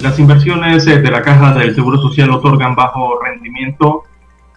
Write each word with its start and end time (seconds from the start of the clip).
Las 0.00 0.18
inversiones 0.18 0.86
eh, 0.86 1.00
de 1.00 1.10
la 1.10 1.22
Caja 1.22 1.54
del 1.54 1.74
Seguro 1.74 1.98
Social 1.98 2.30
otorgan 2.30 2.74
bajo 2.74 3.18
rendimiento. 3.22 4.04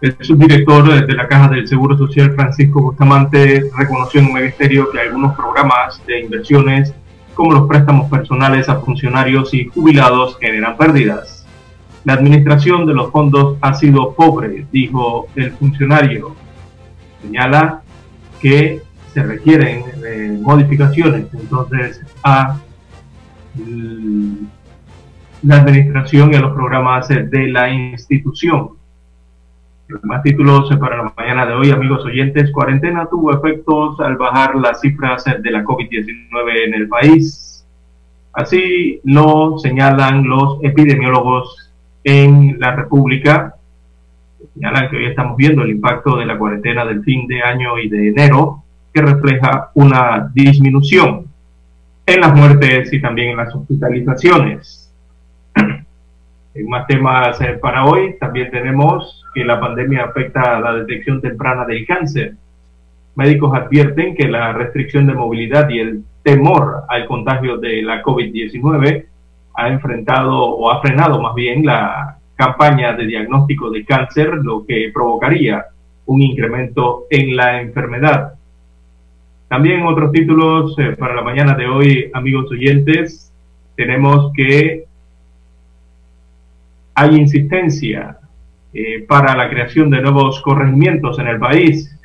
El 0.02 0.16
subdirector 0.20 0.90
eh, 0.92 1.06
de 1.06 1.14
la 1.14 1.28
Caja 1.28 1.48
del 1.48 1.68
Seguro 1.68 1.98
Social, 1.98 2.36
Francisco 2.36 2.82
Bustamante, 2.82 3.70
reconoció 3.78 4.20
en 4.20 4.28
un 4.28 4.34
ministerio 4.34 4.92
que 4.92 5.00
algunos 5.00 5.36
programas 5.36 6.06
de 6.06 6.22
inversiones, 6.22 6.94
como 7.34 7.54
los 7.54 7.68
préstamos 7.70 8.10
personales 8.10 8.68
a 8.68 8.82
funcionarios 8.82 9.54
y 9.54 9.66
jubilados, 9.66 10.38
generan 10.40 10.76
pérdidas. 10.76 11.46
La 12.04 12.14
administración 12.14 12.86
de 12.86 12.94
los 12.94 13.12
fondos 13.12 13.58
ha 13.62 13.74
sido 13.74 14.14
pobre, 14.14 14.66
dijo 14.72 15.28
el 15.36 15.52
funcionario. 15.54 16.36
Señala 17.22 17.82
que 18.42 18.82
se 19.14 19.24
requieren 19.24 19.84
eh, 20.06 20.38
modificaciones 20.42 21.28
entonces 21.34 22.02
a 22.24 22.58
la 25.44 25.58
administración 25.58 26.34
y 26.34 26.36
a 26.36 26.42
los 26.42 26.54
programas 26.54 27.08
de 27.08 27.48
la 27.48 27.70
institución. 27.70 28.70
Los 29.88 30.04
más 30.04 30.22
títulos 30.22 30.70
para 30.80 30.98
la 30.98 31.14
mañana 31.18 31.46
de 31.46 31.54
hoy, 31.54 31.72
amigos 31.72 32.06
oyentes, 32.06 32.52
cuarentena 32.52 33.08
tuvo 33.10 33.34
efectos 33.34 34.00
al 34.00 34.18
bajar 34.18 34.56
las 34.56 34.82
cifras 34.82 35.24
de 35.26 35.52
la 35.52 35.64
COVID-19 35.64 36.68
en 36.68 36.74
el 36.74 36.88
país. 36.88 37.66
Así 38.34 39.02
lo 39.04 39.58
señalan 39.58 40.28
los 40.28 40.60
epidemiólogos 40.62 41.72
en 42.04 42.60
la 42.60 42.76
República. 42.76 43.56
Señalan 44.54 44.90
que 44.90 44.98
hoy 44.98 45.06
estamos 45.06 45.36
viendo 45.38 45.64
el 45.64 45.72
impacto 45.72 46.18
de 46.18 46.26
la 46.26 46.38
cuarentena 46.38 46.86
del 46.86 47.04
fin 47.04 47.26
de 47.28 47.42
año 47.42 47.80
y 47.80 47.90
de 47.90 48.10
enero, 48.10 48.64
que 48.94 49.02
refleja 49.02 49.72
una 49.74 50.30
disminución 50.34 51.26
en 52.06 52.22
las 52.22 52.36
muertes 52.36 52.94
y 52.94 53.02
también 53.02 53.32
en 53.32 53.38
las 53.38 53.56
hospitalizaciones. 53.56 54.79
En 56.54 56.68
más 56.68 56.88
temas 56.88 57.40
eh, 57.42 57.60
para 57.62 57.86
hoy, 57.86 58.16
también 58.20 58.50
tenemos 58.50 59.24
que 59.34 59.46
la 59.46 59.60
pandemia 59.60 60.06
afecta 60.06 60.58
a 60.58 60.60
la 60.60 60.74
detección 60.74 61.22
temprana 61.22 61.66
del 61.66 61.86
cáncer. 61.86 62.34
Médicos 63.16 63.54
advierten 63.54 64.16
que 64.16 64.28
la 64.28 64.54
restricción 64.54 65.06
de 65.06 65.14
movilidad 65.14 65.70
y 65.70 65.80
el 65.80 66.04
temor 66.24 66.84
al 66.88 67.06
contagio 67.06 67.58
de 67.58 67.82
la 67.82 68.02
COVID-19 68.02 69.06
ha 69.56 69.68
enfrentado 69.68 70.38
o 70.38 70.72
ha 70.72 70.82
frenado 70.82 71.22
más 71.22 71.36
bien 71.36 71.66
la 71.66 72.18
campaña 72.36 72.94
de 72.94 73.06
diagnóstico 73.06 73.70
de 73.70 73.86
cáncer, 73.86 74.30
lo 74.42 74.66
que 74.66 74.92
provocaría 74.94 75.66
un 76.06 76.22
incremento 76.22 77.04
en 77.10 77.36
la 77.36 77.62
enfermedad. 77.62 78.34
También 79.48 79.86
otros 79.86 80.12
títulos 80.12 80.78
eh, 80.80 80.96
para 80.98 81.16
la 81.16 81.22
mañana 81.22 81.56
de 81.56 81.68
hoy, 81.68 82.10
amigos 82.14 82.50
oyentes, 82.52 83.32
tenemos 83.76 84.32
que 84.34 84.86
hay 87.00 87.16
insistencia 87.16 88.18
eh, 88.74 89.06
para 89.08 89.34
la 89.34 89.50
creación 89.50 89.90
de 89.90 90.02
nuevos 90.02 90.42
corregimientos 90.42 91.18
en 91.18 91.28
el 91.28 91.40
país. 91.40 91.98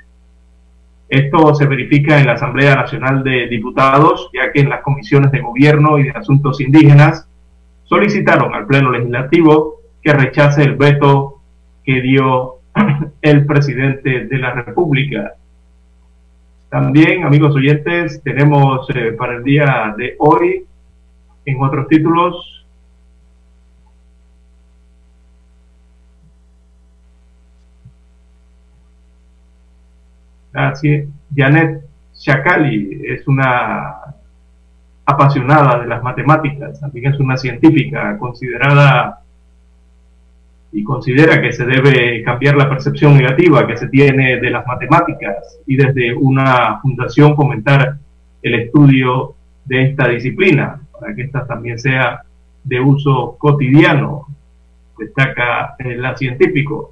Esto 1.09 1.53
se 1.57 1.67
verifica 1.67 2.21
en 2.21 2.27
la 2.27 2.35
Asamblea 2.35 2.77
Nacional 2.77 3.25
de 3.25 3.49
Diputados, 3.49 4.31
ya 4.33 4.53
que 4.53 4.61
en 4.61 4.69
las 4.69 4.83
comisiones 4.83 5.33
de 5.33 5.41
gobierno 5.41 5.99
y 5.99 6.05
de 6.05 6.11
asuntos 6.11 6.61
indígenas 6.61 7.27
solicitaron 7.83 8.55
al 8.55 8.67
Pleno 8.67 8.93
Legislativo 8.93 9.81
que 10.01 10.13
rechace 10.13 10.63
el 10.63 10.77
veto 10.77 11.41
que 11.83 12.01
dio 12.01 12.59
el 13.21 13.47
presidente 13.47 14.27
de 14.27 14.39
la 14.39 14.53
República. 14.53 15.33
También, 16.69 17.25
amigos 17.25 17.53
oyentes, 17.57 18.23
tenemos 18.23 18.89
eh, 18.95 19.11
para 19.19 19.39
el 19.39 19.43
día 19.43 19.93
de 19.99 20.15
hoy, 20.21 20.65
en 21.47 21.61
otros 21.61 21.89
títulos, 21.89 22.54
Así, 30.55 31.05
Janet 31.35 31.83
Shakali 32.15 33.03
es 33.05 33.27
una 33.27 33.97
apasionada 35.05 35.81
de 35.81 35.87
las 35.87 36.03
matemáticas, 36.03 36.81
también 36.81 37.13
es 37.13 37.21
una 37.21 37.37
científica 37.37 38.17
considerada 38.19 39.21
y 40.73 40.83
considera 40.83 41.41
que 41.41 41.53
se 41.53 41.67
debe 41.67 42.23
cambiar 42.23 42.57
la 42.57 42.69
percepción 42.69 43.17
negativa 43.17 43.67
que 43.67 43.77
se 43.77 43.89
tiene 43.89 44.41
de 44.41 44.51
las 44.51 44.67
matemáticas 44.67 45.59
y 45.67 45.77
desde 45.77 46.15
una 46.15 46.81
fundación 46.81 47.37
fomentar 47.37 47.99
el 48.43 48.55
estudio 48.55 49.35
de 49.65 49.91
esta 49.91 50.09
disciplina 50.09 50.81
para 50.99 51.15
que 51.15 51.23
esta 51.23 51.47
también 51.47 51.79
sea 51.79 52.23
de 52.63 52.81
uso 52.81 53.37
cotidiano, 53.39 54.27
destaca 54.99 55.77
la 55.79 56.17
científico. 56.17 56.91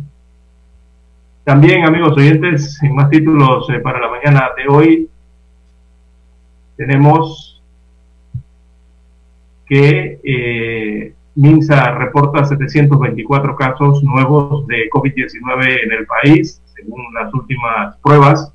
También, 1.45 1.85
amigos 1.85 2.17
oyentes, 2.17 2.81
en 2.83 2.95
más 2.95 3.11
títulos 3.11 3.69
eh, 3.71 3.81
para 3.81 3.99
la 3.99 4.09
mañana 4.09 4.51
de 4.57 4.69
hoy, 4.69 5.09
tenemos 6.77 7.61
que 9.67 10.21
eh, 10.23 11.15
MINSA 11.35 11.93
reporta 11.93 12.45
724 12.45 13.57
casos 13.57 14.05
nuevos 14.05 14.67
de 14.69 14.89
COVID-19 14.89 15.83
en 15.83 15.93
el 15.93 16.07
país, 16.07 16.63
según 16.77 17.13
las 17.13 17.35
últimas 17.35 17.97
pruebas, 17.97 18.53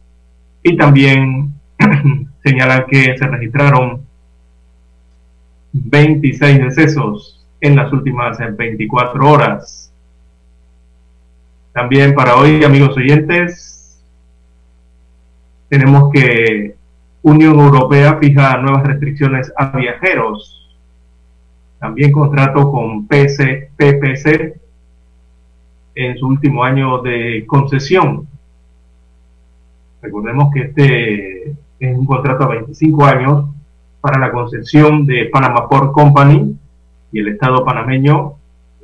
y 0.63 0.77
también 0.77 1.53
señalan 2.43 2.85
que 2.87 3.17
se 3.17 3.27
registraron 3.27 4.01
26 5.73 6.59
decesos 6.59 7.45
en 7.59 7.75
las 7.75 7.91
últimas 7.91 8.37
24 8.55 9.29
horas. 9.29 9.86
También 11.77 12.15
para 12.15 12.35
hoy, 12.37 12.63
amigos 12.63 12.97
oyentes, 12.97 14.01
tenemos 15.69 16.11
que 16.11 16.73
Unión 17.21 17.59
Europea 17.59 18.17
fija 18.17 18.57
nuevas 18.57 18.81
restricciones 18.81 19.53
a 19.55 19.77
viajeros 19.77 20.75
también 21.77 22.11
contrato 22.11 22.71
con 22.71 23.05
PC, 23.05 23.69
PPC 23.77 24.59
en 25.93 26.17
su 26.17 26.25
último 26.25 26.63
año 26.63 26.97
de 27.03 27.45
concesión. 27.45 28.27
Recordemos 30.01 30.51
que 30.51 30.61
este 30.61 31.51
es 31.79 31.95
un 31.95 32.07
contrato 32.07 32.45
a 32.45 32.55
25 32.55 33.05
años 33.05 33.49
para 34.01 34.17
la 34.17 34.31
concesión 34.31 35.05
de 35.05 35.25
Panama 35.25 35.69
Port 35.69 35.91
Company 35.91 36.57
y 37.11 37.19
el 37.19 37.27
Estado 37.27 37.63
panameño, 37.63 38.36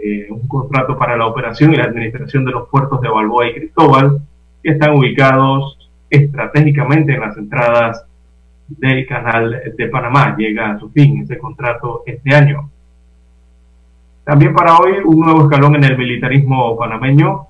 eh, 0.05 0.27
un 0.29 0.45
contrato 0.49 0.97
para 0.97 1.15
la 1.15 1.27
operación 1.27 1.73
y 1.73 1.77
la 1.77 1.85
administración 1.85 2.43
de 2.43 2.51
los 2.51 2.67
puertos 2.67 2.99
de 2.99 3.07
Balboa 3.07 3.47
y 3.47 3.53
Cristóbal, 3.53 4.19
que 4.61 4.71
están 4.71 4.97
ubicados 4.97 5.77
estratégicamente 6.09 7.13
en 7.13 7.21
las 7.21 7.37
entradas 7.37 8.03
del 8.67 9.07
canal 9.07 9.61
de 9.77 9.87
Panamá. 9.87 10.35
Llega 10.37 10.71
a 10.71 10.79
su 10.79 10.89
fin 10.89 11.21
ese 11.21 11.37
contrato 11.37 12.03
este 12.05 12.35
año. 12.35 12.69
También 14.25 14.53
para 14.53 14.77
hoy 14.77 14.95
un 15.05 15.21
nuevo 15.21 15.43
escalón 15.43 15.75
en 15.75 15.85
el 15.85 15.97
militarismo 15.97 16.77
panameño. 16.77 17.47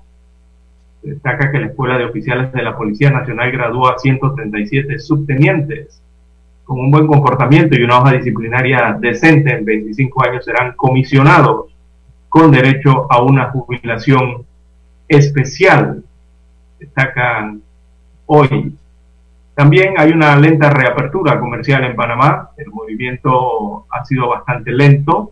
Destaca 1.02 1.50
que 1.50 1.58
la 1.58 1.66
Escuela 1.66 1.98
de 1.98 2.04
Oficiales 2.04 2.52
de 2.52 2.62
la 2.62 2.76
Policía 2.76 3.10
Nacional 3.10 3.50
gradúa 3.50 3.94
a 3.94 3.98
137 3.98 5.00
subtenientes 5.00 6.00
con 6.62 6.78
un 6.78 6.92
buen 6.92 7.08
comportamiento 7.08 7.76
y 7.76 7.82
una 7.82 7.98
hoja 7.98 8.12
disciplinaria 8.12 8.96
decente 9.00 9.52
en 9.52 9.64
25 9.64 10.24
años 10.24 10.44
serán 10.44 10.74
comisionados 10.76 11.73
con 12.34 12.50
derecho 12.50 13.06
a 13.08 13.22
una 13.22 13.52
jubilación 13.52 14.44
especial. 15.06 16.02
Destacan 16.80 17.62
hoy. 18.26 18.74
También 19.54 19.94
hay 19.98 20.10
una 20.10 20.34
lenta 20.36 20.68
reapertura 20.68 21.38
comercial 21.38 21.84
en 21.84 21.94
Panamá. 21.94 22.50
El 22.56 22.72
movimiento 22.72 23.86
ha 23.88 24.04
sido 24.04 24.30
bastante 24.30 24.72
lento 24.72 25.30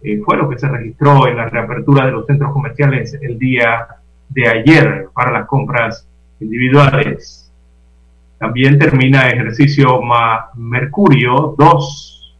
eh, 0.00 0.18
fue 0.24 0.38
lo 0.38 0.48
que 0.48 0.58
se 0.58 0.66
registró 0.66 1.28
en 1.28 1.36
la 1.36 1.50
reapertura 1.50 2.06
de 2.06 2.12
los 2.12 2.24
centros 2.24 2.54
comerciales 2.54 3.18
el 3.20 3.38
día 3.38 3.86
de 4.30 4.48
ayer 4.48 5.08
para 5.12 5.32
las 5.32 5.46
compras 5.46 6.06
individuales. 6.40 7.52
También 8.38 8.78
termina 8.78 9.28
ejercicio 9.28 10.00
Mercurio 10.54 11.54
2 11.58 12.34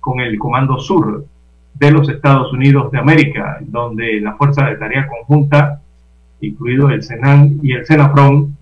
con 0.00 0.20
el 0.20 0.38
Comando 0.38 0.78
Sur 0.78 1.26
de 1.74 1.90
los 1.90 2.08
Estados 2.08 2.52
Unidos 2.52 2.92
de 2.92 2.98
América, 2.98 3.58
donde 3.60 4.20
la 4.20 4.34
Fuerza 4.34 4.66
de 4.66 4.76
Tarea 4.76 5.08
Conjunta, 5.08 5.80
incluido 6.40 6.90
el 6.90 7.02
Senan 7.02 7.58
y 7.62 7.72
el 7.72 7.86
Senafron, 7.86 8.56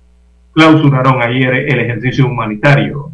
clausuraron 0.53 1.23
ayer 1.23 1.55
el 1.55 1.81
ejercicio 1.81 2.27
humanitario. 2.27 3.11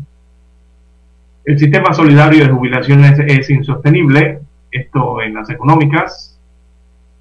El 1.45 1.59
sistema 1.59 1.93
solidario 1.93 2.45
de 2.45 2.51
jubilaciones 2.51 3.19
es 3.21 3.51
insostenible, 3.51 4.41
esto 4.71 5.23
en 5.23 5.35
las 5.35 5.49
económicas. 5.51 6.39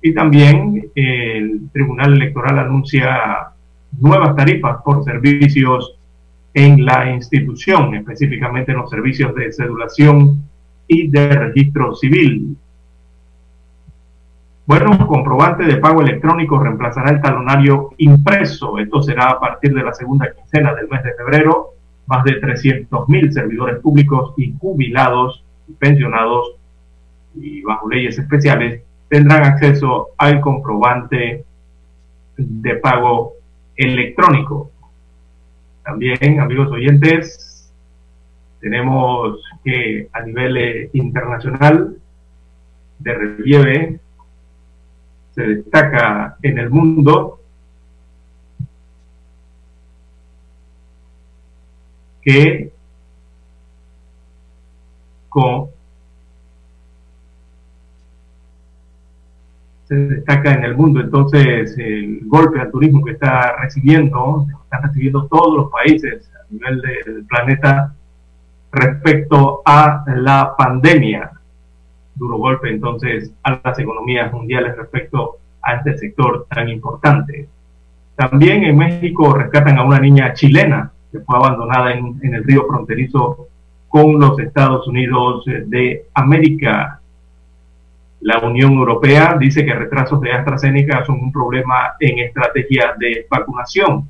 Y 0.02 0.14
también 0.14 0.90
el 0.96 1.70
Tribunal 1.72 2.14
Electoral 2.14 2.60
anuncia 2.60 3.50
nuevas 4.00 4.36
tarifas 4.36 4.78
por 4.84 5.04
servicios 5.04 5.96
en 6.54 6.86
la 6.86 7.12
institución, 7.12 7.96
específicamente 7.96 8.72
en 8.72 8.78
los 8.78 8.90
servicios 8.90 9.36
de 9.36 9.52
cedulación 9.52 10.42
y 10.88 11.08
de 11.08 11.30
registro 11.30 11.96
civil. 11.96 12.56
Bueno, 14.68 14.92
un 14.92 15.06
comprobante 15.06 15.64
de 15.64 15.78
pago 15.78 16.02
electrónico 16.02 16.58
reemplazará 16.58 17.12
el 17.12 17.22
talonario 17.22 17.92
impreso. 17.98 18.80
Esto 18.80 19.04
será 19.04 19.30
a 19.30 19.40
partir 19.40 19.72
de 19.76 19.84
la 19.84 19.94
segunda 19.94 20.34
quincena 20.34 20.74
del 20.74 20.88
mes 20.90 21.04
de 21.04 21.14
febrero. 21.14 21.74
Más 22.08 22.24
de 22.24 22.42
300.000 22.42 23.32
servidores 23.32 23.80
públicos 23.80 24.34
y 24.38 24.56
jubilados 24.58 25.44
y 25.68 25.74
pensionados 25.74 26.56
y 27.36 27.62
bajo 27.62 27.90
leyes 27.90 28.18
especiales 28.18 28.82
tendrán 29.08 29.44
acceso 29.44 30.10
al 30.18 30.42
comprobante 30.42 31.46
de 32.38 32.76
pago 32.78 33.34
electrónico. 33.76 34.72
También, 35.84 36.40
amigos 36.40 36.72
oyentes, 36.72 37.72
tenemos 38.60 39.44
que 39.64 40.08
a 40.12 40.22
nivel 40.22 40.58
eh, 40.58 40.90
internacional 40.94 41.98
de 42.98 43.14
relieve 43.14 44.00
se 45.36 45.44
destaca 45.44 46.38
en 46.42 46.58
el 46.58 46.70
mundo 46.70 47.40
que 52.22 52.72
con 55.30 55.68
se 59.88 59.96
destaca 59.96 60.54
en 60.54 60.64
el 60.64 60.76
mundo. 60.76 61.00
Entonces, 61.00 61.78
el 61.78 62.22
golpe 62.26 62.60
al 62.60 62.72
turismo 62.72 63.04
que 63.04 63.12
está 63.12 63.56
recibiendo, 63.58 64.48
están 64.64 64.84
recibiendo 64.84 65.28
todos 65.28 65.58
los 65.58 65.72
países 65.72 66.32
a 66.34 66.52
nivel 66.52 66.82
del 66.82 67.26
planeta 67.26 67.94
respecto 68.72 69.62
a 69.66 70.04
la 70.08 70.56
pandemia. 70.58 71.35
Duro 72.16 72.38
golpe 72.38 72.70
entonces 72.70 73.32
a 73.44 73.60
las 73.64 73.78
economías 73.78 74.32
mundiales 74.32 74.76
respecto 74.78 75.38
a 75.62 75.76
este 75.76 75.98
sector 75.98 76.48
tan 76.50 76.70
importante. 76.70 77.48
También 78.16 78.64
en 78.64 78.78
México 78.78 79.34
rescatan 79.34 79.78
a 79.78 79.84
una 79.84 80.00
niña 80.00 80.34
chilena 80.34 80.92
que 81.12 81.20
fue 81.20 81.38
abandonada 81.38 81.92
en, 81.92 82.18
el 82.22 82.44
río 82.44 82.66
fronterizo 82.68 83.48
con 83.90 84.20
los 84.20 84.40
Estados 84.40 84.88
Unidos 84.88 85.44
de 85.46 86.06
América. 86.14 87.02
La 88.22 88.40
Unión 88.40 88.74
Europea 88.74 89.36
dice 89.38 89.66
que 89.66 89.74
retrasos 89.74 90.22
de 90.22 90.32
AstraZeneca 90.32 91.06
son 91.06 91.20
un 91.20 91.32
problema 91.32 91.96
en 92.00 92.20
estrategia 92.20 92.94
de 92.98 93.28
vacunación. 93.30 94.08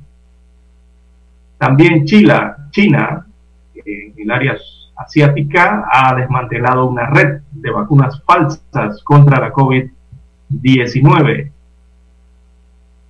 También 1.58 2.04
Chile, 2.04 2.34
China, 2.70 3.26
en 3.74 4.14
el 4.16 4.30
área 4.30 4.56
asiática, 4.96 5.88
ha 5.90 6.14
desmantelado 6.14 6.86
una 6.86 7.06
red 7.06 7.40
de 7.66 7.72
vacunas 7.72 8.22
falsas 8.24 9.02
contra 9.02 9.40
la 9.40 9.52
COVID-19. 9.52 11.50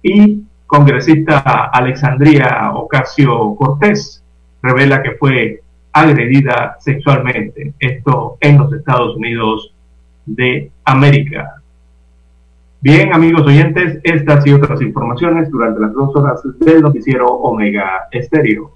Y 0.02 0.42
congresista 0.66 1.70
Alexandria 1.72 2.70
Ocasio 2.74 3.54
Cortés 3.56 4.22
revela 4.62 5.02
que 5.02 5.12
fue 5.12 5.62
agredida 5.92 6.76
sexualmente, 6.80 7.72
esto 7.78 8.38
en 8.40 8.58
los 8.58 8.72
Estados 8.72 9.16
Unidos 9.16 9.72
de 10.24 10.70
América. 10.84 11.62
Bien, 12.80 13.12
amigos 13.12 13.46
oyentes, 13.46 14.00
estas 14.04 14.46
y 14.46 14.52
otras 14.52 14.80
informaciones 14.80 15.50
durante 15.50 15.80
las 15.80 15.92
dos 15.92 16.14
horas 16.16 16.40
del 16.60 16.82
noticiero 16.82 17.26
Omega 17.26 18.08
Estéreo. 18.10 18.75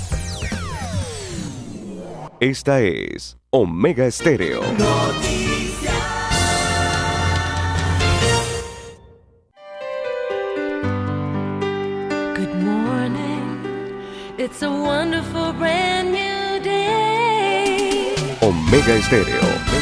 Esta 2.41 2.81
es 2.81 3.37
Omega 3.51 4.07
Estéreo. 4.07 4.61
Good 12.33 12.55
morning. 12.55 13.59
It's 14.39 14.63
a 14.63 14.71
wonderful 14.71 15.53
brand 15.53 16.11
new 16.11 16.59
day. 16.63 18.15
Omega 18.41 18.95
Estéreo. 18.95 19.80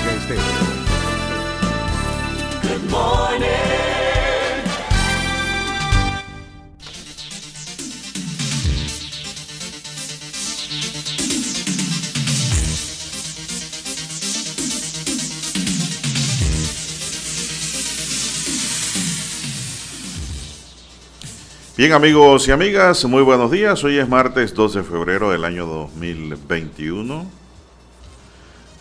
Bien 21.79 21.93
amigos 21.93 22.45
y 22.45 22.51
amigas, 22.51 23.05
muy 23.05 23.23
buenos 23.23 23.51
días. 23.51 23.81
Hoy 23.85 23.99
es 23.99 24.09
martes 24.09 24.53
12 24.53 24.79
de 24.79 24.83
febrero 24.83 25.31
del 25.31 25.45
año 25.45 25.65
2021. 25.65 27.25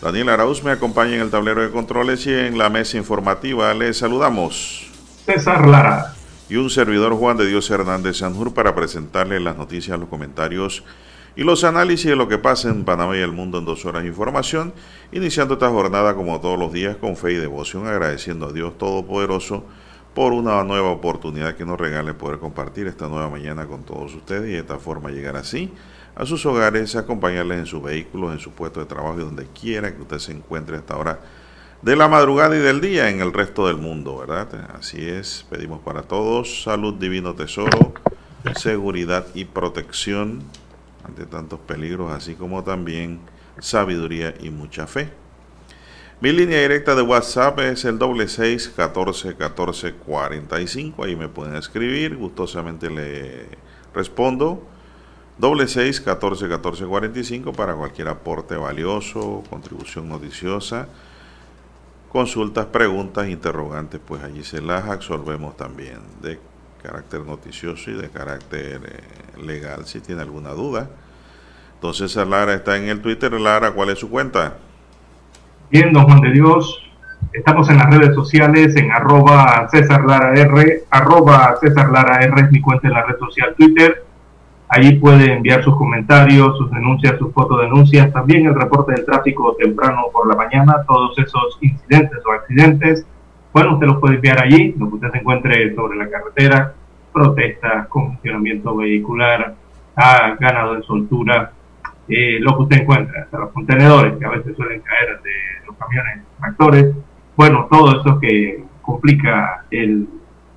Daniel 0.02 0.28
Arauz 0.30 0.64
me 0.64 0.72
acompaña 0.72 1.14
en 1.14 1.20
el 1.20 1.30
tablero 1.30 1.62
de 1.62 1.70
controles 1.70 2.26
y 2.26 2.34
en 2.34 2.58
la 2.58 2.70
mesa 2.70 2.96
informativa 2.96 3.72
les 3.72 3.98
saludamos. 3.98 4.90
César 5.26 5.64
Lara. 5.68 6.12
Y 6.48 6.56
un 6.56 6.70
servidor 6.70 7.14
Juan 7.14 7.36
de 7.36 7.46
Dios 7.46 7.70
Hernández 7.70 8.16
Sanjur 8.16 8.52
para 8.52 8.74
presentarle 8.74 9.38
las 9.38 9.56
noticias, 9.56 9.96
los 9.96 10.08
comentarios 10.08 10.82
y 11.36 11.44
los 11.44 11.62
análisis 11.62 12.06
de 12.06 12.16
lo 12.16 12.26
que 12.26 12.38
pasa 12.38 12.68
en 12.68 12.84
Panamá 12.84 13.16
y 13.16 13.20
el 13.20 13.30
mundo 13.30 13.58
en 13.58 13.64
dos 13.64 13.84
horas 13.84 14.02
de 14.02 14.08
información, 14.08 14.74
iniciando 15.12 15.54
esta 15.54 15.68
jornada 15.68 16.16
como 16.16 16.40
todos 16.40 16.58
los 16.58 16.72
días 16.72 16.96
con 16.96 17.16
fe 17.16 17.34
y 17.34 17.36
devoción, 17.36 17.86
agradeciendo 17.86 18.46
a 18.46 18.52
Dios 18.52 18.76
Todopoderoso 18.76 19.62
por 20.18 20.32
una 20.32 20.64
nueva 20.64 20.90
oportunidad 20.90 21.54
que 21.54 21.64
nos 21.64 21.78
regale 21.78 22.12
poder 22.12 22.40
compartir 22.40 22.88
esta 22.88 23.06
nueva 23.06 23.30
mañana 23.30 23.68
con 23.68 23.84
todos 23.84 24.12
ustedes 24.16 24.48
y 24.48 24.54
de 24.54 24.58
esta 24.58 24.80
forma 24.80 25.10
llegar 25.10 25.36
así 25.36 25.72
a 26.16 26.26
sus 26.26 26.44
hogares, 26.44 26.96
acompañarles 26.96 27.58
en 27.60 27.66
sus 27.66 27.80
vehículos, 27.80 28.32
en 28.32 28.40
su 28.40 28.50
puesto 28.50 28.80
de 28.80 28.86
trabajo 28.86 29.20
y 29.20 29.22
donde 29.22 29.46
quiera 29.46 29.94
que 29.94 30.02
usted 30.02 30.18
se 30.18 30.32
encuentre 30.32 30.74
a 30.74 30.80
esta 30.80 30.96
hora 30.96 31.20
de 31.82 31.94
la 31.94 32.08
madrugada 32.08 32.56
y 32.56 32.58
del 32.58 32.80
día 32.80 33.10
en 33.10 33.20
el 33.20 33.32
resto 33.32 33.68
del 33.68 33.76
mundo, 33.76 34.18
¿verdad? 34.18 34.48
Así 34.76 35.08
es, 35.08 35.46
pedimos 35.48 35.82
para 35.82 36.02
todos 36.02 36.64
salud, 36.64 36.94
divino 36.94 37.36
tesoro, 37.36 37.94
seguridad 38.56 39.24
y 39.34 39.44
protección 39.44 40.42
ante 41.04 41.26
tantos 41.26 41.60
peligros, 41.60 42.10
así 42.10 42.34
como 42.34 42.64
también 42.64 43.20
sabiduría 43.60 44.34
y 44.40 44.50
mucha 44.50 44.88
fe. 44.88 45.10
Mi 46.20 46.32
línea 46.32 46.60
directa 46.60 46.96
de 46.96 47.02
WhatsApp 47.02 47.60
es 47.60 47.84
el 47.84 47.96
doble 47.96 48.26
seis 48.26 48.68
catorce 48.76 49.36
catorce 49.36 49.92
cuarenta 49.92 50.60
y 50.60 50.66
cinco. 50.66 51.04
Ahí 51.04 51.14
me 51.14 51.28
pueden 51.28 51.54
escribir, 51.54 52.16
gustosamente 52.16 52.90
le 52.90 53.46
respondo. 53.94 54.60
Doble 55.38 55.68
seis 55.68 56.00
catorce 56.00 56.48
catorce 56.48 56.84
cuarenta 56.86 57.20
y 57.20 57.24
cinco 57.24 57.52
para 57.52 57.76
cualquier 57.76 58.08
aporte 58.08 58.56
valioso, 58.56 59.44
contribución 59.48 60.08
noticiosa, 60.08 60.88
consultas, 62.10 62.66
preguntas, 62.66 63.28
interrogantes, 63.28 64.00
pues 64.04 64.20
allí 64.24 64.42
se 64.42 64.60
las 64.60 64.86
absorbemos 64.86 65.56
también 65.56 66.00
de 66.20 66.40
carácter 66.82 67.20
noticioso 67.20 67.92
y 67.92 67.94
de 67.94 68.10
carácter 68.10 68.80
eh, 68.84 69.40
legal 69.40 69.86
si 69.86 70.00
tiene 70.00 70.22
alguna 70.22 70.50
duda. 70.50 70.90
Entonces 71.74 72.16
Lara 72.16 72.54
está 72.54 72.76
en 72.76 72.88
el 72.88 73.00
Twitter. 73.00 73.32
Lara, 73.40 73.70
¿cuál 73.70 73.90
es 73.90 74.00
su 74.00 74.10
cuenta? 74.10 74.58
Bien, 75.70 75.92
don 75.92 76.04
Juan 76.04 76.22
de 76.22 76.30
Dios, 76.30 76.82
estamos 77.30 77.68
en 77.68 77.76
las 77.76 77.90
redes 77.94 78.14
sociales 78.14 78.74
en 78.76 78.90
arroba 78.90 79.68
César 79.70 80.00
R, 80.34 80.84
arroba 80.88 81.56
César 81.60 81.90
Lara 81.90 82.24
R 82.24 82.40
es 82.40 82.50
mi 82.50 82.62
cuenta 82.62 82.88
en 82.88 82.94
la 82.94 83.04
red 83.04 83.18
social 83.18 83.54
Twitter. 83.54 84.02
Allí 84.70 84.94
puede 84.94 85.30
enviar 85.34 85.62
sus 85.62 85.76
comentarios, 85.76 86.56
sus 86.56 86.70
denuncias, 86.70 87.18
sus 87.18 87.34
fotodenuncias, 87.34 88.10
también 88.14 88.46
el 88.46 88.54
reporte 88.54 88.92
del 88.92 89.04
tráfico 89.04 89.54
temprano 89.58 90.04
por 90.10 90.26
la 90.26 90.36
mañana, 90.36 90.84
todos 90.88 91.18
esos 91.18 91.58
incidentes 91.60 92.18
o 92.24 92.32
accidentes. 92.32 93.04
Bueno, 93.52 93.74
usted 93.74 93.88
los 93.88 93.98
puede 93.98 94.14
enviar 94.14 94.42
allí, 94.42 94.74
lo 94.78 94.88
que 94.88 94.94
usted 94.94 95.10
se 95.12 95.18
encuentre 95.18 95.74
sobre 95.74 95.98
la 95.98 96.08
carretera, 96.08 96.72
protestas, 97.12 97.88
congestionamiento 97.88 98.74
vehicular, 98.74 99.54
ha 99.96 100.34
ganado 100.40 100.76
en 100.76 100.82
soltura, 100.84 101.52
eh, 102.08 102.38
lo 102.40 102.56
que 102.56 102.62
usted 102.62 102.80
encuentra, 102.80 103.22
hasta 103.24 103.38
los 103.38 103.50
contenedores 103.50 104.16
que 104.16 104.24
a 104.24 104.30
veces 104.30 104.56
suelen 104.56 104.80
caer 104.80 105.20
de 105.20 105.57
camiones 105.78 106.24
tractores, 106.38 106.94
bueno, 107.36 107.66
todo 107.70 108.00
eso 108.00 108.18
que 108.18 108.64
complica 108.82 109.64
el 109.70 110.08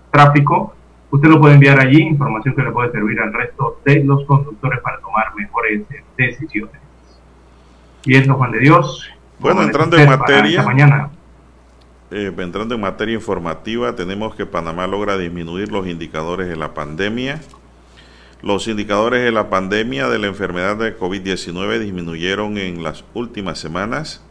tráfico, 0.09 0.73
usted 1.11 1.29
lo 1.29 1.39
puede 1.39 1.55
enviar 1.55 1.79
allí, 1.79 2.01
información 2.01 2.55
que 2.55 2.63
le 2.63 2.71
puede 2.71 2.91
servir 2.91 3.19
al 3.19 3.33
resto 3.33 3.79
de 3.85 4.03
los 4.03 4.25
conductores 4.25 4.79
para 4.81 4.99
tomar 4.99 5.35
mejores 5.35 5.83
decisiones. 6.17 6.81
Y 8.03 8.15
es 8.15 8.27
Juan 8.29 8.51
de 8.51 8.59
Dios. 8.59 9.09
Bueno, 9.39 9.63
entrando 9.63 9.97
en 9.97 10.09
materia. 10.09 10.63
Mañana. 10.63 11.09
Eh, 12.09 12.33
entrando 12.35 12.75
en 12.75 12.81
materia 12.81 13.15
informativa, 13.15 13.95
tenemos 13.95 14.35
que 14.35 14.45
Panamá 14.45 14.87
logra 14.87 15.17
disminuir 15.17 15.71
los 15.71 15.87
indicadores 15.87 16.47
de 16.47 16.55
la 16.55 16.73
pandemia. 16.73 17.41
Los 18.41 18.67
indicadores 18.67 19.23
de 19.23 19.31
la 19.31 19.49
pandemia 19.49 20.09
de 20.09 20.17
la 20.17 20.27
enfermedad 20.27 20.75
de 20.77 20.97
COVID-19 20.97 21.79
disminuyeron 21.79 22.57
en 22.57 22.81
las 22.81 23.05
últimas 23.13 23.59
semanas. 23.59 24.23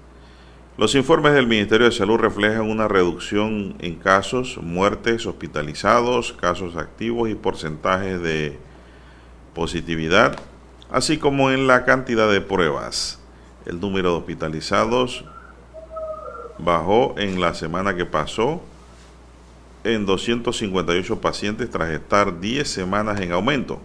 Los 0.80 0.94
informes 0.94 1.34
del 1.34 1.46
Ministerio 1.46 1.84
de 1.84 1.92
Salud 1.92 2.16
reflejan 2.16 2.62
una 2.62 2.88
reducción 2.88 3.74
en 3.80 3.96
casos, 3.96 4.58
muertes, 4.62 5.26
hospitalizados, 5.26 6.32
casos 6.32 6.74
activos 6.76 7.28
y 7.28 7.34
porcentajes 7.34 8.22
de 8.22 8.56
positividad, 9.54 10.40
así 10.90 11.18
como 11.18 11.50
en 11.50 11.66
la 11.66 11.84
cantidad 11.84 12.32
de 12.32 12.40
pruebas. 12.40 13.20
El 13.66 13.78
número 13.78 14.12
de 14.12 14.18
hospitalizados 14.20 15.26
bajó 16.56 17.14
en 17.18 17.42
la 17.42 17.52
semana 17.52 17.94
que 17.94 18.06
pasó 18.06 18.62
en 19.84 20.06
258 20.06 21.20
pacientes 21.20 21.68
tras 21.68 21.90
estar 21.90 22.40
10 22.40 22.66
semanas 22.66 23.20
en 23.20 23.32
aumento. 23.32 23.82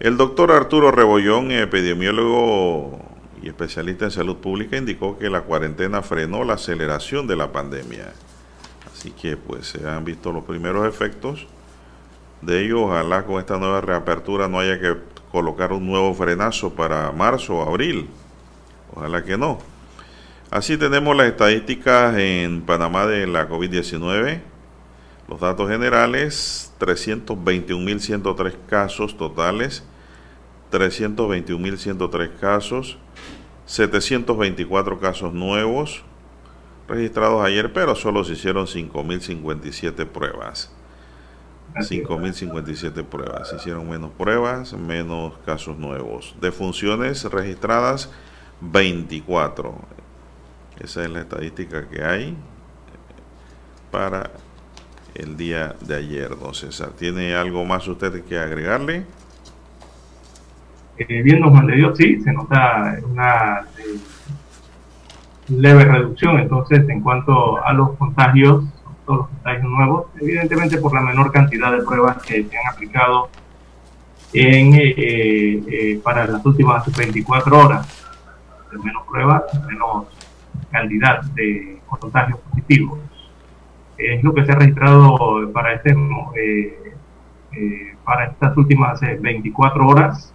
El 0.00 0.16
doctor 0.16 0.50
Arturo 0.50 0.92
Rebollón, 0.92 1.50
epidemiólogo 1.50 3.07
especialista 3.48 4.04
en 4.04 4.10
salud 4.10 4.36
pública, 4.36 4.76
indicó 4.76 5.18
que 5.18 5.30
la 5.30 5.42
cuarentena 5.42 6.02
frenó 6.02 6.44
la 6.44 6.54
aceleración 6.54 7.26
de 7.26 7.36
la 7.36 7.52
pandemia. 7.52 8.12
Así 8.92 9.10
que 9.10 9.36
pues 9.36 9.68
se 9.68 9.88
han 9.88 10.04
visto 10.04 10.32
los 10.32 10.44
primeros 10.44 10.86
efectos 10.86 11.46
de 12.42 12.64
ello. 12.64 12.82
Ojalá 12.82 13.24
con 13.24 13.38
esta 13.38 13.56
nueva 13.58 13.80
reapertura 13.80 14.48
no 14.48 14.58
haya 14.58 14.80
que 14.80 14.96
colocar 15.30 15.72
un 15.72 15.86
nuevo 15.86 16.12
frenazo 16.14 16.74
para 16.74 17.12
marzo 17.12 17.56
o 17.56 17.68
abril. 17.68 18.08
Ojalá 18.94 19.22
que 19.24 19.36
no. 19.36 19.58
Así 20.50 20.78
tenemos 20.78 21.14
las 21.14 21.26
estadísticas 21.26 22.16
en 22.16 22.62
Panamá 22.62 23.06
de 23.06 23.26
la 23.26 23.48
COVID-19. 23.48 24.40
Los 25.28 25.40
datos 25.40 25.68
generales, 25.68 26.72
321.103 26.80 28.54
casos 28.66 29.18
totales, 29.18 29.84
321.103 30.72 32.30
casos, 32.40 32.96
724 33.68 34.98
casos 34.98 35.34
nuevos 35.34 36.02
registrados 36.88 37.44
ayer, 37.44 37.70
pero 37.70 37.94
solo 37.94 38.24
se 38.24 38.32
hicieron 38.32 38.66
5.057 38.66 40.06
pruebas. 40.06 40.72
5.057 41.74 43.04
pruebas. 43.04 43.50
Se 43.50 43.56
hicieron 43.56 43.88
menos 43.88 44.10
pruebas, 44.12 44.72
menos 44.72 45.34
casos 45.44 45.76
nuevos. 45.76 46.34
De 46.40 46.50
funciones 46.50 47.22
registradas, 47.24 48.10
24. 48.62 49.78
Esa 50.80 51.04
es 51.04 51.10
la 51.10 51.20
estadística 51.20 51.86
que 51.88 52.02
hay 52.02 52.34
para 53.90 54.30
el 55.14 55.36
día 55.36 55.76
de 55.82 55.96
ayer, 55.96 56.38
don 56.38 56.54
César. 56.54 56.92
¿Tiene 56.92 57.34
algo 57.34 57.66
más 57.66 57.86
usted 57.86 58.24
que 58.24 58.38
agregarle? 58.38 59.04
Eh, 60.98 61.40
Juan 61.40 61.66
de 61.66 61.76
Dios, 61.76 61.96
sí, 61.96 62.20
se 62.20 62.32
nota 62.32 62.98
una 63.08 63.60
eh, 63.78 63.98
leve 65.48 65.84
reducción. 65.84 66.38
Entonces, 66.38 66.88
en 66.88 67.00
cuanto 67.00 67.64
a 67.64 67.72
los 67.72 67.96
contagios, 67.96 68.64
todos 69.06 69.20
los 69.20 69.28
contagios 69.28 69.70
nuevos, 69.70 70.06
evidentemente 70.20 70.78
por 70.78 70.94
la 70.94 71.00
menor 71.00 71.32
cantidad 71.32 71.72
de 71.72 71.82
pruebas 71.82 72.22
que 72.22 72.44
se 72.44 72.56
han 72.56 72.72
aplicado 72.72 73.30
en, 74.32 74.74
eh, 74.74 75.62
eh, 75.66 76.00
para 76.02 76.26
las 76.26 76.44
últimas 76.44 76.84
24 76.94 77.58
horas. 77.58 78.04
Menos 78.84 79.04
pruebas, 79.06 79.44
menos 79.66 80.06
cantidad 80.70 81.22
de 81.22 81.80
contagios 81.86 82.38
positivos. 82.40 82.98
Es 83.96 84.22
lo 84.22 84.34
que 84.34 84.44
se 84.44 84.52
ha 84.52 84.56
registrado 84.56 85.50
para, 85.52 85.72
este, 85.72 85.96
para 88.04 88.26
estas 88.26 88.56
últimas 88.56 89.00
24 89.00 89.82
eh, 89.82 89.86
horas. 89.86 90.34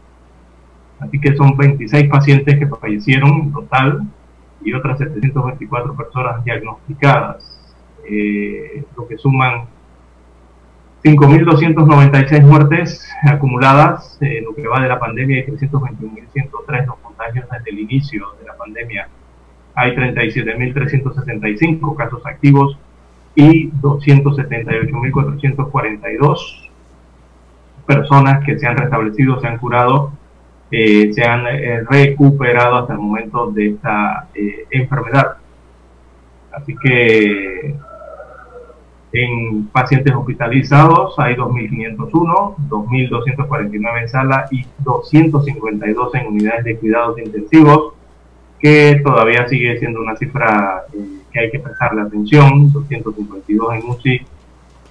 Así 1.03 1.19
que 1.19 1.35
son 1.35 1.57
26 1.57 2.09
pacientes 2.09 2.57
que 2.57 2.65
fallecieron 2.67 3.31
en 3.31 3.51
total 3.51 4.03
y 4.63 4.71
otras 4.73 4.97
724 4.97 5.93
personas 5.95 6.43
diagnosticadas, 6.45 7.59
lo 8.95 9.07
que 9.07 9.17
suman 9.17 9.65
5.296 11.03 12.43
muertes 12.43 13.05
acumuladas 13.23 14.17
en 14.21 14.45
lo 14.45 14.55
que 14.55 14.65
va 14.67 14.79
de 14.81 14.87
la 14.87 14.99
pandemia 14.99 15.39
y 15.39 15.43
321.103 15.43 16.85
los 16.85 16.95
contagios 16.99 17.45
desde 17.51 17.71
el 17.71 17.79
inicio 17.79 18.27
de 18.39 18.45
la 18.47 18.55
pandemia. 18.55 19.09
Hay 19.75 19.93
37.365 19.95 21.95
casos 21.95 22.25
activos 22.25 22.77
y 23.35 23.69
278.442 23.71 26.69
personas 27.85 28.45
que 28.45 28.57
se 28.57 28.65
han 28.65 28.77
restablecido, 28.77 29.41
se 29.41 29.47
han 29.47 29.57
curado, 29.57 30.13
se 31.13 31.23
han 31.23 31.45
eh, 31.47 31.83
recuperado 31.87 32.77
hasta 32.77 32.93
el 32.93 32.99
momento 32.99 33.51
de 33.51 33.69
esta 33.69 34.27
eh, 34.33 34.65
enfermedad. 34.71 35.37
Así 36.51 36.75
que 36.81 37.75
en 39.11 39.67
pacientes 39.67 40.13
hospitalizados 40.15 41.13
hay 41.19 41.35
2.501, 41.35 42.55
2.249 42.67 44.01
en 44.01 44.09
sala 44.09 44.47
y 44.49 44.65
252 44.79 46.15
en 46.15 46.27
unidades 46.27 46.63
de 46.65 46.77
cuidados 46.77 47.19
intensivos 47.19 47.93
que 48.59 49.01
todavía 49.03 49.47
sigue 49.47 49.77
siendo 49.77 50.01
una 50.01 50.15
cifra 50.15 50.85
eh, 50.93 51.19
que 51.31 51.39
hay 51.39 51.51
que 51.51 51.59
prestarle 51.59 52.01
atención, 52.01 52.71
252 52.71 53.75
en 53.75 53.89
UCI, 53.89 54.21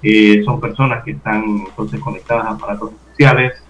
eh, 0.02 0.42
son 0.44 0.60
personas 0.60 1.02
que 1.04 1.12
están 1.12 1.42
entonces 1.66 1.98
conectadas 2.00 2.46
a 2.46 2.50
aparatos 2.50 2.92
especiales, 2.92 3.61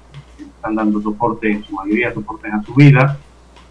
están 0.63 0.77
dando 0.77 1.01
soporte, 1.01 1.51
en 1.51 1.65
su 1.65 1.75
mayoría 1.75 2.15
soporte 2.15 2.49
a 2.49 2.63
su 2.63 2.73
vida, 2.75 3.19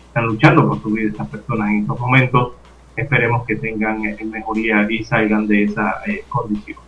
están 0.08 0.26
luchando 0.26 0.68
por 0.68 0.82
su 0.82 0.90
vida 0.90 1.10
estas 1.10 1.28
personas 1.28 1.70
en 1.70 1.80
estos 1.80 2.00
momentos, 2.00 2.54
esperemos 2.98 3.46
que 3.46 3.56
tengan 3.56 4.04
eh, 4.04 4.18
mejoría 4.26 4.86
y 4.90 5.04
salgan 5.06 5.48
de 5.48 5.64
esa 5.64 6.02
condición. 6.28 6.80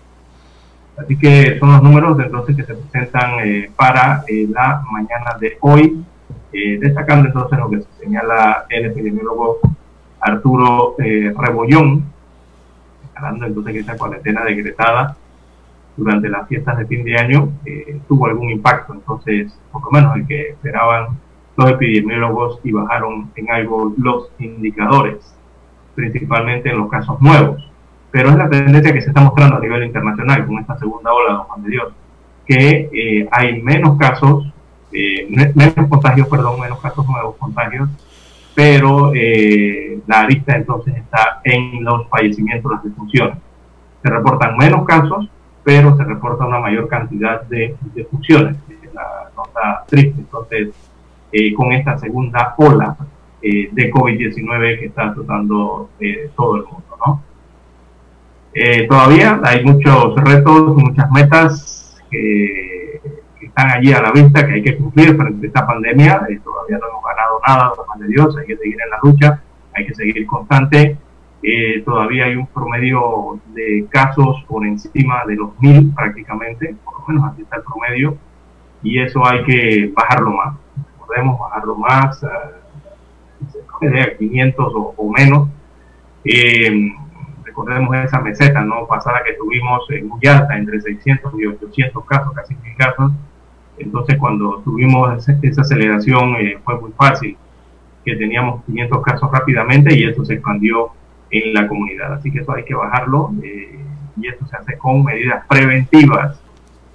Así 0.97 1.17
que 1.17 1.57
son 1.57 1.71
los 1.71 1.81
números 1.81 2.19
entonces 2.19 2.55
que 2.55 2.63
se 2.65 2.75
presentan 2.75 3.31
para 3.75 4.23
la 4.27 4.83
mañana 4.91 5.37
de 5.39 5.57
hoy. 5.61 6.03
Eh, 6.55 6.77
destacando 6.79 7.27
entonces 7.27 7.57
lo 7.57 7.67
que 7.67 7.81
señala 7.99 8.65
el 8.69 8.85
epidemiólogo 8.85 9.59
Arturo 10.19 10.95
eh, 10.99 11.33
Rebollón, 11.35 12.03
hablando 13.15 13.47
entonces 13.47 13.73
que 13.73 13.79
esta 13.79 13.97
cuarentena 13.97 14.45
decretada 14.45 15.17
durante 15.95 16.29
las 16.29 16.47
fiestas 16.47 16.77
de 16.77 16.85
fin 16.85 17.03
de 17.03 17.17
año 17.17 17.51
eh, 17.65 17.99
tuvo 18.07 18.27
algún 18.27 18.49
impacto, 18.49 18.93
entonces 18.93 19.57
por 19.71 19.83
lo 19.83 19.91
menos 19.91 20.15
el 20.15 20.27
que 20.27 20.49
esperaban 20.49 21.07
los 21.55 21.69
epidemiólogos 21.69 22.59
y 22.63 22.71
bajaron 22.71 23.31
en 23.35 23.51
algo 23.51 23.93
los 23.97 24.29
indicadores, 24.39 25.35
principalmente 25.95 26.69
en 26.69 26.77
los 26.77 26.89
casos 26.89 27.21
nuevos. 27.21 27.69
Pero 28.11 28.29
es 28.29 28.35
la 28.35 28.49
tendencia 28.49 28.93
que 28.93 29.01
se 29.01 29.09
está 29.09 29.21
mostrando 29.21 29.57
a 29.57 29.59
nivel 29.59 29.83
internacional 29.83 30.45
con 30.45 30.59
esta 30.59 30.77
segunda 30.77 31.11
ola, 31.11 31.33
don 31.33 31.43
Juan 31.43 31.63
de 31.63 31.69
Dios, 31.69 31.93
que 32.45 33.27
hay 33.31 33.61
menos 33.61 33.97
casos 33.97 34.53
eh, 34.93 35.27
menos 35.55 35.89
contagios, 35.89 36.27
perdón, 36.27 36.59
menos 36.59 36.79
casos 36.79 37.05
nuevos 37.07 37.35
contagios, 37.37 37.89
pero 38.53 39.11
eh, 39.15 39.99
la 40.05 40.21
arista 40.21 40.55
entonces 40.55 40.95
está 40.97 41.41
en 41.43 41.83
los 41.83 42.07
fallecimientos, 42.09 42.71
las 42.71 42.83
defunciones. 42.83 43.37
Se 44.03 44.09
reportan 44.09 44.55
menos 44.55 44.85
casos, 44.85 45.27
pero 45.63 45.95
se 45.97 46.03
reporta 46.03 46.45
una 46.45 46.59
mayor 46.59 46.87
cantidad 46.87 47.43
de 47.43 47.75
defunciones. 47.95 48.57
La 48.93 49.29
nota 49.35 49.83
triste, 49.87 50.19
entonces, 50.19 50.69
eh, 51.31 51.53
con 51.53 51.71
esta 51.71 51.97
segunda 51.97 52.53
ola 52.57 52.95
de 53.41 53.91
COVID-19 53.91 54.79
que 54.79 54.85
está 54.85 55.13
tratando 55.13 55.89
todo 56.35 56.55
el 56.55 56.63
mundo, 56.63 56.97
¿no? 57.05 57.21
todavía 58.87 59.41
hay 59.43 59.65
muchos 59.65 60.15
retos, 60.15 60.77
muchas 60.77 61.11
metas 61.11 62.01
que 62.09 63.01
están 63.53 63.69
allí 63.69 63.93
a 63.93 64.01
la 64.01 64.11
vista 64.11 64.45
que 64.45 64.53
hay 64.53 64.63
que 64.63 64.77
cumplir 64.77 65.15
frente 65.15 65.45
a 65.45 65.47
esta 65.47 65.67
pandemia. 65.67 66.25
Eh, 66.29 66.39
todavía 66.43 66.77
no 66.77 66.89
hemos 66.89 67.03
ganado 67.03 67.39
nada, 67.45 67.73
por 67.73 67.99
de 67.99 68.07
Dios, 68.07 68.35
hay 68.37 68.45
que 68.45 68.57
seguir 68.57 68.77
en 68.83 68.89
la 68.89 68.99
lucha, 69.03 69.41
hay 69.73 69.85
que 69.85 69.93
seguir 69.93 70.25
constante. 70.25 70.97
Eh, 71.45 71.81
todavía 71.83 72.25
hay 72.25 72.37
un 72.37 72.47
promedio 72.47 73.37
de 73.47 73.85
casos 73.89 74.43
por 74.47 74.65
encima 74.65 75.23
de 75.27 75.35
los 75.35 75.59
mil 75.59 75.93
prácticamente, 75.93 76.73
por 76.85 77.01
lo 77.01 77.07
menos 77.07 77.31
así 77.31 77.41
está 77.41 77.57
el 77.57 77.63
promedio, 77.63 78.17
y 78.81 78.99
eso 78.99 79.25
hay 79.27 79.43
que 79.43 79.91
bajarlo 79.93 80.31
más. 80.31 80.55
Podemos 81.05 81.37
bajarlo 81.37 81.75
más, 81.75 82.23
a 82.23 82.51
500 84.17 84.73
o, 84.73 85.11
menos. 85.11 85.49
Eh, 86.23 86.93
recordemos 87.43 87.95
esa 87.97 88.21
meseta 88.21 88.61
no 88.61 88.87
pasada 88.87 89.21
que 89.25 89.33
tuvimos 89.33 89.89
en 89.89 90.07
muy 90.07 90.25
alta, 90.25 90.57
entre 90.57 90.79
600 90.79 91.33
y 91.37 91.45
800 91.45 92.05
casos, 92.05 92.33
casi 92.33 92.55
mil 92.55 92.75
casos. 92.77 93.11
Entonces, 93.77 94.17
cuando 94.17 94.61
tuvimos 94.63 95.27
esa, 95.27 95.61
aceleración, 95.61 96.35
eh, 96.35 96.57
fue 96.63 96.79
muy 96.79 96.91
fácil, 96.91 97.35
que 98.05 98.15
teníamos 98.15 98.63
500 98.65 99.03
casos 99.03 99.29
rápidamente 99.31 99.93
y 99.93 100.05
eso 100.05 100.23
se 100.23 100.35
expandió 100.35 100.91
en 101.33 101.53
la 101.53 101.67
comunidad. 101.67 102.13
Así 102.13 102.31
que 102.31 102.39
eso 102.39 102.53
hay 102.53 102.63
que 102.63 102.75
bajarlo 102.75 103.31
eh, 103.43 103.79
y 104.15 104.27
esto 104.27 104.45
se 104.45 104.55
hace 104.55 104.77
con 104.77 105.03
medidas 105.03 105.45
preventivas, 105.47 106.39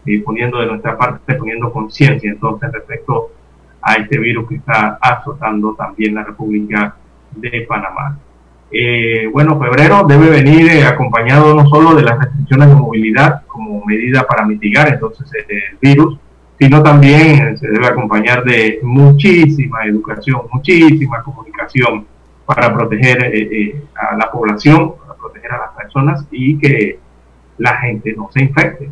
eh, 0.07 0.23
poniendo 0.25 0.59
de 0.59 0.67
nuestra 0.67 0.97
parte, 0.97 1.35
poniendo 1.35 1.73
conciencia 1.73 2.31
entonces 2.31 2.71
respecto 2.73 3.33
a 3.83 3.95
este 3.95 4.19
virus 4.19 4.49
que 4.49 4.57
está 4.57 4.99
azotando 5.01 5.75
también 5.75 6.15
la 6.15 6.25
República 6.25 6.95
de 7.35 7.67
Panamá. 7.69 8.19
Eh, 8.71 9.29
bueno, 9.33 9.59
febrero 9.59 10.05
debe 10.07 10.31
venir 10.31 10.71
eh, 10.71 10.85
acompañado 10.85 11.55
no 11.55 11.67
solo 11.69 11.95
de 11.95 12.03
las 12.03 12.19
restricciones 12.19 12.69
de 12.69 12.75
movilidad 12.75 13.43
como 13.47 13.85
medida 13.85 14.27
para 14.27 14.45
mitigar 14.45 14.89
entonces 14.89 15.27
el 15.49 15.79
virus, 15.81 16.19
sino 16.59 16.83
también 16.83 17.57
se 17.57 17.67
debe 17.69 17.87
acompañar 17.87 18.45
de 18.45 18.81
muchísima 18.83 19.85
educación, 19.85 20.43
muchísima 20.53 21.23
comunicación 21.23 22.07
para 22.49 22.73
proteger 22.73 23.31
eh, 23.35 23.77
a 23.95 24.17
la 24.17 24.31
población, 24.31 24.95
para 24.97 25.13
proteger 25.19 25.53
a 25.53 25.59
las 25.59 25.73
personas 25.77 26.25
y 26.31 26.57
que 26.57 26.99
la 27.59 27.77
gente 27.77 28.15
no 28.17 28.31
se 28.33 28.41
infecte. 28.41 28.89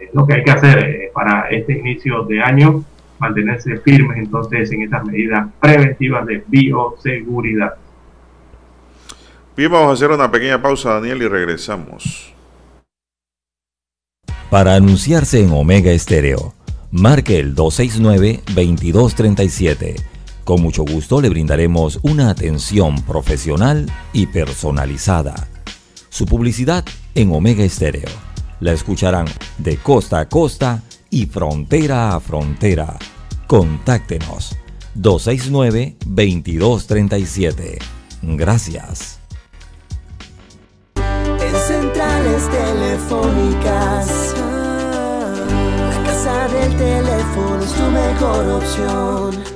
Es 0.00 0.12
lo 0.12 0.26
que 0.26 0.34
hay 0.34 0.42
que 0.42 0.50
hacer 0.50 1.12
para 1.14 1.48
este 1.50 1.78
inicio 1.78 2.24
de 2.24 2.42
año, 2.42 2.82
mantenerse 3.20 3.76
firmes 3.76 4.18
entonces 4.18 4.72
en 4.72 4.82
estas 4.82 5.04
medidas 5.04 5.46
preventivas 5.60 6.26
de 6.26 6.42
bioseguridad. 6.48 7.74
Bien, 9.56 9.70
vamos 9.70 9.90
a 9.90 9.92
hacer 9.92 10.10
una 10.10 10.28
pequeña 10.28 10.60
pausa, 10.60 10.94
Daniel, 10.94 11.22
y 11.22 11.28
regresamos. 11.28 12.34
Para 14.50 14.74
anunciarse 14.74 15.44
en 15.44 15.52
Omega 15.52 15.92
Estéreo, 15.92 16.54
marque 16.90 17.38
el 17.38 17.54
269-2237. 17.54 20.15
Con 20.46 20.62
mucho 20.62 20.84
gusto 20.84 21.20
le 21.20 21.28
brindaremos 21.28 21.98
una 22.02 22.30
atención 22.30 23.02
profesional 23.02 23.90
y 24.12 24.28
personalizada. 24.28 25.34
Su 26.08 26.24
publicidad 26.24 26.84
en 27.16 27.32
Omega 27.32 27.64
Estéreo. 27.64 28.08
La 28.60 28.72
escucharán 28.72 29.26
de 29.58 29.76
costa 29.78 30.20
a 30.20 30.28
costa 30.28 30.84
y 31.10 31.26
frontera 31.26 32.14
a 32.14 32.20
frontera. 32.20 32.96
Contáctenos 33.48 34.54
269-2237. 34.94 37.78
Gracias. 38.22 39.18
centrales 41.66 42.48
telefónicas. 42.50 44.34
La 45.90 46.04
casa 46.04 46.46
del 46.46 46.76
teléfono 46.76 47.64
es 47.64 47.72
tu 47.72 47.90
mejor 47.90 48.46
opción. 48.62 49.55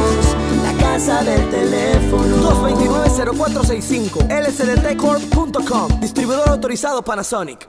Casa 1.01 1.23
del 1.23 1.49
teléfono. 1.49 2.37
229-0465. 2.37 4.27
lsdtcorp.com. 4.29 5.99
Distribuidor 5.99 6.47
autorizado 6.47 7.01
Panasonic. 7.01 7.67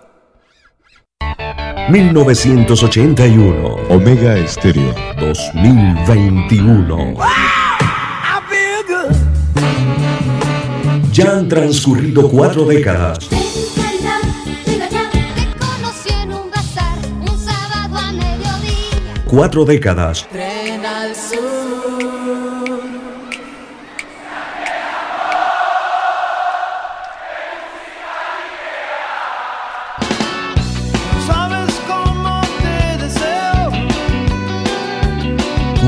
1981. 1.88 3.76
Omega 3.88 4.36
Estéreo 4.36 4.94
2021. 5.18 7.14
Ya 11.14 11.30
han 11.30 11.48
transcurrido 11.48 12.28
cuatro 12.28 12.66
décadas. 12.66 13.30
Cuatro 19.24 19.64
décadas. 19.64 20.28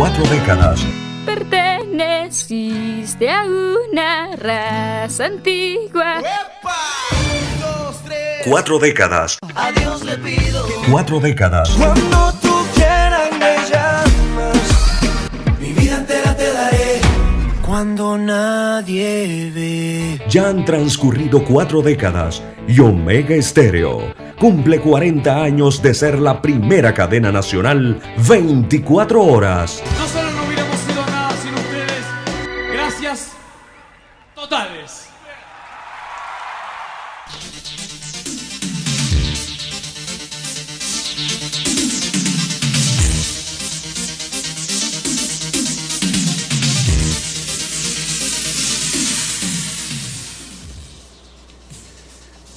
Cuatro 0.05 0.27
décadas. 0.27 0.85
Perteneciste 1.25 3.31
a 3.31 3.47
una 3.47 4.37
raza 4.37 5.25
antigua. 5.25 6.21
Cuatro 8.45 8.79
décadas. 8.79 9.39
Adiós 9.55 10.05
le 10.05 10.19
pido. 10.19 10.67
Cuatro 10.91 11.21
décadas. 11.21 11.71
Cuando 11.71 12.35
tú 12.43 12.53
quieras 12.75 13.31
me 13.33 13.57
llamas. 13.71 15.09
Mi 15.59 15.73
vida 15.73 15.97
entera 15.97 16.37
te 16.37 16.53
daré. 16.53 17.01
Cuando 17.67 18.19
nadie 18.19 19.51
ve. 19.55 20.21
Ya 20.29 20.51
han 20.51 20.67
transcurrido 20.67 21.43
cuatro 21.43 21.81
décadas 21.81 22.43
y 22.69 22.79
Omega 22.79 23.35
Estéreo 23.35 24.03
cumple 24.39 24.81
40 24.81 25.43
años 25.43 25.83
de 25.83 25.95
ser 25.95 26.19
la 26.19 26.41
primera 26.43 26.95
cadena 26.95 27.33
nacional 27.33 28.01
24 28.29 29.23
horas. 29.23 29.83
No 29.99 30.24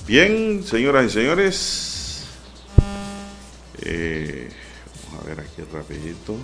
Bien, 0.08 0.64
señoras 0.64 1.08
y 1.08 1.10
señores. 1.10 2.24
Eh, 3.82 4.50
vamos 5.06 5.22
a 5.22 5.28
ver 5.28 5.42
aquí 5.42 5.62
rapidito. 5.74 6.38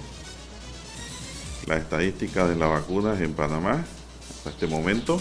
La 1.67 1.77
estadística 1.77 2.45
de 2.45 2.57
las 2.57 2.69
vacunas 2.69 3.21
en 3.21 3.33
Panamá 3.33 3.85
hasta 4.29 4.49
este 4.49 4.67
momento. 4.67 5.17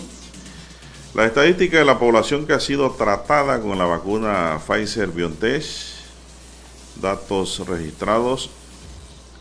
La 1.15 1.25
estadística 1.25 1.79
de 1.79 1.85
la 1.85 2.01
población 2.01 2.45
que 2.45 2.53
ha 2.53 2.59
sido 2.59 2.91
tratada 2.91 3.61
con 3.61 3.79
la 3.79 3.85
vacuna 3.85 4.59
Pfizer 4.67 5.11
BioNTech. 5.11 5.63
Datos 7.01 7.65
registrados 7.69 8.51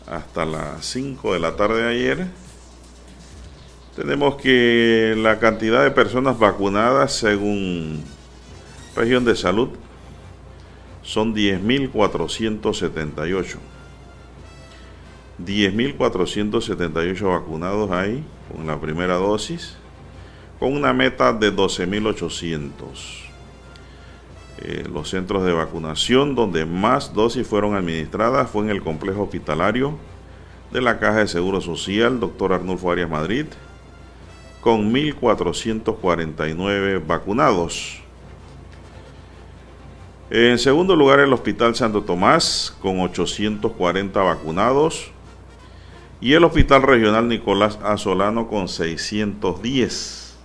hasta 0.06 0.44
las 0.44 0.86
5 0.86 1.32
de 1.32 1.40
la 1.40 1.56
tarde 1.56 1.82
de 1.82 1.88
ayer. 1.88 2.26
Tenemos 3.96 4.36
que 4.36 5.14
la 5.18 5.40
cantidad 5.40 5.82
de 5.82 5.90
personas 5.90 6.38
vacunadas 6.38 7.12
según 7.14 8.04
región 8.94 9.24
de 9.24 9.34
salud 9.36 9.70
son 11.02 11.34
10.478. 11.34 13.58
10.478 15.38 17.28
vacunados 17.28 17.90
ahí 17.90 18.24
con 18.50 18.66
la 18.66 18.78
primera 18.80 19.14
dosis, 19.14 19.76
con 20.58 20.74
una 20.74 20.92
meta 20.92 21.32
de 21.32 21.54
12.800. 21.54 22.70
Eh, 24.58 24.84
los 24.92 25.08
centros 25.10 25.44
de 25.44 25.52
vacunación 25.52 26.34
donde 26.36 26.64
más 26.64 27.12
dosis 27.14 27.44
fueron 27.46 27.74
administradas 27.74 28.48
fue 28.48 28.62
en 28.64 28.70
el 28.70 28.82
complejo 28.82 29.22
hospitalario 29.22 29.98
de 30.70 30.80
la 30.80 31.00
Caja 31.00 31.18
de 31.18 31.26
Seguro 31.26 31.60
Social, 31.60 32.20
doctor 32.20 32.52
Arnulfo 32.52 32.92
Arias 32.92 33.10
Madrid, 33.10 33.46
con 34.60 34.94
1.449 34.94 37.04
vacunados. 37.04 38.01
En 40.34 40.58
segundo 40.58 40.96
lugar, 40.96 41.20
el 41.20 41.30
Hospital 41.34 41.74
Santo 41.74 42.04
Tomás, 42.04 42.74
con 42.80 43.00
840 43.00 44.18
vacunados. 44.22 45.10
Y 46.22 46.32
el 46.32 46.42
Hospital 46.44 46.84
Regional 46.84 47.28
Nicolás 47.28 47.78
Azolano, 47.84 48.48
con 48.48 48.66
610 48.66 50.38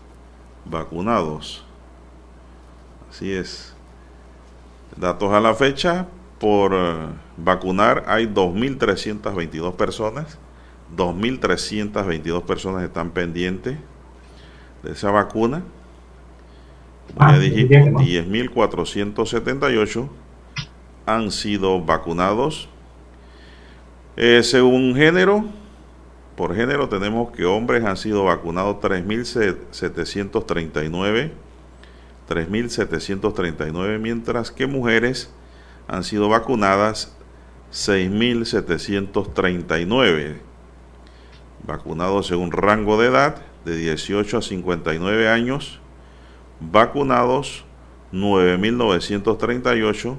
vacunados. 0.65 1.63
Así 3.09 3.31
es. 3.31 3.73
Datos 4.97 5.31
a 5.31 5.39
la 5.39 5.55
fecha, 5.55 6.07
por 6.37 6.73
eh, 6.73 6.93
vacunar 7.37 8.03
hay 8.07 8.25
2.322 8.25 9.73
personas. 9.77 10.37
2.322 10.97 12.41
personas 12.41 12.83
están 12.83 13.11
pendientes 13.11 13.77
de 14.83 14.91
esa 14.91 15.11
vacuna. 15.11 15.63
Como 17.15 17.31
ya 17.31 17.39
dijimos, 17.39 18.01
10.478 18.01 20.09
han 21.05 21.31
sido 21.31 21.81
vacunados. 21.81 22.67
Eh, 24.15 24.41
según 24.43 24.95
género, 24.95 25.45
por 26.35 26.55
género 26.55 26.89
tenemos 26.89 27.31
que 27.31 27.45
hombres 27.45 27.85
han 27.85 27.97
sido 27.97 28.25
vacunados 28.25 28.77
3.739, 28.77 31.31
3.739, 32.29 33.99
mientras 33.99 34.51
que 34.51 34.67
mujeres 34.67 35.33
han 35.87 36.03
sido 36.03 36.29
vacunadas 36.29 37.15
6.739. 37.71 40.37
Vacunados 41.65 42.27
según 42.27 42.51
rango 42.51 43.01
de 43.01 43.07
edad 43.07 43.41
de 43.65 43.75
18 43.77 44.37
a 44.37 44.41
59 44.41 45.29
años, 45.29 45.79
vacunados 46.59 47.65
9.938, 48.13 50.15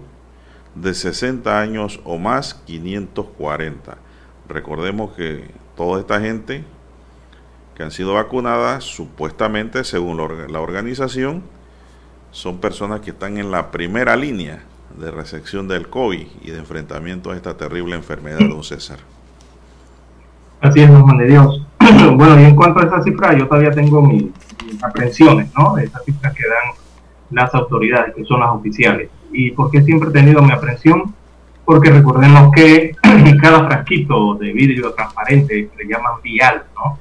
de 0.75 0.95
60 0.95 1.61
años 1.61 2.01
o 2.05 2.19
más 2.19 2.55
540. 2.67 3.99
Recordemos 4.49 5.13
que 5.13 5.51
toda 5.77 6.01
esta 6.01 6.21
gente 6.21 6.65
que 7.75 7.83
han 7.83 7.91
sido 7.91 8.15
vacunadas, 8.15 8.85
supuestamente, 8.85 9.85
según 9.85 10.17
la 10.17 10.61
organización, 10.61 11.43
son 12.31 12.59
personas 12.59 13.01
que 13.01 13.11
están 13.11 13.39
en 13.39 13.51
la 13.51 13.71
primera 13.71 14.17
línea 14.17 14.65
de 14.99 15.11
recepción 15.11 15.69
del 15.69 15.89
COVID 15.89 16.27
y 16.43 16.51
de 16.51 16.59
enfrentamiento 16.59 17.31
a 17.31 17.37
esta 17.37 17.57
terrible 17.57 17.95
enfermedad, 17.95 18.41
don 18.41 18.65
César. 18.65 18.99
Así 20.61 20.81
es, 20.81 20.91
don 20.91 21.03
Juan 21.03 21.19
de 21.19 21.27
Dios. 21.27 21.67
bueno, 22.17 22.41
y 22.41 22.45
en 22.45 22.57
cuanto 22.57 22.81
a 22.81 22.85
esa 22.85 23.03
cifra, 23.03 23.37
yo 23.37 23.47
todavía 23.47 23.71
tengo 23.71 24.03
mis, 24.03 24.25
aprensiones, 24.83 25.51
¿no? 25.57 25.75
De 25.75 25.85
esas 25.85 26.05
cifras 26.05 26.35
que 26.35 26.45
dan 26.47 26.75
las 27.31 27.55
autoridades, 27.55 28.15
que 28.15 28.25
son 28.25 28.41
las 28.41 28.51
oficiales. 28.51 29.11
¿Y 29.33 29.51
por 29.53 29.71
qué 29.71 29.83
siempre 29.83 30.09
he 30.11 30.13
tenido 30.13 30.43
mi 30.43 30.53
aprensión? 30.53 31.15
Porque 31.65 31.91
recordemos 31.91 32.51
que 32.55 32.95
cada 33.43 33.67
frasquito 33.67 34.35
de 34.35 34.53
vidrio 34.53 34.93
transparente, 34.93 35.69
que 35.69 35.85
le 35.85 35.91
llaman 35.91 36.23
vial, 36.23 36.63
¿no? 36.75 36.99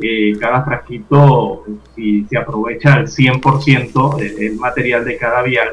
Eh, 0.00 0.36
cada 0.40 0.64
frasquito, 0.64 1.64
si 1.94 2.24
se 2.24 2.36
aprovecha 2.36 2.94
al 2.94 3.06
100% 3.06 4.20
el 4.38 4.56
material 4.56 5.04
de 5.04 5.16
cada 5.16 5.42
vial, 5.42 5.68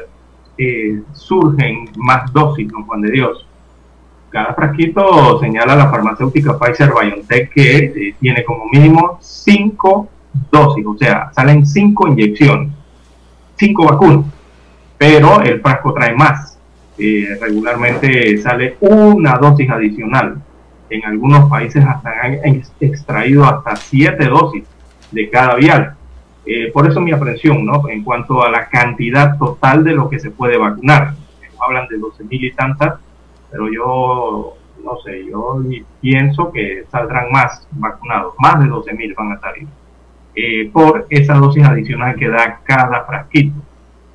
eh, 0.56 1.00
surgen 1.14 1.88
más 1.96 2.32
dosis, 2.32 2.68
don 2.68 2.84
Juan 2.84 3.00
de 3.00 3.10
Dios. 3.10 3.46
Cada 4.28 4.54
frasquito 4.54 5.40
señala 5.40 5.74
la 5.74 5.90
farmacéutica 5.90 6.56
Pfizer 6.56 6.92
BioNTech 6.92 7.50
que 7.52 7.76
eh, 7.76 8.14
tiene 8.20 8.44
como 8.44 8.66
mínimo 8.66 9.18
cinco 9.20 10.08
dosis, 10.50 10.84
o 10.86 10.96
sea, 10.96 11.30
salen 11.32 11.66
cinco 11.66 12.08
inyecciones, 12.08 12.70
cinco 13.56 13.86
vacunas, 13.86 14.26
pero 14.98 15.40
el 15.40 15.60
frasco 15.60 15.92
trae 15.92 16.14
más. 16.14 16.58
Eh, 16.98 17.38
regularmente 17.40 18.36
sale 18.38 18.76
una 18.80 19.38
dosis 19.38 19.70
adicional. 19.70 20.42
En 20.90 21.04
algunos 21.04 21.48
países 21.48 21.84
hasta 21.84 22.10
han 22.20 22.62
extraído 22.80 23.44
hasta 23.44 23.76
siete 23.76 24.26
dosis 24.26 24.64
de 25.10 25.30
cada 25.30 25.54
vial. 25.54 25.94
Eh, 26.44 26.70
por 26.72 26.88
eso 26.88 27.00
mi 27.00 27.12
aprensión, 27.12 27.64
¿no? 27.64 27.88
En 27.88 28.02
cuanto 28.02 28.42
a 28.42 28.50
la 28.50 28.68
cantidad 28.68 29.38
total 29.38 29.84
de 29.84 29.92
lo 29.92 30.08
que 30.08 30.18
se 30.18 30.30
puede 30.30 30.56
vacunar. 30.56 31.14
Hablan 31.58 31.88
de 31.88 31.98
12 31.98 32.24
mil 32.24 32.44
y 32.44 32.52
tantas, 32.52 32.98
pero 33.50 33.68
yo, 33.70 34.54
no 34.82 34.96
sé, 35.04 35.26
yo 35.26 35.62
pienso 36.00 36.50
que 36.50 36.84
saldrán 36.90 37.30
más 37.30 37.66
vacunados, 37.72 38.34
más 38.38 38.60
de 38.60 38.68
12 38.68 38.94
mil 38.94 39.14
van 39.14 39.32
a 39.32 39.40
salir, 39.40 39.68
eh, 40.34 40.70
por 40.72 41.06
esa 41.10 41.34
dosis 41.34 41.64
adicional 41.64 42.16
que 42.16 42.28
da 42.28 42.60
cada 42.64 43.04
frasquito. 43.04 43.60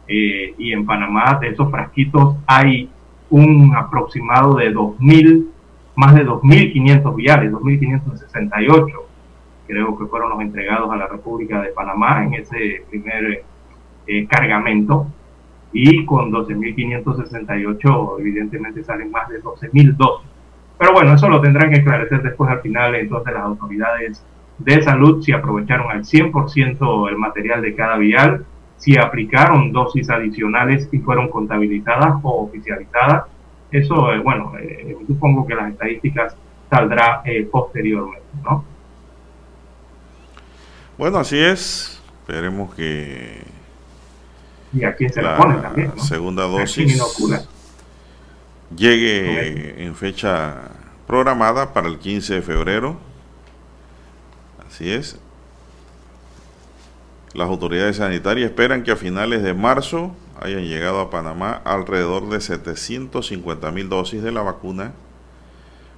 Eh, 0.08 0.54
y 0.58 0.72
en 0.72 0.86
Panamá, 0.86 1.40
de 1.42 1.50
esos 1.50 1.70
frasquitos, 1.72 2.36
hay 2.46 2.90
un 3.30 3.74
aproximado 3.76 4.56
de 4.56 4.74
2.000, 4.74 5.46
más 5.96 6.16
de 6.16 6.26
2.500 6.26 7.16
viales, 7.16 7.52
2.568 7.52 9.06
creo 9.68 9.98
que 9.98 10.06
fueron 10.06 10.32
los 10.32 10.42
entregados 10.42 10.92
a 10.92 10.96
la 10.96 11.08
República 11.08 11.62
de 11.62 11.70
Panamá 11.70 12.24
en 12.24 12.36
ese 12.36 12.84
primer 12.90 13.44
eh, 14.08 14.28
cargamento. 14.28 15.08
Y 15.78 16.06
con 16.06 16.32
12.568, 16.32 18.20
evidentemente 18.20 18.84
salen 18.84 19.12
más 19.12 19.28
de 19.28 19.42
12.000 19.42 19.98
dosis. 19.98 20.30
Pero 20.78 20.94
bueno, 20.94 21.14
eso 21.14 21.28
lo 21.28 21.42
tendrán 21.42 21.70
que 21.70 21.78
esclarecer 21.78 22.22
después 22.22 22.50
al 22.50 22.62
final, 22.62 22.96
entonces 22.96 23.34
las 23.34 23.44
autoridades 23.44 24.24
de 24.58 24.82
salud 24.82 25.24
si 25.24 25.32
aprovecharon 25.32 25.92
al 25.92 26.04
100% 26.04 27.10
el 27.10 27.18
material 27.18 27.62
de 27.62 27.76
cada 27.76 27.98
vial, 27.98 28.46
si 28.78 28.98
aplicaron 28.98 29.72
dosis 29.72 30.10
adicionales 30.10 30.88
y 30.92 31.00
fueron 31.00 31.30
contabilizadas 31.30 32.16
o 32.24 32.44
oficializadas. 32.44 33.26
Eso, 33.72 34.14
eh, 34.14 34.20
bueno, 34.20 34.54
eh, 34.60 34.96
supongo 35.08 35.46
que 35.46 35.56
las 35.56 35.72
estadísticas 35.72 36.36
saldrá 36.70 37.24
posteriormente, 37.52 38.26
¿no? 38.44 38.64
Bueno, 40.98 41.20
así 41.20 41.38
es. 41.38 42.02
Esperemos 42.22 42.74
que 42.74 43.44
y 44.74 44.84
a 44.84 44.96
quién 44.96 45.12
se 45.12 45.22
la 45.22 45.38
pone 45.38 45.56
también, 45.56 45.98
segunda 46.00 46.44
dosis 46.44 47.02
llegue 48.76 49.84
en 49.84 49.96
fecha 49.96 50.56
programada 51.08 51.74
para 51.74 51.88
el 51.88 52.00
15 52.00 52.36
de 52.36 52.42
febrero. 52.42 52.98
Así 54.76 54.92
es. 54.92 55.18
Las 57.34 57.48
autoridades 57.48 57.96
sanitarias 57.96 58.50
esperan 58.50 58.84
que 58.84 58.92
a 58.92 58.98
finales 58.98 59.42
de 59.42 59.54
marzo 59.54 60.14
hayan 60.42 60.66
llegado 60.66 61.00
a 61.00 61.10
Panamá 61.10 61.62
alrededor 61.64 62.28
de 62.28 62.42
750 62.42 63.72
mil 63.72 63.88
dosis 63.88 64.22
de 64.22 64.34
la 64.34 64.42
vacuna 64.42 64.92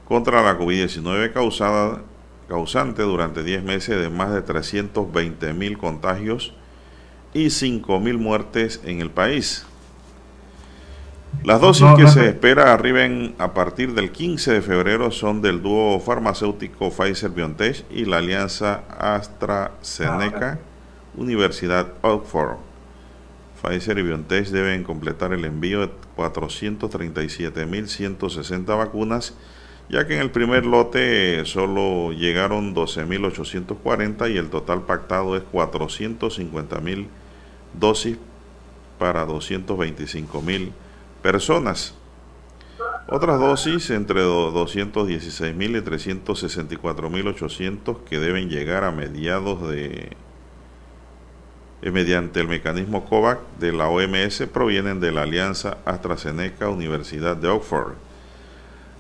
contra 0.08 0.44
la 0.44 0.60
COVID-19 0.60 1.34
causada 1.34 2.04
causante 2.48 3.02
durante 3.02 3.42
10 3.42 3.64
meses 3.64 4.00
de 4.00 4.12
más 4.12 4.32
de 4.32 4.44
320 4.44 5.54
mil 5.54 5.80
contagios 5.80 6.54
y 7.34 7.50
5 7.50 8.00
mil 8.00 8.20
muertes 8.20 8.80
en 8.86 9.02
el 9.02 9.10
país. 9.10 9.66
Las 11.44 11.62
dosis 11.62 11.88
que 11.96 12.08
se 12.08 12.30
espera 12.30 12.74
arriben 12.74 13.36
a 13.38 13.54
partir 13.54 13.94
del 13.94 14.12
15 14.12 14.54
de 14.54 14.62
febrero 14.62 15.12
son 15.12 15.42
del 15.42 15.62
dúo 15.62 16.00
farmacéutico 16.00 16.90
Pfizer-BioNTech 16.90 17.84
y 17.92 18.06
la 18.06 18.18
alianza 18.18 18.84
AstraZeneca 18.98 20.60
Universidad 21.16 21.94
Oxford. 22.02 22.58
Pfizer 23.62 23.98
y 23.98 24.04
BioNTech 24.04 24.48
deben 24.48 24.84
completar 24.84 25.34
el 25.34 25.44
envío 25.46 25.82
de 25.82 25.90
437.160 26.16 28.78
vacunas 28.78 29.34
ya 29.90 30.06
que 30.06 30.16
en 30.16 30.22
el 30.22 30.32
primer 30.32 30.66
lote 30.66 31.46
solo 31.46 32.12
llegaron 32.12 32.76
12.840 32.76 34.34
y 34.34 34.38
el 34.38 34.50
total 34.50 34.82
pactado 34.82 35.38
es 35.38 35.44
450.000 35.52 37.08
dosis 37.74 38.18
para 39.00 39.26
225.000 39.26 40.72
personas. 41.28 41.94
Otras 43.10 43.38
dosis 43.38 43.90
entre 43.90 44.22
216.000 44.22 45.78
y 45.78 45.82
364.800 45.82 47.98
que 48.06 48.18
deben 48.18 48.48
llegar 48.48 48.86
a 48.86 48.92
mediados 48.92 49.70
de 49.70 50.16
eh, 51.82 51.92
mediante 51.92 52.40
el 52.40 52.48
mecanismo 52.48 53.04
COVAX 53.04 53.42
de 53.60 53.74
la 53.74 53.90
OMS 53.90 54.44
provienen 54.54 55.02
de 55.02 55.12
la 55.12 55.24
alianza 55.24 55.80
AstraZeneca 55.84 56.70
Universidad 56.70 57.36
de 57.36 57.50
Oxford. 57.50 57.96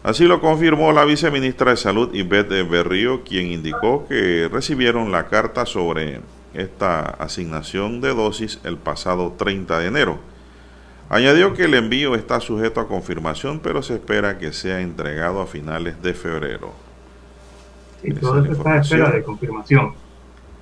Así 0.04 0.26
lo 0.26 0.42
confirmó 0.42 0.92
la 0.92 1.06
viceministra 1.06 1.72
de 1.72 1.78
Salud 1.78 2.12
Yvette 2.12 2.70
Berrío, 2.70 3.24
quien 3.24 3.54
indicó 3.54 4.06
que 4.06 4.50
recibieron 4.52 5.14
la 5.14 5.28
carta 5.28 5.66
sobre 5.66 6.20
esta 6.54 7.00
asignación 7.00 8.02
de 8.02 8.14
dosis 8.14 8.60
el 8.66 8.76
pasado 8.76 9.36
30 9.38 9.80
de 9.80 9.88
enero. 9.88 10.37
Añadió 11.10 11.54
que 11.54 11.66
el 11.66 11.74
envío 11.74 12.16
está 12.16 12.42
sujeto 12.42 12.82
a 12.82 12.88
confirmación, 12.88 13.62
pero 13.64 13.82
se 13.82 13.94
espera 13.94 14.38
que 14.38 14.52
sea 14.52 14.82
entregado 14.82 15.42
a 15.42 15.48
finales 15.48 16.02
de 16.02 16.14
febrero. 16.14 16.74
Sí, 18.02 18.12
todo 18.12 18.44
eso 18.44 18.52
está 18.52 18.74
a 18.74 18.78
espera 18.80 19.12
de 19.12 19.24
confirmación, 19.24 19.94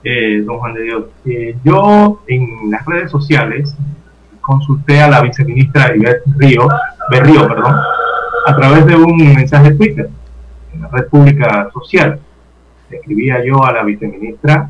eh, 0.03 0.43
don 0.45 0.59
Juan 0.59 0.75
de 0.75 0.83
Dios. 0.83 1.05
Eh, 1.25 1.55
yo 1.63 2.21
en 2.27 2.69
las 2.69 2.85
redes 2.85 3.09
sociales 3.09 3.75
consulté 4.39 5.01
a 5.01 5.09
la 5.09 5.21
viceministra 5.21 5.95
Ivette 5.95 6.21
Río, 6.37 6.67
Berrío, 7.09 7.47
perdón, 7.47 7.75
a 8.45 8.55
través 8.55 8.85
de 8.85 8.95
un 8.95 9.17
mensaje 9.17 9.73
Twitter 9.73 10.09
en 10.75 10.81
la 10.81 10.89
red 10.89 11.07
pública 11.07 11.69
social. 11.73 12.19
Escribía 12.91 13.43
yo 13.43 13.65
a 13.65 13.73
la 13.73 13.83
viceministra, 13.83 14.69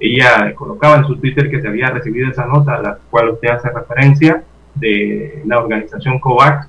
ella 0.00 0.54
colocaba 0.54 0.96
en 0.96 1.04
su 1.04 1.16
Twitter 1.16 1.50
que 1.50 1.60
se 1.60 1.68
había 1.68 1.90
recibido 1.90 2.30
esa 2.30 2.46
nota 2.46 2.76
a 2.76 2.80
la 2.80 2.98
cual 3.10 3.28
usted 3.28 3.50
hace 3.50 3.68
referencia 3.68 4.42
de 4.74 5.42
la 5.46 5.58
organización 5.58 6.18
COVAX 6.18 6.68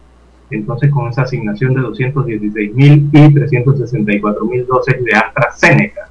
entonces 0.49 0.91
con 0.91 1.09
esa 1.09 1.23
asignación 1.23 1.73
de 1.73 1.81
216 1.81 2.75
mil 2.75 3.09
y 3.11 3.33
364 3.33 4.45
mil 4.45 4.65
dosis 4.65 5.03
de 5.03 5.13
AstraZeneca, 5.13 6.07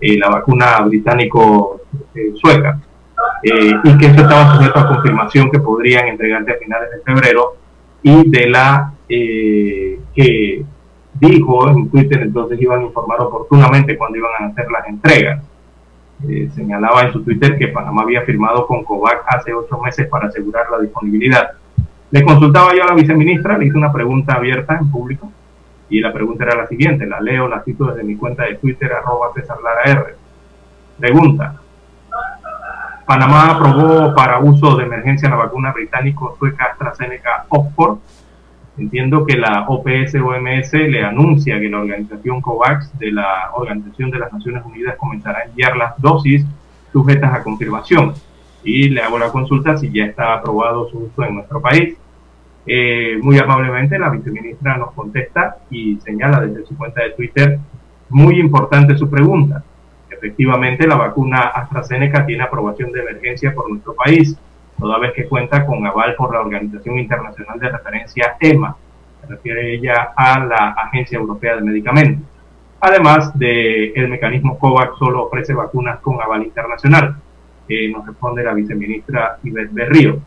eh, 0.00 0.18
la 0.18 0.28
vacuna 0.28 0.80
británico-sueca, 0.82 2.80
eh, 3.42 3.72
y 3.82 3.98
que 3.98 4.06
eso 4.06 4.20
estaba 4.20 4.54
sujeto 4.54 4.78
a 4.78 4.88
confirmación 4.88 5.50
que 5.50 5.58
podrían 5.60 6.08
entregarse 6.08 6.52
a 6.52 6.56
finales 6.56 6.90
de 6.90 7.00
febrero, 7.00 7.56
y 8.02 8.30
de 8.30 8.48
la 8.48 8.92
que 9.08 10.64
dijo 11.14 11.68
en 11.68 11.90
Twitter 11.90 12.22
entonces 12.22 12.60
iban 12.60 12.80
a 12.80 12.84
informar 12.84 13.20
oportunamente 13.20 13.98
cuando 13.98 14.18
iban 14.18 14.30
a 14.40 14.46
hacer 14.46 14.66
las 14.70 14.86
entregas. 14.86 15.44
Eh, 16.28 16.50
señalaba 16.54 17.02
en 17.02 17.12
su 17.12 17.22
Twitter 17.22 17.56
que 17.56 17.68
Panamá 17.68 18.02
había 18.02 18.22
firmado 18.22 18.66
con 18.66 18.84
COVAC 18.84 19.22
hace 19.26 19.54
ocho 19.54 19.78
meses 19.78 20.06
para 20.08 20.28
asegurar 20.28 20.66
la 20.70 20.78
disponibilidad. 20.78 21.52
Le 22.10 22.24
consultaba 22.24 22.74
yo 22.74 22.82
a 22.82 22.88
la 22.88 22.94
viceministra, 22.94 23.56
le 23.56 23.66
hice 23.66 23.78
una 23.78 23.92
pregunta 23.92 24.34
abierta 24.34 24.76
en 24.76 24.90
público 24.90 25.32
y 25.88 26.00
la 26.00 26.12
pregunta 26.12 26.44
era 26.44 26.56
la 26.56 26.66
siguiente, 26.66 27.06
la 27.06 27.20
leo, 27.20 27.48
la 27.48 27.62
cito 27.62 27.86
desde 27.86 28.04
mi 28.04 28.16
cuenta 28.16 28.44
de 28.44 28.56
Twitter, 28.56 28.92
arroba 28.92 29.32
César 29.34 29.56
Lara 29.62 29.82
R. 29.84 30.14
Pregunta, 30.98 31.60
Panamá 33.06 33.50
aprobó 33.50 34.14
para 34.14 34.38
uso 34.38 34.76
de 34.76 34.84
emergencia 34.84 35.28
la 35.28 35.36
vacuna 35.36 35.72
británico-sueca 35.72 36.66
AstraZeneca 36.66 37.46
Oxford 37.48 37.98
Entiendo 38.80 39.26
que 39.26 39.36
la 39.36 39.66
OPS-OMS 39.68 40.72
le 40.72 41.04
anuncia 41.04 41.60
que 41.60 41.68
la 41.68 41.80
organización 41.80 42.40
COVAX 42.40 42.98
de 42.98 43.12
la 43.12 43.50
Organización 43.52 44.10
de 44.10 44.18
las 44.18 44.32
Naciones 44.32 44.64
Unidas 44.64 44.96
comenzará 44.96 45.40
a 45.40 45.44
enviar 45.44 45.76
las 45.76 46.00
dosis 46.00 46.46
sujetas 46.90 47.34
a 47.34 47.42
confirmación. 47.42 48.14
Y 48.64 48.88
le 48.88 49.02
hago 49.02 49.18
la 49.18 49.30
consulta 49.30 49.76
si 49.76 49.92
ya 49.92 50.06
está 50.06 50.32
aprobado 50.32 50.88
su 50.88 50.98
uso 50.98 51.24
en 51.24 51.34
nuestro 51.34 51.60
país. 51.60 51.94
Eh, 52.66 53.18
muy 53.20 53.38
amablemente 53.38 53.98
la 53.98 54.08
viceministra 54.08 54.78
nos 54.78 54.92
contesta 54.92 55.58
y 55.70 55.96
señala 55.96 56.40
desde 56.40 56.64
su 56.64 56.74
cuenta 56.74 57.02
de 57.02 57.10
Twitter, 57.10 57.58
muy 58.08 58.40
importante 58.40 58.96
su 58.96 59.10
pregunta. 59.10 59.62
Efectivamente, 60.08 60.86
la 60.86 60.96
vacuna 60.96 61.40
AstraZeneca 61.54 62.24
tiene 62.24 62.44
aprobación 62.44 62.92
de 62.92 63.00
emergencia 63.00 63.52
por 63.54 63.68
nuestro 63.68 63.94
país 63.94 64.38
toda 64.80 64.98
vez 64.98 65.12
que 65.12 65.28
cuenta 65.28 65.64
con 65.66 65.86
aval 65.86 66.14
por 66.16 66.32
la 66.32 66.40
Organización 66.40 66.98
Internacional 66.98 67.60
de 67.60 67.68
Referencia 67.68 68.36
EMA, 68.40 68.76
se 69.20 69.26
refiere 69.26 69.74
ella 69.74 70.12
a 70.16 70.40
la 70.40 70.70
Agencia 70.70 71.18
Europea 71.18 71.56
de 71.56 71.62
Medicamentos. 71.62 72.26
Además 72.80 73.38
de 73.38 73.92
el 73.92 74.08
mecanismo 74.08 74.58
COVAX 74.58 74.96
solo 74.98 75.26
ofrece 75.26 75.52
vacunas 75.52 76.00
con 76.00 76.20
aval 76.20 76.42
internacional, 76.44 77.16
que 77.68 77.90
nos 77.90 78.06
responde 78.06 78.42
la 78.42 78.54
viceministra 78.54 79.38
Ivette 79.42 79.72
Berrío. 79.72 80.18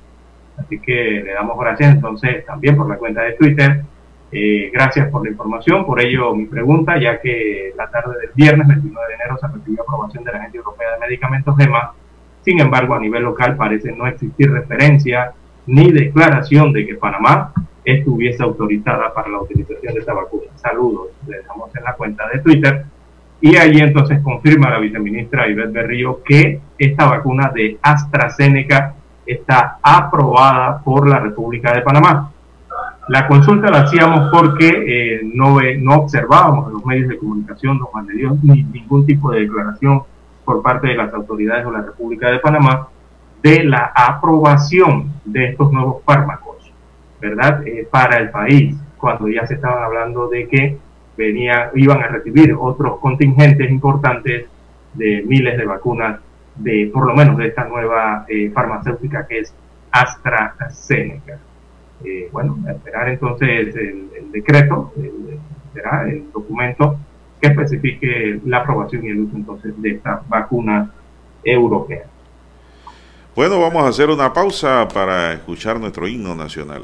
Así 0.57 0.79
que 0.79 1.23
le 1.25 1.33
damos 1.33 1.59
gracias 1.59 1.95
entonces 1.95 2.45
también 2.45 2.77
por 2.77 2.87
la 2.87 2.97
cuenta 2.97 3.23
de 3.23 3.33
Twitter. 3.33 3.81
Eh, 4.31 4.69
gracias 4.71 5.09
por 5.09 5.23
la 5.23 5.31
información, 5.31 5.85
por 5.85 5.99
ello 5.99 6.33
mi 6.35 6.45
pregunta, 6.45 6.99
ya 6.99 7.19
que 7.19 7.71
la 7.75 7.87
tarde 7.89 8.19
del 8.19 8.31
viernes 8.33 8.67
29 8.67 9.07
de 9.07 9.13
enero 9.15 9.37
se 9.39 9.47
recibió 9.47 9.83
aprobación 9.83 10.23
de 10.23 10.31
la 10.31 10.39
Agencia 10.39 10.57
Europea 10.57 10.91
de 10.93 10.99
Medicamentos 10.99 11.59
EMA 11.59 11.93
sin 12.43 12.59
embargo, 12.59 12.95
a 12.95 12.99
nivel 12.99 13.23
local 13.23 13.55
parece 13.55 13.91
no 13.91 14.05
existir 14.07 14.51
referencia 14.51 15.31
ni 15.65 15.91
declaración 15.91 16.73
de 16.73 16.85
que 16.85 16.95
Panamá 16.95 17.53
estuviese 17.85 18.43
autorizada 18.43 19.13
para 19.13 19.29
la 19.29 19.41
utilización 19.41 19.93
de 19.93 19.99
esta 19.99 20.13
vacuna. 20.13 20.51
Saludos, 20.55 21.09
le 21.27 21.37
dejamos 21.37 21.73
en 21.75 21.83
la 21.83 21.93
cuenta 21.93 22.27
de 22.29 22.39
Twitter. 22.39 22.85
Y 23.41 23.55
ahí 23.57 23.77
entonces 23.79 24.21
confirma 24.21 24.69
la 24.69 24.79
viceministra 24.79 25.49
Ivette 25.49 25.71
Berrío 25.71 26.21
que 26.23 26.59
esta 26.77 27.05
vacuna 27.05 27.51
de 27.53 27.77
AstraZeneca 27.81 28.95
está 29.25 29.79
aprobada 29.81 30.79
por 30.79 31.07
la 31.07 31.19
República 31.19 31.73
de 31.73 31.81
Panamá. 31.81 32.31
La 33.09 33.27
consulta 33.27 33.69
la 33.69 33.81
hacíamos 33.81 34.29
porque 34.31 34.69
eh, 34.69 35.21
no, 35.23 35.57
no 35.79 35.95
observábamos 35.95 36.67
en 36.67 36.73
los 36.73 36.85
medios 36.85 37.09
de 37.09 37.17
comunicación, 37.17 37.77
don 37.77 37.87
Juan 37.87 38.07
de 38.07 38.13
Dios, 38.13 38.43
ni 38.43 38.63
ningún 38.63 39.05
tipo 39.05 39.31
de 39.31 39.41
declaración 39.41 40.03
por 40.43 40.61
parte 40.61 40.87
de 40.87 40.95
las 40.95 41.13
autoridades 41.13 41.65
de 41.65 41.71
la 41.71 41.81
República 41.81 42.29
de 42.29 42.39
Panamá 42.39 42.87
de 43.43 43.65
la 43.65 43.91
aprobación 43.93 45.11
de 45.25 45.49
estos 45.49 45.71
nuevos 45.71 46.01
fármacos, 46.05 46.71
¿verdad? 47.19 47.67
Eh, 47.67 47.85
para 47.91 48.17
el 48.17 48.29
país, 48.29 48.75
cuando 48.97 49.27
ya 49.27 49.45
se 49.45 49.55
estaban 49.55 49.83
hablando 49.83 50.29
de 50.29 50.47
que 50.47 50.77
venía, 51.17 51.69
iban 51.75 52.01
a 52.01 52.07
recibir 52.07 52.55
otros 52.57 52.99
contingentes 52.99 53.69
importantes 53.69 54.45
de 54.93 55.23
miles 55.27 55.57
de 55.57 55.65
vacunas, 55.65 56.21
de 56.55 56.89
por 56.93 57.05
lo 57.05 57.13
menos 57.13 57.35
de 57.37 57.47
esta 57.47 57.65
nueva 57.65 58.25
eh, 58.29 58.49
farmacéutica 58.51 59.27
que 59.27 59.39
es 59.39 59.53
AstraZeneca. 59.91 61.37
Eh, 62.05 62.29
bueno, 62.31 62.57
esperar 62.69 63.09
entonces 63.09 63.75
el, 63.75 64.31
decreto, 64.31 64.93
el, 64.97 65.39
el 66.07 66.31
documento 66.31 66.97
que 67.43 67.49
especifique 67.49 68.39
la 68.45 68.59
aprobación 68.59 69.05
y 69.05 69.09
el 69.09 69.19
uso 69.19 69.35
entonces 69.35 69.73
de 69.81 69.91
esta 69.91 70.23
vacuna 70.29 70.89
europea. 71.43 72.05
Bueno, 73.35 73.59
vamos 73.59 73.83
a 73.83 73.89
hacer 73.89 74.09
una 74.09 74.31
pausa 74.31 74.87
para 74.87 75.33
escuchar 75.33 75.77
nuestro 75.77 76.07
himno 76.07 76.35
nacional. 76.35 76.83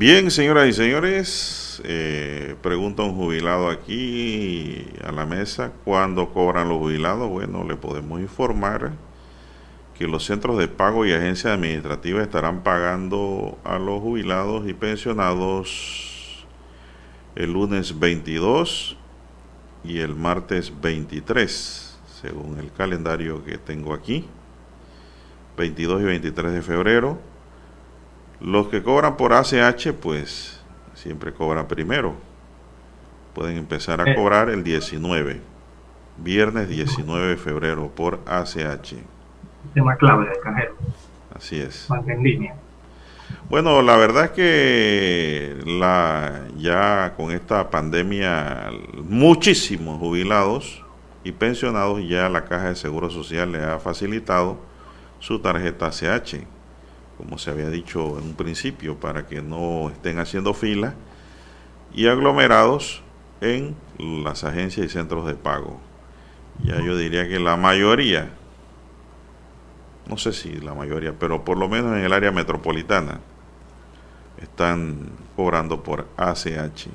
Bien, 0.00 0.30
señoras 0.30 0.66
y 0.66 0.72
señores, 0.72 1.82
eh, 1.84 2.56
pregunta 2.62 3.02
un 3.02 3.14
jubilado 3.14 3.68
aquí 3.68 4.86
a 5.04 5.12
la 5.12 5.26
mesa, 5.26 5.72
¿cuándo 5.84 6.32
cobran 6.32 6.70
los 6.70 6.78
jubilados? 6.78 7.28
Bueno, 7.28 7.64
le 7.64 7.76
podemos 7.76 8.18
informar 8.18 8.92
que 9.98 10.08
los 10.08 10.24
centros 10.24 10.56
de 10.56 10.68
pago 10.68 11.04
y 11.04 11.12
agencias 11.12 11.52
administrativas 11.52 12.22
estarán 12.22 12.62
pagando 12.62 13.58
a 13.62 13.78
los 13.78 14.00
jubilados 14.00 14.66
y 14.66 14.72
pensionados 14.72 16.46
el 17.34 17.52
lunes 17.52 18.00
22 18.00 18.96
y 19.84 19.98
el 19.98 20.16
martes 20.16 20.72
23, 20.80 22.00
según 22.22 22.58
el 22.58 22.72
calendario 22.72 23.44
que 23.44 23.58
tengo 23.58 23.92
aquí, 23.92 24.24
22 25.58 26.00
y 26.00 26.04
23 26.04 26.52
de 26.54 26.62
febrero 26.62 27.29
los 28.40 28.68
que 28.68 28.82
cobran 28.82 29.16
por 29.16 29.32
ACH, 29.32 29.92
pues 29.92 30.60
siempre 30.94 31.32
cobran 31.32 31.66
primero. 31.68 32.14
Pueden 33.34 33.56
empezar 33.56 34.00
a 34.00 34.10
Eh. 34.10 34.14
cobrar 34.16 34.50
el 34.50 34.64
19, 34.64 35.40
viernes 36.18 36.68
19 36.68 37.28
de 37.28 37.36
febrero 37.36 37.88
por 37.94 38.20
ACH. 38.26 38.94
Tema 39.74 39.96
clave 39.96 40.28
del 40.28 40.38
cajero, 40.40 40.74
Así 41.34 41.60
es. 41.60 41.86
banca 41.88 42.12
en 42.12 42.22
línea. 42.22 42.54
Bueno, 43.48 43.80
la 43.82 43.96
verdad 43.96 44.24
es 44.26 44.30
que 44.32 45.56
la, 45.64 46.42
ya 46.56 47.14
con 47.16 47.30
esta 47.30 47.70
pandemia, 47.70 48.70
muchísimos 49.04 49.98
jubilados 50.00 50.82
y 51.22 51.32
pensionados 51.32 52.00
ya 52.08 52.28
la 52.28 52.44
Caja 52.44 52.68
de 52.70 52.74
Seguro 52.76 53.10
Social 53.10 53.52
le 53.52 53.62
ha 53.62 53.78
facilitado 53.78 54.58
su 55.20 55.38
tarjeta 55.38 55.86
ACH, 55.88 56.40
como 57.20 57.36
se 57.36 57.50
había 57.50 57.68
dicho 57.68 58.18
en 58.18 58.24
un 58.24 58.34
principio, 58.34 58.96
para 58.96 59.26
que 59.26 59.42
no 59.42 59.90
estén 59.90 60.18
haciendo 60.18 60.54
fila 60.54 60.94
y 61.94 62.06
aglomerados 62.06 63.02
en 63.42 63.76
las 63.98 64.44
agencias 64.44 64.86
y 64.86 64.88
centros 64.88 65.26
de 65.26 65.34
pago. 65.34 65.80
Ya 66.64 66.80
yo 66.80 66.96
diría 66.96 67.28
que 67.28 67.38
la 67.38 67.56
mayoría, 67.56 68.30
no 70.08 70.16
sé 70.16 70.32
si 70.32 70.52
la 70.60 70.72
mayoría, 70.72 71.12
pero 71.18 71.44
por 71.44 71.58
lo 71.58 71.68
menos 71.68 71.96
en 71.96 72.04
el 72.04 72.12
área 72.12 72.32
metropolitana, 72.32 73.20
están 74.40 75.10
cobrando 75.36 75.82
por 75.82 76.06
ACH. 76.16 76.88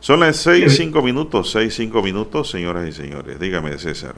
Son 0.00 0.18
las 0.20 0.38
6, 0.38 0.74
5 0.76 1.02
minutos, 1.02 1.52
6, 1.52 1.72
5 1.72 2.02
minutos, 2.02 2.50
señoras 2.50 2.88
y 2.88 2.92
señores. 2.92 3.38
Dígame, 3.38 3.78
César. 3.78 4.16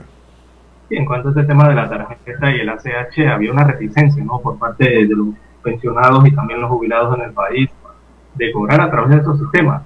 En 0.94 1.07
cuanto 1.07 1.28
a 1.28 1.31
este 1.31 1.44
tema 1.44 1.68
de 1.68 1.74
la 1.74 1.88
tarjeta 1.88 2.50
y 2.50 2.61
el 2.61 2.68
ACH, 2.68 3.18
había 3.33 3.50
una 3.50 3.64
reticencia 3.64 4.22
¿no? 4.22 4.38
por 4.40 4.59
parte 4.59 4.85
de, 4.85 5.07
los 5.07 5.28
pensionados 5.62 6.26
y 6.26 6.33
también 6.33 6.61
los 6.61 6.70
jubilados 6.70 7.16
en 7.16 7.24
el 7.24 7.33
país 7.33 7.70
de 8.35 8.52
cobrar 8.52 8.81
a 8.83 8.90
través 8.90 9.11
de 9.11 9.16
estos 9.16 9.38
sistemas. 9.38 9.83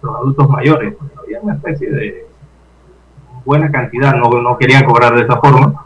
Los 0.00 0.16
adultos 0.16 0.48
mayores, 0.48 0.94
había 1.22 1.40
una 1.40 1.54
especie 1.54 1.90
de 1.90 2.26
buena 3.44 3.70
cantidad, 3.70 4.14
no, 4.14 4.30
no 4.30 4.56
querían 4.56 4.84
cobrar 4.84 5.14
de 5.14 5.22
esa 5.22 5.36
forma. 5.36 5.84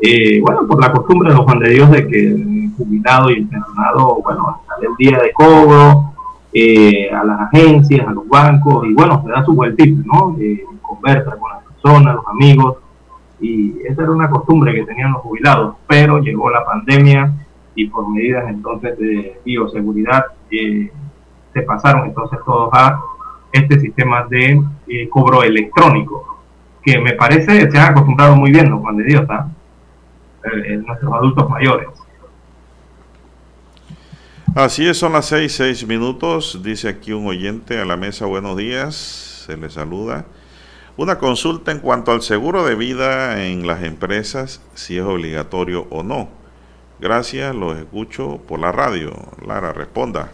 Eh, 0.00 0.40
bueno, 0.42 0.66
por 0.66 0.80
la 0.80 0.92
costumbre 0.92 1.30
de 1.30 1.36
los 1.36 1.44
Juan 1.44 1.58
de 1.58 1.70
Dios 1.70 1.90
de 1.90 2.06
que 2.06 2.28
el 2.28 2.70
jubilado 2.76 3.30
y 3.30 3.38
el 3.38 3.48
pensionado, 3.48 4.20
bueno, 4.22 4.48
hasta 4.48 4.86
el 4.86 4.94
día 4.98 5.18
de 5.18 5.32
cobro, 5.32 6.12
eh, 6.52 7.10
a 7.10 7.24
las 7.24 7.40
agencias, 7.40 8.06
a 8.06 8.12
los 8.12 8.28
bancos, 8.28 8.86
y 8.86 8.92
bueno, 8.92 9.22
se 9.24 9.30
da 9.30 9.44
su 9.44 9.54
vueltito, 9.54 10.02
¿no? 10.04 10.36
Eh, 10.38 10.62
conversa 10.82 11.36
con 11.36 11.50
las 11.52 11.64
personas, 11.64 12.16
los 12.16 12.26
amigos, 12.26 12.76
y 13.40 13.74
esa 13.86 14.02
era 14.02 14.10
una 14.10 14.30
costumbre 14.30 14.74
que 14.74 14.84
tenían 14.84 15.12
los 15.12 15.22
jubilados, 15.22 15.76
pero 15.86 16.18
llegó 16.18 16.50
la 16.50 16.64
pandemia 16.64 17.32
y 17.74 17.86
por 17.86 18.08
medidas 18.08 18.48
entonces 18.48 18.98
de 18.98 19.40
bioseguridad 19.44 20.26
eh, 20.50 20.90
se 21.52 21.62
pasaron 21.62 22.06
entonces 22.06 22.38
todos 22.44 22.70
a 22.72 23.00
este 23.52 23.80
sistema 23.80 24.26
de 24.28 24.62
eh, 24.88 25.08
cobro 25.08 25.42
electrónico, 25.42 26.42
que 26.82 26.98
me 26.98 27.12
parece 27.12 27.70
se 27.70 27.78
han 27.78 27.92
acostumbrado 27.92 28.36
muy 28.36 28.50
bien 28.50 28.70
los 28.70 28.80
Juan 28.80 28.96
de 28.96 29.04
Dios, 29.04 29.24
¿ah? 29.28 29.48
Eh, 30.44 30.74
eh, 30.74 30.76
nuestros 30.76 31.12
adultos 31.12 31.48
mayores. 31.50 31.88
Así 34.54 34.88
es, 34.88 34.96
son 34.96 35.12
las 35.12 35.26
6, 35.26 35.52
6 35.52 35.86
minutos. 35.86 36.60
Dice 36.62 36.88
aquí 36.88 37.12
un 37.12 37.26
oyente 37.26 37.78
a 37.78 37.84
la 37.84 37.96
mesa, 37.96 38.26
buenos 38.26 38.56
días, 38.56 38.94
se 39.46 39.56
le 39.56 39.68
saluda. 39.70 40.24
Una 40.98 41.16
consulta 41.18 41.70
en 41.70 41.78
cuanto 41.78 42.10
al 42.10 42.22
seguro 42.22 42.64
de 42.66 42.74
vida 42.74 43.44
en 43.46 43.66
las 43.68 43.84
empresas, 43.84 44.60
si 44.74 44.98
es 44.98 45.04
obligatorio 45.04 45.86
o 45.90 46.02
no. 46.02 46.28
Gracias, 46.98 47.54
los 47.54 47.78
escucho 47.78 48.38
por 48.48 48.58
la 48.58 48.72
radio. 48.72 49.12
Lara, 49.46 49.72
responda. 49.72 50.32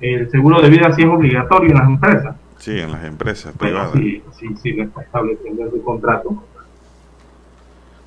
El 0.00 0.30
seguro 0.30 0.62
de 0.62 0.70
vida 0.70 0.90
sí 0.94 1.02
es 1.02 1.08
obligatorio 1.08 1.70
en 1.70 1.76
las 1.76 1.86
empresas, 1.86 2.36
Sí, 2.58 2.78
en 2.78 2.90
las 2.92 3.04
empresas 3.04 3.52
pero 3.58 3.90
privadas. 3.92 3.92
sí, 3.92 4.22
sí, 4.38 4.48
sí 4.62 4.72
lo 4.72 4.84
está 4.84 5.02
estableciendo 5.02 5.62
en 5.64 5.70
su 5.70 5.82
contrato. 5.82 6.42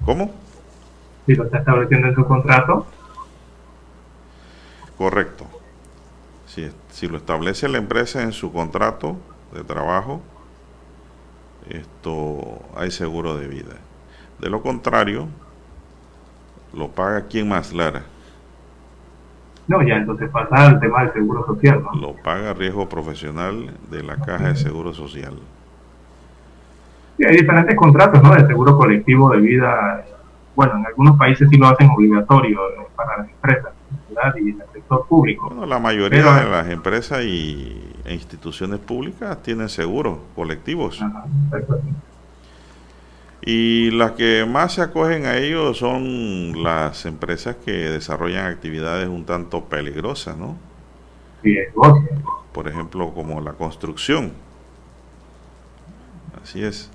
¿Cómo? 0.03 0.33
Si 1.27 1.35
lo 1.35 1.43
está 1.45 1.59
estableciendo 1.59 2.07
en 2.07 2.15
su 2.15 2.25
contrato, 2.25 2.87
Correcto. 4.97 5.45
Si, 6.47 6.71
si 6.89 7.07
lo 7.07 7.17
establece 7.17 7.67
la 7.67 7.77
empresa 7.77 8.23
en 8.23 8.31
su 8.31 8.51
contrato 8.51 9.17
de 9.53 9.63
trabajo, 9.63 10.21
esto 11.69 12.59
hay 12.75 12.91
seguro 12.91 13.35
de 13.37 13.47
vida. 13.47 13.75
De 14.39 14.49
lo 14.49 14.61
contrario, 14.61 15.27
lo 16.73 16.89
paga 16.89 17.25
quien 17.27 17.47
más, 17.49 17.73
Lara. 17.73 18.03
no, 19.67 19.81
ya 19.81 19.95
entonces 19.95 20.29
pasa 20.29 20.67
al 20.67 20.79
tema 20.79 21.03
del 21.03 21.13
seguro 21.13 21.45
social, 21.45 21.81
¿no? 21.83 21.93
Lo 21.99 22.13
paga 22.15 22.53
riesgo 22.53 22.87
profesional 22.89 23.71
de 23.89 24.03
la 24.03 24.17
caja 24.17 24.49
de 24.49 24.55
seguro 24.55 24.93
social. 24.93 25.33
Sí, 27.17 27.23
hay 27.25 27.37
diferentes 27.37 27.75
contratos, 27.75 28.21
¿no? 28.21 28.35
De 28.35 28.45
seguro 28.45 28.77
colectivo 28.77 29.31
de 29.31 29.39
vida. 29.39 30.05
Bueno, 30.55 30.77
en 30.77 30.85
algunos 30.85 31.17
países 31.17 31.49
sí 31.49 31.57
lo 31.57 31.67
hacen 31.67 31.89
obligatorio 31.89 32.59
eh, 32.69 32.87
para 32.95 33.17
las 33.19 33.29
empresas 33.29 33.71
¿verdad? 34.09 34.35
y 34.37 34.49
en 34.51 34.61
el 34.61 34.67
sector 34.73 35.05
público. 35.07 35.47
Bueno, 35.49 35.65
la 35.65 35.79
mayoría 35.79 36.19
Pero- 36.23 36.33
de 36.35 36.49
las 36.51 36.69
empresas 36.69 37.23
y, 37.23 37.81
instituciones 38.07 38.79
públicas 38.79 39.41
tienen 39.43 39.69
seguros 39.69 40.19
colectivos. 40.35 41.01
Y 43.41 43.91
las 43.91 44.13
que 44.13 44.45
más 44.45 44.73
se 44.73 44.81
acogen 44.81 45.25
a 45.25 45.37
ellos 45.37 45.77
son 45.77 46.63
las 46.63 47.05
empresas 47.05 47.55
que 47.63 47.71
desarrollan 47.71 48.47
actividades 48.47 49.07
un 49.07 49.25
tanto 49.25 49.65
peligrosas, 49.65 50.35
¿no? 50.37 50.57
Por 52.51 52.67
ejemplo, 52.67 53.13
como 53.13 53.39
la 53.41 53.53
construcción. 53.53 54.31
Así 56.41 56.63
es. 56.63 56.89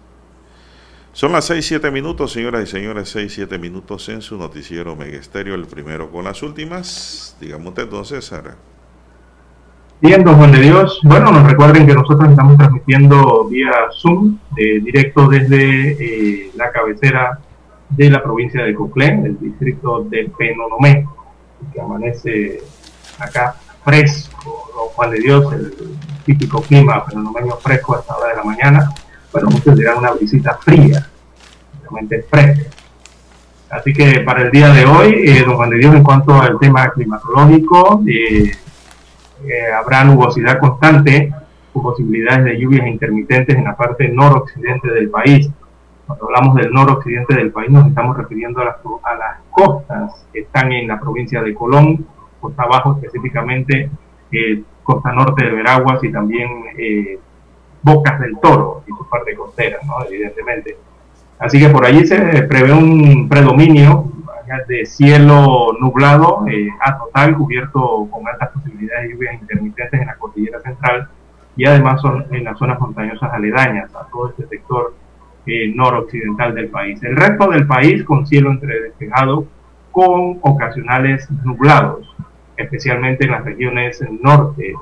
Son 1.13 1.33
las 1.33 1.45
6, 1.47 1.67
7 1.67 1.91
minutos, 1.91 2.33
señoras 2.33 2.63
y 2.63 2.67
señores, 2.71 3.09
6, 3.11 3.33
7 3.35 3.59
minutos 3.59 4.09
en 4.09 4.23
su 4.23 4.37
noticiero 4.37 4.95
Megesterio, 4.95 5.55
el 5.55 5.67
primero 5.67 6.11
con 6.11 6.25
las 6.25 6.43
últimas. 6.43 7.37
Digamos 7.41 7.69
usted 7.69 7.83
entonces, 7.85 8.25
Sara. 8.25 8.57
Bien, 10.03 10.25
don 10.25 10.37
Juan 10.37 10.51
de 10.51 10.61
Dios. 10.61 10.99
Bueno, 11.03 11.31
nos 11.31 11.47
recuerden 11.47 11.87
que 11.87 11.93
nosotros 11.93 12.31
estamos 12.31 12.57
transmitiendo 12.57 13.45
vía 13.51 13.71
Zoom, 13.93 14.39
eh, 14.57 14.81
directo 14.81 15.29
desde 15.29 15.93
eh, 15.93 16.51
la 16.57 16.73
cabecera 16.73 17.39
de 17.91 18.09
la 18.09 18.23
provincia 18.23 18.65
de 18.65 18.75
Coclén, 18.75 19.27
el 19.27 19.39
distrito 19.39 20.05
de 20.05 20.31
Penonomé, 20.39 21.07
que 21.71 21.81
amanece 21.83 22.63
acá 23.19 23.57
fresco, 23.85 24.71
don 24.75 24.87
Juan 24.89 25.11
de 25.11 25.19
Dios, 25.19 25.53
el 25.53 25.75
típico 26.25 26.63
clima 26.63 27.05
penonomeño 27.05 27.57
fresco 27.57 27.97
a 27.97 28.01
esta 28.01 28.17
hora 28.17 28.31
de 28.31 28.37
la 28.37 28.45
mañana. 28.45 28.91
Bueno, 29.31 29.51
muchos 29.51 29.77
dirán 29.77 29.99
una 29.99 30.13
visita 30.13 30.59
fría, 30.63 31.11
realmente 31.83 32.23
fresca. 32.23 32.71
Así 33.69 33.93
que 33.93 34.21
para 34.21 34.45
el 34.45 34.51
día 34.51 34.71
de 34.71 34.87
hoy, 34.87 35.25
eh, 35.27 35.45
don 35.45 35.57
Juan 35.57 35.69
de 35.69 35.77
Dios, 35.77 35.95
en 35.95 36.03
cuanto 36.03 36.41
al 36.41 36.59
tema 36.59 36.89
climatológico, 36.89 38.03
eh, 38.09 38.51
eh, 39.47 39.73
habrá 39.73 40.05
nubosidad 40.05 40.59
constante 40.59 41.33
con 41.73 41.83
posibilidades 41.83 42.45
de 42.45 42.59
lluvias 42.59 42.87
intermitentes 42.87 43.57
en 43.57 43.65
la 43.65 43.77
parte 43.77 44.09
noroccidente 44.09 44.91
del 44.91 45.11
país. 45.11 45.51
Cuando 46.07 46.27
hablamos 46.27 46.57
del 46.57 46.73
noroccidente 46.73 47.35
del 47.35 47.53
país 47.53 47.71
nos 47.71 47.87
estamos 47.87 48.17
refiriendo 48.17 48.61
a 48.61 48.65
las, 48.65 48.77
a 48.77 49.15
las 49.15 49.39
costas 49.51 50.27
que 50.33 50.41
están 50.41 50.73
en 50.73 50.89
la 50.89 50.99
provincia 50.99 51.43
de 51.43 51.55
Colón, 51.55 52.05
costa 52.41 52.65
abajo 52.65 52.95
específicamente, 52.97 53.91
eh, 54.33 54.63
costa 54.83 55.13
norte 55.13 55.45
de 55.45 55.53
Veraguas 55.53 56.03
y 56.03 56.11
también 56.11 56.49
eh, 56.77 57.19
Bocas 57.83 58.21
del 58.21 58.39
Toro 58.41 58.83
y 58.87 58.91
su 58.91 59.09
parte 59.09 59.35
costera, 59.35 59.79
¿no? 59.87 60.05
evidentemente. 60.07 60.77
Así 61.39 61.59
que 61.59 61.71
por 61.71 61.87
allí 61.87 62.07
se 62.07 62.43
prevé 62.43 62.73
un 62.73 63.29
predominio 63.29 64.13
de 64.67 64.85
cielo 64.85 65.73
nublado 65.79 66.45
eh, 66.49 66.69
a 66.81 66.99
total, 66.99 67.37
cubierto 67.37 68.09
con 68.11 68.27
altas 68.27 68.51
posibilidades 68.51 69.09
de 69.09 69.15
lluvias 69.15 69.35
intermitentes 69.41 70.01
en 70.01 70.07
la 70.07 70.17
cordillera 70.17 70.61
central 70.61 71.09
y 71.57 71.67
además 71.67 72.01
son 72.01 72.25
en 72.31 72.45
las 72.45 72.59
zonas 72.59 72.81
montañosas 72.81 73.33
aledañas 73.33 73.95
a 73.95 74.07
todo 74.11 74.31
este 74.31 74.47
sector 74.49 74.95
eh, 75.47 75.73
noroccidental 75.75 76.55
del 76.55 76.69
país. 76.69 77.03
El 77.03 77.17
resto 77.17 77.49
del 77.49 77.67
país 77.67 78.03
con 78.05 78.27
cielo 78.27 78.51
entre 78.51 78.81
despejado 78.81 79.47
con 79.93 80.39
ocasionales 80.43 81.31
nublados, 81.45 82.15
especialmente 82.57 83.25
en 83.27 83.33
las 83.33 83.45
regiones 83.45 84.03
norte 84.21 84.75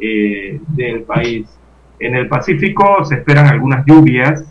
eh, 0.00 0.60
del 0.68 1.02
país. 1.02 1.48
En 1.98 2.14
el 2.14 2.28
Pacífico 2.28 3.04
se 3.04 3.16
esperan 3.16 3.46
algunas 3.46 3.84
lluvias, 3.84 4.44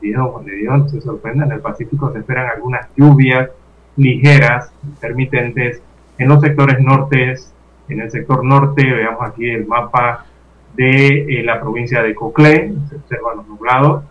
Dios, 0.00 0.42
no 0.64 0.88
se 0.88 1.00
sorprenda, 1.00 1.46
en 1.46 1.52
el 1.52 1.60
Pacífico 1.60 2.12
se 2.12 2.18
esperan 2.18 2.50
algunas 2.50 2.88
lluvias 2.96 3.50
ligeras, 3.96 4.70
intermitentes, 4.84 5.80
en 6.18 6.28
los 6.28 6.40
sectores 6.40 6.80
nortes, 6.80 7.52
en 7.88 8.00
el 8.00 8.10
sector 8.10 8.44
norte, 8.44 8.84
veamos 8.84 9.22
aquí 9.22 9.48
el 9.48 9.66
mapa 9.66 10.26
de 10.74 11.40
eh, 11.40 11.42
la 11.42 11.60
provincia 11.60 12.02
de 12.02 12.14
Coclé, 12.14 12.72
se 12.88 12.96
observan 12.96 13.38
los 13.38 13.48
nublados, 13.48 14.04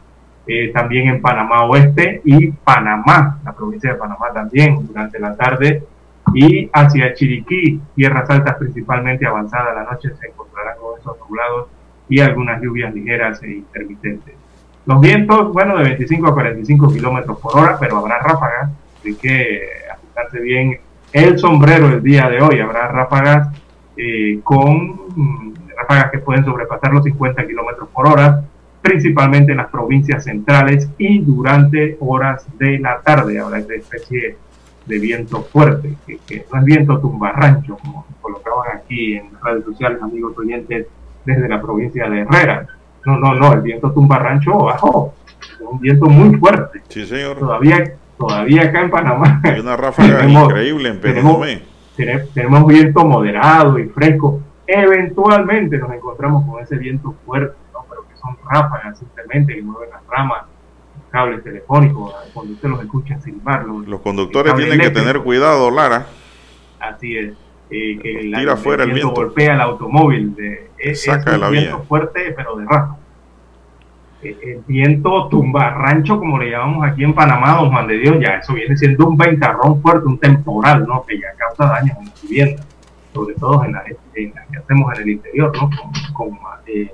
eh, 0.47 0.71
también 0.73 1.07
en 1.07 1.21
Panamá 1.21 1.65
Oeste 1.65 2.21
y 2.23 2.51
Panamá, 2.51 3.39
la 3.43 3.53
provincia 3.53 3.93
de 3.93 3.97
Panamá 3.97 4.31
también 4.33 4.85
durante 4.87 5.19
la 5.19 5.35
tarde 5.35 5.83
y 6.33 6.69
hacia 6.73 7.13
Chiriquí, 7.13 7.79
tierras 7.95 8.29
altas 8.29 8.57
principalmente 8.57 9.25
avanzada 9.25 9.73
la 9.73 9.83
noche 9.83 10.09
se 10.19 10.27
encontrarán 10.27 10.77
con 10.79 10.99
esos 10.99 11.17
nublados 11.19 11.67
y 12.09 12.19
algunas 12.19 12.61
lluvias 12.61 12.93
ligeras 12.93 13.41
e 13.43 13.53
intermitentes. 13.53 14.35
Los 14.85 15.01
vientos, 15.01 15.51
bueno, 15.51 15.77
de 15.77 15.83
25 15.83 16.27
a 16.27 16.33
45 16.33 16.93
kilómetros 16.93 17.39
por 17.39 17.57
hora, 17.57 17.77
pero 17.79 17.97
habrá 17.97 18.19
ráfagas, 18.19 18.69
así 19.05 19.15
que 19.15 19.61
ajustarse 19.91 20.39
bien 20.39 20.79
el 21.13 21.37
sombrero 21.37 21.89
el 21.89 22.01
día 22.01 22.27
de 22.27 22.41
hoy. 22.41 22.59
Habrá 22.59 22.87
ráfagas 22.87 23.49
eh, 23.95 24.39
con 24.43 25.53
ráfagas 25.77 26.11
que 26.11 26.19
pueden 26.19 26.43
sobrepasar 26.43 26.91
los 26.91 27.03
50 27.03 27.45
kilómetros 27.45 27.89
por 27.89 28.07
hora, 28.07 28.43
principalmente 28.81 29.51
en 29.51 29.59
las 29.59 29.67
provincias 29.67 30.23
centrales 30.23 30.89
y 30.97 31.19
durante 31.19 31.97
horas 31.99 32.47
de 32.57 32.79
la 32.79 32.99
tarde. 33.01 33.39
Habrá 33.39 33.59
esta 33.59 33.75
especie 33.75 34.37
de 34.87 34.99
viento 34.99 35.43
fuerte, 35.43 35.95
que, 36.05 36.45
no 36.51 36.59
es 36.59 36.65
viento 36.65 36.99
tumbarrancho, 36.99 37.77
como 37.77 38.05
colocaban 38.21 38.77
aquí 38.77 39.17
en 39.17 39.29
redes 39.43 39.65
sociales, 39.65 40.01
amigos 40.01 40.37
oyentes, 40.37 40.87
desde 41.25 41.47
la 41.47 41.61
provincia 41.61 42.09
de 42.09 42.21
Herrera. 42.21 42.67
No, 43.05 43.17
no, 43.17 43.35
no, 43.35 43.53
el 43.53 43.61
viento 43.61 43.91
tumbarrancho 43.91 44.57
bajó, 44.57 45.13
es 45.41 45.61
un 45.61 45.79
viento 45.79 46.05
muy 46.07 46.37
fuerte. 46.37 46.81
Sí, 46.87 47.05
señor. 47.05 47.37
Todavía, 47.37 47.95
todavía 48.17 48.63
acá 48.63 48.81
en 48.81 48.89
Panamá. 48.89 49.41
Hay 49.43 49.59
una 49.59 49.77
ráfaga 49.77 50.25
increíble 50.25 50.89
en 50.89 51.01
Penomé. 51.01 51.61
Tenemos, 51.95 52.33
tenemos 52.33 52.67
viento 52.67 53.05
moderado 53.05 53.79
y 53.79 53.85
fresco. 53.89 54.41
Eventualmente 54.67 55.77
nos 55.77 55.91
encontramos 55.91 56.45
con 56.45 56.61
ese 56.61 56.75
viento 56.77 57.15
fuerte, 57.25 57.55
¿no? 57.73 57.85
pero 57.89 58.07
que 58.07 58.17
son 58.17 58.35
ráfagas 58.49 58.97
simplemente 58.99 59.55
que 59.55 59.61
mueven 59.61 59.89
las 59.91 60.05
ramas 60.07 60.43
cables 61.11 61.43
telefónicos, 61.43 62.13
cuando 62.33 62.53
usted 62.53 62.67
los 62.67 62.81
escucha 62.81 63.19
silbar. 63.21 63.65
Los, 63.65 64.01
conductores 64.01 64.53
tienen 64.55 64.79
que 64.79 64.89
tener 64.89 65.21
cuidado, 65.21 65.71
Lara. 65.71 66.07
Así 66.79 67.17
es. 67.17 67.33
Eh, 67.69 67.97
que 68.01 68.19
el, 68.19 68.33
Tira 68.33 68.57
fuera 68.57 68.83
el 68.83 68.91
viento, 68.91 69.13
golpea 69.13 69.53
el 69.53 69.61
automóvil. 69.61 70.35
De, 70.35 70.93
Saca 70.93 71.31
de 71.31 71.37
la 71.37 71.49
viento 71.49 71.83
fuerte, 71.83 72.33
pero 72.35 72.57
de 72.57 72.65
rato. 72.65 72.97
Eh, 74.25 74.37
el, 74.43 74.63
viento 74.67 75.27
tumbarrancho, 75.29 76.19
como 76.19 76.39
le 76.39 76.51
llamamos 76.51 76.85
aquí 76.85 77.03
en 77.03 77.13
Panamá, 77.13 77.57
don 77.57 77.69
Juan 77.69 77.87
de 77.87 77.97
Dios, 77.97 78.17
ya 78.19 78.37
eso 78.37 78.53
viene 78.53 78.75
siendo 78.77 79.07
un 79.07 79.17
ventarrón 79.17 79.81
fuerte, 79.81 80.07
un 80.07 80.17
temporal, 80.17 80.85
¿no? 80.87 81.03
Que 81.05 81.19
ya 81.19 81.27
causa 81.37 81.73
daños 81.73 81.97
en 81.99 82.05
la 82.05 82.13
vivienda, 82.21 82.63
sobre 83.13 83.35
todo 83.35 83.63
en 83.63 83.73
la, 83.73 83.83
que 83.83 84.31
hacemos 84.57 84.93
en 84.95 85.01
el 85.01 85.09
interior, 85.09 85.51
¿no? 85.55 85.69
Con, 86.13 86.29
con 86.29 86.39
eh, 86.67 86.91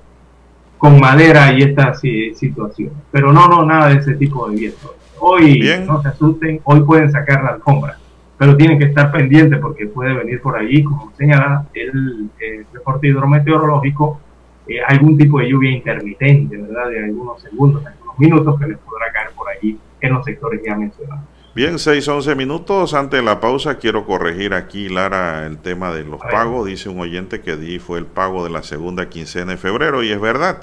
con 0.82 0.99
madera 0.99 1.53
y 1.53 1.61
esta 1.61 1.93
situación. 1.93 2.89
Pero 3.11 3.32
no, 3.32 3.47
no, 3.47 3.63
nada 3.63 3.89
de 3.89 3.99
ese 3.99 4.15
tipo 4.15 4.49
de 4.49 4.55
viento. 4.55 4.95
Hoy 5.19 5.63
no 5.86 6.01
se 6.01 6.07
asusten, 6.07 6.59
hoy 6.63 6.82
pueden 6.82 7.11
sacar 7.11 7.43
la 7.43 7.51
alfombra, 7.51 7.99
pero 8.36 8.57
tienen 8.57 8.79
que 8.79 8.86
estar 8.86 9.11
pendientes 9.11 9.59
porque 9.59 9.86
puede 9.86 10.15
venir 10.15 10.41
por 10.41 10.57
ahí, 10.57 10.84
como 10.84 11.11
señala 11.15 11.67
el, 11.75 12.32
reporte 12.73 13.09
hidrometeorológico, 13.09 14.19
eh, 14.68 14.82
algún 14.88 15.18
tipo 15.18 15.39
de 15.39 15.49
lluvia 15.49 15.72
intermitente, 15.72 16.57
¿verdad? 16.57 16.89
De 16.89 17.03
algunos 17.03 17.41
segundos, 17.41 17.86
algunos 17.86 18.20
minutos 18.20 18.59
que 18.59 18.68
les 18.68 18.78
podrá 18.78 19.12
caer 19.12 19.32
por 19.36 19.47
allí 19.49 19.78
en 19.99 20.14
los 20.14 20.26
sectores 20.26 20.62
ya 20.64 20.76
mencionados. 20.76 21.26
Bien, 21.53 21.80
6, 21.80 22.07
11 22.07 22.36
minutos. 22.36 22.93
Antes 22.93 23.20
de 23.20 23.26
la 23.26 23.41
pausa, 23.41 23.78
quiero 23.78 24.05
corregir 24.05 24.53
aquí, 24.53 24.88
Lara, 24.88 25.45
el 25.45 25.57
tema 25.57 25.91
de 25.91 26.05
los 26.05 26.22
pagos. 26.22 26.66
Dice 26.66 26.88
un 26.88 26.99
oyente 26.99 27.41
que 27.41 27.57
di 27.57 27.78
fue 27.78 27.99
el 27.99 28.05
pago 28.05 28.45
de 28.45 28.49
la 28.49 28.64
segunda 28.64 29.09
quincena 29.09 29.51
de 29.51 29.57
febrero, 29.57 30.01
y 30.01 30.12
es 30.12 30.22
verdad. 30.22 30.62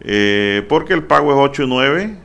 Eh, 0.00 0.62
porque 0.68 0.92
el 0.92 1.04
pago 1.04 1.32
es 1.32 1.38
8 1.38 1.62
y 1.62 1.68
9. 1.68 2.16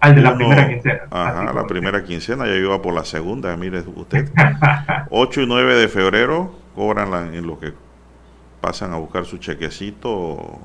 Al 0.00 0.14
de 0.14 0.20
la 0.20 0.34
primera 0.34 0.68
quincena. 0.68 1.00
Ajá, 1.10 1.52
la 1.52 1.66
primera 1.66 2.04
quincena, 2.04 2.46
ya 2.46 2.56
iba 2.56 2.82
por 2.82 2.94
la 2.94 3.04
segunda, 3.04 3.56
mire 3.56 3.84
usted. 3.94 4.28
8 5.10 5.42
y 5.42 5.46
9 5.46 5.76
de 5.76 5.88
febrero 5.88 6.52
cobran 6.74 7.34
en 7.34 7.46
lo 7.46 7.60
que 7.60 7.72
pasan 8.60 8.92
a 8.92 8.96
buscar 8.96 9.24
su 9.24 9.38
chequecito, 9.38 10.10
o, 10.10 10.60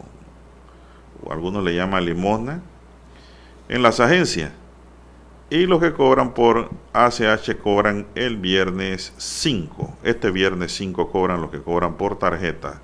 o 1.24 1.32
algunos 1.32 1.64
le 1.64 1.76
llaman 1.76 2.06
limosna, 2.06 2.62
en 3.70 3.82
las 3.82 4.00
agencias 4.00 4.52
y 5.54 5.68
los 5.68 5.80
que 5.80 5.94
cobran 5.94 6.34
por 6.34 6.72
ACH 6.94 7.58
cobran 7.62 8.08
el 8.16 8.38
viernes 8.38 9.14
5. 9.18 9.98
Este 10.04 10.32
viernes 10.32 10.76
5 10.76 11.12
cobran 11.12 11.42
los 11.42 11.52
que 11.52 11.62
cobran 11.62 11.94
por 11.94 12.18
tarjeta. 12.18 12.82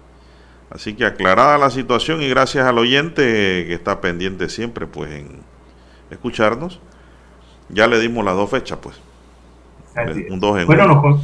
Así 0.69 0.93
que 0.93 1.03
aclarada 1.03 1.57
la 1.57 1.71
situación 1.71 2.21
y 2.21 2.29
gracias 2.29 2.67
al 2.67 2.77
oyente 2.77 3.23
que 3.23 3.73
está 3.73 4.01
pendiente 4.01 4.49
siempre 4.49 4.85
pues 4.85 5.11
en 5.11 5.39
escucharnos, 6.11 6.79
ya 7.69 7.87
le 7.87 7.99
dimos 7.99 8.23
las 8.23 8.35
dos 8.35 8.51
fechas 8.51 8.77
pues. 8.79 8.95
Un 10.29 10.39
2 10.39 10.59
en 10.59 10.67
bueno, 10.67 11.19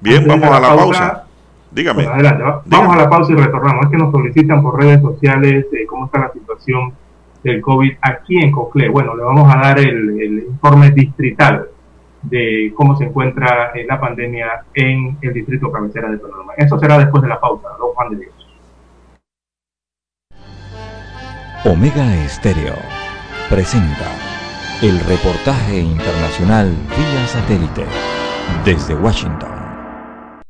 Bien, 0.00 0.26
vamos 0.26 0.48
a 0.48 0.58
la 0.58 0.74
pausa. 0.74 1.27
Dígame. 1.70 2.06
adelante, 2.06 2.44
vamos 2.66 2.96
a 2.96 2.98
la 2.98 3.10
pausa 3.10 3.32
y 3.32 3.36
retornamos. 3.36 3.84
Es 3.84 3.90
que 3.90 3.96
nos 3.98 4.10
solicitan 4.10 4.62
por 4.62 4.80
redes 4.80 5.02
sociales 5.02 5.66
eh, 5.72 5.86
cómo 5.86 6.06
está 6.06 6.20
la 6.20 6.32
situación 6.32 6.92
del 7.42 7.60
COVID 7.60 7.92
aquí 8.00 8.38
en 8.38 8.50
Cocle. 8.50 8.88
Bueno, 8.88 9.14
le 9.16 9.22
vamos 9.22 9.54
a 9.54 9.58
dar 9.58 9.78
el, 9.78 10.44
informe 10.48 10.90
distrital 10.90 11.66
de 12.22 12.72
cómo 12.74 12.96
se 12.96 13.04
encuentra 13.04 13.72
eh, 13.74 13.86
la 13.88 14.00
pandemia 14.00 14.64
en 14.74 15.18
el 15.20 15.32
distrito 15.32 15.70
cabecera 15.70 16.10
de 16.10 16.18
Panamá. 16.18 16.52
Eso 16.56 16.78
será 16.78 16.98
después 16.98 17.22
de 17.22 17.28
la 17.28 17.40
pausa, 17.40 17.68
don 17.78 17.92
Juan 17.94 18.10
de 18.10 18.16
Dios. 18.16 18.34
Omega 21.64 22.14
Estéreo 22.24 22.74
presenta 23.50 24.06
el 24.80 24.98
reportaje 25.00 25.80
internacional 25.80 26.70
vía 26.70 27.26
satélite 27.26 27.84
desde 28.64 28.94
Washington. 28.94 29.57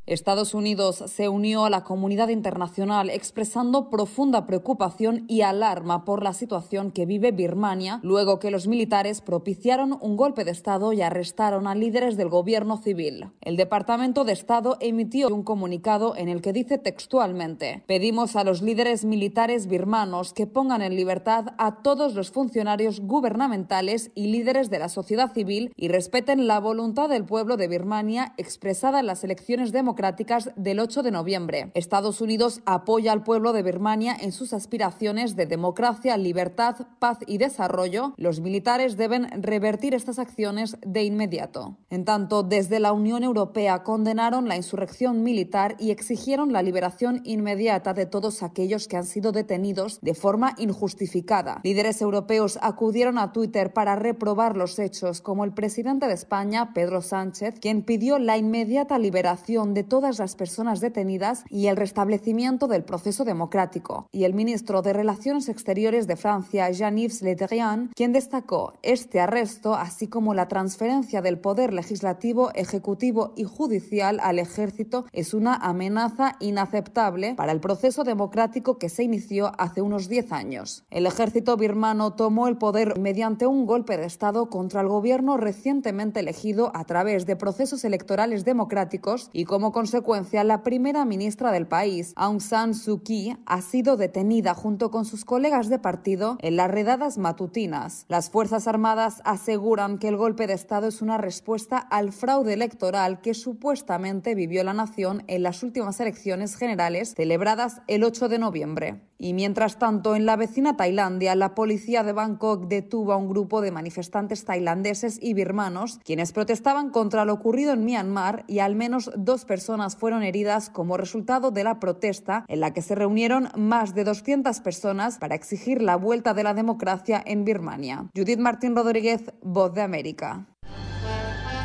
Estados 0.08 0.54
Unidos 0.54 1.04
se 1.06 1.28
unió 1.28 1.66
a 1.66 1.70
la 1.70 1.84
comunidad 1.84 2.28
internacional 2.28 3.10
expresando 3.10 3.90
profunda 3.90 4.46
preocupación 4.46 5.24
y 5.28 5.42
alarma 5.42 6.06
por 6.06 6.22
la 6.22 6.32
situación 6.32 6.92
que 6.92 7.04
vive 7.04 7.30
Birmania 7.30 8.00
luego 8.02 8.38
que 8.38 8.50
los 8.50 8.66
militares 8.68 9.20
propiciaron 9.20 9.98
un 10.00 10.16
golpe 10.16 10.46
de 10.46 10.50
Estado 10.50 10.94
y 10.94 11.02
arrestaron 11.02 11.66
a 11.66 11.74
líderes 11.74 12.16
del 12.16 12.30
gobierno 12.30 12.78
civil. 12.78 13.28
El 13.42 13.58
Departamento 13.58 14.24
de 14.24 14.32
Estado 14.32 14.78
emitió 14.80 15.28
un 15.28 15.42
comunicado 15.42 16.16
en 16.16 16.30
el 16.30 16.40
que 16.40 16.54
dice 16.54 16.78
textualmente 16.78 17.84
pedimos 17.86 18.34
a 18.34 18.44
los 18.44 18.62
líderes 18.62 19.04
militares 19.04 19.66
birmanos 19.66 20.32
que 20.32 20.46
pongan 20.46 20.80
en 20.80 20.96
libertad 20.96 21.52
a 21.58 21.82
todos 21.82 22.14
los 22.14 22.30
funcionarios 22.30 23.00
gubernamentales 23.00 24.10
y 24.14 24.28
líderes 24.28 24.70
de 24.70 24.78
la 24.78 24.88
sociedad 24.88 25.34
civil 25.34 25.70
y 25.76 25.88
respeten 25.88 26.46
la 26.46 26.60
voluntad 26.60 27.10
del 27.10 27.26
pueblo 27.26 27.58
de 27.58 27.68
Birmania 27.68 28.32
expresada 28.38 29.00
en 29.00 29.06
las 29.06 29.22
elecciones 29.22 29.70
democráticas 29.70 29.97
democráticas 29.98 30.50
del 30.54 30.78
8 30.78 31.02
de 31.02 31.10
noviembre. 31.10 31.72
Estados 31.74 32.20
Unidos 32.20 32.60
apoya 32.66 33.10
al 33.10 33.24
pueblo 33.24 33.52
de 33.52 33.64
Birmania 33.64 34.16
en 34.20 34.30
sus 34.30 34.52
aspiraciones 34.52 35.34
de 35.34 35.46
democracia, 35.46 36.16
libertad, 36.16 36.76
paz 37.00 37.18
y 37.26 37.38
desarrollo. 37.38 38.14
Los 38.16 38.38
militares 38.38 38.96
deben 38.96 39.42
revertir 39.42 39.94
estas 39.94 40.20
acciones 40.20 40.76
de 40.86 41.02
inmediato. 41.02 41.78
En 41.90 42.04
tanto, 42.04 42.44
desde 42.44 42.78
la 42.78 42.92
Unión 42.92 43.24
Europea 43.24 43.82
condenaron 43.82 44.46
la 44.46 44.54
insurrección 44.54 45.24
militar 45.24 45.74
y 45.80 45.90
exigieron 45.90 46.52
la 46.52 46.62
liberación 46.62 47.20
inmediata 47.24 47.92
de 47.92 48.06
todos 48.06 48.44
aquellos 48.44 48.86
que 48.86 48.98
han 48.98 49.04
sido 49.04 49.32
detenidos 49.32 49.98
de 50.00 50.14
forma 50.14 50.54
injustificada. 50.58 51.60
Líderes 51.64 52.00
europeos 52.02 52.56
acudieron 52.62 53.18
a 53.18 53.32
Twitter 53.32 53.72
para 53.72 53.96
reprobar 53.96 54.56
los 54.56 54.78
hechos, 54.78 55.20
como 55.20 55.42
el 55.44 55.54
presidente 55.54 56.06
de 56.06 56.14
España, 56.14 56.72
Pedro 56.72 57.02
Sánchez, 57.02 57.58
quien 57.60 57.82
pidió 57.82 58.20
la 58.20 58.36
inmediata 58.36 58.96
liberación 59.00 59.74
de 59.74 59.87
todas 59.88 60.18
las 60.18 60.36
personas 60.36 60.80
detenidas 60.80 61.44
y 61.50 61.66
el 61.66 61.76
restablecimiento 61.76 62.68
del 62.68 62.84
proceso 62.84 63.24
democrático, 63.24 64.08
y 64.12 64.24
el 64.24 64.34
ministro 64.34 64.82
de 64.82 64.92
Relaciones 64.92 65.48
Exteriores 65.48 66.06
de 66.06 66.16
Francia, 66.16 66.70
Jean-Yves 66.70 67.22
Le 67.22 67.34
Drian, 67.34 67.90
quien 67.94 68.12
destacó 68.12 68.74
este 68.82 69.20
arresto, 69.20 69.74
así 69.74 70.08
como 70.08 70.34
la 70.34 70.48
transferencia 70.48 71.22
del 71.22 71.38
poder 71.38 71.72
legislativo, 71.72 72.50
ejecutivo 72.54 73.32
y 73.36 73.44
judicial 73.44 74.20
al 74.22 74.38
ejército, 74.38 75.06
es 75.12 75.34
una 75.34 75.54
amenaza 75.54 76.36
inaceptable 76.40 77.34
para 77.34 77.52
el 77.52 77.60
proceso 77.60 78.04
democrático 78.04 78.78
que 78.78 78.88
se 78.88 79.04
inició 79.04 79.52
hace 79.58 79.82
unos 79.82 80.08
10 80.08 80.32
años. 80.32 80.84
El 80.90 81.06
ejército 81.06 81.56
birmano 81.56 82.14
tomó 82.14 82.48
el 82.48 82.58
poder 82.58 82.98
mediante 82.98 83.46
un 83.46 83.66
golpe 83.66 83.96
de 83.96 84.06
Estado 84.06 84.48
contra 84.48 84.80
el 84.80 84.88
gobierno 84.88 85.36
recientemente 85.36 86.20
elegido 86.20 86.70
a 86.74 86.84
través 86.84 87.26
de 87.26 87.36
procesos 87.36 87.84
electorales 87.84 88.44
democráticos 88.44 89.30
y 89.32 89.44
como 89.44 89.72
consecuencia 89.78 90.42
la 90.42 90.64
primera 90.64 91.04
ministra 91.04 91.52
del 91.52 91.68
país, 91.68 92.12
Aung 92.16 92.40
San 92.40 92.74
Suu 92.74 93.04
Kyi, 93.04 93.36
ha 93.46 93.62
sido 93.62 93.96
detenida 93.96 94.52
junto 94.52 94.90
con 94.90 95.04
sus 95.04 95.24
colegas 95.24 95.68
de 95.68 95.78
partido 95.78 96.36
en 96.40 96.56
las 96.56 96.68
redadas 96.68 97.16
matutinas. 97.16 98.04
Las 98.08 98.28
Fuerzas 98.28 98.66
Armadas 98.66 99.22
aseguran 99.24 99.98
que 99.98 100.08
el 100.08 100.16
golpe 100.16 100.48
de 100.48 100.54
Estado 100.54 100.88
es 100.88 101.00
una 101.00 101.16
respuesta 101.16 101.78
al 101.78 102.10
fraude 102.10 102.54
electoral 102.54 103.20
que 103.20 103.34
supuestamente 103.34 104.34
vivió 104.34 104.64
la 104.64 104.74
nación 104.74 105.22
en 105.28 105.44
las 105.44 105.62
últimas 105.62 106.00
elecciones 106.00 106.56
generales 106.56 107.14
celebradas 107.14 107.80
el 107.86 108.02
8 108.02 108.28
de 108.28 108.38
noviembre. 108.40 109.00
Y 109.20 109.32
mientras 109.32 109.78
tanto, 109.80 110.14
en 110.14 110.26
la 110.26 110.36
vecina 110.36 110.76
Tailandia, 110.76 111.34
la 111.34 111.56
policía 111.56 112.04
de 112.04 112.12
Bangkok 112.12 112.68
detuvo 112.68 113.12
a 113.12 113.16
un 113.16 113.28
grupo 113.28 113.60
de 113.60 113.72
manifestantes 113.72 114.44
tailandeses 114.44 115.18
y 115.20 115.34
birmanos, 115.34 115.98
quienes 116.04 116.32
protestaban 116.32 116.90
contra 116.90 117.24
lo 117.24 117.32
ocurrido 117.32 117.72
en 117.72 117.84
Myanmar 117.84 118.44
y 118.46 118.60
al 118.60 118.76
menos 118.76 119.10
dos 119.16 119.44
personas 119.44 119.67
fueron 119.98 120.22
heridas 120.22 120.70
como 120.70 120.96
resultado 120.96 121.50
de 121.50 121.62
la 121.62 121.78
protesta 121.78 122.44
en 122.48 122.60
la 122.60 122.72
que 122.72 122.80
se 122.80 122.94
reunieron 122.94 123.50
más 123.54 123.94
de 123.94 124.04
200 124.04 124.60
personas 124.60 125.18
para 125.18 125.34
exigir 125.34 125.82
la 125.82 125.96
vuelta 125.96 126.32
de 126.32 126.42
la 126.42 126.54
democracia 126.54 127.22
en 127.24 127.44
Birmania. 127.44 128.06
Judith 128.16 128.38
Martín 128.38 128.74
Rodríguez, 128.74 129.32
Voz 129.42 129.74
de 129.74 129.82
América. 129.82 130.46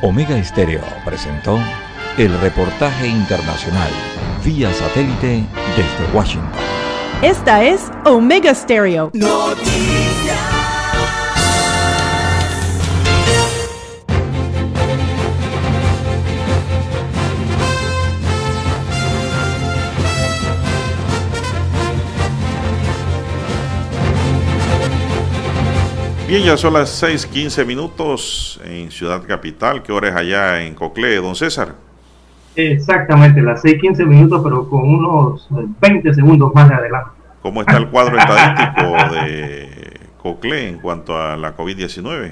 Omega 0.01 0.37
Estéreo 0.37 0.81
presentó 1.05 1.57
el 2.17 2.37
reportaje 2.41 3.07
internacional 3.07 3.89
vía 4.43 4.73
satélite 4.73 5.45
desde 5.77 6.13
Washington. 6.13 6.51
Esta 7.21 7.63
es 7.63 7.89
Omega 8.05 8.53
Stereo. 8.53 9.11
Bien, 26.25 26.41
ya 26.41 26.55
son 26.55 26.73
las 26.73 27.03
6:15 27.03 27.65
minutos 27.65 28.61
en 28.63 28.89
Ciudad 28.91 29.21
Capital. 29.27 29.83
¿Qué 29.83 29.91
hora 29.91 30.07
es 30.07 30.15
allá 30.15 30.63
en 30.63 30.73
Coclé, 30.73 31.17
don 31.17 31.35
César? 31.35 31.75
Exactamente, 32.55 33.41
las 33.41 33.61
6:15 33.61 34.05
minutos, 34.05 34.41
pero 34.41 34.69
con 34.69 34.87
unos 34.87 35.45
20 35.81 36.13
segundos 36.13 36.55
más 36.55 36.69
de 36.69 36.75
adelante. 36.75 37.09
¿Cómo 37.41 37.59
está 37.59 37.75
el 37.75 37.89
cuadro 37.89 38.17
estadístico 38.17 39.15
de 39.15 39.99
Coclé 40.17 40.69
en 40.69 40.77
cuanto 40.77 41.21
a 41.21 41.35
la 41.35 41.57
COVID-19? 41.57 42.31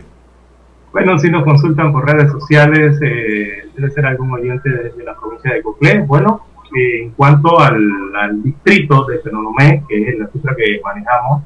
Bueno, 0.93 1.19
si 1.19 1.29
nos 1.29 1.43
consultan 1.43 1.91
por 1.91 2.09
redes 2.09 2.31
sociales, 2.31 2.97
eh, 3.01 3.67
debe 3.75 3.91
ser 3.91 4.05
algún 4.05 4.31
oyente 4.31 4.69
de, 4.69 5.03
la 5.03 5.15
provincia 5.15 5.53
de 5.53 5.61
Coclé. 5.61 5.99
Bueno, 5.99 6.45
eh, 6.73 7.03
en 7.03 7.09
cuanto 7.11 7.59
al, 7.59 7.75
al 8.15 8.41
distrito 8.41 9.03
de 9.03 9.17
Penonomé, 9.17 9.83
que 9.89 10.11
es 10.11 10.17
la 10.17 10.27
cifra 10.27 10.55
que 10.55 10.79
manejamos, 10.81 11.43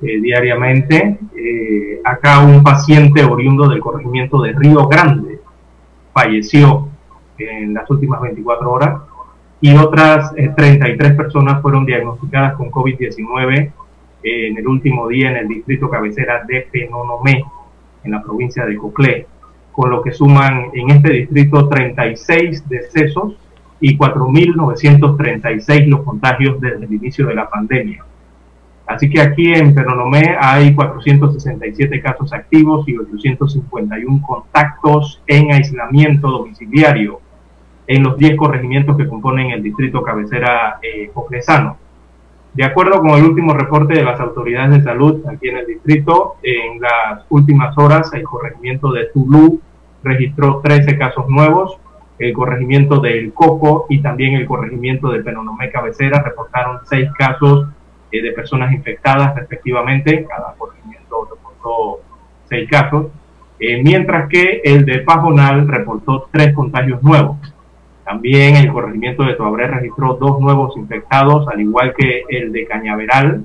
eh, 0.00 0.20
diariamente. 0.20 1.18
Eh, 1.36 2.00
acá 2.04 2.40
un 2.40 2.62
paciente 2.62 3.24
oriundo 3.24 3.68
del 3.68 3.80
corregimiento 3.80 4.40
de 4.42 4.52
Río 4.52 4.86
Grande 4.86 5.40
falleció 6.12 6.88
en 7.38 7.74
las 7.74 7.88
últimas 7.90 8.20
24 8.20 8.70
horas 8.70 9.02
y 9.60 9.74
otras 9.76 10.32
33 10.34 11.10
eh, 11.10 11.14
personas 11.14 11.60
fueron 11.62 11.84
diagnosticadas 11.84 12.54
con 12.54 12.70
COVID-19 12.70 13.72
en 14.22 14.58
el 14.58 14.66
último 14.66 15.08
día 15.08 15.30
en 15.30 15.36
el 15.36 15.48
distrito 15.48 15.88
cabecera 15.88 16.44
de 16.46 16.66
Penonomé, 16.70 17.44
en 18.04 18.10
la 18.10 18.22
provincia 18.22 18.66
de 18.66 18.76
Coclé, 18.76 19.26
con 19.72 19.90
lo 19.90 20.02
que 20.02 20.12
suman 20.12 20.70
en 20.74 20.90
este 20.90 21.10
distrito 21.10 21.68
36 21.68 22.68
decesos 22.68 23.34
y 23.80 23.96
4.936 23.96 25.86
los 25.86 26.02
contagios 26.02 26.60
desde 26.60 26.84
el 26.84 26.92
inicio 26.92 27.26
de 27.26 27.34
la 27.34 27.48
pandemia. 27.48 28.04
Así 28.88 29.10
que 29.10 29.20
aquí 29.20 29.52
en 29.52 29.74
Peronomé 29.74 30.34
hay 30.40 30.74
467 30.74 32.00
casos 32.00 32.32
activos 32.32 32.88
y 32.88 32.96
851 32.96 34.22
contactos 34.26 35.22
en 35.26 35.52
aislamiento 35.52 36.30
domiciliario 36.30 37.20
en 37.86 38.02
los 38.02 38.16
10 38.16 38.36
corregimientos 38.38 38.96
que 38.96 39.06
componen 39.06 39.50
el 39.50 39.62
distrito 39.62 40.02
cabecera 40.02 40.78
eh, 40.82 41.10
De 42.54 42.64
acuerdo 42.64 43.00
con 43.00 43.10
el 43.10 43.24
último 43.24 43.52
reporte 43.52 43.92
de 43.92 44.04
las 44.04 44.18
autoridades 44.20 44.70
de 44.70 44.82
salud 44.82 45.22
aquí 45.26 45.48
en 45.48 45.58
el 45.58 45.66
distrito, 45.66 46.36
en 46.42 46.80
las 46.80 47.26
últimas 47.28 47.76
horas 47.76 48.10
el 48.14 48.22
corregimiento 48.22 48.90
de 48.92 49.04
Tulú 49.12 49.60
registró 50.02 50.62
13 50.64 50.96
casos 50.96 51.28
nuevos, 51.28 51.76
el 52.18 52.32
corregimiento 52.32 53.00
del 53.00 53.34
Coco 53.34 53.84
y 53.90 54.00
también 54.00 54.34
el 54.34 54.46
corregimiento 54.46 55.10
de 55.10 55.22
Penonomé 55.22 55.70
Cabecera 55.70 56.22
reportaron 56.22 56.78
6 56.88 57.10
casos 57.18 57.68
eh, 58.10 58.22
de 58.22 58.32
personas 58.32 58.72
infectadas 58.72 59.34
respectivamente, 59.34 60.24
cada 60.28 60.54
corregimiento 60.56 61.28
reportó 61.30 62.00
seis 62.48 62.68
casos, 62.70 63.06
eh, 63.60 63.82
mientras 63.82 64.28
que 64.28 64.60
el 64.64 64.84
de 64.84 65.00
Pajonal 65.00 65.66
reportó 65.66 66.28
tres 66.30 66.54
contagios 66.54 67.02
nuevos. 67.02 67.36
También 68.04 68.56
el 68.56 68.72
corregimiento 68.72 69.24
de 69.24 69.34
Toabré 69.34 69.66
registró 69.66 70.14
dos 70.14 70.40
nuevos 70.40 70.76
infectados, 70.76 71.46
al 71.48 71.60
igual 71.60 71.92
que 71.94 72.22
el 72.28 72.52
de 72.52 72.66
Cañaveral, 72.66 73.44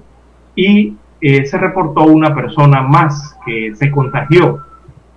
y 0.55 0.95
eh, 1.20 1.45
se 1.45 1.57
reportó 1.57 2.03
una 2.03 2.34
persona 2.34 2.82
más 2.82 3.38
que 3.45 3.76
se 3.76 3.91
contagió 3.91 4.59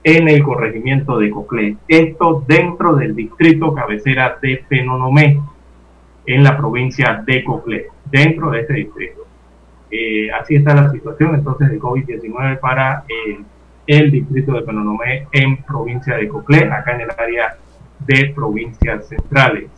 en 0.03 0.29
el 0.29 0.43
corregimiento 0.43 1.19
de 1.19 1.31
Coclé. 1.31 1.77
Esto 1.87 2.45
dentro 2.47 2.97
del 2.97 3.15
distrito 3.15 3.75
cabecera 3.75 4.39
de 4.41 4.65
Penonomé, 4.69 5.41
en 6.27 6.43
la 6.43 6.57
provincia 6.57 7.23
de 7.25 7.45
Coclé, 7.45 7.87
dentro 8.11 8.51
de 8.51 8.61
este 8.61 8.75
distrito. 8.75 9.26
Eh, 9.91 10.31
así 10.33 10.57
está 10.57 10.75
la 10.75 10.91
situación 10.91 11.35
entonces 11.35 11.71
de 11.71 11.79
COVID-19 11.79 12.59
para 12.59 13.05
eh, 13.09 13.39
el 13.87 14.11
distrito 14.11 14.53
de 14.53 14.63
Penonomé 14.63 15.29
en 15.33 15.59
provincia 15.59 16.17
de 16.17 16.29
Coclé, 16.29 16.65
acá 16.65 16.95
en 16.95 17.03
el 17.03 17.11
área 17.17 17.57
de 18.01 18.33
provincias 18.35 19.09
centrales. 19.09 19.71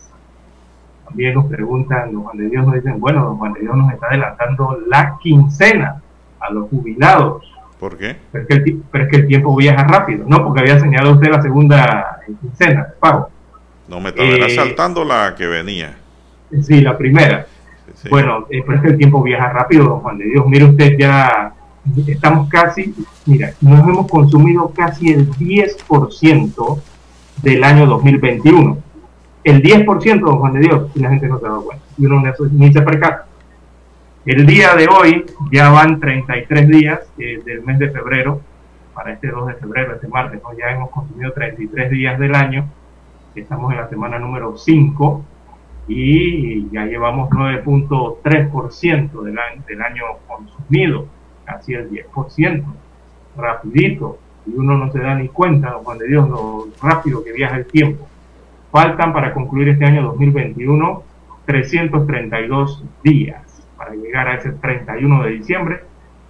También 1.05 1.35
nos 1.35 1.47
preguntan, 1.47 2.13
los 2.13 2.23
Juan 2.23 2.37
de 2.37 2.49
Dios 2.49 2.67
nos 2.67 2.75
dicen, 2.75 3.01
bueno, 3.01 3.25
don 3.25 3.39
Juan 3.39 3.53
de 3.55 3.61
Dios 3.61 3.77
nos 3.77 3.93
está 3.93 4.09
adelantando 4.09 4.79
la 4.89 5.17
quincena 5.23 6.03
a 6.41 6.53
los 6.53 6.69
jubilados. 6.69 7.45
¿Por 7.79 7.97
qué? 7.97 8.17
Pero 8.33 8.45
es, 8.45 8.49
que 8.49 8.55
el, 8.55 8.83
pero 8.91 9.05
es 9.05 9.11
que 9.11 9.17
el 9.17 9.27
tiempo 9.27 9.57
viaja 9.57 9.85
rápido, 9.85 10.25
¿no? 10.27 10.45
Porque 10.45 10.61
había 10.61 10.81
señalado 10.81 11.15
usted 11.15 11.31
la 11.31 11.43
segunda 11.43 12.21
quincena 12.27 12.85
de 12.85 12.93
pago. 12.99 13.31
No 13.89 14.01
me 14.01 14.11
estaba 14.11 14.29
eh, 14.29 14.51
saltando 14.51 15.05
la 15.05 15.35
que 15.35 15.47
venía. 15.47 15.97
Sí, 16.63 16.81
la 16.81 16.99
primera. 16.99 17.47
Bueno, 18.11 18.47
eh, 18.51 18.63
pero 18.65 18.77
es 18.77 18.83
que 18.83 18.89
el 18.89 18.99
tiempo 18.99 19.23
viaja 19.23 19.49
rápido, 19.51 19.85
don 19.85 20.01
Juan 20.01 20.19
de 20.19 20.27
Dios. 20.27 20.47
Mire 20.47 20.65
usted, 20.67 20.97
ya 20.99 21.53
estamos 22.07 22.49
casi, 22.49 22.95
mira, 23.27 23.53
nos 23.61 23.81
hemos 23.81 24.09
consumido 24.09 24.71
casi 24.75 25.11
el 25.13 25.31
10% 25.31 26.81
del 27.43 27.65
año 27.65 27.87
2021. 27.87 28.79
El 29.45 29.63
10%, 29.63 30.21
don 30.21 30.39
Juan 30.39 30.53
de 30.55 30.61
Dios, 30.61 30.91
y 30.95 31.01
la 31.01 31.11
gente 31.11 31.29
no 31.29 31.39
se 31.39 31.47
da 31.47 31.59
cuenta. 31.65 31.85
Y 31.97 32.07
uno 32.07 32.23
ni 32.53 32.73
se 32.73 32.83
percata. 32.83 33.27
El 34.25 34.47
día 34.47 34.75
de 34.75 34.89
hoy 34.89 35.25
ya 35.51 35.71
van 35.71 36.01
33 36.01 36.69
días 36.69 37.01
eh, 37.19 37.41
del 37.45 37.63
mes 37.63 37.79
de 37.79 37.91
febrero, 37.91 38.41
para 38.95 39.13
este 39.13 39.29
2 39.29 39.47
de 39.47 39.55
febrero, 39.55 39.95
este 39.95 40.09
martes, 40.09 40.41
¿no? 40.43 40.57
ya 40.59 40.71
hemos 40.71 40.91
consumido 40.91 41.33
33 41.33 41.91
días 41.91 42.19
del 42.19 42.35
año 42.35 42.69
Estamos 43.35 43.71
en 43.73 43.79
la 43.79 43.89
semana 43.89 44.19
número 44.19 44.57
5 44.57 45.25
y 45.89 46.69
ya 46.71 46.85
llevamos 46.85 47.31
9.3% 47.31 49.23
del 49.23 49.39
del 49.67 49.83
año 49.83 50.05
consumido, 50.27 51.07
casi 51.45 51.75
el 51.75 51.91
10%, 51.91 52.65
rapidito, 53.37 54.19
y 54.47 54.55
uno 54.55 54.77
no 54.77 54.93
se 54.93 55.01
da 55.01 55.15
ni 55.15 55.29
cuenta, 55.29 55.73
Juan 55.83 55.99
de 55.99 56.09
Dios, 56.09 56.29
lo 56.29 56.69
rápido 56.83 57.25
que 57.25 57.33
viaja 57.33 57.57
el 57.57 57.67
tiempo. 57.67 58.07
Faltan 58.71 59.13
para 59.13 59.33
concluir 59.33 59.71
este 59.71 59.87
año 59.87 60.03
2021 60.03 61.03
332 61.49 62.85
días 63.03 63.43
para 63.79 63.95
llegar 63.95 64.29
a 64.29 64.35
ese 64.35 64.51
31 64.53 65.23
de 65.23 65.31
diciembre, 65.31 65.81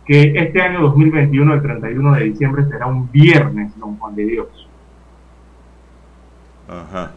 que 0.07 0.33
este 0.37 0.63
año 0.63 0.81
2021, 0.83 1.55
el 1.55 1.63
31 1.63 2.15
de 2.15 2.25
diciembre, 2.25 2.65
será 2.71 2.87
un 2.87 3.11
viernes, 3.11 3.77
don 3.79 3.97
Juan 3.99 4.15
de 4.15 4.25
Dios. 4.25 4.69
Ajá. 6.69 7.13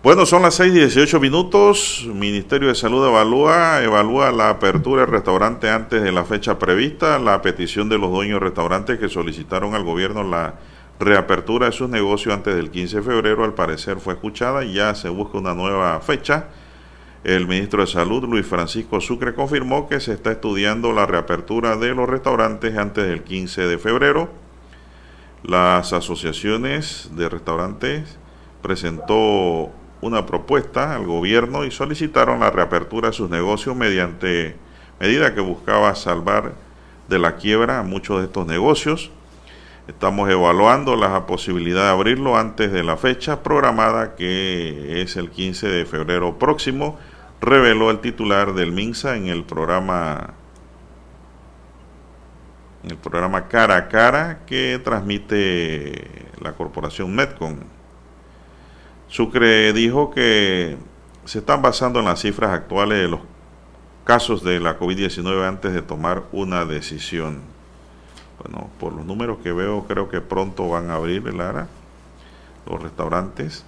Bueno, 0.00 0.26
son 0.26 0.42
las 0.42 0.54
6 0.54 0.74
y 0.74 0.78
18 0.78 1.18
minutos. 1.18 2.06
Ministerio 2.14 2.68
de 2.68 2.76
Salud 2.76 3.04
evalúa, 3.04 3.82
evalúa 3.82 4.30
la 4.30 4.48
apertura 4.48 5.02
del 5.02 5.10
restaurante 5.10 5.68
antes 5.70 6.00
de 6.00 6.12
la 6.12 6.24
fecha 6.24 6.56
prevista. 6.56 7.18
La 7.18 7.42
petición 7.42 7.88
de 7.88 7.98
los 7.98 8.12
dueños 8.12 8.38
de 8.38 8.46
restaurantes 8.46 9.00
que 9.00 9.08
solicitaron 9.08 9.74
al 9.74 9.82
gobierno 9.82 10.22
la 10.22 10.54
reapertura 11.00 11.66
de 11.66 11.72
sus 11.72 11.88
negocios 11.88 12.32
antes 12.32 12.54
del 12.54 12.70
15 12.70 12.98
de 12.98 13.02
febrero, 13.02 13.42
al 13.42 13.54
parecer 13.54 13.98
fue 13.98 14.14
escuchada 14.14 14.64
y 14.64 14.74
ya 14.74 14.94
se 14.94 15.08
busca 15.08 15.38
una 15.38 15.54
nueva 15.54 15.98
fecha. 16.00 16.46
El 17.24 17.48
ministro 17.48 17.80
de 17.80 17.88
Salud, 17.88 18.22
Luis 18.22 18.46
Francisco 18.46 19.00
Sucre, 19.00 19.34
confirmó 19.34 19.88
que 19.88 19.98
se 19.98 20.12
está 20.12 20.30
estudiando 20.30 20.92
la 20.92 21.06
reapertura 21.06 21.76
de 21.76 21.92
los 21.96 22.08
restaurantes 22.08 22.78
antes 22.78 23.04
del 23.04 23.24
15 23.24 23.62
de 23.62 23.78
febrero. 23.78 24.30
Las 25.42 25.92
asociaciones 25.92 27.10
de 27.16 27.28
restaurantes 27.28 28.16
presentó 28.62 29.72
una 30.00 30.26
propuesta 30.26 30.94
al 30.94 31.06
gobierno 31.06 31.64
y 31.64 31.70
solicitaron 31.70 32.40
la 32.40 32.50
reapertura 32.50 33.08
de 33.08 33.14
sus 33.14 33.30
negocios 33.30 33.74
mediante 33.74 34.56
medida 35.00 35.34
que 35.34 35.40
buscaba 35.40 35.94
salvar 35.94 36.54
de 37.08 37.18
la 37.18 37.36
quiebra 37.36 37.80
a 37.80 37.82
muchos 37.82 38.18
de 38.18 38.26
estos 38.26 38.46
negocios. 38.46 39.10
Estamos 39.88 40.28
evaluando 40.28 40.96
la 40.96 41.26
posibilidad 41.26 41.84
de 41.84 41.90
abrirlo 41.90 42.36
antes 42.36 42.70
de 42.70 42.84
la 42.84 42.96
fecha 42.96 43.42
programada, 43.42 44.16
que 44.16 45.00
es 45.00 45.16
el 45.16 45.30
15 45.30 45.66
de 45.66 45.86
febrero 45.86 46.38
próximo, 46.38 46.98
reveló 47.40 47.90
el 47.90 48.00
titular 48.00 48.52
del 48.52 48.72
MINSA 48.72 49.16
en 49.16 49.28
el 49.28 49.44
programa 49.44 50.34
en 52.84 52.90
el 52.92 52.96
programa 52.96 53.48
Cara 53.48 53.76
a 53.76 53.88
Cara 53.88 54.40
que 54.46 54.80
transmite 54.84 56.26
la 56.40 56.52
corporación 56.52 57.14
Metcon. 57.14 57.77
Sucre 59.08 59.72
dijo 59.72 60.10
que 60.10 60.76
se 61.24 61.38
están 61.38 61.62
basando 61.62 61.98
en 61.98 62.06
las 62.06 62.20
cifras 62.20 62.50
actuales 62.52 62.98
de 62.98 63.08
los 63.08 63.20
casos 64.04 64.42
de 64.42 64.60
la 64.60 64.78
COVID-19 64.78 65.46
antes 65.46 65.72
de 65.72 65.82
tomar 65.82 66.24
una 66.32 66.64
decisión. 66.64 67.40
Bueno, 68.42 68.70
por 68.78 68.92
los 68.92 69.04
números 69.04 69.38
que 69.42 69.52
veo, 69.52 69.84
creo 69.88 70.08
que 70.08 70.20
pronto 70.20 70.68
van 70.68 70.90
a 70.90 70.94
abrir, 70.94 71.22
Lara, 71.34 71.68
los 72.66 72.82
restaurantes. 72.82 73.64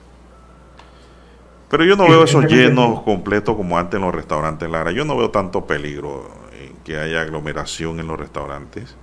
Pero 1.69 1.85
yo 1.85 1.97
no 1.97 2.09
veo 2.09 2.25
esos 2.25 2.47
llenos 2.47 3.03
completos 3.03 3.57
como 3.57 3.79
antes 3.79 3.99
en 3.99 4.03
los 4.03 4.15
restaurantes, 4.15 4.69
Lara. 4.69 4.91
Yo 4.93 5.05
no 5.05 5.17
veo 5.17 5.31
tanto 5.31 5.67
peligro 5.67 6.29
en 6.59 6.75
que 6.85 6.99
haya 6.99 7.23
aglomeración 7.23 8.01
en 8.01 8.07
los 8.07 8.19
restaurantes. 8.19 8.97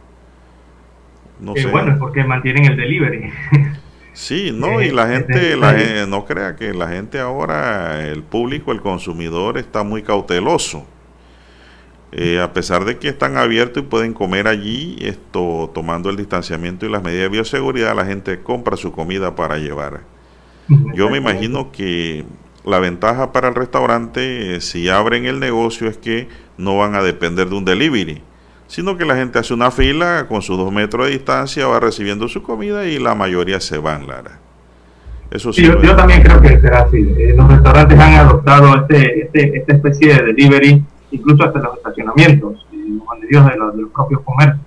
No 1.39 1.55
eh, 1.55 1.61
sé. 1.61 1.67
Bueno, 1.67 1.93
es 1.93 1.97
porque 1.97 2.23
mantienen 2.23 2.65
el 2.65 2.77
delivery. 2.77 3.31
Sí, 4.17 4.51
no, 4.51 4.81
y 4.81 4.89
la 4.89 5.07
gente, 5.07 5.55
la 5.55 5.75
gente, 5.75 6.07
no 6.07 6.25
crea 6.25 6.55
que 6.55 6.73
la 6.73 6.87
gente 6.87 7.19
ahora, 7.19 8.07
el 8.07 8.23
público, 8.23 8.71
el 8.71 8.81
consumidor 8.81 9.59
está 9.59 9.83
muy 9.83 10.01
cauteloso. 10.01 10.87
Eh, 12.11 12.41
a 12.41 12.51
pesar 12.51 12.83
de 12.83 12.97
que 12.97 13.09
están 13.09 13.37
abiertos 13.37 13.83
y 13.83 13.85
pueden 13.85 14.15
comer 14.15 14.47
allí, 14.47 14.97
esto 15.01 15.69
tomando 15.71 16.09
el 16.09 16.15
distanciamiento 16.15 16.87
y 16.87 16.89
las 16.89 17.03
medidas 17.03 17.25
de 17.25 17.29
bioseguridad, 17.29 17.95
la 17.95 18.05
gente 18.05 18.41
compra 18.41 18.75
su 18.75 18.91
comida 18.91 19.35
para 19.35 19.59
llevar. 19.59 20.01
Yo 20.95 21.11
me 21.11 21.19
imagino 21.19 21.71
que 21.71 22.25
la 22.65 22.79
ventaja 22.79 23.31
para 23.31 23.49
el 23.49 23.55
restaurante, 23.55 24.55
eh, 24.55 24.61
si 24.61 24.89
abren 24.89 25.25
el 25.25 25.39
negocio, 25.39 25.87
es 25.87 25.97
que 25.97 26.27
no 26.57 26.75
van 26.75 26.95
a 26.95 27.03
depender 27.03 27.49
de 27.49 27.55
un 27.55 27.65
delivery 27.65 28.23
sino 28.67 28.97
que 28.97 29.05
la 29.05 29.15
gente 29.15 29.39
hace 29.39 29.53
una 29.53 29.71
fila 29.71 30.27
con 30.27 30.41
sus 30.41 30.57
dos 30.57 30.71
metros 30.71 31.07
de 31.07 31.13
distancia, 31.13 31.67
va 31.67 31.79
recibiendo 31.79 32.27
su 32.27 32.43
comida 32.43 32.85
y 32.85 32.99
la 32.99 33.15
mayoría 33.15 33.59
se 33.59 33.77
van, 33.77 34.07
Lara. 34.07 34.39
Eso 35.31 35.51
sí, 35.51 35.63
yo, 35.63 35.95
también 35.95 36.21
creo 36.21 36.41
que 36.41 36.59
será 36.59 36.83
así. 36.83 36.97
Eh, 37.17 37.33
los 37.35 37.47
restaurantes 37.49 37.99
han 37.99 38.13
adoptado 38.13 38.75
este, 38.75 39.23
este, 39.23 39.57
esta 39.57 39.73
especie 39.73 40.13
de 40.13 40.23
delivery, 40.33 40.83
incluso 41.11 41.43
hasta 41.43 41.59
los 41.59 41.77
estacionamientos, 41.77 42.65
de, 42.71 43.27
Dios, 43.29 43.45
de, 43.45 43.57
los, 43.57 43.75
de 43.75 43.81
los 43.81 43.91
propios 43.91 44.21
comercios. 44.21 44.61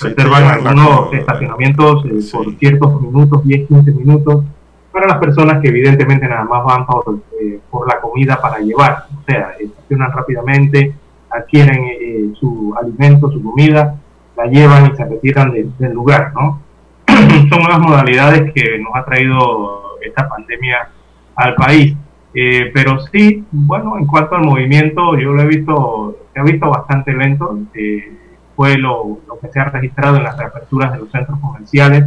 Reservan 0.00 0.44
algunos 0.44 1.12
estacionamientos 1.12 2.04
eh, 2.04 2.18
por 2.30 2.54
ciertos 2.56 3.00
minutos, 3.00 3.44
10, 3.44 3.68
15 3.68 3.92
minutos, 3.92 4.44
para 4.92 5.08
las 5.08 5.18
personas 5.18 5.60
que 5.60 5.68
evidentemente 5.68 6.28
nada 6.28 6.44
más 6.44 6.64
van 6.64 6.86
por, 6.86 7.18
eh, 7.40 7.58
por 7.70 7.88
la 7.88 8.00
comida 8.00 8.40
para 8.40 8.58
llevar. 8.58 9.06
O 9.10 9.24
sea, 9.26 9.54
estacionan 9.58 10.12
rápidamente, 10.12 10.94
adquieren 11.36 11.84
eh, 11.84 12.32
su 12.38 12.74
alimento, 12.80 13.30
su 13.30 13.42
comida, 13.42 13.96
la 14.36 14.46
llevan 14.46 14.92
y 14.92 14.96
se 14.96 15.04
retiran 15.04 15.52
del 15.52 15.92
lugar, 15.92 16.32
¿no? 16.34 16.60
Son 17.48 17.62
unas 17.62 17.78
modalidades 17.78 18.52
que 18.52 18.78
nos 18.78 18.94
ha 18.94 19.04
traído 19.04 19.98
esta 20.04 20.28
pandemia 20.28 20.88
al 21.34 21.54
país. 21.54 21.94
Eh, 22.34 22.70
pero 22.74 23.00
sí, 23.12 23.44
bueno, 23.50 23.96
en 23.98 24.06
cuanto 24.06 24.36
al 24.36 24.44
movimiento, 24.44 25.16
yo 25.16 25.32
lo 25.32 25.42
he 25.42 25.46
visto, 25.46 26.18
se 26.34 26.40
ha 26.40 26.42
visto 26.42 26.68
bastante 26.68 27.12
lento. 27.14 27.58
Eh, 27.74 28.12
fue 28.54 28.76
lo, 28.76 29.18
lo, 29.26 29.38
que 29.38 29.48
se 29.48 29.60
ha 29.60 29.64
registrado 29.64 30.16
en 30.16 30.24
las 30.24 30.36
reaperturas 30.36 30.92
de 30.92 30.98
los 30.98 31.10
centros 31.10 31.38
comerciales, 31.40 32.04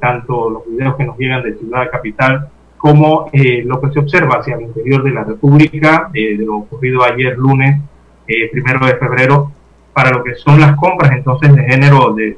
tanto 0.00 0.50
los 0.50 0.66
videos 0.68 0.96
que 0.96 1.04
nos 1.04 1.16
llegan 1.16 1.44
de 1.44 1.54
Ciudad 1.54 1.88
Capital 1.92 2.48
como 2.76 3.30
lo 3.32 3.80
que 3.80 3.90
se 3.92 4.00
observa 4.00 4.38
hacia 4.40 4.56
el 4.56 4.62
interior 4.62 5.04
de 5.04 5.12
la 5.12 5.22
República, 5.22 6.10
de 6.12 6.36
lo 6.44 6.56
ocurrido 6.56 7.04
ayer 7.04 7.38
lunes 7.38 7.80
eh, 8.26 8.50
primero 8.50 8.86
de 8.86 8.96
febrero 8.96 9.52
para 9.92 10.10
lo 10.10 10.24
que 10.24 10.34
son 10.34 10.60
las 10.60 10.76
compras 10.76 11.12
entonces 11.12 11.54
de 11.54 11.62
género 11.64 12.12
de, 12.14 12.36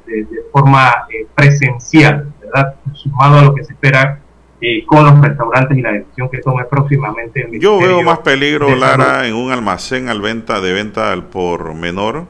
forma 0.52 1.06
eh, 1.08 1.26
presencial, 1.34 2.32
¿verdad? 2.40 2.74
Sumado 2.92 3.38
a 3.38 3.42
lo 3.44 3.54
que 3.54 3.64
se 3.64 3.72
espera 3.72 4.20
eh, 4.60 4.84
con 4.84 5.04
los 5.04 5.20
restaurantes 5.20 5.76
y 5.76 5.80
la 5.80 5.92
decisión 5.92 6.28
que 6.28 6.38
tome 6.38 6.64
próximamente. 6.64 7.48
Yo 7.58 7.78
veo 7.78 8.02
más 8.02 8.18
peligro, 8.18 8.74
Lara, 8.74 9.26
en 9.26 9.34
un 9.34 9.52
almacén 9.52 10.08
al 10.08 10.20
venta 10.20 10.60
de 10.60 10.72
venta 10.72 11.12
al 11.12 11.24
por 11.24 11.74
menor. 11.74 12.24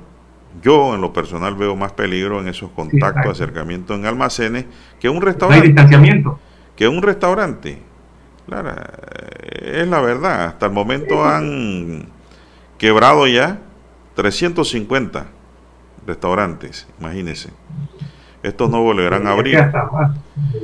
Yo, 0.63 0.95
en 0.95 1.01
lo 1.01 1.13
personal, 1.13 1.55
veo 1.55 1.77
más 1.77 1.93
peligro 1.93 2.41
en 2.41 2.49
esos 2.49 2.71
contactos, 2.71 3.33
acercamientos 3.33 3.99
en 3.99 4.07
almacenes 4.07 4.65
que 4.99 5.09
un 5.09 5.21
restaurante. 5.21 5.67
distanciamiento. 5.67 6.39
Que 6.75 6.89
un 6.89 7.03
restaurante. 7.03 7.79
Lara, 8.47 8.91
es 9.61 9.87
la 9.87 10.01
verdad. 10.01 10.47
Hasta 10.47 10.67
el 10.67 10.73
momento 10.73 11.25
han 11.25 12.16
quebrado 12.79 13.27
ya 13.27 13.59
350 14.15 15.27
restaurantes, 16.07 16.87
imagínense. 17.01 17.51
Estos 18.43 18.71
no 18.71 18.83
volverán 18.83 19.27
a 19.27 19.33
abrir. 19.33 19.57
Que 19.57 19.61
hasta 19.61 19.85
más, 19.91 20.17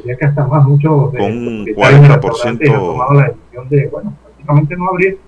que 0.04 0.24
hasta 0.24 0.46
más, 0.46 0.64
muchos 0.64 1.10
con 1.10 1.22
un 1.22 1.66
40%. 1.66 2.72
tomado 2.72 3.14
la 3.14 3.24
decisión 3.28 3.68
de, 3.68 3.88
bueno, 3.88 4.14
prácticamente 4.22 4.76
no 4.76 4.88
abrir. 4.88 5.18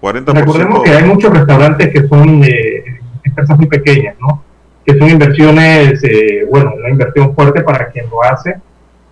40%. 0.00 0.32
Recordemos 0.32 0.82
que 0.82 0.90
hay 0.90 1.04
muchos 1.04 1.32
restaurantes 1.32 1.88
que 1.90 2.06
son 2.06 2.44
eh, 2.44 3.00
empresas 3.24 3.58
muy 3.58 3.66
pequeñas, 3.66 4.16
¿no? 4.20 4.42
Que 4.84 4.98
son 4.98 5.10
inversiones, 5.10 6.02
eh, 6.04 6.46
bueno, 6.48 6.72
una 6.76 6.90
inversión 6.90 7.34
fuerte 7.34 7.62
para 7.62 7.88
quien 7.88 8.08
lo 8.10 8.22
hace, 8.22 8.56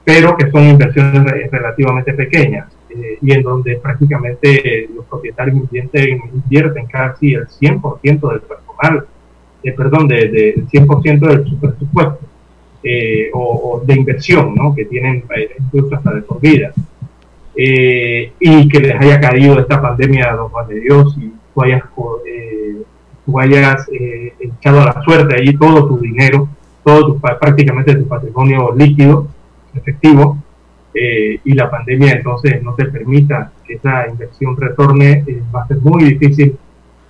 pero 0.05 0.36
que 0.36 0.51
son 0.51 0.62
inversiones 0.62 1.51
relativamente 1.51 2.12
pequeñas. 2.12 2.66
Eh, 2.93 3.18
y 3.22 3.32
en 3.32 3.43
donde 3.43 3.76
prácticamente 3.76 4.88
los 4.93 5.05
propietarios 5.07 5.57
invierten, 5.57 6.20
invierten 6.32 6.86
casi 6.86 7.34
el 7.34 7.47
100% 7.47 8.30
del 8.30 8.41
personal, 8.41 9.07
eh, 9.62 9.72
perdón, 9.72 10.09
del 10.09 10.32
de, 10.32 10.64
100% 10.72 11.20
de 11.20 11.49
su 11.49 11.61
presupuesto 11.61 12.18
eh, 12.82 13.30
o, 13.32 13.80
de 13.86 13.95
inversión 13.95 14.55
¿no? 14.57 14.74
que 14.74 14.86
tienen 14.86 15.22
incluso 15.59 15.95
hasta 15.95 16.14
de 16.14 16.22
por 16.22 16.41
vida. 16.41 16.72
y 17.55 18.68
que 18.68 18.80
les 18.80 19.01
haya 19.01 19.20
caído 19.20 19.61
esta 19.61 19.80
pandemia, 19.80 20.34
don 20.34 20.49
Juan 20.49 20.66
de 20.68 20.80
Dios, 20.80 21.16
y 21.18 21.32
tú 21.55 21.62
hayas, 21.62 21.84
tú 23.24 23.38
hayas 23.38 23.86
echado 24.41 24.80
a 24.80 24.86
la 24.86 25.03
suerte 25.03 25.36
allí 25.36 25.57
todo 25.57 25.86
tu 25.86 25.99
dinero, 25.99 26.49
todo 26.82 27.18
prácticamente 27.18 27.95
tu 27.95 28.09
patrimonio 28.09 28.74
líquido, 28.74 29.28
efectivo, 29.74 30.38
eh, 30.95 31.41
y 31.45 31.53
la 31.55 31.70
pandemia 31.70 32.12
entonces 32.12 32.62
no 32.62 32.74
te 32.74 32.86
permita 32.86 33.53
que 33.66 33.74
esa 33.74 34.09
inversión 34.09 34.57
retorne, 34.57 35.24
eh, 35.26 35.43
va 35.55 35.62
a 35.62 35.68
ser 35.68 35.78
muy 35.78 36.05
difícil 36.05 36.57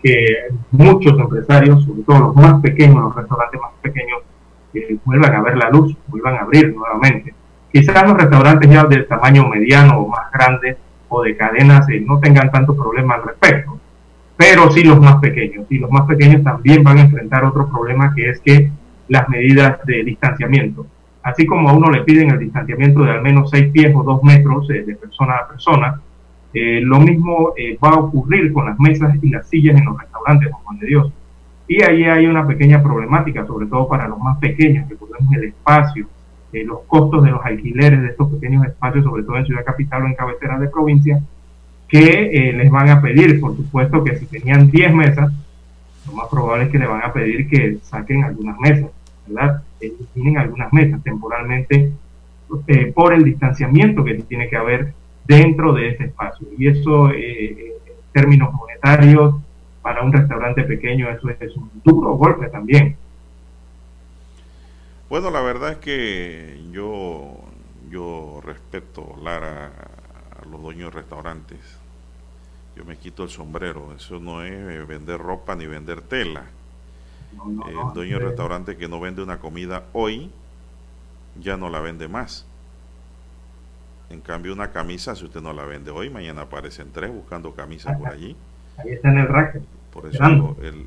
que 0.03 0.25
muchos 0.71 1.19
empresarios, 1.19 1.85
sobre 1.85 2.03
todo 2.03 2.19
los 2.21 2.37
más 2.37 2.61
pequeños, 2.63 3.03
los 3.03 3.17
restaurantes 3.17 3.61
más 3.61 3.73
pequeños, 3.83 4.21
eh, 4.75 4.97
vuelvan 5.05 5.35
a 5.35 5.43
ver 5.43 5.57
la 5.57 5.71
luz, 5.71 5.97
vuelvan 6.09 6.37
a 6.37 6.41
abrir 6.41 6.75
nuevamente. 6.75 7.35
Quizás 7.73 8.09
los 8.09 8.17
restaurantes 8.17 8.71
ya 8.71 8.85
de 8.85 9.03
tamaño 9.03 9.49
mediano 9.49 10.01
o 10.01 10.09
más 10.09 10.31
grande 10.33 10.77
o 11.09 11.23
de 11.23 11.37
cadenas 11.37 11.89
eh, 11.89 12.01
no 12.01 12.19
tengan 12.21 12.51
tanto 12.51 12.75
problema 12.75 13.15
al 13.15 13.25
respecto, 13.25 13.79
pero 14.37 14.71
sí 14.71 14.83
los 14.83 15.01
más 15.01 15.17
pequeños. 15.17 15.67
Y 15.71 15.79
los 15.79 15.91
más 15.91 16.07
pequeños 16.07 16.43
también 16.43 16.83
van 16.83 16.99
a 16.99 17.03
enfrentar 17.03 17.45
otro 17.45 17.69
problema 17.69 18.15
que 18.15 18.31
es 18.31 18.41
que 18.41 18.71
las 19.09 19.29
medidas 19.29 19.79
de 19.87 20.05
distanciamiento. 20.05 20.87
Así 21.23 21.47
como 21.47 21.69
a 21.69 21.73
uno 21.73 21.91
le 21.91 22.03
piden 22.03 22.31
el 22.31 22.39
distanciamiento 22.39 23.03
de 23.03 23.11
al 23.11 23.23
menos 23.23 23.51
6 23.51 23.73
pies 23.73 23.95
o 23.95 24.03
2 24.03 24.23
metros 24.23 24.71
eh, 24.71 24.85
de 24.85 24.95
persona 24.95 25.37
a 25.37 25.49
persona, 25.49 26.01
eh, 26.53 26.81
lo 26.83 26.99
mismo 26.99 27.55
va 27.83 27.91
a 27.91 28.01
ocurrir 28.01 28.53
con 28.53 28.67
las 28.67 28.79
mesas 28.81 29.15
y 29.23 29.31
las 29.31 29.49
sillas 29.49 29.79
en 29.79 29.85
los 29.85 29.99
restaurantes, 29.99 30.51
Juan 30.51 30.79
de 30.79 30.87
Dios. 30.87 31.13
Y 31.71 31.83
ahí 31.85 32.03
hay 32.03 32.27
una 32.27 32.45
pequeña 32.45 32.83
problemática, 32.83 33.47
sobre 33.47 33.67
todo 33.67 33.87
para 33.87 34.09
los 34.09 34.19
más 34.19 34.39
pequeños, 34.39 34.89
que 34.89 34.97
podemos 34.97 35.33
el 35.35 35.45
espacio, 35.45 36.09
eh, 36.53 36.65
los 36.65 36.81
costos 36.89 37.23
de 37.23 37.31
los 37.31 37.45
alquileres 37.45 38.03
de 38.03 38.09
estos 38.09 38.29
pequeños 38.33 38.67
espacios, 38.67 39.05
sobre 39.05 39.23
todo 39.23 39.37
en 39.37 39.47
Ciudad 39.47 39.65
Capital 39.65 40.03
o 40.03 40.07
en 40.07 40.15
cabeceras 40.15 40.59
de 40.59 40.67
provincia, 40.67 41.23
que 41.87 42.01
eh, 42.33 42.53
les 42.55 42.69
van 42.73 42.89
a 42.89 43.01
pedir, 43.01 43.41
por 43.41 43.57
supuesto, 43.57 44.03
que 44.03 44.19
si 44.19 44.27
tenían 44.27 44.69
10 44.69 44.95
mesas, 44.95 45.33
lo 46.09 46.13
más 46.13 46.27
probable 46.29 46.65
es 46.65 46.71
que 46.71 46.81
le 46.81 46.89
van 46.89 47.05
a 47.05 47.13
pedir 47.13 47.49
que 47.49 47.79
saquen 47.85 48.25
algunas 48.25 48.59
mesas, 48.59 48.91
¿verdad? 49.29 49.63
Tienen 50.15 50.39
algunas 50.39 50.73
mesas 50.73 51.03
temporalmente 51.03 51.93
eh, 52.67 52.93
por 52.93 53.15
el 53.15 53.25
distanciamiento 53.25 54.05
que 54.05 54.15
tiene 54.15 54.49
que 54.49 54.57
haber 54.57 54.93
dentro 55.27 55.73
de 55.73 55.89
ese 55.91 56.05
espacio. 56.05 56.47
Y 56.59 56.69
eso, 56.69 57.11
en 57.11 57.73
términos 58.13 58.53
monetarios, 58.53 59.37
para 59.83 60.03
un 60.03 60.13
restaurante 60.13 60.63
pequeño, 60.65 61.09
eso 61.09 61.29
es 61.31 61.57
un 61.57 61.71
duro 61.85 62.13
golpe 62.13 62.49
también. 62.49 62.97
Bueno, 65.09 65.31
la 65.31 65.41
verdad 65.41 65.73
es 65.73 65.79
que 65.79 66.61
yo, 66.71 67.37
yo 67.91 68.41
respeto, 68.45 69.17
Lara, 69.23 69.67
a 69.67 70.49
los 70.49 70.63
dueños 70.63 70.93
de 70.93 71.01
restaurantes. 71.01 71.59
Yo 72.77 72.85
me 72.85 72.97
quito 72.97 73.25
el 73.25 73.31
sombrero. 73.31 73.93
Eso 73.97 74.21
no 74.21 74.45
es 74.45 74.87
vender 74.87 75.19
ropa 75.19 75.57
ni 75.57 75.67
vender 75.67 76.01
tela. 76.03 76.45
El 77.33 77.95
dueño 77.95 78.19
del 78.19 78.29
restaurante 78.29 78.77
que 78.77 78.89
no 78.89 79.01
vende 79.01 79.23
una 79.23 79.39
comida 79.39 79.85
hoy, 79.93 80.31
ya 81.41 81.57
no 81.57 81.71
la 81.71 81.81
vende 81.81 82.09
más. 82.09 82.47
En 84.11 84.21
cambio, 84.21 84.53
una 84.53 84.73
camisa, 84.73 85.15
si 85.15 85.25
usted 85.25 85.41
no 85.41 85.53
la 85.53 85.65
vende 85.65 85.91
hoy, 85.91 86.11
mañana 86.11 86.43
aparecen 86.43 86.91
tres 86.93 87.13
buscando 87.13 87.55
camisas 87.55 87.97
por 87.97 88.09
allí. 88.09 88.37
Ahí 88.77 88.91
está 88.93 89.11
en 89.11 89.19
el 89.19 89.29
racket. 89.29 89.63
Por 89.93 90.07
eso 90.07 90.57
el, 90.63 90.87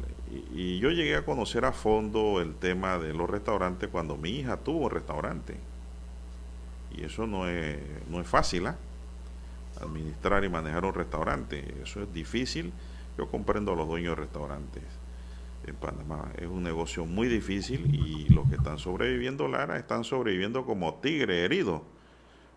y, 0.53 0.79
yo 0.79 0.89
llegué 0.89 1.15
a 1.15 1.23
conocer 1.23 1.65
a 1.65 1.71
fondo 1.71 2.41
el 2.41 2.55
tema 2.55 2.97
de 2.97 3.13
los 3.13 3.29
restaurantes 3.29 3.89
cuando 3.89 4.17
mi 4.17 4.29
hija 4.29 4.57
tuvo 4.57 4.89
restaurante. 4.89 5.57
Y 6.91 7.03
eso 7.03 7.25
no 7.25 7.47
es, 7.47 7.77
no 8.09 8.19
es 8.19 8.27
fácil, 8.27 8.67
¿ah? 8.67 8.75
Administrar 9.81 10.43
y 10.43 10.49
manejar 10.49 10.85
un 10.85 10.93
restaurante. 10.93 11.75
Eso 11.81 12.03
es 12.03 12.13
difícil. 12.13 12.71
Yo 13.17 13.27
comprendo 13.29 13.73
a 13.73 13.75
los 13.75 13.87
dueños 13.87 14.15
de 14.15 14.23
restaurantes 14.23 14.83
en 15.65 15.75
Panamá. 15.75 16.31
Es 16.37 16.47
un 16.47 16.63
negocio 16.63 17.05
muy 17.05 17.27
difícil 17.27 17.93
y 17.95 18.27
los 18.33 18.49
que 18.49 18.55
están 18.55 18.79
sobreviviendo, 18.79 19.47
Lara, 19.47 19.77
están 19.77 20.03
sobreviviendo 20.03 20.65
como 20.65 20.95
tigre 20.95 21.45
herido. 21.45 21.83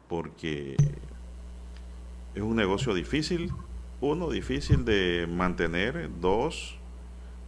Porque 0.09 0.77
es 2.35 2.43
un 2.43 2.57
negocio 2.57 2.95
difícil. 2.95 3.53
Uno, 4.01 4.31
difícil 4.31 4.85
de 4.85 5.27
mantener. 5.29 6.11
Dos, 6.21 6.77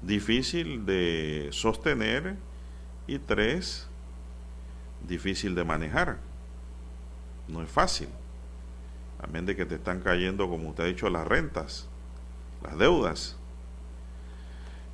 difícil 0.03 0.87
de 0.87 1.49
sostener 1.53 2.37
y 3.07 3.19
tres, 3.19 3.87
difícil 5.07 5.55
de 5.55 5.65
manejar. 5.65 6.19
No 7.49 7.63
es 7.63 7.69
fácil. 7.71 8.09
Amén 9.21 9.47
de 9.47 9.57
que 9.57 9.67
te 9.67 9.77
están 9.77 10.01
cayendo, 10.01 10.49
como 10.49 10.69
usted 10.69 10.85
ha 10.85 10.87
dicho, 10.87 11.11
las 11.11 11.27
rentas, 11.27 11.89
las 12.63 12.79
deudas. 12.79 13.38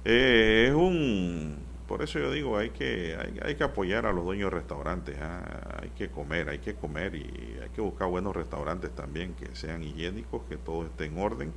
Eh, 0.04 0.66
es 0.68 0.74
un... 0.74 1.56
Por 1.88 2.02
eso 2.02 2.18
yo 2.18 2.32
digo, 2.32 2.56
hay 2.56 2.70
que, 2.70 3.16
hay, 3.42 3.54
que 3.56 3.64
apoyar 3.64 4.06
a 4.06 4.12
los 4.12 4.24
dueños 4.24 4.50
de 4.50 4.56
restaurantes. 4.58 5.16
¿ah? 5.20 5.80
Hay 5.82 5.90
que 5.90 6.08
comer, 6.08 6.48
hay 6.48 6.58
que 6.58 6.74
comer 6.74 7.14
y 7.14 7.58
hay 7.62 7.68
que 7.74 7.82
buscar 7.82 8.08
buenos 8.08 8.34
restaurantes 8.34 8.90
también, 8.92 9.34
que 9.34 9.54
sean 9.54 9.82
higiénicos, 9.82 10.42
que 10.48 10.56
todo 10.56 10.86
esté 10.86 11.06
en 11.06 11.18
orden 11.18 11.52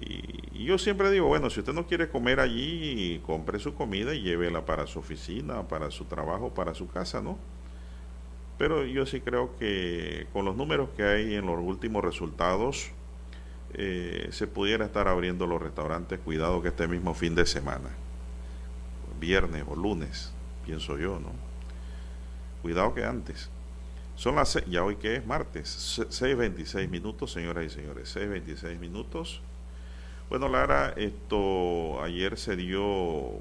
y, 0.00 0.64
yo 0.64 0.78
siempre 0.78 1.10
digo, 1.10 1.26
bueno, 1.26 1.50
si 1.50 1.60
usted 1.60 1.72
no 1.72 1.86
quiere 1.86 2.08
comer 2.08 2.40
allí, 2.40 3.20
compre 3.26 3.58
su 3.58 3.74
comida 3.74 4.14
y 4.14 4.22
llévela 4.22 4.64
para 4.64 4.86
su 4.86 4.98
oficina, 4.98 5.62
para 5.68 5.90
su 5.90 6.04
trabajo, 6.04 6.54
para 6.54 6.74
su 6.74 6.88
casa, 6.88 7.20
¿no? 7.20 7.38
Pero 8.56 8.84
yo 8.84 9.04
sí 9.04 9.20
creo 9.20 9.56
que 9.58 10.26
con 10.32 10.44
los 10.44 10.56
números 10.56 10.88
que 10.96 11.02
hay 11.02 11.34
en 11.34 11.46
los 11.46 11.58
últimos 11.60 12.04
resultados, 12.04 12.90
eh, 13.74 14.28
se 14.32 14.46
pudiera 14.46 14.84
estar 14.84 15.08
abriendo 15.08 15.46
los 15.46 15.60
restaurantes, 15.60 16.20
cuidado 16.20 16.62
que 16.62 16.68
este 16.68 16.86
mismo 16.86 17.14
fin 17.14 17.34
de 17.34 17.46
semana, 17.46 17.90
viernes 19.20 19.64
o 19.66 19.74
lunes, 19.74 20.32
pienso 20.64 20.98
yo, 20.98 21.18
¿no? 21.18 21.32
Cuidado 22.62 22.94
que 22.94 23.04
antes. 23.04 23.50
Son 24.16 24.36
las, 24.36 24.64
ya 24.66 24.84
hoy 24.84 24.96
que 24.96 25.16
es 25.16 25.26
martes, 25.26 25.98
6.26 25.98 26.88
minutos, 26.88 27.32
señoras 27.32 27.66
y 27.66 27.70
señores, 27.70 28.14
6.26 28.14 28.78
minutos. 28.78 29.40
Bueno, 30.28 30.48
Lara, 30.48 30.94
esto 30.96 32.02
ayer 32.02 32.38
se 32.38 32.56
dio 32.56 33.32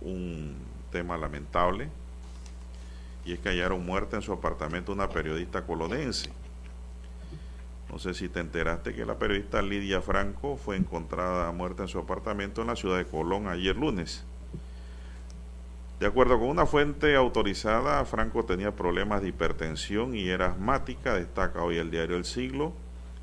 un 0.00 0.54
tema 0.92 1.18
lamentable 1.18 1.88
y 3.24 3.32
es 3.32 3.40
que 3.40 3.48
hallaron 3.48 3.84
muerta 3.84 4.16
en 4.16 4.22
su 4.22 4.32
apartamento 4.32 4.92
una 4.92 5.08
periodista 5.08 5.62
colonense. 5.62 6.30
No 7.90 7.98
sé 7.98 8.14
si 8.14 8.28
te 8.28 8.40
enteraste 8.40 8.94
que 8.94 9.06
la 9.06 9.18
periodista 9.18 9.62
Lidia 9.62 10.02
Franco 10.02 10.56
fue 10.56 10.76
encontrada 10.76 11.50
muerta 11.52 11.82
en 11.82 11.88
su 11.88 11.98
apartamento 11.98 12.60
en 12.60 12.68
la 12.68 12.76
ciudad 12.76 12.98
de 12.98 13.06
Colón 13.06 13.48
ayer 13.48 13.76
lunes. 13.76 14.24
De 16.00 16.06
acuerdo 16.06 16.38
con 16.38 16.48
una 16.48 16.66
fuente 16.66 17.16
autorizada, 17.16 18.04
Franco 18.04 18.44
tenía 18.44 18.72
problemas 18.72 19.22
de 19.22 19.28
hipertensión 19.28 20.14
y 20.14 20.28
era 20.28 20.48
asmática, 20.48 21.14
destaca 21.14 21.62
hoy 21.62 21.78
el 21.78 21.90
diario 21.90 22.16
El 22.16 22.24
Siglo 22.24 22.74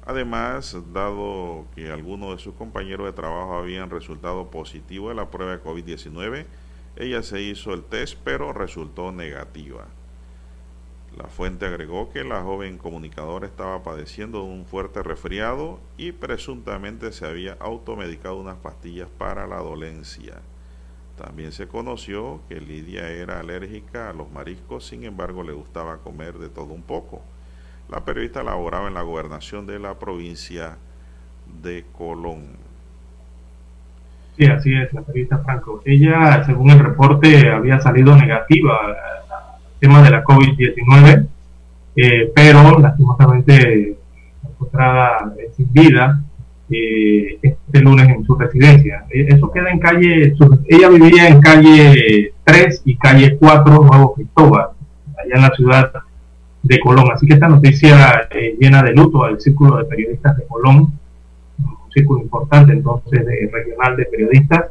Además, 0.06 0.76
dado 0.92 1.66
que 1.76 1.90
algunos 1.90 2.36
de 2.36 2.44
sus 2.44 2.56
compañeros 2.56 3.06
de 3.06 3.14
trabajo 3.14 3.56
habían 3.56 3.90
resultado 3.90 4.50
positivo 4.50 5.12
en 5.12 5.18
la 5.18 5.30
prueba 5.30 5.54
de 5.54 5.64
COVID-19, 5.64 6.46
ella 6.98 7.24
se 7.24 7.42
hizo 7.42 7.74
el 7.74 7.84
test 7.84 8.18
pero 8.24 8.52
resultó 8.52 9.14
negativa. 9.14 9.86
La 11.18 11.26
fuente 11.26 11.68
agregó 11.68 12.12
que 12.12 12.24
la 12.24 12.42
joven 12.42 12.80
comunicadora 12.80 13.46
estaba 13.46 13.84
padeciendo 13.84 14.40
de 14.40 14.46
un 14.46 14.66
fuerte 14.66 15.04
resfriado 15.04 15.80
y 15.96 16.12
presuntamente 16.12 17.12
se 17.12 17.28
había 17.28 17.56
automedicado 17.60 18.38
unas 18.38 18.58
pastillas 18.58 19.10
para 19.18 19.46
la 19.46 19.58
dolencia. 19.58 20.34
También 21.18 21.52
se 21.52 21.68
conoció 21.68 22.42
que 22.50 22.60
Lidia 22.60 23.10
era 23.10 23.40
alérgica 23.40 24.10
a 24.10 24.14
los 24.14 24.32
mariscos, 24.32 24.88
sin 24.88 25.04
embargo 25.04 25.44
le 25.44 25.54
gustaba 25.54 25.98
comer 25.98 26.40
de 26.40 26.50
todo 26.50 26.74
un 26.74 26.82
poco. 26.82 27.22
La 27.90 28.00
periodista 28.04 28.42
laboraba 28.42 28.88
en 28.88 28.96
la 28.96 29.04
gobernación 29.04 29.68
de 29.68 29.78
la 29.78 30.00
provincia 30.00 30.78
de 31.62 31.86
Colón. 31.96 32.58
Sí, 34.36 34.46
así 34.46 34.74
es, 34.74 34.92
la 34.94 35.02
periodista 35.04 35.38
Franco. 35.40 35.84
Ella, 35.86 36.44
según 36.44 36.72
el 36.72 36.80
reporte, 36.80 37.52
había 37.52 37.80
salido 37.80 38.16
negativa 38.16 38.98
tema 39.84 40.02
de 40.02 40.12
la 40.12 40.24
COVID-19, 40.24 41.28
eh, 41.98 42.32
pero 42.34 42.80
lastimosamente 42.80 43.98
encontrada 44.42 45.34
sin 45.58 45.74
vida 45.74 46.22
eh, 46.70 47.38
este 47.42 47.82
lunes 47.82 48.08
en 48.08 48.24
su 48.24 48.36
residencia. 48.36 49.04
Eh, 49.10 49.28
eso 49.28 49.52
queda 49.52 49.72
en 49.72 49.80
calle, 49.80 50.34
ella 50.70 50.88
vivía 50.88 51.28
en 51.28 51.42
calle 51.42 52.32
3 52.46 52.82
y 52.86 52.96
calle 52.96 53.36
4, 53.38 53.84
Nuevo 53.84 54.14
Cristóbal, 54.14 54.68
allá 55.22 55.36
en 55.36 55.42
la 55.42 55.52
ciudad 55.52 55.92
de 56.62 56.80
Colón. 56.80 57.12
Así 57.14 57.28
que 57.28 57.34
esta 57.34 57.50
noticia 57.50 58.30
eh, 58.32 58.56
llena 58.58 58.82
de 58.84 58.94
luto 58.94 59.26
al 59.26 59.42
círculo 59.42 59.80
de 59.80 59.84
periodistas 59.84 60.38
de 60.38 60.46
Colón, 60.48 60.94
un 61.60 61.92
círculo 61.94 62.22
importante 62.22 62.72
entonces 62.72 63.26
de, 63.26 63.50
regional 63.52 63.98
de 63.98 64.06
periodistas, 64.06 64.68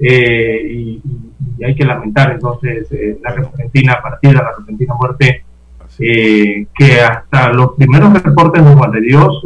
eh, 0.00 0.60
y, 0.68 1.02
hay 1.64 1.74
que 1.74 1.84
lamentar 1.84 2.32
entonces 2.32 2.90
eh, 2.92 3.18
la 3.22 3.32
repentina 3.32 4.00
partida, 4.02 4.42
la 4.42 4.54
repentina 4.56 4.94
muerte, 4.94 5.44
que 5.96 7.00
hasta 7.00 7.52
los 7.52 7.74
primeros 7.76 8.20
reportes 8.20 8.64
de 8.64 8.74
Juan 8.74 8.90
de 8.90 9.00
Dios, 9.00 9.42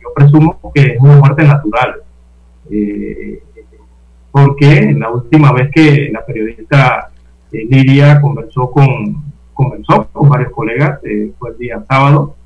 yo 0.00 0.08
presumo 0.14 0.72
que 0.72 0.82
es 0.82 1.00
una 1.00 1.16
muerte 1.16 1.42
natural. 1.42 1.94
porque 4.30 4.94
la 4.96 5.10
última 5.10 5.52
vez 5.52 5.68
que 5.72 6.10
la 6.12 6.24
periodista 6.24 7.10
Lidia 7.52 8.20
conversó 8.20 8.70
con, 8.70 9.24
comenzó 9.52 10.06
con 10.12 10.28
varios 10.28 10.52
colegas, 10.52 11.00
eh, 11.04 11.32
fue 11.38 11.50
el 11.50 11.58
día 11.58 11.84
sábado, 11.88 12.36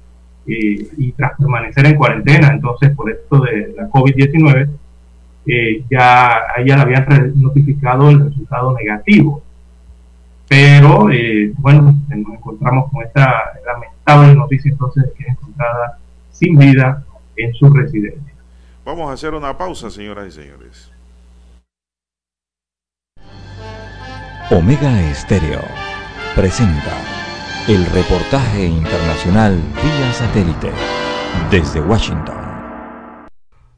y, 0.47 1.12
tras 1.12 1.38
permanecer 1.38 1.86
en 1.86 1.97
cuarentena, 1.97 2.49
entonces 2.49 2.95
por 2.95 3.11
esto 3.11 3.40
de 3.40 3.72
la 3.76 3.88
COVID-19, 3.88 4.68
eh, 5.47 5.84
ya 5.90 6.36
a 6.36 6.55
ella 6.59 6.76
le 6.76 6.82
habían 6.82 7.32
notificado 7.36 8.11
el 8.11 8.24
resultado 8.24 8.74
negativo. 8.76 9.42
Pero, 10.49 11.11
eh, 11.11 11.53
bueno, 11.59 11.95
nos 12.09 12.34
encontramos 12.36 12.90
con 12.90 13.05
esta 13.05 13.53
lamentable 13.66 14.34
noticia 14.34 14.70
entonces 14.70 15.05
que 15.16 15.24
es 15.24 15.30
encontrada 15.30 15.99
sin 16.30 16.57
vida 16.57 17.05
en 17.36 17.55
su 17.55 17.70
residencia. 17.72 18.34
Vamos 18.84 19.11
a 19.11 19.14
hacer 19.14 19.34
una 19.34 19.57
pausa, 19.57 19.90
señoras 19.90 20.28
y 20.28 20.30
señores. 20.32 20.90
Omega 24.51 25.01
Estéreo 25.11 25.62
presenta 26.34 26.92
el 27.66 27.86
reportaje 27.86 28.66
internacional 28.66 29.57
vía 29.57 30.12
satélite 30.12 30.70
desde 31.51 31.80
Washington. 31.80 32.43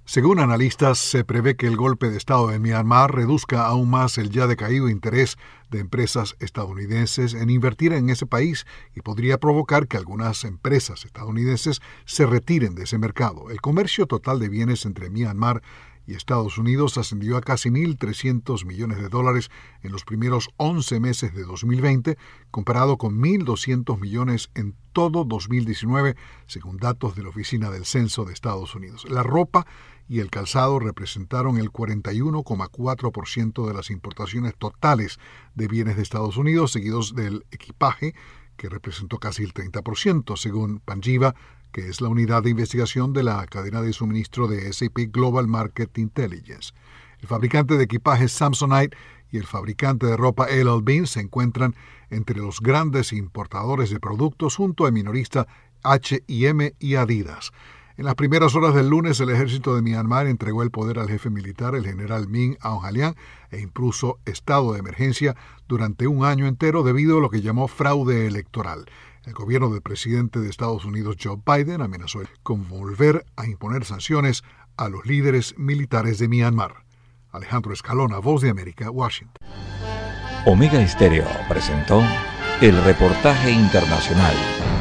Según 0.09 0.39
analistas, 0.39 0.99
se 0.99 1.25
prevé 1.25 1.57
que 1.57 1.67
el 1.67 1.77
golpe 1.77 2.09
de 2.09 2.17
Estado 2.17 2.47
de 2.47 2.61
Myanmar 2.61 3.13
reduzca 3.13 3.67
aún 3.67 3.91
más 3.91 4.19
el 4.19 4.31
ya 4.31 4.47
decaído 4.47 4.89
interés 4.89 5.37
de 5.69 5.81
empresas 5.81 6.37
estadounidenses 6.39 7.35
en 7.35 7.51
invertir 7.51 7.93
en 7.93 8.09
ese 8.09 8.25
país 8.25 8.67
y 8.95 9.01
podría 9.01 9.39
provocar 9.39 9.89
que 9.89 9.97
algunas 9.97 10.45
empresas 10.45 11.05
estadounidenses 11.05 11.83
se 12.05 12.25
retiren 12.25 12.77
de 12.77 12.85
ese 12.85 12.99
mercado. 12.99 13.51
El 13.51 13.61
comercio 13.61 14.07
total 14.07 14.39
de 14.39 14.49
bienes 14.49 14.87
entre 14.87 15.11
Myanmar 15.11 15.61
y 16.07 16.15
Estados 16.15 16.59
Unidos 16.59 16.97
ascendió 16.99 17.37
a 17.37 17.41
casi 17.41 17.71
1.300 17.71 18.65
millones 18.65 18.99
de 18.99 19.09
dólares 19.09 19.51
en 19.83 19.93
los 19.93 20.05
primeros 20.05 20.51
11 20.57 21.01
meses 21.01 21.35
de 21.35 21.43
2020, 21.43 22.17
comparado 22.51 22.97
con 22.97 23.21
1.200 23.21 23.99
millones 24.01 24.51
en 24.55 24.77
todo 24.93 25.25
2019, 25.25 26.17
según 26.47 26.77
datos 26.77 27.17
de 27.17 27.23
la 27.23 27.31
Oficina 27.31 27.71
del 27.71 27.85
Censo 27.85 28.25
de 28.25 28.33
Estados 28.33 28.75
Unidos. 28.75 29.05
La 29.09 29.23
ropa 29.23 29.67
y 30.09 30.21
el 30.21 30.31
calzado 30.31 30.79
representaron 30.79 31.59
el 31.59 31.73
41,4% 31.73 33.67
de 33.67 33.75
las 33.75 33.91
importaciones 33.91 34.55
totales 34.57 35.19
de 35.55 35.67
bienes 35.67 35.97
de 35.97 36.03
Estados 36.03 36.37
Unidos, 36.37 36.71
seguidos 36.73 37.15
del 37.15 37.45
equipaje, 37.51 38.15
que 38.57 38.69
representó 38.69 39.19
casi 39.19 39.43
el 39.43 39.53
30%, 39.53 40.37
según 40.37 40.81
Panjiva, 40.81 41.35
que 41.73 41.89
es 41.89 42.01
la 42.01 42.09
unidad 42.09 42.43
de 42.43 42.51
investigación 42.51 43.13
de 43.13 43.23
la 43.23 43.47
cadena 43.47 43.83
de 43.83 43.93
suministro 43.93 44.49
de 44.49 44.73
SAP 44.73 45.11
Global 45.11 45.47
Market 45.47 45.99
Intelligence. 45.99 46.73
El 47.21 47.29
fabricante 47.29 47.77
de 47.77 47.85
equipaje 47.85 48.29
Samsonite 48.29 48.97
y 49.31 49.39
el 49.39 49.47
fabricante 49.47 50.07
de 50.07 50.17
ropa 50.17 50.47
LL 50.49 50.83
Bean 50.83 51.07
se 51.07 51.21
encuentran 51.21 51.75
entre 52.11 52.39
los 52.39 52.61
grandes 52.61 53.13
importadores 53.13 53.91
de 53.91 54.01
productos 54.01 54.57
junto 54.57 54.87
a 54.87 54.91
minorista 54.91 55.47
H&M 55.83 56.75
y 56.79 56.95
Adidas. 56.95 57.53
En 57.99 58.05
las 58.05 58.15
primeras 58.15 58.55
horas 58.55 58.75
del 58.75 58.91
lunes, 58.91 59.19
el 59.21 59.31
ejército 59.31 59.75
de 59.75 59.81
Myanmar 59.81 60.27
entregó 60.27 60.63
el 60.63 60.71
poder 60.71 60.99
al 60.99 61.09
jefe 61.09 61.31
militar, 61.31 61.75
el 61.75 61.87
general 61.87 62.29
Min 62.29 62.59
Aung 62.61 62.85
Hlaing, 62.85 63.15
e 63.51 63.61
impuso 63.61 64.19
estado 64.27 64.75
de 64.75 64.81
emergencia 64.81 65.35
durante 65.67 66.07
un 66.07 66.23
año 66.23 66.47
entero 66.47 66.83
debido 66.83 67.17
a 67.17 67.21
lo 67.23 67.31
que 67.31 67.41
llamó 67.41 67.69
fraude 67.69 68.27
electoral. 68.27 68.85
El 69.27 69.35
gobierno 69.35 69.71
del 69.71 69.83
presidente 69.83 70.39
de 70.39 70.49
Estados 70.49 70.85
Unidos, 70.85 71.17
Joe 71.21 71.37
Biden, 71.45 71.83
amenazó 71.83 72.21
con 72.45 72.69
volver 72.69 73.27
a 73.35 73.45
imponer 73.47 73.85
sanciones 73.85 74.45
a 74.77 74.89
los 74.89 75.05
líderes 75.05 75.59
militares 75.59 76.21
de 76.21 76.29
Myanmar. 76.29 76.85
Alejandro 77.33 77.73
Escalona, 77.73 78.19
Voz 78.19 78.43
de 78.43 78.51
América, 78.51 78.89
Washington. 78.89 79.45
Omega 80.47 80.81
Estéreo 80.81 81.27
presentó 81.49 82.05
el 82.61 82.81
reportaje 82.85 83.51
internacional 83.51 84.35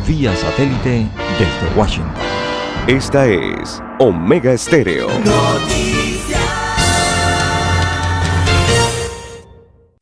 vía 0.07 0.35
satélite 0.35 1.09
desde 1.39 1.75
Washington. 1.75 2.13
Esta 2.87 3.25
es 3.25 3.81
Omega 3.97 4.53
Estéreo. 4.53 5.07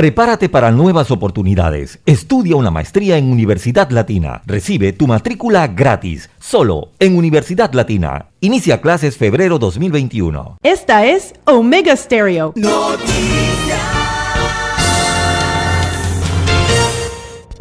Prepárate 0.00 0.48
para 0.48 0.70
nuevas 0.70 1.10
oportunidades. 1.10 1.98
Estudia 2.06 2.56
una 2.56 2.70
maestría 2.70 3.18
en 3.18 3.30
Universidad 3.30 3.90
Latina. 3.90 4.40
Recibe 4.46 4.94
tu 4.94 5.06
matrícula 5.06 5.66
gratis, 5.66 6.30
solo 6.38 6.92
en 6.98 7.18
Universidad 7.18 7.70
Latina. 7.74 8.30
Inicia 8.40 8.80
clases 8.80 9.18
febrero 9.18 9.58
2021. 9.58 10.56
Esta 10.62 11.04
es 11.04 11.34
Omega 11.44 11.94
Stereo. 11.94 12.54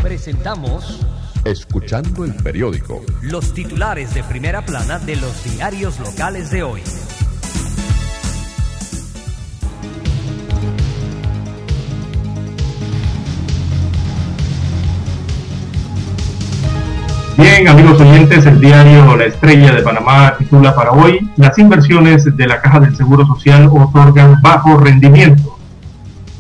Presentamos 0.02 1.06
Escuchando 1.44 2.24
el 2.24 2.34
periódico. 2.36 3.02
los 3.22 3.54
titulares 3.54 4.14
de 4.14 4.24
primera 4.24 4.66
plana 4.66 4.98
de 5.00 5.18
los 5.18 5.44
diarios 5.44 6.00
locales 6.00 6.52
de 6.52 6.64
hoy. 6.64 6.84
Bien, 17.40 17.66
amigos 17.70 18.02
oyentes, 18.02 18.46
el 18.46 18.60
diario 18.60 19.16
La 19.16 19.24
Estrella 19.24 19.74
de 19.74 19.82
Panamá 19.82 20.36
titula 20.38 20.76
para 20.76 20.92
hoy, 20.92 21.26
las 21.38 21.58
inversiones 21.58 22.36
de 22.36 22.46
la 22.46 22.60
Caja 22.60 22.82
del 22.82 22.94
Seguro 22.98 23.26
Social 23.26 23.70
otorgan 23.72 24.42
bajo 24.42 24.76
rendimiento. 24.76 25.58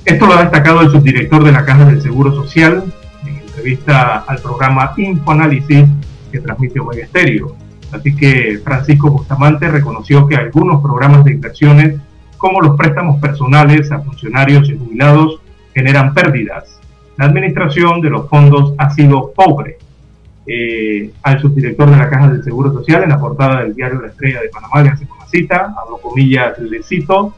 Esto 0.04 0.26
lo 0.26 0.34
ha 0.34 0.42
destacado 0.42 0.82
el 0.82 0.92
subdirector 0.92 1.46
de 1.46 1.54
la 1.54 1.64
Caja 1.64 1.86
del 1.86 2.02
Seguro 2.02 2.36
Social 2.36 2.84
en 3.26 3.38
entrevista 3.38 4.26
al 4.28 4.40
programa 4.40 4.92
Infoanálisis 4.98 5.86
que 6.34 6.40
transmite 6.42 6.82
Omega 6.82 7.06
Estéreo. 7.06 7.56
Así 7.94 8.14
que 8.14 8.60
Francisco 8.62 9.10
Bustamante 9.10 9.70
reconoció 9.70 10.28
que 10.28 10.36
algunos 10.36 10.82
programas 10.82 11.24
de 11.24 11.32
inversiones, 11.32 11.96
como 12.36 12.60
los 12.60 12.76
préstamos 12.76 13.22
personales 13.22 13.90
a 13.94 14.00
funcionarios 14.00 14.70
y 14.70 14.78
jubilados, 14.78 15.40
generan 15.74 16.14
pérdidas. 16.14 16.78
La 17.16 17.24
administración 17.24 18.02
de 18.02 18.10
los 18.10 18.28
fondos 18.28 18.74
ha 18.78 18.90
sido 18.90 19.32
pobre 19.32 19.78
eh, 20.52 21.12
al 21.22 21.40
subdirector 21.40 21.92
de 21.92 21.98
la 21.98 22.10
Caja 22.10 22.28
del 22.30 22.44
Seguro 22.44 22.74
Social 22.74 23.04
en 23.04 23.10
la 23.10 23.20
portada 23.20 23.62
del 23.62 23.76
diario 23.76 24.02
La 24.02 24.08
Estrella 24.08 24.42
de 24.42 24.50
Panamá, 24.50 24.82
le 24.82 24.90
hace 24.90 25.06
una 25.06 25.28
cita, 25.28 25.76
hablo 25.80 26.00
comillas, 26.02 26.58
le 26.58 26.82
cito, 26.82 27.36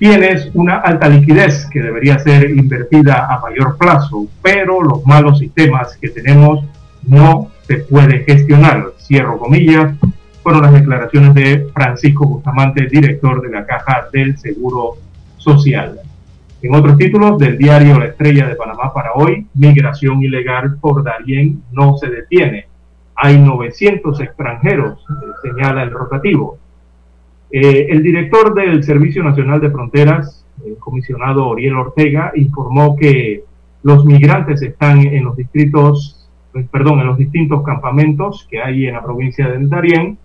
tienes 0.00 0.50
una 0.54 0.78
alta 0.78 1.08
liquidez 1.08 1.66
que 1.72 1.80
debería 1.80 2.18
ser 2.18 2.50
invertida 2.50 3.32
a 3.32 3.38
mayor 3.38 3.78
plazo, 3.78 4.26
pero 4.42 4.82
los 4.82 5.06
malos 5.06 5.38
sistemas 5.38 5.96
que 5.96 6.08
tenemos 6.08 6.64
no 7.06 7.52
se 7.68 7.76
puede 7.76 8.24
gestionar, 8.24 8.92
cierro 8.98 9.38
comillas, 9.38 9.94
fueron 10.42 10.62
las 10.62 10.72
declaraciones 10.72 11.32
de 11.34 11.68
Francisco 11.72 12.26
Bustamante, 12.26 12.88
director 12.88 13.40
de 13.40 13.50
la 13.50 13.64
Caja 13.64 14.08
del 14.12 14.36
Seguro 14.36 14.96
Social. 15.38 16.00
En 16.64 16.74
otros 16.74 16.96
títulos 16.96 17.38
del 17.38 17.58
diario 17.58 17.98
La 17.98 18.06
Estrella 18.06 18.48
de 18.48 18.56
Panamá 18.56 18.90
para 18.94 19.12
hoy, 19.12 19.46
migración 19.52 20.22
ilegal 20.22 20.78
por 20.80 21.04
Darién 21.04 21.62
no 21.72 21.98
se 21.98 22.08
detiene. 22.08 22.68
Hay 23.16 23.38
900 23.38 24.18
extranjeros, 24.20 25.04
señala 25.42 25.82
el 25.82 25.90
rotativo. 25.90 26.56
Eh, 27.50 27.88
el 27.90 28.02
director 28.02 28.54
del 28.54 28.82
Servicio 28.82 29.22
Nacional 29.22 29.60
de 29.60 29.70
Fronteras, 29.70 30.46
el 30.64 30.78
comisionado 30.78 31.48
Oriel 31.48 31.76
Ortega, 31.76 32.32
informó 32.34 32.96
que 32.96 33.44
los 33.82 34.06
migrantes 34.06 34.62
están 34.62 35.00
en 35.00 35.22
los 35.22 35.36
distritos, 35.36 36.30
eh, 36.54 36.66
perdón, 36.72 37.00
en 37.00 37.08
los 37.08 37.18
distintos 37.18 37.62
campamentos 37.62 38.48
que 38.50 38.62
hay 38.62 38.86
en 38.86 38.94
la 38.94 39.02
provincia 39.02 39.48
de 39.48 39.66
Darién 39.66 40.16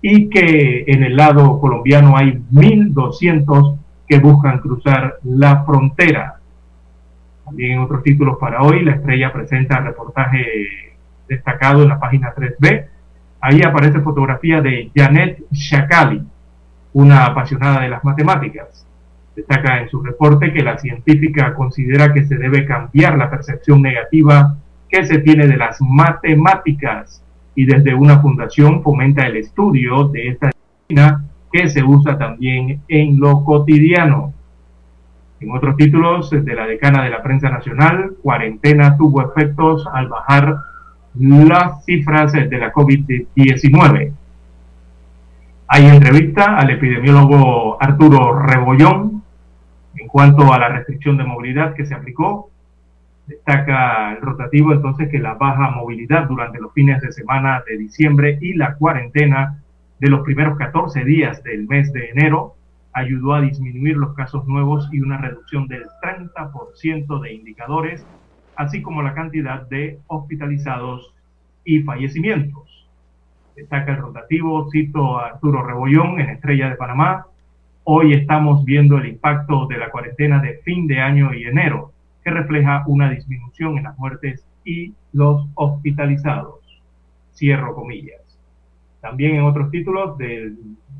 y 0.00 0.28
que 0.28 0.84
en 0.86 1.02
el 1.02 1.16
lado 1.16 1.58
colombiano 1.58 2.16
hay 2.16 2.40
1.200 2.52 3.78
que 4.06 4.18
buscan 4.18 4.58
cruzar 4.60 5.18
la 5.24 5.64
frontera. 5.64 6.36
También 7.44 7.72
en 7.72 7.78
otros 7.80 8.02
títulos 8.02 8.38
para 8.40 8.62
hoy, 8.62 8.84
la 8.84 8.92
estrella 8.92 9.32
presenta 9.32 9.80
reportaje 9.80 10.96
destacado 11.28 11.82
en 11.82 11.88
la 11.88 11.98
página 11.98 12.34
3B. 12.34 12.86
Ahí 13.40 13.62
aparece 13.62 14.00
fotografía 14.00 14.60
de 14.60 14.90
Janet 14.94 15.42
Shakali, 15.50 16.22
una 16.92 17.26
apasionada 17.26 17.82
de 17.82 17.88
las 17.88 18.04
matemáticas. 18.04 18.86
Destaca 19.34 19.80
en 19.80 19.88
su 19.88 20.02
reporte 20.02 20.52
que 20.52 20.62
la 20.62 20.78
científica 20.78 21.54
considera 21.54 22.12
que 22.12 22.24
se 22.24 22.36
debe 22.36 22.64
cambiar 22.64 23.18
la 23.18 23.30
percepción 23.30 23.82
negativa 23.82 24.56
que 24.88 25.04
se 25.04 25.18
tiene 25.18 25.46
de 25.46 25.56
las 25.56 25.80
matemáticas 25.80 27.22
y 27.54 27.66
desde 27.66 27.94
una 27.94 28.20
fundación 28.20 28.82
fomenta 28.82 29.26
el 29.26 29.36
estudio 29.36 30.08
de 30.08 30.28
esta 30.28 30.50
disciplina 30.50 31.24
que 31.56 31.70
se 31.70 31.82
usa 31.82 32.18
también 32.18 32.82
en 32.88 33.18
lo 33.18 33.42
cotidiano. 33.44 34.34
En 35.40 35.50
otros 35.52 35.76
títulos 35.76 36.30
de 36.30 36.54
la 36.54 36.66
decana 36.66 37.02
de 37.02 37.10
la 37.10 37.22
prensa 37.22 37.48
nacional, 37.48 38.12
cuarentena 38.22 38.96
tuvo 38.96 39.22
efectos 39.22 39.86
al 39.92 40.08
bajar 40.08 40.56
las 41.14 41.84
cifras 41.84 42.32
de 42.32 42.58
la 42.58 42.72
COVID-19. 42.72 44.12
Hay 45.68 45.86
entrevista 45.86 46.56
al 46.56 46.70
epidemiólogo 46.70 47.82
Arturo 47.82 48.38
Rebollón 48.38 49.22
en 49.96 50.08
cuanto 50.08 50.52
a 50.52 50.58
la 50.58 50.68
restricción 50.68 51.16
de 51.16 51.24
movilidad 51.24 51.74
que 51.74 51.86
se 51.86 51.94
aplicó. 51.94 52.50
Destaca 53.26 54.12
el 54.12 54.20
rotativo 54.20 54.72
entonces 54.72 55.08
que 55.08 55.18
la 55.18 55.34
baja 55.34 55.70
movilidad 55.70 56.28
durante 56.28 56.60
los 56.60 56.72
fines 56.74 57.00
de 57.00 57.12
semana 57.12 57.62
de 57.66 57.78
diciembre 57.78 58.38
y 58.42 58.52
la 58.52 58.74
cuarentena 58.74 59.62
de 59.98 60.10
los 60.10 60.20
primeros 60.22 60.58
14 60.58 61.04
días 61.04 61.42
del 61.42 61.66
mes 61.66 61.92
de 61.92 62.10
enero 62.10 62.54
ayudó 62.92 63.34
a 63.34 63.40
disminuir 63.40 63.96
los 63.96 64.14
casos 64.14 64.46
nuevos 64.46 64.88
y 64.92 65.00
una 65.00 65.18
reducción 65.18 65.68
del 65.68 65.84
30% 66.02 67.20
de 67.20 67.32
indicadores, 67.32 68.06
así 68.56 68.82
como 68.82 69.02
la 69.02 69.14
cantidad 69.14 69.68
de 69.68 69.98
hospitalizados 70.06 71.14
y 71.64 71.80
fallecimientos. 71.80 72.88
Destaca 73.54 73.92
el 73.92 73.98
rotativo, 73.98 74.70
cito 74.70 75.18
a 75.18 75.28
Arturo 75.28 75.62
Rebollón 75.62 76.20
en 76.20 76.30
Estrella 76.30 76.68
de 76.68 76.76
Panamá. 76.76 77.26
Hoy 77.84 78.12
estamos 78.12 78.64
viendo 78.64 78.98
el 78.98 79.06
impacto 79.06 79.66
de 79.66 79.78
la 79.78 79.90
cuarentena 79.90 80.40
de 80.40 80.58
fin 80.58 80.86
de 80.86 81.00
año 81.00 81.32
y 81.32 81.44
enero, 81.44 81.92
que 82.22 82.30
refleja 82.30 82.84
una 82.86 83.10
disminución 83.10 83.78
en 83.78 83.84
las 83.84 83.98
muertes 83.98 84.46
y 84.64 84.92
los 85.12 85.46
hospitalizados. 85.54 86.60
Cierro 87.34 87.74
comillas. 87.74 88.25
También 89.06 89.36
en 89.36 89.44
otros 89.44 89.70
títulos 89.70 90.18
de 90.18 90.52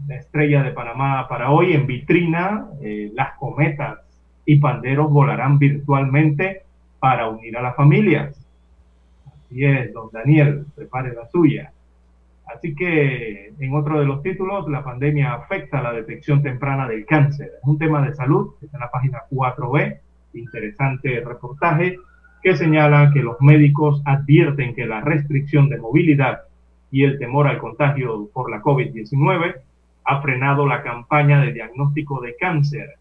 la 0.06 0.14
Estrella 0.14 0.62
de 0.62 0.70
Panamá 0.70 1.26
para 1.28 1.50
hoy, 1.50 1.72
en 1.72 1.88
vitrina, 1.88 2.68
eh, 2.80 3.10
las 3.14 3.36
cometas 3.36 3.98
y 4.44 4.60
panderos 4.60 5.10
volarán 5.10 5.58
virtualmente 5.58 6.62
para 7.00 7.28
unir 7.28 7.56
a 7.56 7.62
las 7.62 7.74
familias. 7.74 8.40
Así 9.26 9.64
es, 9.64 9.92
don 9.92 10.08
Daniel, 10.12 10.66
prepare 10.76 11.14
la 11.14 11.26
suya. 11.26 11.72
Así 12.46 12.76
que 12.76 13.52
en 13.58 13.74
otro 13.74 13.98
de 13.98 14.06
los 14.06 14.22
títulos, 14.22 14.68
la 14.68 14.84
pandemia 14.84 15.32
afecta 15.32 15.82
la 15.82 15.92
detección 15.92 16.44
temprana 16.44 16.86
del 16.86 17.04
cáncer. 17.06 17.54
Es 17.60 17.68
un 17.68 17.76
tema 17.76 18.06
de 18.06 18.14
salud, 18.14 18.54
en 18.62 18.78
la 18.78 18.88
página 18.88 19.22
4B, 19.32 19.98
interesante 20.34 21.24
reportaje 21.26 21.96
que 22.40 22.56
señala 22.56 23.10
que 23.12 23.20
los 23.20 23.40
médicos 23.40 24.00
advierten 24.04 24.76
que 24.76 24.86
la 24.86 25.00
restricción 25.00 25.68
de 25.68 25.78
movilidad 25.78 26.42
y 26.96 27.04
el 27.04 27.18
temor 27.18 27.46
al 27.46 27.58
contagio 27.58 28.30
por 28.32 28.50
la 28.50 28.62
COVID-19 28.62 29.56
ha 30.04 30.22
frenado 30.22 30.66
la 30.66 30.82
campaña 30.82 31.42
de 31.42 31.52
diagnóstico 31.52 32.22
de 32.22 32.36
cáncer, 32.36 32.94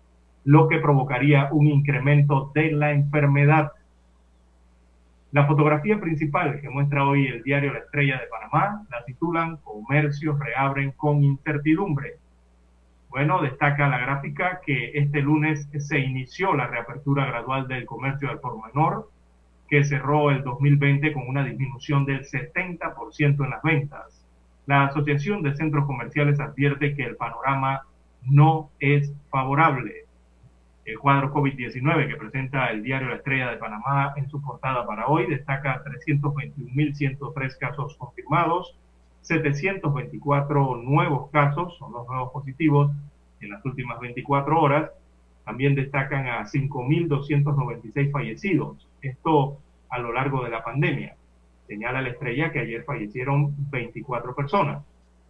lo 0.43 0.67
que 0.67 0.79
provocaría 0.79 1.47
un 1.53 1.67
incremento 1.67 2.51
de 2.53 2.73
la 2.73 2.91
enfermedad 2.91 3.71
la 5.31 5.47
fotografía 5.47 5.97
principal 5.97 6.59
que 6.59 6.69
muestra 6.69 7.07
hoy 7.07 7.27
el 7.27 7.41
diario 7.43 7.71
La 7.71 7.79
Estrella 7.79 8.19
de 8.19 8.27
Panamá 8.27 8.85
la 8.91 9.05
titulan 9.05 9.57
Comercios 9.57 10.37
reabren 10.39 10.91
con 10.91 11.23
incertidumbre. 11.23 12.15
Bueno, 13.09 13.41
destaca 13.41 13.87
la 13.87 13.97
gráfica 13.97 14.59
que 14.65 14.91
este 14.93 15.21
lunes 15.21 15.69
se 15.77 15.99
inició 15.99 16.53
la 16.53 16.67
reapertura 16.67 17.25
gradual 17.25 17.67
del 17.69 17.85
comercio 17.85 18.29
al 18.29 18.41
por 18.41 18.55
menor, 18.65 19.09
que 19.67 19.83
cerró 19.83 20.31
el 20.31 20.43
2020 20.43 21.13
con 21.13 21.27
una 21.27 21.43
disminución 21.43 22.05
del 22.05 22.25
70% 22.25 23.43
en 23.43 23.49
las 23.49 23.63
ventas. 23.63 24.25
La 24.65 24.85
Asociación 24.85 25.43
de 25.43 25.55
Centros 25.55 25.85
Comerciales 25.85 26.39
advierte 26.39 26.95
que 26.95 27.03
el 27.03 27.15
panorama 27.15 27.81
no 28.23 28.69
es 28.79 29.13
favorable 29.29 30.05
el 30.85 30.99
cuadro 30.99 31.33
COVID-19 31.33 32.07
que 32.07 32.15
presenta 32.15 32.67
el 32.67 32.83
diario 32.83 33.09
La 33.09 33.15
Estrella 33.15 33.49
de 33.49 33.57
Panamá 33.57 34.13
en 34.17 34.29
su 34.29 34.39
portada 34.39 34.85
para 34.85 35.07
hoy 35.07 35.25
destaca 35.25 35.83
321.103 35.83 37.57
casos 37.57 37.95
confirmados, 37.97 38.77
724 39.21 40.75
nuevos 40.77 41.31
casos, 41.31 41.75
son 41.79 41.91
los 41.91 42.07
nuevos 42.07 42.31
positivos 42.31 42.91
en 43.41 43.49
las 43.49 43.65
últimas 43.65 43.99
24 43.99 44.61
horas. 44.61 44.91
También 45.43 45.73
destacan 45.73 46.27
a 46.27 46.45
5.296 46.45 48.11
fallecidos, 48.11 48.87
esto 49.07 49.59
a 49.89 49.99
lo 49.99 50.13
largo 50.13 50.43
de 50.43 50.49
la 50.49 50.63
pandemia. 50.63 51.15
Señala 51.67 52.01
la 52.01 52.09
estrella 52.09 52.51
que 52.51 52.59
ayer 52.59 52.83
fallecieron 52.83 53.55
24 53.71 54.35
personas, 54.35 54.83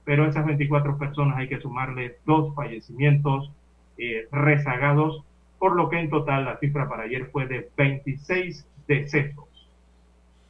pero 0.03 0.25
a 0.25 0.27
esas 0.27 0.45
24 0.45 0.97
personas 0.97 1.37
hay 1.37 1.47
que 1.47 1.59
sumarle 1.59 2.17
dos 2.25 2.53
fallecimientos 2.55 3.51
eh, 3.97 4.27
rezagados 4.31 5.23
por 5.57 5.75
lo 5.75 5.89
que 5.89 5.99
en 5.99 6.09
total 6.09 6.45
la 6.45 6.57
cifra 6.57 6.89
para 6.89 7.03
ayer 7.03 7.27
fue 7.31 7.45
de 7.47 7.69
26 7.77 8.67
decesos. 8.87 9.45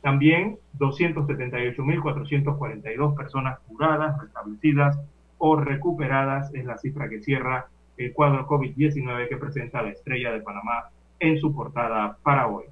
También 0.01 0.57
278.442 0.78 3.15
personas 3.15 3.59
curadas, 3.67 4.21
restablecidas 4.21 4.99
o 5.38 5.55
recuperadas 5.55 6.53
es 6.53 6.65
la 6.65 6.78
cifra 6.78 7.07
que 7.09 7.21
cierra 7.21 7.67
el 7.97 8.11
cuadro 8.13 8.47
COVID-19 8.47 9.30
que 9.30 9.38
presenta 9.38 9.82
la 9.82 9.91
estrella 9.91 10.32
de 10.32 10.41
Panamá 10.41 10.89
en 11.19 11.39
su 11.39 11.55
portada 11.55 12.17
para 12.23 12.47
hoy. 12.47 12.65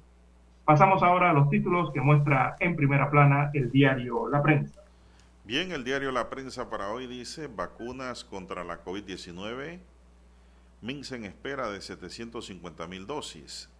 Pasamos 0.64 1.02
ahora 1.02 1.30
a 1.30 1.32
los 1.34 1.50
títulos 1.50 1.92
que 1.92 2.00
muestra 2.00 2.56
en 2.58 2.74
primera 2.74 3.10
plana 3.10 3.50
el 3.52 3.70
diario 3.70 4.28
La 4.30 4.42
Prensa. 4.42 4.82
Bien, 5.44 5.72
el 5.72 5.84
diario 5.84 6.10
La 6.10 6.30
Prensa 6.30 6.70
para 6.70 6.90
hoy 6.90 7.06
dice 7.06 7.48
vacunas 7.48 8.24
contra 8.24 8.64
la 8.64 8.82
COVID-19 8.82 9.80
MINSA 10.80 11.16
en 11.16 11.24
espera 11.24 11.70
de 11.70 11.82
750 11.82 12.86
mil 12.86 13.06
dosis. 13.06 13.70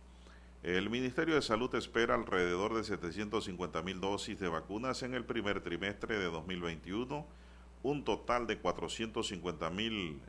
El 0.63 0.89
Ministerio 0.89 1.35
de 1.35 1.43
Salud 1.43 1.75
espera 1.75 2.15
alrededor 2.15 2.75
de 2.75 2.85
750 2.85 3.83
mil 3.83 4.01
dosis 4.01 4.39
de 4.39 4.49
vacunas 4.49 5.03
en 5.03 5.15
el 5.15 5.25
primer 5.25 5.63
trimestre 5.63 6.19
de 6.19 6.27
2021, 6.27 7.27
un 7.83 8.05
total 8.05 8.47
de 8.47 8.59
450 8.59 9.71
mil 9.71 10.21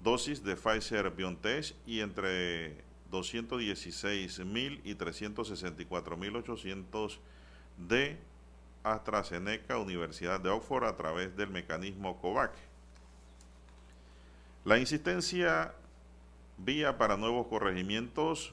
dosis 0.00 0.44
de 0.44 0.56
Pfizer 0.56 1.10
BioNTech 1.10 1.74
y 1.86 2.00
entre 2.00 2.84
216 3.14 4.40
mil 4.44 4.80
y 4.82 4.96
364 4.96 6.16
mil 6.16 6.34
800 6.34 7.20
de 7.88 8.18
AstraZeneca 8.82 9.78
Universidad 9.78 10.40
de 10.40 10.50
Oxford 10.50 10.84
a 10.84 10.96
través 10.96 11.36
del 11.36 11.48
mecanismo 11.50 12.20
COVAX. 12.20 12.58
La 14.64 14.78
insistencia 14.78 15.74
vía 16.58 16.98
para 16.98 17.16
nuevos 17.16 17.46
corregimientos, 17.46 18.52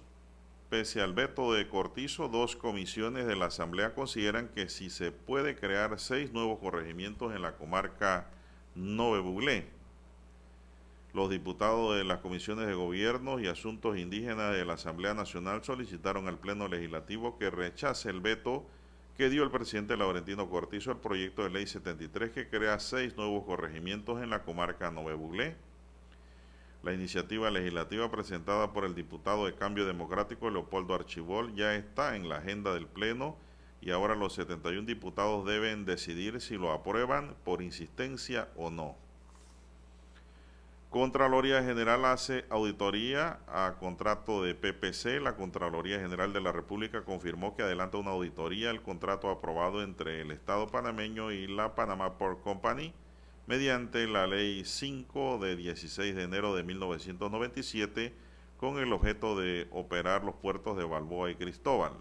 pese 0.69 1.01
al 1.01 1.13
veto 1.13 1.53
de 1.53 1.67
Cortizo, 1.67 2.27
dos 2.27 2.55
comisiones 2.55 3.25
de 3.25 3.35
la 3.35 3.45
Asamblea 3.45 3.95
consideran 3.95 4.47
que 4.49 4.69
si 4.69 4.91
se 4.91 5.11
puede 5.11 5.55
crear 5.55 5.99
seis 5.99 6.31
nuevos 6.33 6.59
corregimientos 6.59 7.33
en 7.33 7.41
la 7.41 7.53
comarca 7.57 8.27
Nove 8.75 9.21
Buglé. 9.21 9.80
Los 11.13 11.29
diputados 11.29 11.97
de 11.97 12.05
las 12.05 12.19
comisiones 12.19 12.67
de 12.67 12.73
gobierno 12.73 13.39
y 13.39 13.47
asuntos 13.47 13.97
indígenas 13.97 14.53
de 14.53 14.63
la 14.63 14.73
Asamblea 14.73 15.13
Nacional 15.13 15.63
solicitaron 15.63 16.27
al 16.27 16.39
Pleno 16.39 16.67
Legislativo 16.69 17.37
que 17.37 17.49
rechace 17.49 18.09
el 18.09 18.21
veto 18.21 18.65
que 19.17 19.29
dio 19.29 19.43
el 19.43 19.51
presidente 19.51 19.97
Laurentino 19.97 20.49
Cortizo 20.49 20.91
al 20.91 21.01
proyecto 21.01 21.43
de 21.43 21.49
ley 21.49 21.67
73 21.67 22.31
que 22.31 22.47
crea 22.47 22.79
seis 22.79 23.17
nuevos 23.17 23.43
corregimientos 23.43 24.23
en 24.23 24.29
la 24.29 24.43
comarca 24.43 24.89
Nove 24.89 25.13
Buglé 25.13 25.57
la 26.83 26.93
iniciativa 26.93 27.51
legislativa 27.51 28.09
presentada 28.09 28.73
por 28.73 28.85
el 28.85 28.95
diputado 28.95 29.45
de 29.45 29.53
Cambio 29.53 29.85
Democrático 29.85 30.49
Leopoldo 30.49 30.95
Archibol 30.95 31.53
ya 31.53 31.75
está 31.75 32.15
en 32.15 32.27
la 32.27 32.37
agenda 32.37 32.73
del 32.73 32.87
Pleno 32.87 33.35
y 33.81 33.91
ahora 33.91 34.15
los 34.15 34.33
71 34.33 34.87
diputados 34.87 35.45
deben 35.45 35.85
decidir 35.85 36.41
si 36.41 36.57
lo 36.57 36.71
aprueban 36.71 37.35
por 37.43 37.61
insistencia 37.61 38.49
o 38.55 38.71
no. 38.71 38.95
Contraloría 40.91 41.63
General 41.63 42.03
hace 42.03 42.43
auditoría 42.49 43.39
a 43.47 43.77
contrato 43.79 44.43
de 44.43 44.53
PPC. 44.55 45.21
La 45.21 45.37
Contraloría 45.37 46.01
General 46.01 46.33
de 46.33 46.41
la 46.41 46.51
República 46.51 47.05
confirmó 47.05 47.55
que 47.55 47.63
adelanta 47.63 47.97
una 47.97 48.11
auditoría 48.11 48.71
al 48.71 48.81
contrato 48.81 49.29
aprobado 49.29 49.83
entre 49.83 50.19
el 50.19 50.31
Estado 50.31 50.67
panameño 50.67 51.31
y 51.31 51.47
la 51.47 51.75
Panama 51.75 52.17
Port 52.17 52.43
Company 52.43 52.93
mediante 53.47 54.05
la 54.05 54.27
Ley 54.27 54.65
5 54.65 55.37
de 55.37 55.55
16 55.55 56.13
de 56.13 56.23
enero 56.23 56.53
de 56.55 56.63
1997 56.63 58.13
con 58.57 58.77
el 58.77 58.91
objeto 58.91 59.39
de 59.39 59.69
operar 59.71 60.25
los 60.25 60.35
puertos 60.35 60.75
de 60.75 60.83
Balboa 60.83 61.31
y 61.31 61.35
Cristóbal. 61.35 61.93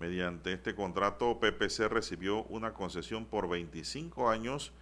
Mediante 0.00 0.52
este 0.52 0.74
contrato, 0.74 1.38
PPC 1.38 1.88
recibió 1.88 2.42
una 2.46 2.74
concesión 2.74 3.24
por 3.24 3.48
25 3.48 4.28
años 4.28 4.72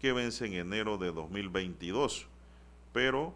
que 0.00 0.12
vence 0.12 0.46
en 0.46 0.54
enero 0.54 0.98
de 0.98 1.12
2022, 1.12 2.26
pero 2.92 3.34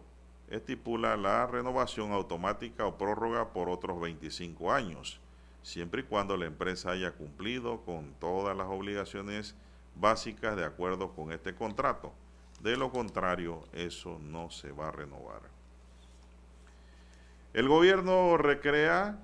estipula 0.49 1.17
la 1.17 1.45
renovación 1.47 2.11
automática 2.11 2.85
o 2.85 2.97
prórroga 2.97 3.53
por 3.53 3.69
otros 3.69 3.99
25 3.99 4.71
años, 4.71 5.19
siempre 5.61 6.01
y 6.01 6.05
cuando 6.05 6.37
la 6.37 6.45
empresa 6.45 6.91
haya 6.91 7.11
cumplido 7.11 7.81
con 7.81 8.13
todas 8.19 8.55
las 8.55 8.67
obligaciones 8.67 9.55
básicas 9.95 10.55
de 10.55 10.65
acuerdo 10.65 11.13
con 11.13 11.31
este 11.31 11.55
contrato. 11.55 12.13
De 12.61 12.77
lo 12.77 12.91
contrario, 12.91 13.63
eso 13.73 14.19
no 14.19 14.49
se 14.49 14.71
va 14.71 14.89
a 14.89 14.91
renovar. 14.91 15.41
El 17.53 17.67
gobierno 17.67 18.37
recrea 18.37 19.19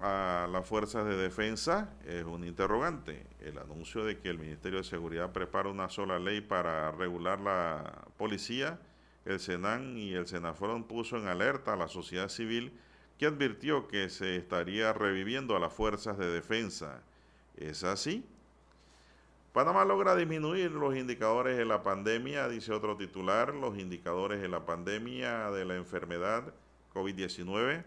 a 0.00 0.48
las 0.50 0.66
fuerzas 0.66 1.04
de 1.06 1.16
defensa 1.16 1.92
es 2.06 2.24
un 2.24 2.44
interrogante. 2.44 3.26
El 3.40 3.58
anuncio 3.58 4.04
de 4.04 4.18
que 4.18 4.28
el 4.30 4.38
Ministerio 4.38 4.78
de 4.78 4.84
Seguridad 4.84 5.32
prepara 5.32 5.68
una 5.68 5.88
sola 5.88 6.18
ley 6.18 6.40
para 6.40 6.92
regular 6.92 7.40
la 7.40 8.04
policía, 8.16 8.78
el 9.24 9.40
Senan 9.40 9.96
y 9.96 10.14
el 10.14 10.26
Senafrón 10.26 10.84
puso 10.84 11.16
en 11.16 11.26
alerta 11.26 11.72
a 11.72 11.76
la 11.76 11.88
sociedad 11.88 12.28
civil 12.28 12.72
que 13.18 13.26
advirtió 13.26 13.88
que 13.88 14.08
se 14.08 14.36
estaría 14.36 14.92
reviviendo 14.92 15.56
a 15.56 15.60
las 15.60 15.72
fuerzas 15.72 16.16
de 16.16 16.30
defensa. 16.30 17.02
¿Es 17.56 17.82
así? 17.82 18.24
Panamá 19.52 19.84
logra 19.84 20.14
disminuir 20.14 20.70
los 20.70 20.96
indicadores 20.96 21.56
de 21.56 21.64
la 21.64 21.82
pandemia, 21.82 22.48
dice 22.48 22.72
otro 22.72 22.96
titular, 22.96 23.52
los 23.52 23.76
indicadores 23.76 24.40
de 24.40 24.48
la 24.48 24.64
pandemia 24.64 25.50
de 25.50 25.64
la 25.64 25.74
enfermedad 25.74 26.54
COVID-19 26.94 27.84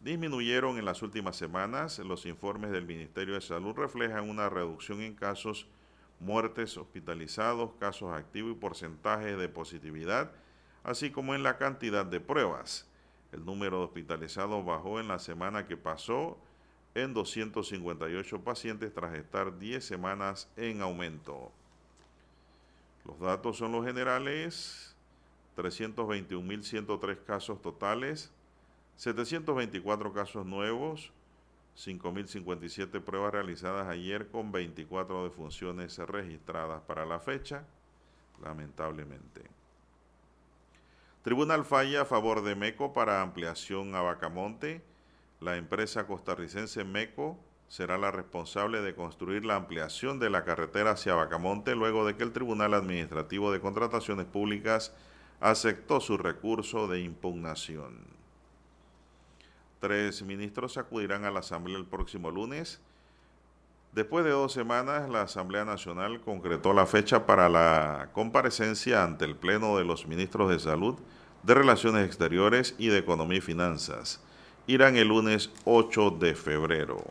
disminuyeron 0.00 0.78
en 0.78 0.84
las 0.84 1.02
últimas 1.02 1.36
semanas. 1.36 1.98
Los 1.98 2.26
informes 2.26 2.70
del 2.70 2.86
Ministerio 2.86 3.34
de 3.34 3.40
Salud 3.40 3.74
reflejan 3.74 4.28
una 4.28 4.48
reducción 4.48 5.00
en 5.00 5.14
casos, 5.14 5.66
muertes, 6.20 6.76
hospitalizados, 6.76 7.72
casos 7.78 8.12
activos 8.12 8.52
y 8.52 8.60
porcentajes 8.60 9.38
de 9.38 9.48
positividad, 9.48 10.32
así 10.84 11.10
como 11.10 11.34
en 11.34 11.42
la 11.42 11.58
cantidad 11.58 12.06
de 12.06 12.20
pruebas. 12.20 12.86
El 13.32 13.44
número 13.44 13.78
de 13.78 13.84
hospitalizados 13.84 14.64
bajó 14.64 15.00
en 15.00 15.08
la 15.08 15.18
semana 15.18 15.66
que 15.66 15.76
pasó 15.76 16.38
en 16.94 17.12
258 17.14 18.40
pacientes 18.42 18.92
tras 18.94 19.14
estar 19.14 19.58
10 19.58 19.84
semanas 19.84 20.48
en 20.56 20.80
aumento. 20.80 21.52
Los 23.04 23.20
datos 23.20 23.58
son 23.58 23.72
los 23.72 23.84
generales, 23.84 24.96
321.103 25.56 27.24
casos 27.24 27.60
totales, 27.60 28.32
724 28.98 30.12
casos 30.12 30.44
nuevos, 30.44 31.12
5.057 31.76 33.00
pruebas 33.00 33.32
realizadas 33.32 33.86
ayer 33.86 34.26
con 34.26 34.50
24 34.50 35.22
defunciones 35.22 35.96
registradas 35.98 36.82
para 36.82 37.06
la 37.06 37.20
fecha, 37.20 37.64
lamentablemente. 38.42 39.42
Tribunal 41.22 41.64
falla 41.64 42.02
a 42.02 42.06
favor 42.06 42.42
de 42.42 42.56
MECO 42.56 42.92
para 42.92 43.22
ampliación 43.22 43.94
a 43.94 44.02
Bacamonte. 44.02 44.82
La 45.40 45.56
empresa 45.56 46.08
costarricense 46.08 46.82
MECO 46.82 47.38
será 47.68 47.98
la 47.98 48.10
responsable 48.10 48.82
de 48.82 48.96
construir 48.96 49.44
la 49.44 49.54
ampliación 49.54 50.18
de 50.18 50.30
la 50.30 50.42
carretera 50.42 50.92
hacia 50.92 51.14
Bacamonte 51.14 51.76
luego 51.76 52.04
de 52.04 52.16
que 52.16 52.24
el 52.24 52.32
Tribunal 52.32 52.74
Administrativo 52.74 53.52
de 53.52 53.60
Contrataciones 53.60 54.26
Públicas 54.26 54.92
aceptó 55.38 56.00
su 56.00 56.18
recurso 56.18 56.88
de 56.88 57.00
impugnación. 57.02 58.17
Tres 59.80 60.22
ministros 60.22 60.76
acudirán 60.76 61.24
a 61.24 61.30
la 61.30 61.38
Asamblea 61.38 61.78
el 61.78 61.84
próximo 61.84 62.32
lunes. 62.32 62.80
Después 63.92 64.24
de 64.24 64.32
dos 64.32 64.52
semanas, 64.52 65.08
la 65.08 65.22
Asamblea 65.22 65.64
Nacional 65.64 66.20
concretó 66.20 66.72
la 66.72 66.84
fecha 66.84 67.26
para 67.26 67.48
la 67.48 68.10
comparecencia 68.12 69.04
ante 69.04 69.24
el 69.24 69.36
Pleno 69.36 69.76
de 69.76 69.84
los 69.84 70.06
Ministros 70.06 70.50
de 70.50 70.58
Salud, 70.58 70.96
de 71.44 71.54
Relaciones 71.54 72.04
Exteriores 72.04 72.74
y 72.76 72.88
de 72.88 72.98
Economía 72.98 73.38
y 73.38 73.40
Finanzas. 73.40 74.20
Irán 74.66 74.96
el 74.96 75.08
lunes 75.08 75.50
8 75.64 76.10
de 76.10 76.34
febrero. 76.34 77.02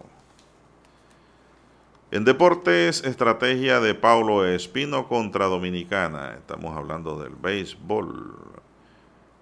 En 2.12 2.26
deportes, 2.26 3.04
estrategia 3.06 3.80
de 3.80 3.96
Paulo 3.96 4.46
Espino 4.46 5.08
contra 5.08 5.46
Dominicana. 5.46 6.34
Estamos 6.34 6.76
hablando 6.76 7.18
del 7.18 7.34
béisbol. 7.36 8.36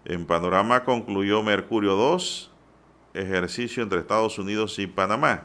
En 0.06 0.28
panorama 0.28 0.84
concluyó 0.84 1.42
Mercurio 1.42 1.96
2 1.96 2.52
ejercicio 3.16 3.84
entre 3.84 3.99
Estados 3.99 4.38
Unidos 4.39 4.78
y 4.80 4.88
Panamá. 4.88 5.43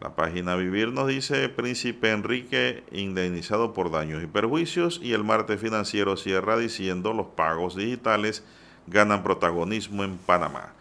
La 0.00 0.14
página 0.16 0.56
Vivir 0.56 0.92
nos 0.92 1.08
dice 1.08 1.48
Príncipe 1.48 2.10
Enrique 2.10 2.84
indemnizado 2.90 3.74
por 3.74 3.90
daños 3.90 4.22
y 4.22 4.26
perjuicios 4.26 5.00
y 5.02 5.12
el 5.12 5.24
martes 5.24 5.60
financiero 5.60 6.16
cierra 6.16 6.56
diciendo 6.56 7.12
los 7.12 7.26
pagos 7.28 7.76
digitales 7.76 8.44
ganan 8.86 9.22
protagonismo 9.22 10.04
en 10.04 10.16
Panamá. 10.16 10.72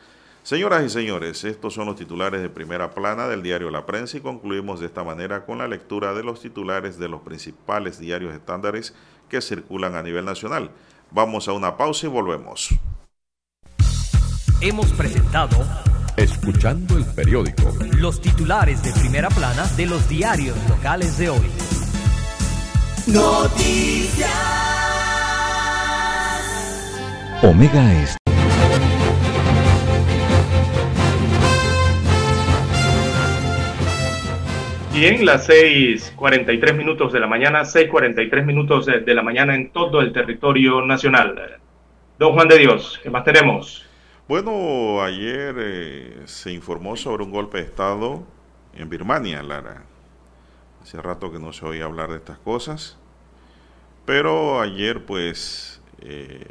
Señoras 0.44 0.84
y 0.86 0.90
señores, 0.90 1.44
estos 1.44 1.74
son 1.74 1.86
los 1.86 1.98
titulares 1.98 2.42
de 2.42 2.50
primera 2.50 2.92
plana 2.92 3.28
del 3.28 3.44
diario 3.44 3.70
La 3.70 3.86
Prensa 3.86 4.18
y 4.18 4.22
concluimos 4.22 4.80
de 4.80 4.86
esta 4.86 5.04
manera 5.04 5.46
con 5.46 5.58
la 5.58 5.68
lectura 5.68 6.14
de 6.14 6.24
los 6.24 6.42
titulares 6.42 6.98
de 6.98 7.10
los 7.10 7.22
principales 7.22 8.00
diarios 8.00 8.34
estándares 8.34 8.96
que 9.28 9.42
circulan 9.42 9.96
a 9.96 10.02
nivel 10.02 10.26
nacional. 10.26 10.72
Vamos 11.12 11.48
a 11.48 11.54
una 11.54 11.76
pausa 11.76 12.08
y 12.08 12.10
volvemos. 12.10 12.70
Hemos 14.62 14.92
presentado 14.94 15.58
Escuchando 16.20 16.98
el 16.98 17.06
periódico. 17.06 17.74
Los 17.98 18.20
titulares 18.20 18.84
de 18.84 18.92
primera 18.92 19.30
plana 19.30 19.66
de 19.78 19.86
los 19.86 20.10
diarios 20.10 20.58
locales 20.68 21.18
de 21.18 21.30
hoy. 21.30 21.48
Noticias. 23.08 24.30
Omega 27.42 28.04
es. 28.04 28.18
Bien, 34.94 35.26
las 35.26 35.48
6:43 35.48 36.76
minutos 36.76 37.14
de 37.14 37.22
la 37.22 37.28
mañana, 37.28 37.64
6:43 37.64 38.44
minutos 38.46 38.86
de, 38.88 39.00
de 39.00 39.14
la 39.14 39.24
mañana 39.24 39.56
en 39.56 39.70
todo 39.70 40.02
el 40.02 40.12
territorio 40.12 40.82
nacional. 40.82 41.60
Don 42.18 42.34
Juan 42.34 42.50
de 42.50 42.58
Dios, 42.58 43.00
¿qué 43.02 43.10
más 43.10 43.24
tenemos? 43.24 43.89
Bueno, 44.30 45.02
ayer 45.02 45.56
eh, 45.58 46.22
se 46.26 46.52
informó 46.52 46.96
sobre 46.96 47.24
un 47.24 47.32
golpe 47.32 47.58
de 47.58 47.64
Estado 47.64 48.24
en 48.76 48.88
Birmania, 48.88 49.42
Lara. 49.42 49.86
Hace 50.84 51.02
rato 51.02 51.32
que 51.32 51.40
no 51.40 51.52
se 51.52 51.66
oía 51.66 51.86
hablar 51.86 52.12
de 52.12 52.18
estas 52.18 52.38
cosas. 52.38 53.00
Pero 54.06 54.62
ayer, 54.62 55.04
pues, 55.04 55.82
eh, 56.02 56.46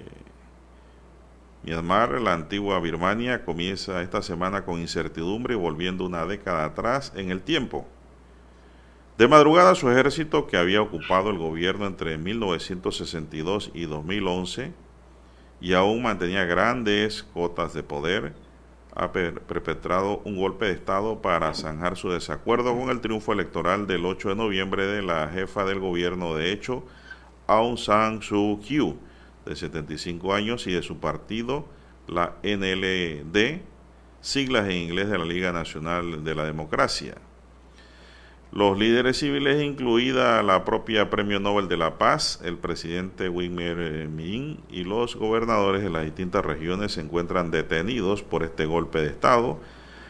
Myanmar, 1.62 2.20
la 2.20 2.32
antigua 2.32 2.80
Birmania, 2.80 3.44
comienza 3.44 4.02
esta 4.02 4.22
semana 4.22 4.64
con 4.64 4.80
incertidumbre, 4.80 5.54
volviendo 5.54 6.04
una 6.04 6.26
década 6.26 6.64
atrás 6.64 7.12
en 7.14 7.30
el 7.30 7.42
tiempo. 7.42 7.86
De 9.18 9.28
madrugada, 9.28 9.76
su 9.76 9.88
ejército, 9.88 10.48
que 10.48 10.56
había 10.56 10.82
ocupado 10.82 11.30
el 11.30 11.38
gobierno 11.38 11.86
entre 11.86 12.18
1962 12.18 13.70
y 13.72 13.84
2011, 13.84 14.72
y 15.60 15.72
aún 15.72 16.02
mantenía 16.02 16.44
grandes 16.44 17.22
cotas 17.22 17.74
de 17.74 17.82
poder, 17.82 18.32
ha 18.94 19.12
perpetrado 19.12 20.20
un 20.24 20.36
golpe 20.36 20.66
de 20.66 20.72
Estado 20.72 21.22
para 21.22 21.54
zanjar 21.54 21.96
su 21.96 22.10
desacuerdo 22.10 22.76
con 22.76 22.90
el 22.90 23.00
triunfo 23.00 23.32
electoral 23.32 23.86
del 23.86 24.04
8 24.04 24.30
de 24.30 24.34
noviembre 24.34 24.86
de 24.86 25.02
la 25.02 25.28
jefa 25.28 25.64
del 25.64 25.78
gobierno 25.78 26.34
de 26.34 26.52
hecho, 26.52 26.84
Aung 27.46 27.78
San 27.78 28.22
Suu 28.22 28.60
Kyi, 28.60 28.96
de 29.46 29.56
75 29.56 30.34
años, 30.34 30.66
y 30.66 30.72
de 30.72 30.82
su 30.82 30.98
partido, 30.98 31.66
la 32.08 32.34
NLD, 32.42 33.62
siglas 34.20 34.66
en 34.66 34.76
inglés 34.76 35.08
de 35.08 35.18
la 35.18 35.24
Liga 35.24 35.52
Nacional 35.52 36.24
de 36.24 36.34
la 36.34 36.44
Democracia. 36.44 37.14
Los 38.50 38.78
líderes 38.78 39.18
civiles, 39.18 39.62
incluida 39.62 40.42
la 40.42 40.64
propia 40.64 41.10
Premio 41.10 41.38
Nobel 41.38 41.68
de 41.68 41.76
la 41.76 41.98
Paz, 41.98 42.40
el 42.42 42.56
presidente 42.56 43.28
Wimmer 43.28 44.08
Min 44.08 44.58
y 44.70 44.84
los 44.84 45.16
gobernadores 45.16 45.82
de 45.82 45.90
las 45.90 46.04
distintas 46.04 46.46
regiones 46.46 46.92
se 46.92 47.02
encuentran 47.02 47.50
detenidos 47.50 48.22
por 48.22 48.42
este 48.42 48.64
golpe 48.64 49.00
de 49.00 49.08
Estado. 49.08 49.58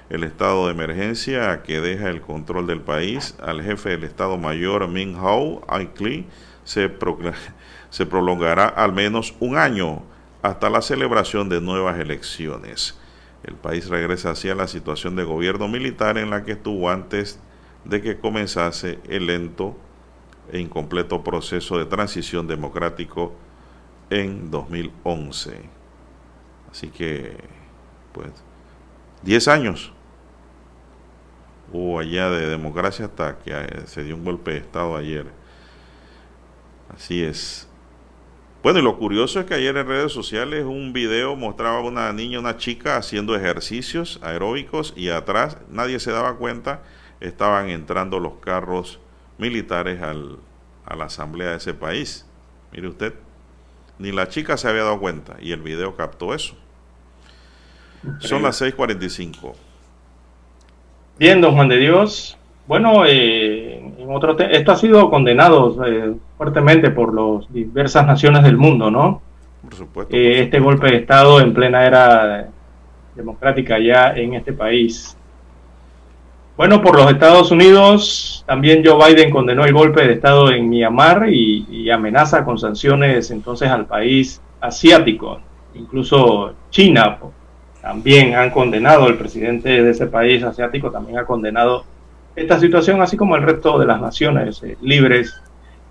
El 0.09 0.23
estado 0.23 0.67
de 0.67 0.73
emergencia 0.73 1.63
que 1.65 1.81
deja 1.81 2.09
el 2.11 2.21
control 2.21 2.69
del 2.69 2.81
país 2.81 3.35
al 3.43 3.61
jefe 3.61 3.91
del 3.91 4.05
Estado 4.05 4.39
Mayor 4.39 4.87
Min 4.87 5.17
Aung 5.17 5.59
Hlaing 5.69 6.27
se, 6.63 6.91
se 7.91 8.07
prolongará 8.07 8.69
al 8.69 8.93
menos 8.93 9.35
un 9.41 9.59
año 9.59 10.03
hasta 10.43 10.71
la 10.71 10.81
celebración 10.81 11.49
de 11.49 11.61
nuevas 11.61 11.99
elecciones. 11.99 12.97
El 13.43 13.55
país 13.55 13.89
regresa 13.89 14.31
hacia 14.31 14.55
la 14.55 14.69
situación 14.69 15.17
de 15.17 15.25
gobierno 15.25 15.67
militar 15.67 16.19
en 16.19 16.31
la 16.31 16.45
que 16.45 16.53
estuvo 16.53 16.89
antes 16.89 17.41
de 17.89 18.03
que 18.03 18.19
comenzase 18.19 18.99
el 19.09 19.27
lento 19.27 19.77
e 20.53 20.61
incompleto 20.61 21.25
proceso 21.25 21.79
de 21.79 21.87
transición 21.87 22.47
democrático 22.47 23.33
en 24.11 24.51
2011. 24.51 25.61
Así 26.71 26.89
que, 26.89 27.37
pues, 28.13 28.31
10 29.23 29.49
años 29.49 29.93
hubo 31.73 31.99
allá 31.99 32.31
de 32.31 32.47
democracia 32.47 33.07
hasta 33.07 33.39
que 33.39 33.53
eh, 33.53 33.83
se 33.87 34.05
dio 34.05 34.17
un 34.17 34.25
golpe 34.25 34.53
de 34.53 34.59
Estado 34.59 34.97
ayer. 34.97 35.27
Así 36.95 37.23
es. 37.23 37.69
Bueno, 38.63 38.81
y 38.81 38.83
lo 38.83 38.99
curioso 38.99 39.41
es 39.41 39.47
que 39.47 39.55
ayer 39.55 39.77
en 39.77 39.87
redes 39.87 40.13
sociales 40.13 40.65
un 40.65 40.93
video 40.93 41.37
mostraba 41.37 41.79
a 41.79 41.83
una 41.83 42.13
niña, 42.13 42.41
una 42.41 42.57
chica 42.57 42.97
haciendo 42.97 43.37
ejercicios 43.37 44.19
aeróbicos 44.23 44.93
y 44.97 45.11
atrás 45.11 45.59
nadie 45.71 46.01
se 46.01 46.11
daba 46.11 46.37
cuenta 46.37 46.83
estaban 47.21 47.71
entrando 47.71 48.21
los 48.21 48.35
carros 48.35 49.01
militares 49.39 50.03
al, 50.03 50.39
a 50.85 50.97
la 50.97 51.05
asamblea 51.05 51.51
de 51.51 51.57
ese 51.57 51.75
país. 51.75 52.27
Mire 52.73 52.89
usted, 52.89 53.15
ni 53.99 54.13
la 54.13 54.29
chica 54.29 54.57
se 54.57 54.69
había 54.69 54.85
dado 54.85 55.01
cuenta 55.01 55.37
y 55.41 55.53
el 55.53 55.61
video 55.61 55.97
captó 55.97 56.35
eso. 56.35 56.55
Son 58.21 58.43
las 58.43 58.61
6:45. 58.61 59.55
Bien, 61.19 61.41
don 61.41 61.55
Juan 61.55 61.69
de 61.69 61.79
Dios. 61.79 62.37
Bueno, 62.67 63.05
eh, 63.07 63.79
en 63.99 64.11
otro 64.11 64.39
esto 64.39 64.73
ha 64.73 64.77
sido 64.77 65.11
condenado 65.11 65.85
eh, 65.85 66.15
fuertemente 66.37 66.91
por 66.91 67.15
las 67.15 67.53
diversas 67.53 68.07
naciones 68.07 68.45
del 68.45 68.57
mundo, 68.57 68.91
¿no? 68.91 69.23
Por 69.63 69.75
supuesto. 69.75 70.15
Eh, 70.15 70.43
este 70.43 70.61
golpe 70.61 70.89
de 70.89 70.97
Estado 70.99 71.41
en 71.41 71.55
plena 71.55 71.85
era 71.85 72.49
democrática 73.17 73.79
ya 73.79 74.13
en 74.13 74.35
este 74.35 74.53
país. 74.53 75.17
Bueno, 76.59 76.83
por 76.83 76.97
los 76.97 77.09
Estados 77.13 77.53
Unidos, 77.53 78.43
también 78.45 78.83
Joe 78.85 79.15
Biden 79.15 79.31
condenó 79.31 79.65
el 79.65 79.73
golpe 79.73 80.05
de 80.05 80.15
Estado 80.15 80.51
en 80.51 80.69
Myanmar 80.69 81.29
y, 81.31 81.89
amenaza 81.89 82.45
con 82.45 82.59
sanciones 82.59 83.31
entonces 83.31 83.71
al 83.71 83.87
país 83.87 84.41
asiático. 84.61 85.41
Incluso 85.77 86.55
China 86.71 87.17
también 87.81 88.35
han 88.35 88.51
condenado, 88.51 89.07
el 89.07 89.17
presidente 89.17 89.85
de 89.85 89.89
ese 89.89 90.09
país 90.09 90.43
asiático 90.43 90.91
también 90.91 91.19
ha 91.19 91.25
condenado 91.25 91.85
esta 92.35 92.59
situación, 92.59 93.01
así 93.01 93.17
como 93.17 93.37
el 93.37 93.43
resto 93.43 93.79
de 93.79 93.87
las 93.87 94.01
naciones 94.01 94.61
eh, 94.65 94.77
libres 94.83 95.41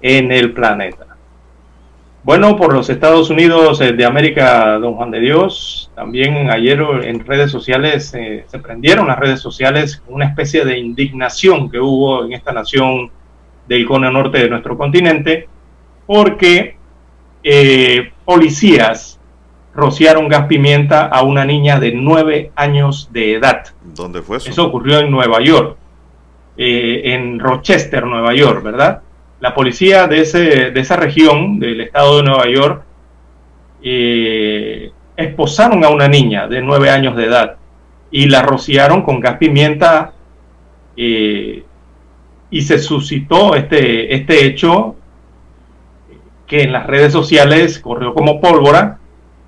en 0.02 0.34
el 0.34 0.52
planeta. 0.52 1.07
Bueno, 2.24 2.58
por 2.58 2.74
los 2.74 2.90
Estados 2.90 3.30
Unidos 3.30 3.80
eh, 3.80 3.94
de 3.94 4.06
América, 4.06 4.78
don 4.80 4.96
Juan 4.96 5.12
de 5.12 5.20
Dios, 5.22 5.90
también 5.96 6.50
ayer 6.50 6.80
en 7.04 7.26
redes 7.26 7.52
sociales 7.52 8.14
eh, 8.14 8.46
se 8.48 8.60
prendieron 8.60 9.08
las 9.08 9.18
redes 9.18 9.40
sociales 9.40 9.98
con 9.98 10.16
una 10.16 10.26
especie 10.26 10.66
de 10.66 10.78
indignación 10.78 11.70
que 11.72 11.80
hubo 11.80 12.26
en 12.26 12.34
esta 12.34 12.52
nación 12.52 13.10
del 13.68 13.86
cono 13.86 14.12
norte 14.12 14.40
de 14.40 14.50
nuestro 14.50 14.78
continente, 14.78 15.48
porque 16.06 16.78
eh, 17.44 18.12
policías 18.26 19.20
rociaron 19.74 20.28
gas 20.28 20.48
pimienta 20.48 21.06
a 21.06 21.22
una 21.22 21.46
niña 21.46 21.80
de 21.80 21.92
nueve 21.92 22.52
años 22.56 23.10
de 23.12 23.36
edad. 23.36 23.66
¿Dónde 23.84 24.22
fue 24.22 24.38
eso? 24.38 24.50
Eso 24.50 24.66
ocurrió 24.66 25.00
en 25.00 25.12
Nueva 25.12 25.40
York, 25.42 25.78
eh, 26.58 27.02
en 27.14 27.40
Rochester, 27.40 28.06
Nueva 28.06 28.34
York, 28.34 28.64
¿verdad? 28.64 29.02
La 29.40 29.54
policía 29.54 30.08
de, 30.08 30.22
ese, 30.22 30.72
de 30.72 30.80
esa 30.80 30.96
región, 30.96 31.60
del 31.60 31.82
estado 31.82 32.18
de 32.18 32.24
Nueva 32.24 32.50
York, 32.50 32.84
eh, 33.84 34.92
esposaron 35.16 35.84
a 35.84 35.90
una 35.90 36.08
niña 36.08 36.48
de 36.48 36.62
nueve 36.62 36.90
años 36.90 37.16
de 37.16 37.26
edad 37.26 37.56
y 38.12 38.28
la 38.28 38.42
rociaron 38.42 39.02
con 39.04 39.20
gas 39.20 39.38
pimienta 39.38 40.14
eh, 40.96 41.64
y 42.50 42.62
se 42.62 42.80
suscitó 42.80 43.56
este, 43.56 44.16
este 44.16 44.46
hecho 44.46 44.96
que 46.48 46.64
en 46.64 46.72
las 46.72 46.88
redes 46.88 47.12
sociales 47.12 47.78
corrió 47.80 48.14
como 48.14 48.40
pólvora 48.40 48.98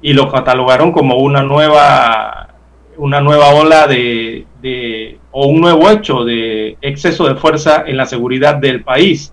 y 0.01 0.13
lo 0.13 0.31
catalogaron 0.31 0.91
como 0.91 1.15
una 1.17 1.41
nueva 1.43 2.49
una 2.97 3.21
nueva 3.21 3.49
ola 3.53 3.87
de, 3.87 4.45
de- 4.61 5.17
o 5.31 5.47
un 5.47 5.61
nuevo 5.61 5.89
hecho 5.89 6.25
de 6.25 6.77
exceso 6.81 7.27
de 7.27 7.35
fuerza 7.35 7.83
en 7.87 7.95
la 7.95 8.05
seguridad 8.05 8.55
del 8.55 8.83
país. 8.83 9.31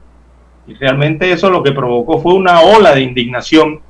Y 0.66 0.74
realmente 0.74 1.30
eso 1.32 1.50
lo 1.50 1.62
que 1.62 1.72
provocó 1.72 2.20
fue 2.20 2.34
una 2.34 2.60
ola 2.60 2.94
de 2.94 3.02
indignación 3.02 3.80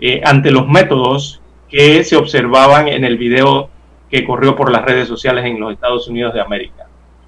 eh, 0.00 0.20
ante 0.24 0.50
los 0.50 0.66
métodos 0.68 1.40
que 1.68 2.02
se 2.04 2.16
observaban 2.16 2.88
en 2.88 3.04
el 3.04 3.16
video 3.16 3.68
que 4.10 4.24
corrió 4.24 4.56
por 4.56 4.70
las 4.70 4.84
redes 4.84 5.08
sociales 5.08 5.44
en 5.44 5.58
los 5.58 5.72
Estados 5.72 6.08
Unidos 6.08 6.34
de 6.34 6.40
América. 6.40 6.86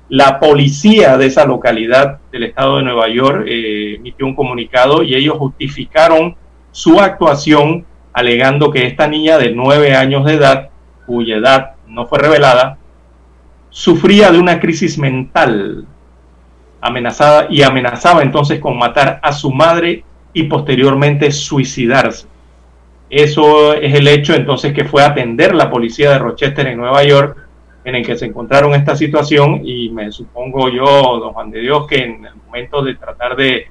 La 0.08 0.38
policía 0.38 1.16
de 1.16 1.26
esa 1.26 1.46
localidad 1.46 2.18
del 2.30 2.44
estado 2.44 2.76
de 2.76 2.82
Nueva 2.82 3.08
York 3.08 3.46
eh, 3.46 3.94
emitió 3.96 4.26
un 4.26 4.34
comunicado 4.34 5.02
y 5.02 5.14
ellos 5.14 5.38
justificaron 5.38 6.36
su 6.72 7.00
actuación 7.00 7.86
alegando 8.12 8.70
que 8.70 8.86
esta 8.86 9.08
niña 9.08 9.38
de 9.38 9.52
nueve 9.52 9.94
años 9.94 10.24
de 10.24 10.34
edad, 10.34 10.68
cuya 11.06 11.36
edad 11.36 11.70
no 11.88 12.06
fue 12.06 12.18
revelada, 12.18 12.76
sufría 13.70 14.30
de 14.30 14.38
una 14.38 14.60
crisis 14.60 14.98
mental 14.98 15.86
amenazada 16.84 17.46
y 17.48 17.62
amenazaba 17.62 18.22
entonces 18.22 18.60
con 18.60 18.76
matar 18.76 19.18
a 19.22 19.32
su 19.32 19.50
madre 19.50 20.04
y 20.34 20.42
posteriormente 20.44 21.32
suicidarse. 21.32 22.26
Eso 23.08 23.72
es 23.72 23.94
el 23.94 24.06
hecho 24.06 24.34
entonces 24.34 24.74
que 24.74 24.84
fue 24.84 25.02
atender 25.02 25.54
la 25.54 25.70
policía 25.70 26.10
de 26.10 26.18
Rochester 26.18 26.66
en 26.66 26.76
Nueva 26.76 27.02
York 27.02 27.38
en 27.84 27.94
el 27.94 28.04
que 28.04 28.16
se 28.16 28.26
encontraron 28.26 28.74
esta 28.74 28.96
situación 28.96 29.62
y 29.64 29.88
me 29.90 30.12
supongo 30.12 30.68
yo, 30.68 31.18
don 31.20 31.32
Juan 31.32 31.50
de 31.50 31.60
Dios, 31.60 31.86
que 31.86 31.96
en 31.96 32.26
el 32.26 32.34
momento 32.46 32.82
de 32.82 32.94
tratar 32.96 33.34
de, 33.34 33.66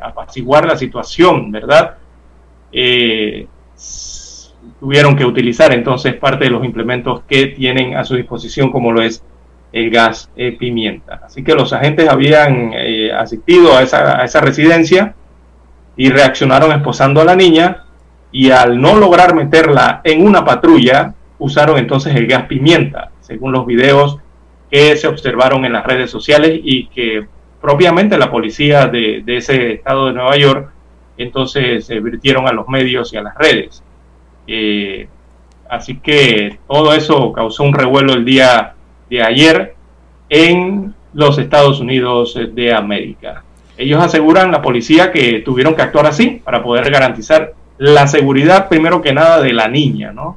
apaciguar 0.00 0.66
la 0.66 0.76
situación, 0.76 1.52
¿verdad? 1.52 1.98
Eh, 2.72 3.46
tuvieron 4.80 5.14
que 5.14 5.26
utilizar 5.26 5.74
entonces 5.74 6.14
parte 6.14 6.44
de 6.44 6.50
los 6.50 6.64
implementos 6.64 7.22
que 7.28 7.48
tienen 7.48 7.96
a 7.96 8.04
su 8.04 8.14
disposición, 8.14 8.70
como 8.70 8.92
lo 8.92 9.02
es 9.02 9.22
el 9.72 9.90
gas 9.90 10.30
eh, 10.36 10.56
pimienta. 10.58 11.20
Así 11.24 11.42
que 11.42 11.54
los 11.54 11.72
agentes 11.72 12.08
habían 12.08 12.72
eh, 12.74 13.12
asistido 13.12 13.76
a 13.76 13.82
esa, 13.82 14.20
a 14.20 14.24
esa 14.24 14.40
residencia 14.40 15.14
y 15.96 16.10
reaccionaron 16.10 16.72
esposando 16.72 17.20
a 17.20 17.24
la 17.24 17.36
niña 17.36 17.84
y 18.30 18.50
al 18.50 18.80
no 18.80 18.96
lograr 18.96 19.34
meterla 19.34 20.00
en 20.04 20.26
una 20.26 20.44
patrulla, 20.44 21.14
usaron 21.38 21.78
entonces 21.78 22.14
el 22.14 22.26
gas 22.26 22.44
pimienta, 22.44 23.10
según 23.20 23.52
los 23.52 23.66
videos 23.66 24.18
que 24.70 24.96
se 24.96 25.06
observaron 25.06 25.64
en 25.64 25.72
las 25.72 25.84
redes 25.84 26.10
sociales 26.10 26.60
y 26.62 26.86
que 26.88 27.26
propiamente 27.60 28.18
la 28.18 28.30
policía 28.30 28.86
de, 28.86 29.24
ese 29.26 29.72
estado 29.74 30.06
de 30.06 30.12
Nueva 30.12 30.36
York 30.36 30.70
entonces 31.16 31.84
se 31.86 31.98
virtieron 32.00 32.46
a 32.46 32.52
los 32.52 32.68
medios 32.68 33.12
y 33.12 33.16
a 33.16 33.22
las 33.22 33.34
redes. 33.36 33.82
Eh, 34.46 35.08
así 35.68 35.98
que 35.98 36.58
todo 36.68 36.94
eso 36.94 37.32
causó 37.32 37.64
un 37.64 37.74
revuelo 37.74 38.12
el 38.12 38.24
día 38.24 38.74
de 39.08 39.22
ayer 39.22 39.74
en 40.28 40.94
los 41.14 41.38
Estados 41.38 41.80
Unidos 41.80 42.38
de 42.52 42.72
América. 42.72 43.42
Ellos 43.76 44.02
aseguran, 44.02 44.50
la 44.50 44.60
policía, 44.60 45.12
que 45.12 45.40
tuvieron 45.44 45.74
que 45.74 45.82
actuar 45.82 46.06
así 46.06 46.42
para 46.44 46.62
poder 46.62 46.90
garantizar 46.90 47.54
la 47.78 48.08
seguridad, 48.08 48.68
primero 48.68 49.00
que 49.00 49.12
nada, 49.12 49.40
de 49.40 49.52
la 49.52 49.68
niña, 49.68 50.12
¿no? 50.12 50.36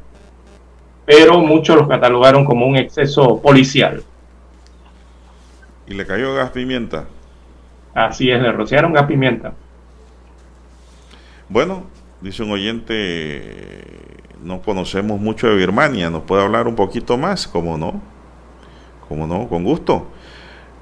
Pero 1.06 1.40
muchos 1.40 1.76
los 1.76 1.88
catalogaron 1.88 2.46
como 2.46 2.68
un 2.68 2.78
exceso 2.78 3.42
policial. 3.42 4.04
Y 5.88 5.96
le 5.96 6.06
cayó 6.06 6.36
gas 6.36 6.52
pimienta. 6.52 7.06
Así 7.94 8.30
es, 8.30 8.42
le 8.42 8.52
rociaron 8.52 8.94
gas 8.94 9.08
pimienta. 9.08 9.54
Bueno, 11.50 11.88
dice 12.22 12.44
un 12.44 12.52
oyente, 12.52 13.84
no 14.42 14.62
conocemos 14.62 15.20
mucho 15.20 15.48
de 15.48 15.56
Birmania, 15.56 16.10
¿nos 16.10 16.24
puede 16.24 16.44
hablar 16.44 16.68
un 16.68 16.76
poquito 16.76 17.18
más? 17.18 17.48
¿Cómo 17.48 17.78
no? 17.78 18.02
¿Cómo 19.12 19.28
no? 19.28 19.50
Con 19.50 19.66
gusto. 19.66 20.08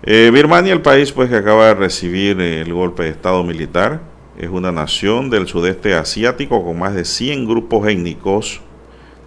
Eh, 0.04 0.30
Birmania, 0.32 0.72
el 0.72 0.84
país 0.84 1.12
pues 1.12 1.32
que 1.32 1.38
acaba 1.38 1.66
de 1.66 1.74
recibir 1.74 2.40
el 2.40 2.72
golpe 2.72 3.02
de 3.02 3.10
Estado 3.10 3.44
militar, 3.44 4.02
es 4.38 4.50
una 4.50 4.72
nación 4.72 5.32
del 5.32 5.48
sudeste 5.48 5.96
asiático 5.96 6.64
con 6.64 6.78
más 6.78 6.94
de 6.94 7.06
100 7.06 7.48
grupos 7.48 7.88
étnicos 7.88 8.62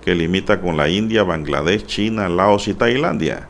que 0.05 0.15
limita 0.15 0.61
con 0.61 0.77
la 0.77 0.89
India, 0.89 1.25
Bangladesh, 1.25 1.85
China, 1.85 2.29
Laos 2.29 2.69
y 2.69 2.75
Tailandia. 2.75 3.49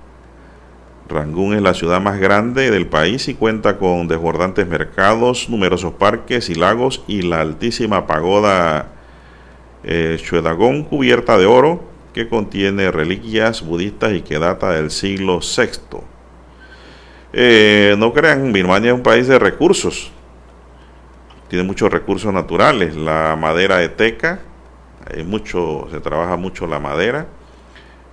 Rangún 1.10 1.52
es 1.52 1.60
la 1.60 1.74
ciudad 1.74 2.00
más 2.00 2.18
grande 2.18 2.70
del 2.70 2.86
país 2.86 3.28
y 3.28 3.34
cuenta 3.34 3.76
con 3.76 4.08
desbordantes 4.08 4.66
mercados, 4.66 5.50
numerosos 5.50 5.92
parques 5.92 6.48
y 6.48 6.54
lagos 6.54 7.04
y 7.06 7.20
la 7.20 7.42
altísima 7.42 8.06
pagoda 8.06 8.88
eh, 9.84 10.18
cubierta 10.88 11.36
de 11.36 11.44
oro 11.44 11.91
que 12.12 12.28
contiene 12.28 12.90
reliquias 12.90 13.62
budistas 13.62 14.12
y 14.12 14.22
que 14.22 14.38
data 14.38 14.72
del 14.72 14.90
siglo 14.90 15.40
VI. 15.40 15.98
Eh, 17.32 17.94
no 17.98 18.12
crean, 18.12 18.52
Birmania 18.52 18.90
es 18.90 18.94
un 18.94 19.02
país 19.02 19.26
de 19.26 19.38
recursos. 19.38 20.10
Tiene 21.48 21.64
muchos 21.64 21.90
recursos 21.90 22.32
naturales. 22.32 22.94
La 22.96 23.36
madera 23.36 23.78
de 23.78 23.88
teca, 23.88 24.40
hay 25.10 25.24
mucho, 25.24 25.88
se 25.90 26.00
trabaja 26.00 26.36
mucho 26.36 26.66
la 26.66 26.78
madera. 26.78 27.26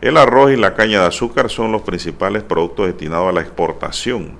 El 0.01 0.15
arroz 0.15 0.51
y 0.51 0.55
la 0.55 0.75
caña 0.75 1.01
de 1.01 1.07
azúcar 1.07 1.49
son 1.49 1.73
los 1.73 1.81
principales 1.81 2.43
productos 2.43 2.87
destinados 2.87 3.29
a 3.29 3.31
la 3.33 3.41
exportación. 3.41 4.37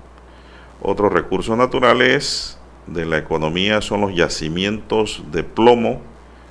Otros 0.82 1.12
recursos 1.12 1.58
naturales 1.58 2.58
de 2.88 3.06
la 3.06 3.18
economía 3.18 3.82
son 3.82 4.02
los 4.02 4.16
yacimientos 4.16 5.22
de 5.32 5.44
plomo, 5.44 6.02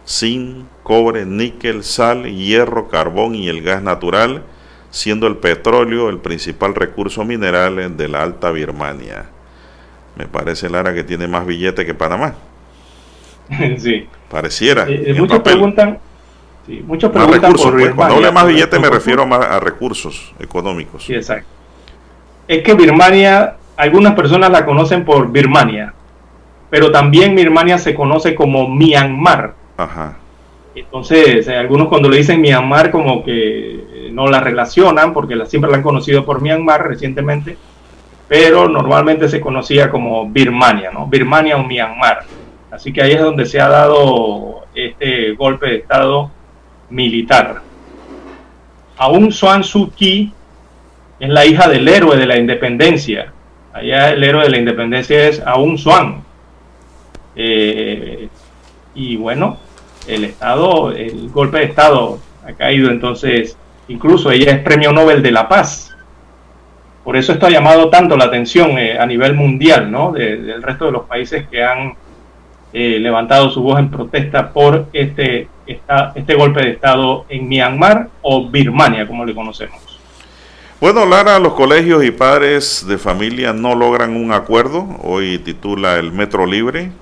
zinc, 0.09 0.67
cobre, 0.83 1.27
níquel, 1.27 1.85
sal, 1.85 2.25
hierro, 2.25 2.89
carbón 2.89 3.35
y 3.35 3.49
el 3.49 3.63
gas 3.63 3.83
natural, 3.83 4.43
siendo 4.91 5.27
el 5.27 5.37
petróleo 5.37 6.09
el 6.09 6.19
principal 6.19 6.75
recurso 6.75 7.25
mineral 7.25 7.97
de 7.97 8.09
la 8.09 8.23
Alta 8.23 8.51
Birmania. 8.51 9.27
Me 10.17 10.27
parece, 10.27 10.71
Lara, 10.71 10.95
que 10.95 11.05
tiene 11.05 11.29
más 11.29 11.47
billete 11.47 11.85
que 11.85 11.95
Panamá. 11.95 12.35
sí. 13.79 14.09
Pareciera. 14.31 14.89
Eh, 14.89 15.05
el 15.07 15.21
muchos 15.21 15.41
preguntan, 15.41 15.99
sí, 16.67 16.83
muchos 16.87 17.13
Más 17.13 17.25
preguntan 17.25 17.43
recursos, 17.43 17.67
por 17.67 17.81
pues. 17.81 17.95
Cuando 17.95 18.17
Birmania, 18.17 18.29
hable 18.29 18.33
más 18.33 18.47
billete 18.47 18.79
me 18.79 18.91
refiero 18.91 19.27
más 19.27 19.45
a 19.45 19.61
recursos 19.61 20.35
económicos. 20.39 21.05
Sí, 21.05 21.15
exacto. 21.15 21.49
Es 22.47 22.63
que 22.63 22.75
Birmania, 22.75 23.57
algunas 23.77 24.15
personas 24.15 24.51
la 24.51 24.65
conocen 24.65 25.05
por 25.05 25.31
Birmania, 25.31 25.93
pero 26.71 26.91
también 26.91 27.37
Birmania 27.37 27.79
se 27.79 27.95
conoce 27.95 28.35
como 28.35 28.69
Myanmar. 28.69 29.58
Entonces, 30.75 31.47
eh, 31.49 31.57
algunos 31.57 31.89
cuando 31.89 32.09
le 32.09 32.19
dicen 32.19 32.41
Myanmar 32.41 32.91
como 32.91 33.25
que 33.25 33.75
eh, 33.75 34.11
no 34.13 34.27
la 34.29 34.41
relacionan 34.41 35.13
porque 35.13 35.37
siempre 35.47 35.71
la 35.71 35.79
han 35.79 35.83
conocido 35.83 36.25
por 36.25 36.41
Myanmar 36.41 36.87
recientemente, 36.87 37.57
pero 38.29 38.69
normalmente 38.69 39.29
se 39.29 39.41
conocía 39.41 39.91
como 39.91 40.29
Birmania, 40.29 40.91
¿no? 40.93 41.07
Birmania 41.07 41.57
o 41.57 41.65
Myanmar. 41.65 42.25
Así 42.71 42.93
que 42.93 43.03
ahí 43.03 43.13
es 43.13 43.21
donde 43.21 43.47
se 43.47 43.61
ha 43.61 43.69
dado 43.69 44.67
este 44.75 45.33
golpe 45.33 45.67
de 45.67 45.77
Estado 45.77 46.31
militar. 46.91 47.63
Aún 48.97 49.33
Swan 49.33 49.65
Suu 49.65 49.91
Kyi 49.91 50.33
es 51.19 51.29
la 51.29 51.47
hija 51.47 51.69
del 51.69 51.89
héroe 51.89 52.17
de 52.17 52.27
la 52.27 52.37
independencia. 52.37 53.33
Allá 53.73 54.11
el 54.11 54.23
héroe 54.23 54.45
de 54.45 54.51
la 54.51 54.59
independencia 54.59 55.29
es 55.29 55.41
Aung 55.45 55.79
Swan. 55.79 56.23
Eh, 57.37 58.29
y 58.95 59.17
bueno, 59.17 59.59
el 60.09 60.25
Estado, 60.25 60.91
el 60.93 61.29
golpe 61.29 61.59
de 61.59 61.65
Estado 61.65 62.19
ha 62.47 62.53
caído, 62.53 62.91
entonces 62.91 63.57
incluso 63.89 64.31
ella 64.31 64.53
es 64.53 64.59
Premio 64.61 64.93
Nobel 64.93 65.23
de 65.23 65.31
la 65.31 65.49
Paz. 65.49 65.95
Por 67.05 67.17
eso 67.17 67.33
esto 67.33 67.47
ha 67.47 67.51
llamado 67.51 67.89
tanto 67.89 68.17
la 68.17 68.25
atención 68.25 68.79
eh, 68.79 68.99
a 68.99 69.07
nivel 69.07 69.35
mundial, 69.35 69.91
¿no? 69.91 70.13
del 70.13 70.63
resto 70.63 70.87
de 70.87 70.93
los 70.93 71.05
países 71.05 71.47
que 71.49 71.63
han 71.63 71.95
eh, 72.73 72.99
levantado 73.01 73.51
su 73.51 73.63
voz 73.63 73.79
en 73.79 73.91
protesta 73.91 74.51
por 74.51 74.87
este, 74.93 75.49
este 75.67 76.35
golpe 76.35 76.61
de 76.61 76.71
Estado 76.73 77.25
en 77.29 77.49
Myanmar 77.49 78.09
o 78.23 78.49
Birmania, 78.49 79.07
como 79.07 79.25
le 79.25 79.35
conocemos. 79.35 79.81
Bueno, 80.81 81.07
Lara, 81.07 81.39
los 81.39 81.55
colegios 81.55 82.05
y 82.05 82.11
padres 82.11 82.87
de 82.87 82.99
familia 82.99 83.53
no 83.53 83.75
logran 83.75 84.15
un 84.15 84.33
acuerdo. 84.33 84.87
Hoy 85.03 85.39
titula 85.39 85.97
El 85.99 86.13
Metro 86.13 86.47
Libre 86.47 86.93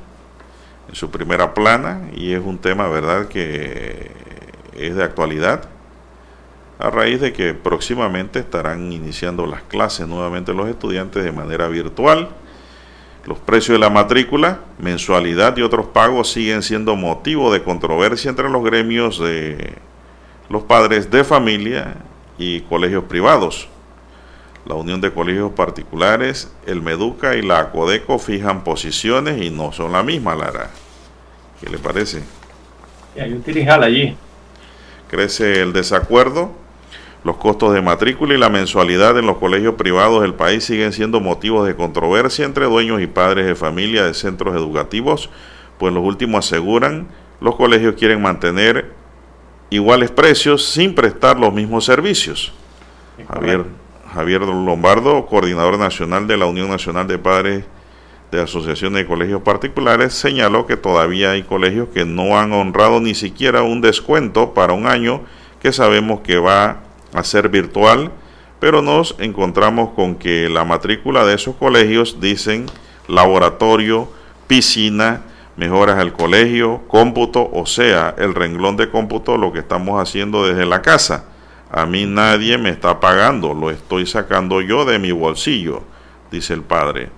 en 0.89 0.95
su 0.95 1.11
primera 1.11 1.55
plana 1.55 2.09
y 2.15 2.33
es 2.33 2.43
un 2.45 2.59
tema, 2.59 2.89
¿verdad?, 2.89 3.29
que 3.29 4.11
es 4.75 4.95
de 4.95 5.03
actualidad 5.03 5.69
a 6.79 6.91
raíz 6.91 7.21
de 7.21 7.33
que 7.33 7.55
próximamente 7.55 8.39
estarán 8.39 8.93
iniciando 8.93 9.47
las 9.47 9.63
clases 9.63 10.07
nuevamente 10.07 10.53
los 10.53 10.69
estudiantes 10.69 11.25
de 11.25 11.33
manera 11.33 11.69
virtual. 11.69 12.29
Los 13.25 13.39
precios 13.39 13.77
de 13.77 13.79
la 13.81 13.91
matrícula, 13.91 14.61
mensualidad 14.79 15.57
y 15.57 15.63
otros 15.63 15.87
pagos 15.87 16.31
siguen 16.31 16.63
siendo 16.63 16.95
motivo 16.95 17.53
de 17.53 17.63
controversia 17.63 18.29
entre 18.29 18.49
los 18.49 18.63
gremios 18.63 19.19
de 19.19 19.75
los 20.49 20.63
padres 20.63 21.11
de 21.11 21.25
familia 21.25 21.97
y 22.39 22.61
colegios 22.61 23.05
privados. 23.05 23.69
La 24.67 24.75
Unión 24.75 25.01
de 25.01 25.13
Colegios 25.13 25.53
Particulares, 25.53 26.53
el 26.67 26.83
Meduca 26.83 27.37
y 27.37 27.43
la 27.43 27.61
Acodeco 27.61 28.19
fijan 28.19 28.65
posiciones 28.65 29.41
y 29.41 29.51
no 29.51 29.73
son 29.73 29.93
la 29.93 30.03
misma, 30.03 30.35
Lara. 30.35 30.71
¿Qué 31.61 31.71
le 31.71 31.79
parece? 31.79 32.23
hay 33.19 33.33
un 33.33 33.43
tirijal 33.43 33.83
allí. 33.83 34.17
Crece 35.09 35.63
el 35.63 35.73
desacuerdo. 35.73 36.51
Los 37.25 37.37
costos 37.37 37.73
de 37.73 37.81
matrícula 37.81 38.35
y 38.35 38.39
la 38.39 38.51
mensualidad 38.51 39.19
en 39.19 39.27
los 39.27 39.39
colegios 39.39 39.77
privados 39.77 40.23
del 40.23 40.35
país 40.35 40.65
siguen 40.65 40.93
siendo 40.93 41.21
motivos 41.21 41.67
de 41.67 41.75
controversia 41.75 42.45
entre 42.45 42.67
dueños 42.67 43.01
y 43.01 43.07
padres 43.07 43.47
de 43.47 43.55
familia 43.55 44.05
de 44.05 44.15
centros 44.15 44.55
educativos, 44.55 45.31
pues 45.79 45.93
los 45.93 46.05
últimos 46.05 46.45
aseguran 46.45 47.09
los 47.41 47.57
colegios 47.57 47.95
quieren 47.97 48.23
mantener 48.23 48.93
iguales 49.71 50.11
precios 50.11 50.65
sin 50.65 50.95
prestar 50.95 51.39
los 51.39 51.53
mismos 51.53 51.85
servicios. 51.85 52.53
Javier, 53.29 53.65
Javier 54.15 54.43
Lombardo, 54.43 55.27
coordinador 55.27 55.79
nacional 55.79 56.27
de 56.27 56.37
la 56.37 56.47
Unión 56.47 56.69
Nacional 56.69 57.07
de 57.07 57.19
Padres 57.19 57.65
de 58.31 58.43
Asociaciones 58.43 59.03
de 59.03 59.07
Colegios 59.07 59.43
Particulares, 59.43 60.15
señaló 60.15 60.67
que 60.67 60.77
todavía 60.77 61.33
hay 61.33 61.43
colegios 61.43 61.89
que 61.95 62.05
no 62.05 62.39
han 62.39 62.53
honrado 62.53 63.01
ni 63.01 63.15
siquiera 63.15 63.63
un 63.63 63.81
descuento 63.81 64.53
para 64.55 64.73
un 64.73 64.87
año 64.87 65.23
que 65.61 65.73
sabemos 65.73 66.21
que 66.21 66.39
va 66.39 66.81
a 67.13 67.25
ser 67.25 67.49
virtual, 67.49 68.11
pero 68.61 68.83
nos 68.83 69.15
encontramos 69.19 69.91
con 69.95 70.17
que 70.17 70.49
la 70.49 70.65
matrícula 70.65 71.25
de 71.25 71.35
esos 71.35 71.57
colegios 71.57 72.21
dicen 72.21 72.67
laboratorio, 73.09 74.09
piscina, 74.47 75.23
mejoras 75.57 75.99
al 75.99 76.13
colegio, 76.13 76.83
cómputo, 76.89 77.49
o 77.53 77.67
sea, 77.67 78.15
el 78.19 78.35
renglón 78.35 78.77
de 78.77 78.91
cómputo, 78.91 79.37
lo 79.37 79.53
que 79.53 79.61
estamos 79.61 80.01
haciendo 80.01 80.47
desde 80.47 80.67
la 80.67 80.83
casa. 80.83 81.25
A 81.71 81.85
mí 81.87 82.07
nadie 82.07 82.59
me 82.59 82.71
está 82.71 83.01
pagando, 83.01 83.55
lo 83.55 83.71
estoy 83.71 84.07
sacando 84.07 84.61
yo 84.61 84.85
de 84.85 84.99
mi 84.99 85.13
bolsillo, 85.13 85.83
dice 86.31 86.55
el 86.55 86.63
padre. 86.63 87.11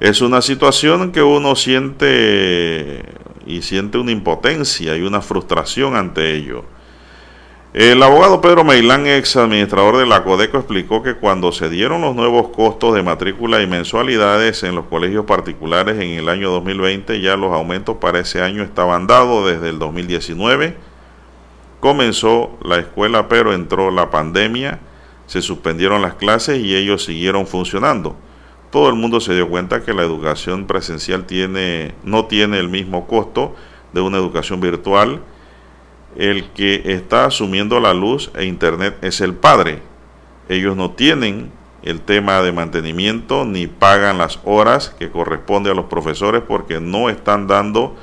Es 0.00 0.22
una 0.22 0.42
situación 0.42 1.12
que 1.12 1.22
uno 1.22 1.54
siente 1.54 3.04
y 3.46 3.62
siente 3.62 3.98
una 3.98 4.12
impotencia 4.12 4.96
y 4.96 5.02
una 5.02 5.20
frustración 5.20 5.94
ante 5.94 6.34
ello. 6.34 6.64
El 7.72 8.02
abogado 8.02 8.40
Pedro 8.40 8.64
Meilán, 8.64 9.06
ex 9.06 9.36
administrador 9.36 9.98
de 9.98 10.06
la 10.06 10.24
Codeco, 10.24 10.58
explicó 10.58 11.04
que 11.04 11.14
cuando 11.14 11.52
se 11.52 11.68
dieron 11.68 12.00
los 12.00 12.16
nuevos 12.16 12.48
costos 12.48 12.96
de 12.96 13.04
matrícula 13.04 13.62
y 13.62 13.68
mensualidades 13.68 14.64
en 14.64 14.74
los 14.74 14.86
colegios 14.86 15.24
particulares 15.24 15.94
en 16.00 16.10
el 16.10 16.28
año 16.28 16.50
2020, 16.50 17.20
ya 17.20 17.36
los 17.36 17.52
aumentos 17.52 17.98
para 17.98 18.18
ese 18.18 18.42
año 18.42 18.64
estaban 18.64 19.06
dados 19.06 19.46
desde 19.46 19.68
el 19.68 19.78
2019. 19.78 20.89
Comenzó 21.80 22.58
la 22.62 22.78
escuela, 22.78 23.28
pero 23.28 23.52
entró 23.52 23.90
la 23.90 24.10
pandemia, 24.10 24.80
se 25.26 25.42
suspendieron 25.42 26.02
las 26.02 26.14
clases 26.14 26.62
y 26.62 26.76
ellos 26.76 27.04
siguieron 27.04 27.46
funcionando. 27.46 28.16
Todo 28.70 28.88
el 28.88 28.94
mundo 28.94 29.20
se 29.20 29.34
dio 29.34 29.48
cuenta 29.48 29.82
que 29.82 29.94
la 29.94 30.02
educación 30.02 30.66
presencial 30.66 31.24
tiene, 31.24 31.94
no 32.04 32.26
tiene 32.26 32.58
el 32.58 32.68
mismo 32.68 33.06
costo 33.06 33.54
de 33.92 34.00
una 34.00 34.18
educación 34.18 34.60
virtual 34.60 35.20
el 36.16 36.50
que 36.50 36.82
está 36.86 37.26
asumiendo 37.26 37.78
la 37.80 37.94
luz 37.94 38.30
e 38.34 38.44
internet 38.44 38.96
es 39.02 39.20
el 39.20 39.34
padre. 39.34 39.80
Ellos 40.48 40.76
no 40.76 40.90
tienen 40.92 41.52
el 41.82 42.00
tema 42.00 42.42
de 42.42 42.52
mantenimiento 42.52 43.44
ni 43.44 43.66
pagan 43.66 44.18
las 44.18 44.40
horas 44.44 44.90
que 44.98 45.10
corresponde 45.10 45.70
a 45.70 45.74
los 45.74 45.86
profesores 45.86 46.42
porque 46.46 46.80
no 46.80 47.08
están 47.08 47.46
dando 47.46 47.96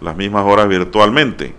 las 0.00 0.16
mismas 0.16 0.44
horas 0.46 0.68
virtualmente. 0.68 1.54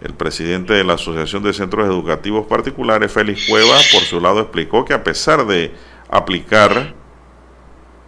El 0.00 0.14
presidente 0.14 0.72
de 0.72 0.84
la 0.84 0.94
Asociación 0.94 1.42
de 1.42 1.52
Centros 1.52 1.86
Educativos 1.86 2.46
Particulares, 2.46 3.12
Félix 3.12 3.48
Cueva, 3.48 3.76
por 3.92 4.02
su 4.02 4.20
lado 4.20 4.40
explicó 4.40 4.84
que 4.84 4.94
a 4.94 5.04
pesar 5.04 5.46
de 5.46 5.72
aplicar 6.08 6.94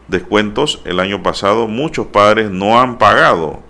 descuentos 0.09 0.81
el 0.85 1.01
año 1.01 1.23
pasado, 1.23 1.69
muchos 1.69 2.07
padres 2.07 2.51
no 2.51 2.81
han 2.81 2.99
pagado 2.99 3.63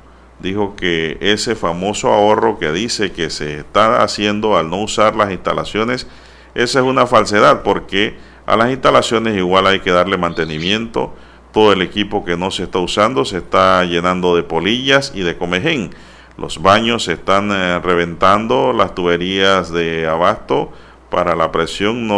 dijo 0.43 0.75
que 0.77 1.17
ese 1.21 1.55
famoso 1.55 2.13
ahorro 2.13 2.59
que 2.59 2.73
dice 2.73 3.13
que 3.13 3.31
se 3.31 3.59
está 3.59 4.03
haciendo 4.03 4.57
al 4.59 4.69
no 4.69 4.83
usar 4.83 5.15
las 5.15 5.31
instalaciones, 5.31 6.09
esa 6.55 6.81
es 6.81 6.85
una 6.85 7.07
falsedad 7.07 7.63
porque 7.63 8.17
a 8.45 8.57
las 8.57 8.71
instalaciones 8.71 9.37
igual 9.37 9.67
hay 9.69 9.81
que 9.81 9.93
darle 9.93 10.19
mantenimiento, 10.19 11.15
todo 11.53 11.73
el 11.73 11.81
equipo 11.81 12.25
que 12.25 12.37
no 12.37 12.51
se 12.51 12.65
está 12.65 12.81
usando 12.81 13.25
se 13.25 13.39
está 13.39 13.85
llenando 13.85 14.35
de 14.35 14.43
polillas 14.43 15.13
y 15.15 15.23
de 15.23 15.37
comején. 15.37 15.91
Los 16.37 16.63
baños 16.63 17.05
se 17.05 17.13
están 17.13 17.51
eh, 17.53 17.79
reventando, 17.81 18.73
las 18.73 18.95
tuberías 18.95 19.71
de 19.73 20.07
abasto 20.07 20.73
para 21.11 21.35
la 21.37 21.53
presión 21.53 22.09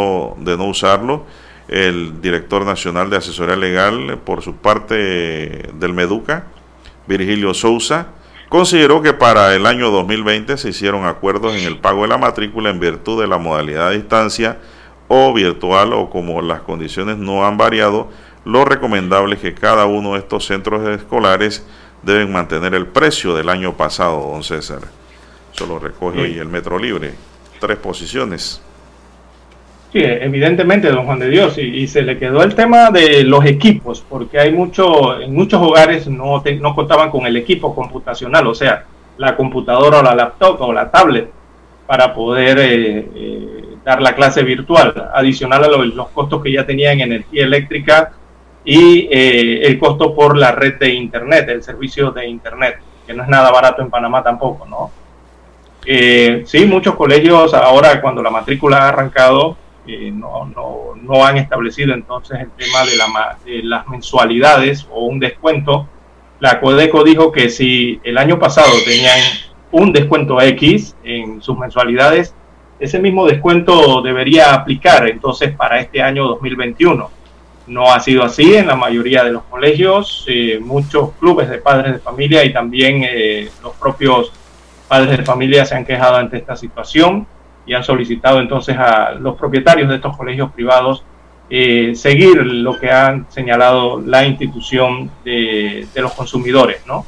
de 0.45 0.57
no 0.57 0.67
usarlo. 0.67 1.25
El 1.67 2.21
director 2.21 2.65
nacional 2.65 3.11
de 3.11 3.17
asesoría 3.17 3.57
legal, 3.57 4.19
por 4.25 4.43
su 4.43 4.57
parte 4.57 5.65
del 5.75 5.95
Meduca, 5.95 6.45
Virgilio 7.07 7.55
Sousa, 7.55 8.09
consideró 8.49 9.03
que 9.03 9.15
para 9.15 9.55
el 9.55 9.67
año 9.67 9.91
2020 9.91 10.57
se 10.59 10.69
hicieron 10.69 11.07
acuerdos 11.07 11.57
en 11.57 11.67
el 11.67 11.79
pago 11.79 12.03
de 12.03 12.09
la 12.09 12.19
matrícula 12.19 12.71
en 12.71 12.79
virtud 12.79 13.21
de 13.21 13.27
la 13.27 13.39
modalidad 13.39 13.91
de 13.91 13.97
distancia 13.97 14.59
o 15.09 15.33
virtual 15.33 15.93
o 15.93 16.11
como 16.11 16.41
las 16.41 16.61
condiciones 16.61 17.19
no 17.19 17.47
han 17.47 17.57
variado, 17.57 18.09
lo 18.45 18.65
recomendable 18.65 19.37
es 19.37 19.41
que 19.41 19.55
cada 19.55 19.87
uno 19.87 20.13
de 20.13 20.19
estos 20.19 20.47
centros 20.47 20.87
escolares 20.89 21.67
deben 22.05 22.33
mantener 22.33 22.75
el 22.75 22.87
precio 22.87 23.35
del 23.35 23.49
año 23.49 23.75
pasado, 23.75 24.31
don 24.31 24.43
César. 24.43 24.81
Eso 25.55 25.67
lo 25.67 25.79
recoge 25.79 26.21
hoy 26.21 26.39
el 26.39 26.49
Metro 26.49 26.79
Libre. 26.79 27.13
Tres 27.61 27.79
posiciones. 27.79 28.61
Sí, 29.93 30.01
evidentemente, 30.03 30.91
don 30.91 31.07
Juan 31.07 31.21
de 31.21 31.29
Dios, 31.29 31.57
y, 31.57 31.87
se 31.87 32.03
le 32.03 32.19
quedó 32.19 32.43
el 32.43 32.57
tema 32.57 32.91
de 32.91 33.23
los 33.23 33.45
equipos, 33.45 34.05
porque 34.09 34.41
hay 34.41 34.51
mucho, 34.51 35.21
en 35.21 35.33
muchos 35.33 35.63
hogares 35.63 36.09
no, 36.09 36.43
no 36.61 36.75
contaban 36.75 37.11
con 37.11 37.27
el 37.27 37.37
equipo 37.37 37.73
computacional, 37.73 38.45
o 38.49 38.55
sea, 38.57 38.87
la 39.19 39.37
computadora 39.37 40.01
o 40.01 40.03
la 40.03 40.17
laptop 40.17 40.61
o 40.63 40.73
la 40.73 40.91
tablet 40.91 41.31
para 41.87 42.13
poder 42.13 42.59
eh, 42.59 43.09
eh, 43.15 43.65
dar 43.85 44.03
la 44.03 44.17
clase 44.17 44.43
virtual, 44.43 45.11
adicional 45.15 45.63
a 45.63 45.69
los, 45.69 46.09
costos 46.09 46.43
que 46.43 46.51
ya 46.51 46.67
tenían 46.67 47.01
en 47.01 47.13
energía 47.13 47.45
eléctrica 47.45 48.13
y 48.65 49.09
eh, 49.11 49.67
el 49.67 49.79
costo 49.79 50.15
por 50.15 50.37
la 50.37 50.53
red 50.53 50.79
de 50.79 50.89
Internet, 50.89 51.49
el 51.49 51.63
servicio 51.63 52.11
de 52.11 52.27
Internet, 52.27 52.79
que 53.07 53.13
no 53.13 53.23
es 53.23 53.29
nada 53.29 53.51
barato 53.51 53.83
en 53.83 53.91
Panamá 53.91 54.23
tampoco, 54.23 54.67
¿no? 54.67 54.91
sí, 55.87 56.65
muchos 56.65 56.95
colegios 56.95 57.53
ahora 57.53 58.01
cuando 58.01 58.23
la 58.23 58.31
matrícula 58.31 58.79
ha 58.79 58.89
arrancado 58.89 59.59
no, 60.13 60.47
no, 60.47 60.95
no, 61.01 61.25
han 61.25 61.37
establecido 61.37 61.93
entonces 61.93 62.41
el 62.41 62.51
tema 62.51 62.85
de, 62.85 62.97
la, 62.97 63.39
de, 63.45 63.63
las 63.63 63.87
mensualidades 63.87 64.87
o 64.91 65.05
un 65.05 65.19
descuento. 65.19 65.89
La 66.41 66.61
Codeco 66.61 67.05
dijo 67.05 67.31
que 67.31 67.51
si 67.51 68.01
el 68.03 68.19
año 68.19 68.39
pasado 68.39 68.73
tenían 68.85 69.19
un 69.73 69.93
descuento 69.93 70.41
X 70.41 70.97
en 71.05 71.43
sus 71.43 71.59
mensualidades, 71.59 72.35
ese 72.79 72.99
mismo 72.99 73.27
descuento 73.27 74.03
debería 74.03 74.55
aplicar 74.55 75.09
entonces 75.09 75.55
para 75.55 75.81
este 75.81 76.03
año 76.03 76.25
2021. 76.25 77.11
No 77.67 77.91
ha 77.91 78.01
sido 78.01 78.25
así 78.25 78.55
en 78.55 78.67
la 78.67 78.77
mayoría 78.77 79.25
de 79.25 79.33
los 79.33 79.45
colegios, 79.45 80.27
eh, 80.29 80.59
muchos 80.61 81.13
clubes 81.19 81.49
de 81.49 81.59
padres 81.59 81.95
de 81.95 81.99
familia 81.99 82.45
y 82.45 82.53
también 82.53 83.03
eh, 83.03 83.49
los 83.63 83.75
propios 83.75 84.31
padres 84.87 85.17
de 85.17 85.25
familia 85.25 85.65
se 85.65 85.75
han 85.75 85.87
quejado 85.87 86.17
ante 86.17 86.37
esta 86.37 86.57
situación 86.57 87.27
y 87.67 87.73
han 87.73 87.83
solicitado 87.83 88.41
entonces 88.41 88.77
a 88.77 89.13
los 89.13 89.37
propietarios 89.37 89.89
de 89.89 89.97
estos 89.97 90.15
colegios 90.15 90.53
privados 90.53 91.05
eh, 91.49 91.95
seguir 91.95 92.37
lo 92.37 92.79
que 92.79 92.91
han 92.91 93.27
señalado 93.31 93.99
la 93.99 94.27
institución 94.27 95.11
de, 95.25 95.87
los 95.97 96.13
consumidores, 96.13 96.87
¿no? 96.87 97.07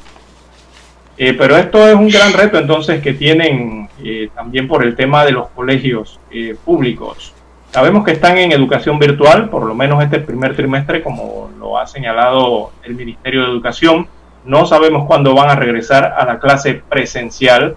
Pero 1.18 1.56
esto 1.56 1.86
es 1.88 1.94
un 1.94 2.08
gran 2.08 2.34
reto 2.34 2.58
entonces 2.58 3.02
que 3.02 3.14
tienen 3.14 3.88
también 4.34 4.68
por 4.68 4.84
el 4.84 4.94
tema 4.94 5.24
de 5.24 5.32
los 5.32 5.48
colegios 5.48 6.20
públicos. 6.62 7.32
Sabemos 7.70 8.04
que 8.04 8.12
están 8.12 8.38
en 8.38 8.52
educación 8.52 8.98
virtual, 8.98 9.50
por 9.50 9.64
lo 9.64 9.74
menos 9.74 10.02
este 10.02 10.20
primer 10.20 10.56
trimestre, 10.56 11.02
como 11.02 11.50
lo 11.58 11.78
ha 11.78 11.86
señalado 11.86 12.70
el 12.84 12.94
Ministerio 12.94 13.42
de 13.42 13.50
Educación. 13.50 14.08
No 14.44 14.64
sabemos 14.64 15.06
cuándo 15.06 15.34
van 15.34 15.50
a 15.50 15.56
regresar 15.56 16.14
a 16.16 16.24
la 16.24 16.38
clase 16.38 16.82
presencial 16.88 17.76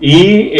y 0.00 0.52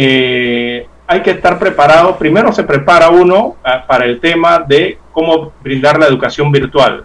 hay 1.06 1.20
que 1.22 1.30
estar 1.30 1.58
preparado. 1.58 2.16
Primero 2.16 2.52
se 2.52 2.64
prepara 2.64 3.10
uno 3.10 3.56
ah, 3.64 3.84
para 3.86 4.04
el 4.04 4.20
tema 4.20 4.58
de 4.58 4.98
cómo 5.12 5.52
brindar 5.62 5.98
la 5.98 6.06
educación 6.06 6.50
virtual, 6.50 7.04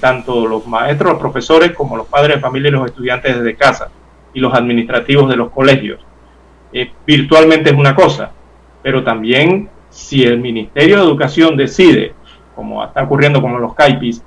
tanto 0.00 0.46
los 0.46 0.66
maestros, 0.66 1.12
los 1.12 1.20
profesores, 1.20 1.72
como 1.72 1.96
los 1.96 2.06
padres 2.06 2.36
de 2.36 2.40
familia 2.40 2.68
y 2.68 2.72
los 2.72 2.86
estudiantes 2.86 3.36
desde 3.36 3.56
casa 3.56 3.90
y 4.34 4.40
los 4.40 4.52
administrativos 4.54 5.28
de 5.28 5.36
los 5.36 5.50
colegios. 5.50 6.00
Eh, 6.72 6.90
virtualmente 7.06 7.70
es 7.70 7.76
una 7.76 7.94
cosa, 7.94 8.30
pero 8.82 9.02
también 9.02 9.68
si 9.92 10.24
el 10.24 10.38
Ministerio 10.38 10.96
de 10.96 11.02
Educación 11.02 11.56
decide, 11.56 12.14
como 12.56 12.82
está 12.82 13.02
ocurriendo 13.02 13.40
con 13.42 13.60
los 13.60 13.74
CAIPIS, 13.74 14.22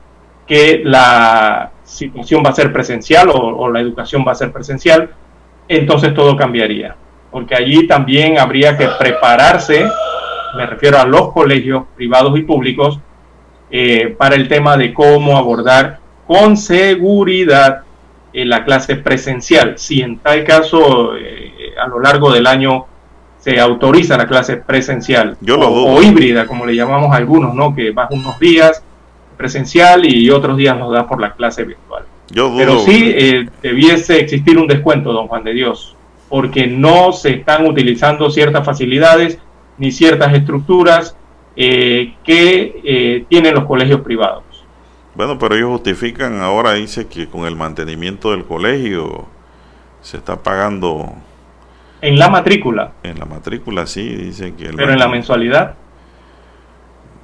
que 0.48 0.82
la 0.86 1.72
situación 1.84 2.44
va 2.46 2.52
a 2.52 2.54
ser 2.54 2.72
presencial 2.72 3.30
o, 3.34 3.70
la 3.70 3.80
educación 3.80 4.24
va 4.26 4.32
a 4.32 4.36
ser 4.36 4.52
presencial, 4.52 5.10
entonces 5.68 6.14
todo 6.14 6.38
cambiaría, 6.38 6.96
porque 7.32 7.56
allí 7.56 7.88
también 7.88 8.38
habría 8.38 8.78
que 8.78 8.88
prepararse, 9.00 9.90
me 10.56 10.68
refiero 10.68 11.00
a 11.00 11.06
los 11.06 11.34
colegios 11.34 11.86
privados 11.96 12.38
y 12.38 12.44
públicos, 12.44 13.00
eh, 13.72 14.16
para 14.18 14.36
el 14.36 14.48
tema 14.48 14.78
de 14.78 14.94
cómo 14.94 15.36
abordar 15.36 15.98
con 16.28 16.56
seguridad 16.56 17.82
en 18.34 18.50
la 18.50 18.64
clase 18.64 18.98
presencial. 18.98 19.80
Si 19.80 20.02
en 20.02 20.20
tal 20.20 20.44
caso 20.44 21.16
eh, 21.18 21.74
a 21.82 21.88
lo 21.88 22.00
largo 22.00 22.32
del 22.32 22.46
año 22.46 22.86
se 23.45 23.59
autoriza 23.59 24.17
la 24.17 24.26
clase 24.26 24.57
presencial 24.57 25.38
o, 25.47 26.01
híbrida, 26.01 26.47
como 26.47 26.65
le 26.65 26.76
llamamos 26.76 27.13
a 27.13 27.17
algunos, 27.17 27.53
¿no? 27.53 27.76
que 27.76 27.91
vas 27.91 28.09
unos 28.09 28.39
días 28.39 28.81
presencial 29.38 30.03
y 30.03 30.31
otros 30.31 30.57
días 30.57 30.76
nos 30.76 30.91
da 30.91 31.07
por 31.07 31.22
la 31.22 31.34
clase 31.35 31.63
virtual. 31.63 32.05
Pero 32.34 32.80
sí 32.80 33.13
eh, 33.15 33.47
debiese 33.61 34.19
existir 34.19 34.57
un 34.57 34.65
descuento, 34.65 35.13
don 35.13 35.27
Juan 35.27 35.43
de 35.43 35.53
Dios, 35.53 35.95
porque 36.27 36.65
no 36.65 37.11
se 37.11 37.34
están 37.34 37.67
utilizando 37.67 38.31
ciertas 38.31 38.65
facilidades 38.65 39.38
ni 39.77 39.91
ciertas 39.91 40.34
estructuras 40.34 41.15
eh, 41.55 42.15
que 42.23 43.27
tienen 43.30 43.53
los 43.53 43.65
colegios 43.65 44.01
privados. 44.01 44.43
Bueno, 45.13 45.38
pero 45.38 45.53
ellos 45.53 45.69
justifican 45.69 46.41
ahora, 46.41 46.73
dice 46.73 47.05
que 47.05 47.27
con 47.27 47.45
el 47.45 47.55
mantenimiento 47.55 48.31
del 48.31 48.43
colegio 48.43 49.27
se 50.01 50.17
está 50.17 50.41
pagando... 50.41 51.13
En 52.01 52.19
la 52.19 52.30
matrícula. 52.30 52.91
En 53.03 53.17
la 53.19 53.26
matrícula, 53.26 53.85
sí, 53.85 54.03
dicen 54.03 54.55
que... 54.55 54.72
pero 54.76 54.93
en 54.93 54.99
la 54.99 55.07
mensualidad. 55.07 55.76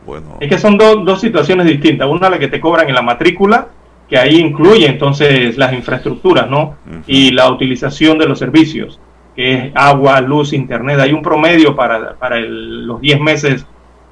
Bueno. 0.05 0.37
Es 0.39 0.49
que 0.49 0.57
son 0.57 0.77
dos 0.77 1.21
situaciones 1.21 1.67
distintas. 1.67 2.07
Una 2.07 2.29
la 2.29 2.39
que 2.39 2.47
te 2.47 2.59
cobran 2.59 2.89
en 2.89 2.95
la 2.95 3.01
matrícula, 3.01 3.67
que 4.09 4.17
ahí 4.17 4.39
incluye 4.39 4.87
entonces 4.87 5.57
las 5.57 5.73
infraestructuras, 5.73 6.49
¿no? 6.49 6.75
Y 7.05 7.31
la 7.31 7.49
utilización 7.49 8.17
de 8.17 8.25
los 8.27 8.39
servicios, 8.39 8.99
que 9.35 9.53
es 9.53 9.71
agua, 9.75 10.19
luz, 10.21 10.53
internet. 10.53 10.99
Hay 10.99 11.13
un 11.13 11.21
promedio 11.21 11.75
para, 11.75 12.15
para 12.15 12.39
los 12.39 12.99
10 12.99 13.19
meses 13.21 13.65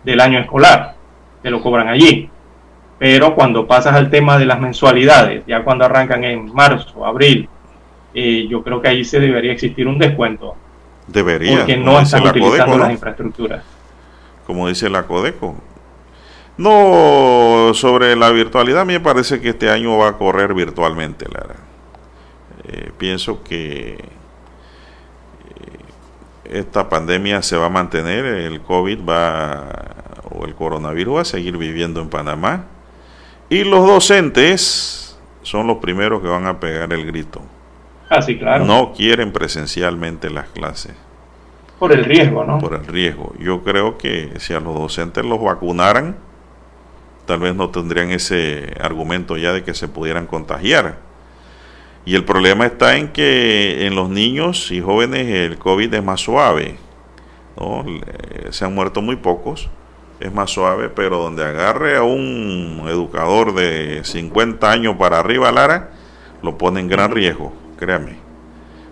del 0.03 0.19
año 0.19 0.39
escolar, 0.39 0.95
te 1.41 1.49
lo 1.49 1.61
cobran 1.61 1.87
allí 1.87 2.29
pero 2.99 3.33
cuando 3.33 3.65
pasas 3.65 3.95
al 3.95 4.09
tema 4.09 4.37
de 4.37 4.45
las 4.45 4.59
mensualidades, 4.59 5.43
ya 5.47 5.63
cuando 5.63 5.85
arrancan 5.85 6.25
en 6.25 6.53
marzo, 6.53 7.05
abril, 7.05 7.47
eh, 8.13 8.47
yo 8.49 8.63
creo 8.63 8.81
que 8.81 8.87
ahí 8.87 9.03
se 9.03 9.19
debería 9.19 9.51
existir 9.51 9.87
un 9.87 9.97
descuento. 9.97 10.55
Debería. 11.07 11.57
Porque 11.57 11.77
no 11.77 11.99
están 11.99 12.27
utilizando 12.27 12.77
las 12.77 12.91
infraestructuras. 12.91 13.63
Como 14.45 14.67
dice 14.67 14.89
la 14.89 15.05
Codeco. 15.05 15.55
No, 16.57 17.71
sobre 17.73 18.15
la 18.15 18.31
virtualidad, 18.31 18.81
a 18.81 18.85
mí 18.85 18.93
me 18.93 18.99
parece 18.99 19.39
que 19.39 19.49
este 19.49 19.69
año 19.69 19.97
va 19.97 20.09
a 20.09 20.17
correr 20.17 20.53
virtualmente, 20.53 21.25
Lara. 21.31 21.55
Eh, 22.67 22.91
pienso 22.97 23.41
que 23.43 23.93
eh, 23.93 23.99
esta 26.43 26.89
pandemia 26.89 27.41
se 27.41 27.55
va 27.55 27.67
a 27.67 27.69
mantener, 27.69 28.25
el 28.25 28.59
COVID 28.61 28.99
va, 29.07 29.69
o 30.31 30.45
el 30.45 30.53
coronavirus 30.53 31.15
va 31.15 31.21
a 31.21 31.25
seguir 31.25 31.57
viviendo 31.57 32.01
en 32.01 32.09
Panamá 32.09 32.65
y 33.49 33.63
los 33.63 33.87
docentes 33.87 35.17
son 35.41 35.65
los 35.65 35.77
primeros 35.77 36.21
que 36.21 36.27
van 36.27 36.45
a 36.45 36.59
pegar 36.59 36.93
el 36.93 37.05
grito. 37.05 37.41
Ah, 38.09 38.21
sí, 38.21 38.37
claro. 38.37 38.65
No 38.65 38.93
quieren 38.93 39.31
presencialmente 39.31 40.29
las 40.29 40.49
clases. 40.49 40.93
Por 41.77 41.91
el 41.93 42.03
riesgo, 42.03 42.43
¿no? 42.43 42.57
Por 42.57 42.73
el 42.73 42.85
riesgo. 42.85 43.33
Yo 43.39 43.63
creo 43.63 43.97
que 43.97 44.33
si 44.39 44.53
a 44.53 44.59
los 44.59 44.73
docentes 44.77 45.23
los 45.23 45.41
vacunaran, 45.41 46.17
tal 47.25 47.39
vez 47.39 47.55
no 47.55 47.69
tendrían 47.69 48.11
ese 48.11 48.73
argumento 48.81 49.37
ya 49.37 49.53
de 49.53 49.63
que 49.63 49.73
se 49.73 49.87
pudieran 49.87 50.25
contagiar. 50.25 50.97
Y 52.05 52.15
el 52.15 52.25
problema 52.25 52.65
está 52.65 52.97
en 52.97 53.09
que 53.09 53.85
en 53.85 53.95
los 53.95 54.09
niños 54.09 54.71
y 54.71 54.81
jóvenes 54.81 55.27
el 55.27 55.57
COVID 55.57 55.93
es 55.93 56.03
más 56.03 56.21
suave. 56.21 56.77
¿no? 57.57 57.85
Se 58.49 58.65
han 58.65 58.73
muerto 58.73 59.01
muy 59.01 59.15
pocos 59.15 59.69
es 60.19 60.33
más 60.33 60.51
suave, 60.51 60.89
pero 60.89 61.17
donde 61.17 61.43
agarre 61.43 61.95
a 61.95 62.03
un 62.03 62.85
educador 62.87 63.53
de 63.53 64.01
50 64.03 64.69
años 64.69 64.95
para 64.97 65.19
arriba, 65.19 65.51
Lara, 65.51 65.91
lo 66.41 66.57
pone 66.57 66.81
en 66.81 66.87
gran 66.87 67.11
riesgo, 67.11 67.53
créame. 67.79 68.17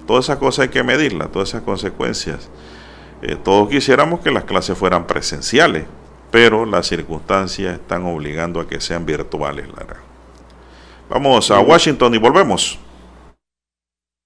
Todas 0.08 0.26
esas 0.26 0.38
cosas 0.38 0.64
hay 0.64 0.70
que 0.70 0.84
medirlas, 0.84 1.32
todas 1.32 1.50
esas 1.50 1.64
consecuencias. 1.64 2.50
Eh, 3.22 3.36
todos 3.36 3.70
quisiéramos 3.70 4.22
que 4.22 4.32
las 4.32 4.46
clases 4.46 4.78
fueran 4.78 5.06
presenciales, 5.06 5.86
pero 6.32 6.66
las 6.66 6.88
circunstancias 6.88 7.74
están 7.74 8.06
obligando 8.06 8.62
a 8.62 8.68
que 8.68 8.80
sean 8.80 9.06
virtuales, 9.06 9.68
Lara. 9.68 9.98
Vamos 11.10 11.52
a 11.52 11.60
Washington 11.60 12.16
y 12.16 12.18
volvemos. 12.18 12.80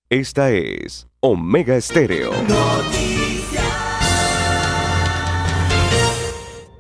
Esta 0.09 0.51
es 0.51 1.07
Omega 1.19 1.75
Estéreo. 1.75 2.31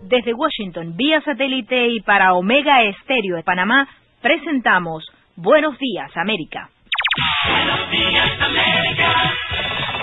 Desde 0.03 0.33
Washington, 0.33 0.97
vía 0.97 1.21
satélite 1.21 1.87
y 1.87 2.01
para 2.01 2.33
Omega 2.33 2.83
Estéreo 2.83 3.37
de 3.37 3.43
Panamá, 3.43 3.87
presentamos 4.21 5.05
Buenos 5.37 5.77
Días, 5.79 6.11
América. 6.17 6.69
Buenos 7.17 7.89
días, 7.91 8.31
América. 8.39 9.33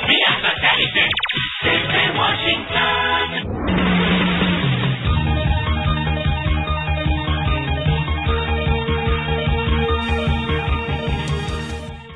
Vía 0.06 0.40
satélite 0.42 1.08
desde 1.62 2.10
Washington. 2.18 3.97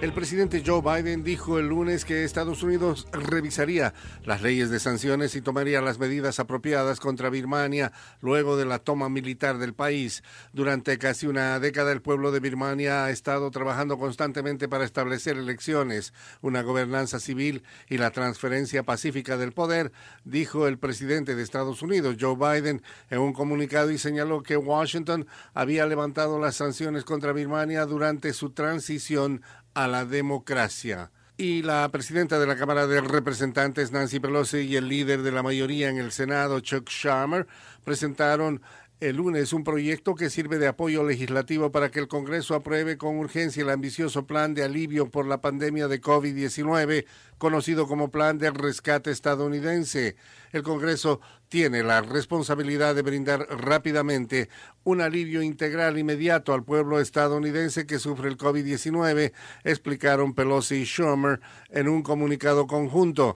El 0.03 0.13
presidente 0.13 0.65
Joe 0.67 0.83
Biden 0.83 1.23
dijo 1.23 1.61
el 1.61 1.69
lunes 1.69 2.05
que 2.05 2.25
Estados 2.25 2.65
Unidos 2.65 3.07
revisaría 3.13 3.95
las 4.25 4.43
leyes 4.43 4.69
de 4.69 4.81
sanciones 4.81 5.37
y 5.37 5.43
tomaría 5.43 5.81
las 5.81 6.01
medidas 6.01 6.41
apropiadas 6.41 6.99
contra 6.99 7.31
Birmania 7.31 7.93
luego 8.21 8.57
de 8.57 8.65
la 8.65 8.81
toma 8.81 9.09
militar 9.09 9.59
del 9.59 9.75
país. 9.75 10.25
Durante 10.53 10.99
casi 10.99 11.29
una 11.29 11.61
década 11.61 11.93
el 11.93 12.03
pueblo 12.03 12.33
de 12.33 12.41
Birmania 12.41 13.05
ha 13.05 13.11
estado 13.11 13.49
trabajando 13.53 13.97
constantemente 13.97 14.69
para 14.69 14.85
establecer 14.85 15.37
elecciones, 15.37 16.13
una 16.41 16.63
gobernanza 16.63 17.21
civil 17.21 17.63
y 17.89 17.99
la 17.99 18.11
transferencia 18.11 18.83
pacífica 18.83 19.37
del 19.37 19.53
poder, 19.53 19.93
dijo 20.25 20.67
el 20.67 20.79
presidente 20.79 21.37
de 21.37 21.45
Estados 21.45 21.81
Unidos, 21.81 22.17
Joe 22.19 22.35
Biden, 22.35 22.83
en 23.09 23.21
un 23.21 23.33
comunicado 23.33 23.93
y 23.93 23.99
señaló 23.99 24.43
que 24.43 24.57
Washington 24.57 25.29
había 25.55 25.87
levantado 25.87 26.41
las 26.41 26.57
sanciones 26.57 27.05
contra 27.05 27.33
Birmania 27.33 27.87
durante 27.87 28.33
su 28.33 28.51
transición 28.51 29.43
a 29.75 29.89
la 29.89 30.05
democracia. 30.05 31.11
Y 31.37 31.63
la 31.63 31.89
presidenta 31.91 32.39
de 32.39 32.47
la 32.47 32.57
Cámara 32.57 32.87
de 32.87 33.01
Representantes, 33.01 33.91
Nancy 33.91 34.21
Pelosi, 34.21 34.59
y 34.59 34.77
el 34.77 34.89
líder 34.89 35.23
de 35.23 35.33
la 35.33 35.43
mayoría 35.43 35.89
en 35.89 35.99
el 35.99 36.13
Senado, 36.13 36.61
Chuck 36.61 36.89
Schumer, 36.89 37.47
presentaron 37.85 38.61
el 39.01 39.17
lunes 39.17 39.53
un 39.53 39.65
proyecto 39.65 40.15
que 40.15 40.31
sirve 40.31 40.59
de 40.59 40.69
apoyo 40.69 41.03
legislativo 41.03 41.73
para 41.73 41.91
que 41.91 41.99
el 41.99 42.07
Congreso 42.07 42.55
apruebe 42.55 42.97
con 42.97 43.19
urgencia 43.19 43.65
el 43.65 43.71
ambicioso 43.71 44.29
plan 44.29 44.55
de 44.55 44.63
alivio 44.63 45.11
por 45.11 45.27
la 45.27 45.41
pandemia 45.41 45.89
de 45.89 46.01
COVID-19, 46.01 47.07
conocido 47.39 47.89
como 47.89 48.13
Plan 48.13 48.39
de 48.39 48.53
Rescate 48.53 49.11
Estadounidense. 49.11 50.15
El 50.53 50.63
Congreso 50.63 51.21
tiene 51.53 51.83
la 51.83 52.01
responsabilidad 52.01 52.95
de 52.95 53.03
brindar 53.03 53.47
rápidamente 53.51 54.49
un 54.85 55.03
alivio 55.03 55.43
integral 55.43 55.99
inmediato 55.99 56.55
al 56.55 56.65
pueblo 56.65 56.99
estadounidense 56.99 57.87
que 57.87 57.99
sufre 57.99 58.31
el 58.31 58.39
COVID-19, 58.39 59.35
explicaron 59.63 60.33
Pelosi 60.33 60.77
y 60.77 60.87
Schumer 60.87 61.41
en 61.69 61.89
un 61.89 62.03
comunicado 62.03 62.67
conjunto. 62.67 63.35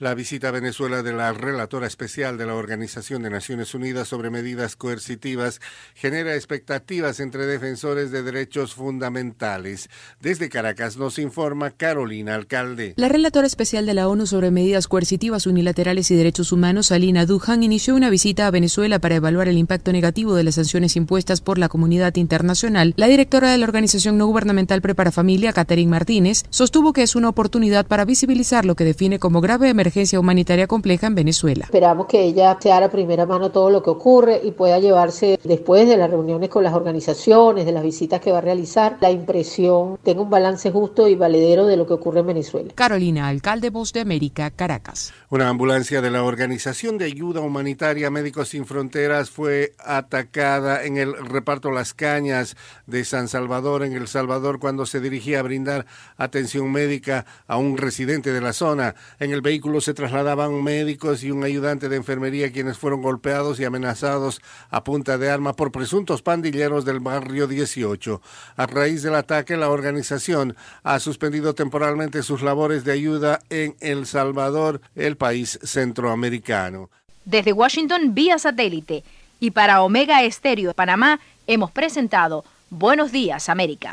La 0.00 0.16
visita 0.16 0.48
a 0.48 0.50
Venezuela 0.50 1.04
de 1.04 1.12
la 1.12 1.32
relatora 1.32 1.86
especial 1.86 2.36
de 2.36 2.46
la 2.46 2.56
Organización 2.56 3.22
de 3.22 3.30
Naciones 3.30 3.76
Unidas 3.76 4.08
sobre 4.08 4.28
medidas 4.28 4.74
coercitivas 4.74 5.60
genera 5.94 6.34
expectativas 6.34 7.20
entre 7.20 7.46
defensores 7.46 8.10
de 8.10 8.24
derechos 8.24 8.74
fundamentales. 8.74 9.88
Desde 10.20 10.48
Caracas 10.48 10.96
nos 10.96 11.20
informa 11.20 11.70
Carolina 11.70 12.34
Alcalde. 12.34 12.94
La 12.96 13.08
relatora 13.08 13.46
especial 13.46 13.86
de 13.86 13.94
la 13.94 14.08
ONU 14.08 14.26
sobre 14.26 14.50
medidas 14.50 14.88
coercitivas 14.88 15.46
unilaterales 15.46 16.10
y 16.10 16.16
derechos 16.16 16.50
humanos, 16.50 16.90
Alina 16.90 17.24
Duhan, 17.24 17.62
inició 17.62 17.94
una 17.94 18.10
visita 18.10 18.48
a 18.48 18.50
Venezuela 18.50 18.98
para 18.98 19.14
evaluar 19.14 19.46
el 19.46 19.58
impacto 19.58 19.92
negativo 19.92 20.34
de 20.34 20.42
las 20.42 20.56
sanciones 20.56 20.96
impuestas 20.96 21.40
por 21.40 21.56
la 21.56 21.68
comunidad 21.68 22.16
internacional. 22.16 22.94
La 22.96 23.06
directora 23.06 23.52
de 23.52 23.58
la 23.58 23.66
organización 23.66 24.18
no 24.18 24.26
gubernamental 24.26 24.82
Prepara 24.82 25.12
Familia, 25.12 25.52
Catherine 25.52 25.92
Martínez, 25.92 26.42
sostuvo 26.50 26.92
que 26.92 27.04
es 27.04 27.14
una 27.14 27.28
oportunidad 27.28 27.86
para 27.86 28.04
visibilizar 28.04 28.64
lo 28.64 28.74
que 28.74 28.82
define 28.82 29.20
como 29.20 29.40
grave 29.40 29.68
emergencia 29.68 29.84
emergencia 29.94 30.18
humanitaria 30.18 30.66
compleja 30.66 31.06
en 31.06 31.14
Venezuela. 31.14 31.66
Esperamos 31.66 32.06
que 32.06 32.24
ella 32.24 32.58
sea 32.60 32.78
a 32.78 32.90
primera 32.90 33.26
mano 33.26 33.52
todo 33.52 33.70
lo 33.70 33.80
que 33.80 33.90
ocurre 33.90 34.40
y 34.42 34.50
pueda 34.50 34.80
llevarse 34.80 35.38
después 35.44 35.88
de 35.88 35.96
las 35.96 36.10
reuniones 36.10 36.48
con 36.48 36.64
las 36.64 36.74
organizaciones, 36.74 37.64
de 37.64 37.70
las 37.70 37.84
visitas 37.84 38.20
que 38.20 38.32
va 38.32 38.38
a 38.38 38.40
realizar, 38.40 38.98
la 39.00 39.12
impresión, 39.12 39.98
tenga 40.02 40.22
un 40.22 40.30
balance 40.30 40.72
justo 40.72 41.06
y 41.06 41.14
valedero 41.14 41.66
de 41.66 41.76
lo 41.76 41.86
que 41.86 41.92
ocurre 41.92 42.20
en 42.20 42.26
Venezuela. 42.26 42.72
Carolina, 42.74 43.28
alcalde 43.28 43.70
Voz 43.70 43.92
de 43.92 44.00
América, 44.00 44.50
Caracas. 44.50 45.12
Una 45.30 45.48
ambulancia 45.48 46.00
de 46.00 46.10
la 46.10 46.24
Organización 46.24 46.98
de 46.98 47.04
Ayuda 47.04 47.40
Humanitaria 47.40 48.10
Médicos 48.10 48.48
Sin 48.48 48.66
Fronteras 48.66 49.30
fue 49.30 49.74
atacada 49.78 50.84
en 50.84 50.96
el 50.96 51.14
reparto 51.14 51.70
Las 51.70 51.94
Cañas 51.94 52.56
de 52.86 53.04
San 53.04 53.28
Salvador, 53.28 53.84
en 53.84 53.92
El 53.92 54.08
Salvador, 54.08 54.58
cuando 54.58 54.86
se 54.86 55.00
dirigía 55.00 55.38
a 55.38 55.42
brindar 55.42 55.86
atención 56.16 56.72
médica 56.72 57.26
a 57.46 57.56
un 57.56 57.76
residente 57.76 58.32
de 58.32 58.40
la 58.40 58.52
zona. 58.52 58.96
En 59.20 59.30
el 59.30 59.40
vehículo 59.40 59.73
se 59.80 59.94
trasladaban 59.94 60.62
médicos 60.62 61.22
y 61.24 61.30
un 61.30 61.44
ayudante 61.44 61.88
de 61.88 61.96
enfermería 61.96 62.52
quienes 62.52 62.78
fueron 62.78 63.02
golpeados 63.02 63.58
y 63.60 63.64
amenazados 63.64 64.40
a 64.70 64.84
punta 64.84 65.18
de 65.18 65.30
arma 65.30 65.54
por 65.54 65.72
presuntos 65.72 66.22
pandilleros 66.22 66.84
del 66.84 67.00
barrio 67.00 67.46
18. 67.46 68.20
A 68.56 68.66
raíz 68.66 69.02
del 69.02 69.14
ataque, 69.14 69.56
la 69.56 69.70
organización 69.70 70.56
ha 70.82 70.98
suspendido 71.00 71.54
temporalmente 71.54 72.22
sus 72.22 72.42
labores 72.42 72.84
de 72.84 72.92
ayuda 72.92 73.40
en 73.50 73.76
El 73.80 74.06
Salvador, 74.06 74.80
el 74.94 75.16
país 75.16 75.58
centroamericano. 75.62 76.90
Desde 77.24 77.52
Washington, 77.52 78.14
vía 78.14 78.38
satélite. 78.38 79.04
Y 79.40 79.50
para 79.50 79.82
Omega 79.82 80.22
Estéreo 80.22 80.68
de 80.68 80.74
Panamá, 80.74 81.20
hemos 81.46 81.70
presentado 81.70 82.44
Buenos 82.70 83.12
Días, 83.12 83.48
América. 83.48 83.90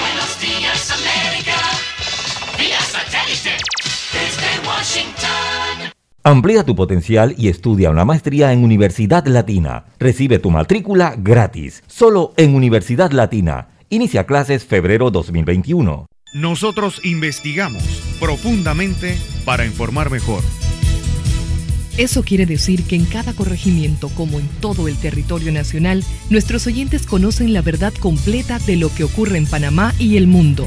Buenos 0.00 0.40
días, 0.40 0.90
América. 0.90 1.56
Vía 2.58 2.80
satélite. 2.80 3.56
Desde 4.12 4.53
Washington. 4.74 5.92
Amplía 6.24 6.64
tu 6.64 6.74
potencial 6.74 7.34
y 7.38 7.48
estudia 7.48 7.90
una 7.90 8.04
maestría 8.04 8.52
en 8.52 8.64
Universidad 8.64 9.26
Latina. 9.26 9.84
Recibe 9.98 10.38
tu 10.38 10.50
matrícula 10.50 11.14
gratis, 11.16 11.82
solo 11.86 12.32
en 12.36 12.54
Universidad 12.54 13.12
Latina. 13.12 13.68
Inicia 13.90 14.24
clases 14.24 14.64
febrero 14.64 15.10
2021. 15.10 16.06
Nosotros 16.34 17.00
investigamos 17.04 17.82
profundamente 18.18 19.16
para 19.44 19.64
informar 19.64 20.10
mejor. 20.10 20.42
Eso 21.96 22.24
quiere 22.24 22.44
decir 22.44 22.84
que 22.84 22.96
en 22.96 23.04
cada 23.04 23.34
corregimiento, 23.34 24.08
como 24.08 24.40
en 24.40 24.48
todo 24.60 24.88
el 24.88 24.96
territorio 24.96 25.52
nacional, 25.52 26.02
nuestros 26.30 26.66
oyentes 26.66 27.06
conocen 27.06 27.52
la 27.52 27.62
verdad 27.62 27.92
completa 28.00 28.58
de 28.58 28.76
lo 28.76 28.92
que 28.92 29.04
ocurre 29.04 29.38
en 29.38 29.46
Panamá 29.46 29.94
y 30.00 30.16
el 30.16 30.26
mundo. 30.26 30.66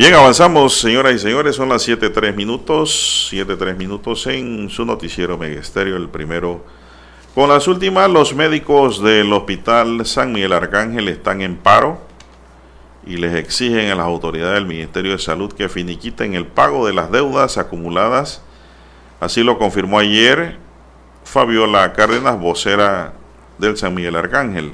Bien, 0.00 0.14
avanzamos, 0.14 0.80
señoras 0.80 1.12
y 1.12 1.18
señores, 1.18 1.56
son 1.56 1.68
las 1.68 1.86
7.3 1.86 2.34
minutos, 2.34 3.28
7.3 3.30 3.76
minutos 3.76 4.26
en 4.28 4.70
su 4.70 4.86
noticiero 4.86 5.36
Megesterio, 5.36 5.98
el 5.98 6.08
primero. 6.08 6.64
Con 7.34 7.50
las 7.50 7.68
últimas, 7.68 8.08
los 8.08 8.34
médicos 8.34 9.02
del 9.02 9.30
Hospital 9.30 10.06
San 10.06 10.32
Miguel 10.32 10.54
Arcángel 10.54 11.06
están 11.08 11.42
en 11.42 11.58
paro 11.58 12.00
y 13.06 13.18
les 13.18 13.34
exigen 13.34 13.90
a 13.90 13.94
las 13.94 14.06
autoridades 14.06 14.54
del 14.54 14.64
Ministerio 14.64 15.12
de 15.12 15.18
Salud 15.18 15.52
que 15.52 15.68
finiquiten 15.68 16.32
el 16.32 16.46
pago 16.46 16.86
de 16.86 16.94
las 16.94 17.12
deudas 17.12 17.58
acumuladas. 17.58 18.42
Así 19.20 19.42
lo 19.42 19.58
confirmó 19.58 19.98
ayer 19.98 20.56
Fabiola 21.24 21.92
Cárdenas, 21.92 22.40
vocera 22.40 23.12
del 23.58 23.76
San 23.76 23.94
Miguel 23.94 24.16
Arcángel. 24.16 24.72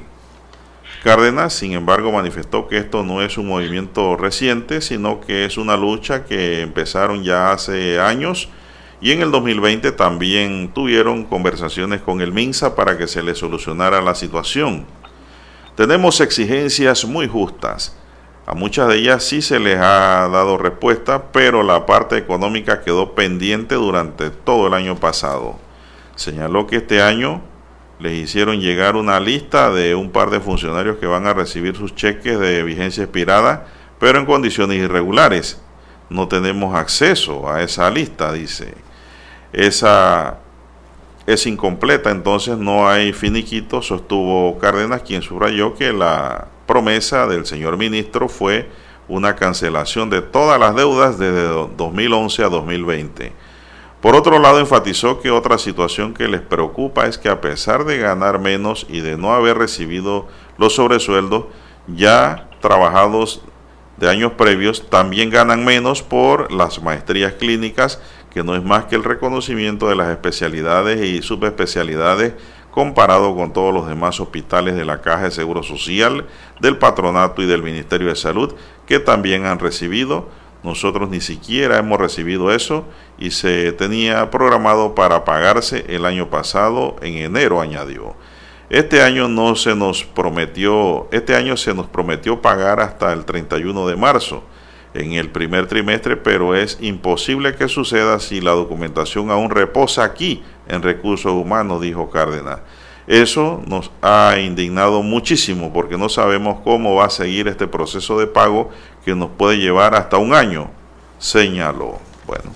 Cárdenas, 1.06 1.52
sin 1.52 1.72
embargo, 1.72 2.10
manifestó 2.10 2.66
que 2.66 2.78
esto 2.78 3.04
no 3.04 3.22
es 3.22 3.38
un 3.38 3.46
movimiento 3.46 4.16
reciente, 4.16 4.80
sino 4.80 5.20
que 5.20 5.44
es 5.44 5.56
una 5.56 5.76
lucha 5.76 6.24
que 6.24 6.62
empezaron 6.62 7.22
ya 7.22 7.52
hace 7.52 8.00
años 8.00 8.48
y 9.00 9.12
en 9.12 9.22
el 9.22 9.30
2020 9.30 9.92
también 9.92 10.72
tuvieron 10.74 11.22
conversaciones 11.22 12.00
con 12.00 12.20
el 12.20 12.32
MINSA 12.32 12.74
para 12.74 12.98
que 12.98 13.06
se 13.06 13.22
le 13.22 13.36
solucionara 13.36 14.00
la 14.00 14.16
situación. 14.16 14.84
Tenemos 15.76 16.20
exigencias 16.20 17.04
muy 17.04 17.28
justas. 17.28 17.96
A 18.44 18.54
muchas 18.54 18.88
de 18.88 18.96
ellas 18.96 19.22
sí 19.22 19.42
se 19.42 19.60
les 19.60 19.78
ha 19.78 20.28
dado 20.28 20.58
respuesta, 20.58 21.30
pero 21.30 21.62
la 21.62 21.86
parte 21.86 22.16
económica 22.16 22.82
quedó 22.82 23.14
pendiente 23.14 23.76
durante 23.76 24.30
todo 24.30 24.66
el 24.66 24.74
año 24.74 24.96
pasado. 24.96 25.56
Señaló 26.16 26.66
que 26.66 26.78
este 26.78 27.00
año 27.00 27.42
les 27.98 28.12
hicieron 28.14 28.60
llegar 28.60 28.96
una 28.96 29.20
lista 29.20 29.70
de 29.70 29.94
un 29.94 30.10
par 30.10 30.30
de 30.30 30.40
funcionarios 30.40 30.98
que 30.98 31.06
van 31.06 31.26
a 31.26 31.34
recibir 31.34 31.76
sus 31.76 31.94
cheques 31.94 32.38
de 32.38 32.62
vigencia 32.62 33.04
expirada, 33.04 33.66
pero 33.98 34.18
en 34.18 34.26
condiciones 34.26 34.78
irregulares. 34.78 35.60
No 36.08 36.28
tenemos 36.28 36.76
acceso 36.76 37.50
a 37.50 37.62
esa 37.62 37.90
lista, 37.90 38.32
dice. 38.32 38.74
Esa 39.52 40.38
es 41.26 41.46
incompleta, 41.46 42.10
entonces 42.10 42.56
no 42.58 42.88
hay 42.88 43.12
finiquito, 43.12 43.82
sostuvo 43.82 44.58
Cárdenas, 44.58 45.02
quien 45.02 45.22
subrayó 45.22 45.74
que 45.74 45.92
la 45.92 46.48
promesa 46.66 47.26
del 47.26 47.46
señor 47.46 47.76
ministro 47.76 48.28
fue 48.28 48.68
una 49.08 49.34
cancelación 49.36 50.10
de 50.10 50.20
todas 50.22 50.58
las 50.60 50.74
deudas 50.74 51.18
desde 51.18 51.42
2011 51.76 52.44
a 52.44 52.48
2020. 52.48 53.32
Por 54.06 54.14
otro 54.14 54.38
lado, 54.38 54.60
enfatizó 54.60 55.20
que 55.20 55.32
otra 55.32 55.58
situación 55.58 56.14
que 56.14 56.28
les 56.28 56.40
preocupa 56.40 57.08
es 57.08 57.18
que 57.18 57.28
a 57.28 57.40
pesar 57.40 57.84
de 57.84 57.98
ganar 57.98 58.38
menos 58.38 58.86
y 58.88 59.00
de 59.00 59.16
no 59.16 59.34
haber 59.34 59.58
recibido 59.58 60.28
los 60.58 60.76
sobresueldos 60.76 61.46
ya 61.88 62.48
trabajados 62.60 63.42
de 63.96 64.08
años 64.08 64.30
previos, 64.34 64.88
también 64.90 65.28
ganan 65.28 65.64
menos 65.64 66.04
por 66.04 66.52
las 66.52 66.80
maestrías 66.80 67.32
clínicas, 67.32 68.00
que 68.30 68.44
no 68.44 68.54
es 68.54 68.62
más 68.62 68.84
que 68.84 68.94
el 68.94 69.02
reconocimiento 69.02 69.88
de 69.88 69.96
las 69.96 70.10
especialidades 70.10 71.04
y 71.04 71.20
subespecialidades 71.20 72.34
comparado 72.70 73.34
con 73.34 73.52
todos 73.52 73.74
los 73.74 73.88
demás 73.88 74.20
hospitales 74.20 74.76
de 74.76 74.84
la 74.84 75.00
Caja 75.00 75.24
de 75.24 75.30
Seguro 75.32 75.64
Social, 75.64 76.26
del 76.60 76.78
Patronato 76.78 77.42
y 77.42 77.46
del 77.46 77.64
Ministerio 77.64 78.06
de 78.06 78.14
Salud, 78.14 78.54
que 78.86 79.00
también 79.00 79.46
han 79.46 79.58
recibido 79.58 80.28
Nosotros 80.66 81.08
ni 81.08 81.20
siquiera 81.20 81.78
hemos 81.78 82.00
recibido 82.00 82.50
eso 82.50 82.84
y 83.18 83.30
se 83.30 83.70
tenía 83.70 84.32
programado 84.32 84.96
para 84.96 85.24
pagarse 85.24 85.84
el 85.88 86.04
año 86.04 86.28
pasado 86.28 86.96
en 87.02 87.18
enero, 87.18 87.60
añadió. 87.60 88.16
Este 88.68 89.00
año 89.00 89.28
no 89.28 89.54
se 89.54 89.76
nos 89.76 90.02
prometió, 90.02 91.06
este 91.12 91.36
año 91.36 91.56
se 91.56 91.72
nos 91.72 91.86
prometió 91.86 92.42
pagar 92.42 92.80
hasta 92.80 93.12
el 93.12 93.24
31 93.24 93.86
de 93.86 93.94
marzo 93.94 94.42
en 94.92 95.12
el 95.12 95.30
primer 95.30 95.68
trimestre, 95.68 96.16
pero 96.16 96.56
es 96.56 96.78
imposible 96.80 97.54
que 97.54 97.68
suceda 97.68 98.18
si 98.18 98.40
la 98.40 98.50
documentación 98.50 99.30
aún 99.30 99.50
reposa 99.50 100.02
aquí 100.02 100.42
en 100.66 100.82
recursos 100.82 101.30
humanos, 101.30 101.80
dijo 101.80 102.10
Cárdenas. 102.10 102.58
Eso 103.06 103.62
nos 103.66 103.92
ha 104.02 104.36
indignado 104.38 105.02
muchísimo 105.02 105.72
porque 105.72 105.96
no 105.96 106.08
sabemos 106.08 106.58
cómo 106.64 106.96
va 106.96 107.06
a 107.06 107.10
seguir 107.10 107.46
este 107.46 107.68
proceso 107.68 108.18
de 108.18 108.26
pago 108.26 108.70
que 109.04 109.14
nos 109.14 109.30
puede 109.30 109.58
llevar 109.58 109.94
hasta 109.94 110.16
un 110.16 110.34
año, 110.34 110.70
señaló. 111.18 112.00
Bueno, 112.26 112.50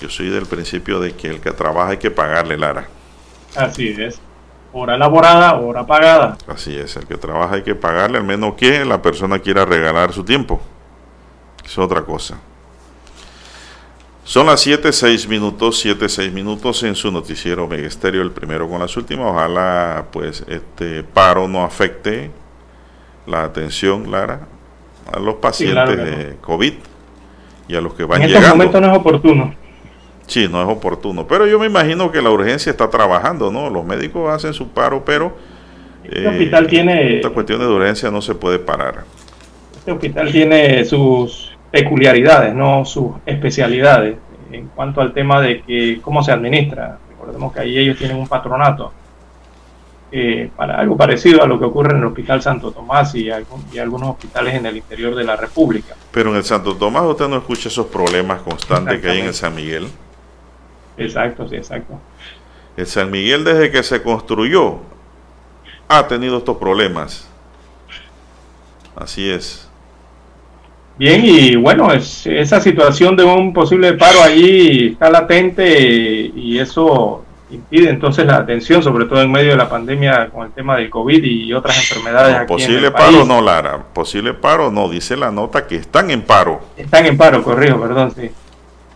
yo 0.00 0.10
soy 0.10 0.28
del 0.28 0.44
principio 0.46 1.00
de 1.00 1.14
que 1.14 1.28
el 1.28 1.40
que 1.40 1.52
trabaja 1.52 1.92
hay 1.92 1.96
que 1.96 2.10
pagarle, 2.10 2.58
Lara. 2.58 2.88
Así 3.56 3.88
es. 3.98 4.20
Hora 4.72 4.96
elaborada, 4.96 5.54
hora 5.54 5.86
pagada. 5.86 6.36
Así 6.46 6.76
es, 6.76 6.96
el 6.96 7.06
que 7.06 7.16
trabaja 7.16 7.54
hay 7.54 7.62
que 7.62 7.74
pagarle, 7.74 8.18
al 8.18 8.24
menos 8.24 8.54
que 8.54 8.84
la 8.84 9.00
persona 9.00 9.38
quiera 9.38 9.64
regalar 9.64 10.12
su 10.12 10.24
tiempo. 10.24 10.60
Es 11.64 11.78
otra 11.78 12.02
cosa. 12.02 12.38
Son 14.28 14.44
las 14.44 14.60
7, 14.60 14.92
6 14.92 15.26
minutos, 15.26 15.78
7, 15.80 16.06
6 16.06 16.30
minutos 16.34 16.82
en 16.82 16.94
su 16.94 17.10
noticiero 17.10 17.66
Megesterio, 17.66 18.20
el 18.20 18.30
primero 18.30 18.68
con 18.68 18.78
las 18.78 18.94
últimas. 18.94 19.26
Ojalá 19.30 20.04
pues 20.12 20.44
este 20.48 21.02
paro 21.02 21.48
no 21.48 21.64
afecte 21.64 22.30
la 23.26 23.44
atención, 23.44 24.10
Lara, 24.10 24.40
a 25.10 25.18
los 25.18 25.36
pacientes 25.36 25.82
claro 25.82 26.04
de 26.04 26.36
COVID 26.42 26.72
y 27.68 27.74
a 27.74 27.80
los 27.80 27.94
que 27.94 28.04
van 28.04 28.20
En 28.20 28.26
estos 28.28 28.42
llegando. 28.42 28.56
momentos 28.56 28.80
no 28.82 28.92
es 28.92 28.98
oportuno. 28.98 29.54
Sí, 30.26 30.46
no 30.46 30.60
es 30.62 30.68
oportuno. 30.68 31.26
Pero 31.26 31.46
yo 31.46 31.58
me 31.58 31.64
imagino 31.66 32.12
que 32.12 32.20
la 32.20 32.28
urgencia 32.28 32.68
está 32.68 32.90
trabajando, 32.90 33.50
¿no? 33.50 33.70
Los 33.70 33.86
médicos 33.86 34.30
hacen 34.30 34.52
su 34.52 34.68
paro, 34.68 35.04
pero 35.06 35.34
Este 36.04 36.28
hospital 36.28 36.66
tiene- 36.66 37.16
Estas 37.16 37.32
cuestiones 37.32 37.66
de 37.66 37.72
urgencia 37.74 38.10
no 38.10 38.20
se 38.20 38.34
puede 38.34 38.58
parar. 38.58 39.04
Este 39.78 39.90
hospital 39.90 40.30
tiene 40.30 40.84
sus 40.84 41.47
peculiaridades, 41.70 42.54
no 42.54 42.84
sus 42.84 43.12
especialidades 43.26 44.16
en 44.50 44.68
cuanto 44.68 45.00
al 45.00 45.12
tema 45.12 45.40
de 45.40 45.62
que 45.62 46.00
cómo 46.02 46.22
se 46.22 46.32
administra. 46.32 46.98
Recordemos 47.10 47.52
que 47.52 47.60
ahí 47.60 47.78
ellos 47.78 47.98
tienen 47.98 48.16
un 48.16 48.26
patronato 48.28 48.92
eh, 50.10 50.48
para 50.56 50.78
algo 50.80 50.96
parecido 50.96 51.42
a 51.42 51.46
lo 51.46 51.58
que 51.58 51.66
ocurre 51.66 51.90
en 51.92 51.98
el 51.98 52.04
Hospital 52.06 52.40
Santo 52.40 52.70
Tomás 52.70 53.14
y, 53.14 53.30
algún- 53.30 53.62
y 53.70 53.78
algunos 53.78 54.08
hospitales 54.10 54.54
en 54.54 54.64
el 54.64 54.78
interior 54.78 55.14
de 55.14 55.24
la 55.24 55.36
República. 55.36 55.94
Pero 56.10 56.30
en 56.30 56.36
el 56.36 56.44
Santo 56.44 56.74
Tomás 56.76 57.02
usted 57.02 57.28
no 57.28 57.36
escucha 57.36 57.68
esos 57.68 57.86
problemas 57.88 58.40
constantes 58.40 59.00
que 59.02 59.10
hay 59.10 59.20
en 59.20 59.26
el 59.26 59.34
San 59.34 59.54
Miguel. 59.54 59.88
Exacto, 60.96 61.46
sí, 61.46 61.56
exacto. 61.56 62.00
El 62.76 62.86
San 62.86 63.10
Miguel 63.10 63.44
desde 63.44 63.70
que 63.70 63.82
se 63.82 64.02
construyó 64.02 64.78
ha 65.88 66.06
tenido 66.08 66.38
estos 66.38 66.56
problemas. 66.56 67.28
Así 68.96 69.28
es. 69.30 69.67
Bien, 70.98 71.22
y 71.24 71.54
bueno, 71.54 71.92
es, 71.92 72.26
esa 72.26 72.60
situación 72.60 73.16
de 73.16 73.22
un 73.22 73.52
posible 73.52 73.92
paro 73.92 74.20
allí 74.20 74.88
está 74.88 75.08
latente 75.08 75.80
y 76.34 76.58
eso 76.58 77.24
impide 77.50 77.88
entonces 77.88 78.26
la 78.26 78.36
atención, 78.36 78.82
sobre 78.82 79.06
todo 79.06 79.22
en 79.22 79.30
medio 79.30 79.50
de 79.52 79.56
la 79.56 79.68
pandemia 79.68 80.28
con 80.28 80.46
el 80.46 80.52
tema 80.52 80.76
del 80.76 80.90
COVID 80.90 81.22
y 81.22 81.52
otras 81.52 81.78
enfermedades 81.78 82.34
aquí 82.34 82.52
en 82.52 82.58
Posible 82.58 82.86
el 82.88 82.92
paro 82.92 83.12
país. 83.12 83.26
no, 83.26 83.40
Lara. 83.40 83.78
Posible 83.94 84.34
paro 84.34 84.70
no. 84.70 84.88
Dice 84.88 85.16
la 85.16 85.30
nota 85.30 85.66
que 85.66 85.76
están 85.76 86.10
en 86.10 86.22
paro. 86.22 86.60
Están 86.76 87.06
en 87.06 87.16
paro, 87.16 87.42
corrijo, 87.42 87.80
perdón, 87.80 88.12
sí. 88.14 88.30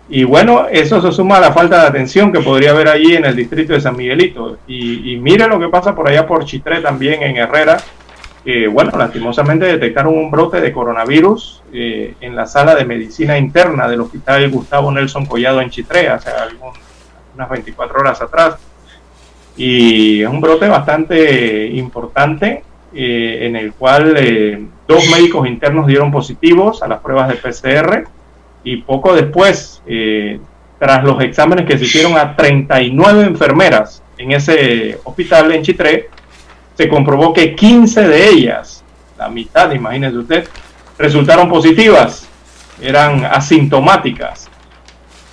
Y 0.08 0.24
bueno, 0.24 0.66
eso 0.70 1.00
se 1.00 1.12
suma 1.12 1.36
a 1.36 1.40
la 1.40 1.52
falta 1.52 1.82
de 1.82 1.86
atención 1.86 2.32
que 2.32 2.40
podría 2.40 2.72
haber 2.72 2.88
allí 2.88 3.14
en 3.14 3.24
el 3.24 3.36
distrito 3.36 3.72
de 3.72 3.80
San 3.80 3.96
Miguelito. 3.96 4.58
Y, 4.66 5.12
y 5.12 5.16
mire 5.16 5.46
lo 5.46 5.58
que 5.58 5.68
pasa 5.68 5.94
por 5.94 6.08
allá 6.08 6.26
por 6.26 6.44
Chitré 6.44 6.80
también 6.80 7.22
en 7.22 7.36
Herrera, 7.36 7.78
que 8.44 8.66
bueno, 8.68 8.90
lastimosamente 8.98 9.66
detectaron 9.66 10.16
un 10.18 10.30
brote 10.30 10.60
de 10.60 10.72
coronavirus 10.72 11.62
eh, 11.72 12.14
en 12.20 12.34
la 12.34 12.46
sala 12.46 12.74
de 12.74 12.84
medicina 12.84 13.38
interna 13.38 13.86
del 13.88 14.00
hospital 14.00 14.50
Gustavo 14.50 14.90
Nelson 14.90 15.26
Collado 15.26 15.60
en 15.60 15.70
Chitré, 15.70 16.08
hace 16.08 16.30
algún- 16.30 16.72
unas 17.34 17.48
24 17.48 18.00
horas 18.00 18.20
atrás. 18.20 18.56
Y 19.56 20.22
es 20.22 20.28
un 20.28 20.40
brote 20.40 20.66
bastante 20.68 21.66
importante 21.66 22.64
eh, 22.94 23.38
en 23.46 23.56
el 23.56 23.72
cual 23.74 24.14
eh, 24.18 24.64
dos 24.88 25.08
médicos 25.10 25.46
internos 25.46 25.86
dieron 25.86 26.10
positivos 26.10 26.82
a 26.82 26.88
las 26.88 27.00
pruebas 27.00 27.28
de 27.28 27.36
PCR 27.36 28.04
y 28.64 28.76
poco 28.78 29.14
después, 29.14 29.82
eh, 29.86 30.38
tras 30.78 31.04
los 31.04 31.22
exámenes 31.22 31.66
que 31.66 31.78
se 31.78 31.84
hicieron 31.84 32.16
a 32.16 32.34
39 32.36 33.24
enfermeras 33.24 34.02
en 34.18 34.32
ese 34.32 34.98
hospital 35.04 35.52
en 35.52 35.62
Chitré, 35.62 36.08
se 36.74 36.88
comprobó 36.88 37.32
que 37.32 37.54
15 37.54 38.08
de 38.08 38.28
ellas, 38.28 38.84
la 39.18 39.28
mitad, 39.28 39.70
imagínese 39.72 40.16
usted, 40.16 40.48
resultaron 40.98 41.48
positivas, 41.48 42.28
eran 42.80 43.24
asintomáticas. 43.24 44.48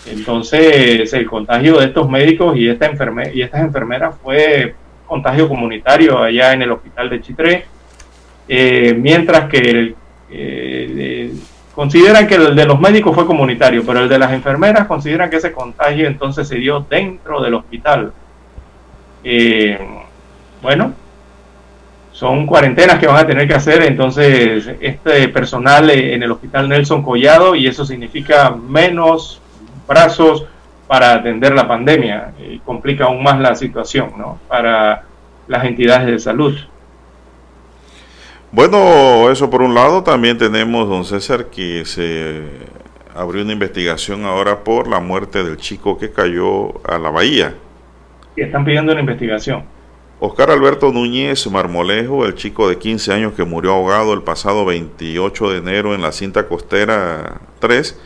Entonces, 0.06 1.11
el 1.14 1.26
contagio 1.28 1.78
de 1.80 1.88
estos 1.88 2.10
médicos 2.10 2.57
y, 2.57 2.68
esta 2.68 2.86
enferme 2.88 3.32
y 3.34 3.41
estas 3.41 3.61
enfermeras 3.61 4.16
fue 4.24 4.76
contagio 5.06 5.48
comunitario 5.48 6.20
allá 6.20 6.53
en 6.53 6.61
el 6.61 6.72
hospital 6.72 7.10
de 7.10 7.22
Chitré, 7.22 7.66
eh, 8.48 8.95
mientras 8.98 9.49
que 9.49 9.95
eh, 10.32 10.91
de- 10.95 11.34
consideran 11.74 12.28
que 12.28 12.36
el 12.36 12.56
de 12.56 12.66
los 12.66 12.80
médicos 12.80 13.16
fue 13.16 13.26
comunitario, 13.26 13.84
pero 13.86 14.02
el 14.02 14.10
de 14.10 14.20
las 14.20 14.32
enfermeras 14.34 14.88
consideran 14.88 15.30
que 15.30 15.38
ese 15.38 15.52
contagio 15.52 16.07
entonces 16.07 16.48
se 16.48 16.56
dio 16.56 16.86
dentro 16.90 17.41
del 17.41 17.53
hospital. 17.56 18.11
Eh, 19.24 19.80
bueno, 20.61 20.94
son 22.20 22.46
cuarentenas 22.46 23.00
que 23.00 23.08
van 23.08 23.16
a 23.16 23.26
tener 23.26 23.48
que 23.48 23.54
hacer 23.54 23.82
entonces 23.82 24.70
este 24.82 25.30
personal 25.30 25.90
en 25.90 26.22
el 26.22 26.30
hospital 26.30 26.68
Nelson 26.68 27.02
Collado 27.02 27.56
y 27.56 27.66
eso 27.66 27.86
significa 27.86 28.50
menos 28.50 29.40
brazos 29.88 30.44
para 30.86 31.14
atender 31.14 31.54
la 31.56 31.66
pandemia 31.66 32.34
y 32.46 32.60
complica 32.60 33.06
aún 33.06 33.24
más 33.24 33.40
la 33.40 33.56
situación 33.56 34.12
¿no? 34.18 34.38
para 34.50 35.04
las 35.48 35.64
entidades 35.64 36.08
de 36.08 36.20
salud. 36.20 36.58
Bueno, 38.52 39.32
eso 39.32 39.50
por 39.50 39.62
un 39.62 39.74
lado. 39.74 40.04
También 40.04 40.38
tenemos, 40.38 40.90
don 40.90 41.06
César, 41.06 41.46
que 41.46 41.86
se 41.86 42.41
abrió 43.16 43.44
una 43.44 43.54
investigación 43.54 44.26
ahora 44.26 44.60
por 44.66 44.90
la 44.90 45.00
muerte 45.00 45.41
del 45.41 45.56
chico 45.56 45.98
que 45.98 46.12
cayó 46.12 46.86
a 46.86 46.98
la 46.98 47.12
bahía. 47.12 47.54
Y 48.36 48.41
están 48.41 48.66
pidiendo 48.66 48.91
una 48.91 49.00
investigación. 49.00 49.78
Oscar 50.22 50.52
Alberto 50.52 50.91
Núñez 50.91 51.48
Marmolejo, 51.48 52.26
el 52.26 52.36
chico 52.36 52.68
de 52.68 52.78
15 52.78 53.14
años 53.14 53.34
que 53.36 53.46
murió 53.46 53.72
ahogado 53.72 54.12
el 54.14 54.22
pasado 54.22 54.66
28 54.66 55.50
de 55.50 55.58
enero 55.60 55.96
en 55.96 56.02
la 56.02 56.12
cinta 56.12 56.46
costera 56.46 57.40
3, 57.60 57.98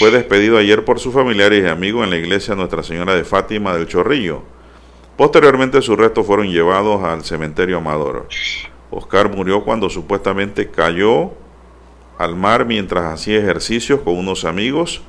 fue 0.00 0.10
despedido 0.10 0.58
ayer 0.58 0.84
por 0.84 0.98
sus 0.98 1.14
familiares 1.14 1.62
y 1.62 1.68
amigos 1.68 2.02
en 2.02 2.10
la 2.10 2.16
iglesia 2.16 2.56
Nuestra 2.56 2.82
Señora 2.82 3.14
de 3.14 3.22
Fátima 3.22 3.72
del 3.72 3.86
Chorrillo. 3.86 4.42
Posteriormente 5.16 5.80
sus 5.80 5.96
restos 5.96 6.26
fueron 6.26 6.50
llevados 6.50 7.04
al 7.04 7.22
cementerio 7.22 7.78
Amador. 7.78 8.26
Oscar 8.90 9.30
murió 9.30 9.62
cuando 9.62 9.88
supuestamente 9.88 10.72
cayó 10.72 11.34
al 12.18 12.34
mar 12.34 12.66
mientras 12.66 13.04
hacía 13.04 13.38
ejercicios 13.38 14.00
con 14.00 14.18
unos 14.18 14.44
amigos. 14.44 15.02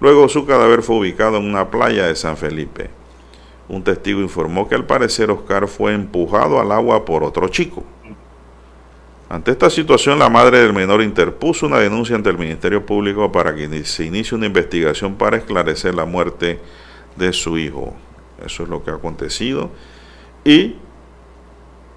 Luego 0.00 0.28
su 0.28 0.44
cadáver 0.44 0.82
fue 0.82 0.96
ubicado 0.96 1.36
en 1.36 1.44
una 1.44 1.70
playa 1.70 2.08
de 2.08 2.16
San 2.16 2.36
Felipe. 2.36 2.90
Un 3.72 3.82
testigo 3.82 4.20
informó 4.20 4.68
que 4.68 4.74
al 4.74 4.84
parecer 4.84 5.30
Oscar 5.30 5.66
fue 5.66 5.94
empujado 5.94 6.60
al 6.60 6.70
agua 6.72 7.06
por 7.06 7.24
otro 7.24 7.48
chico. 7.48 7.82
Ante 9.30 9.50
esta 9.50 9.70
situación, 9.70 10.18
la 10.18 10.28
madre 10.28 10.58
del 10.60 10.74
menor 10.74 11.00
interpuso 11.00 11.64
una 11.64 11.78
denuncia 11.78 12.14
ante 12.14 12.28
el 12.28 12.36
Ministerio 12.36 12.84
Público 12.84 13.32
para 13.32 13.54
que 13.54 13.82
se 13.84 14.04
inicie 14.04 14.36
una 14.36 14.44
investigación 14.44 15.14
para 15.14 15.38
esclarecer 15.38 15.94
la 15.94 16.04
muerte 16.04 16.58
de 17.16 17.32
su 17.32 17.56
hijo. 17.56 17.94
Eso 18.44 18.64
es 18.64 18.68
lo 18.68 18.84
que 18.84 18.90
ha 18.90 18.94
acontecido. 18.96 19.70
Y 20.44 20.76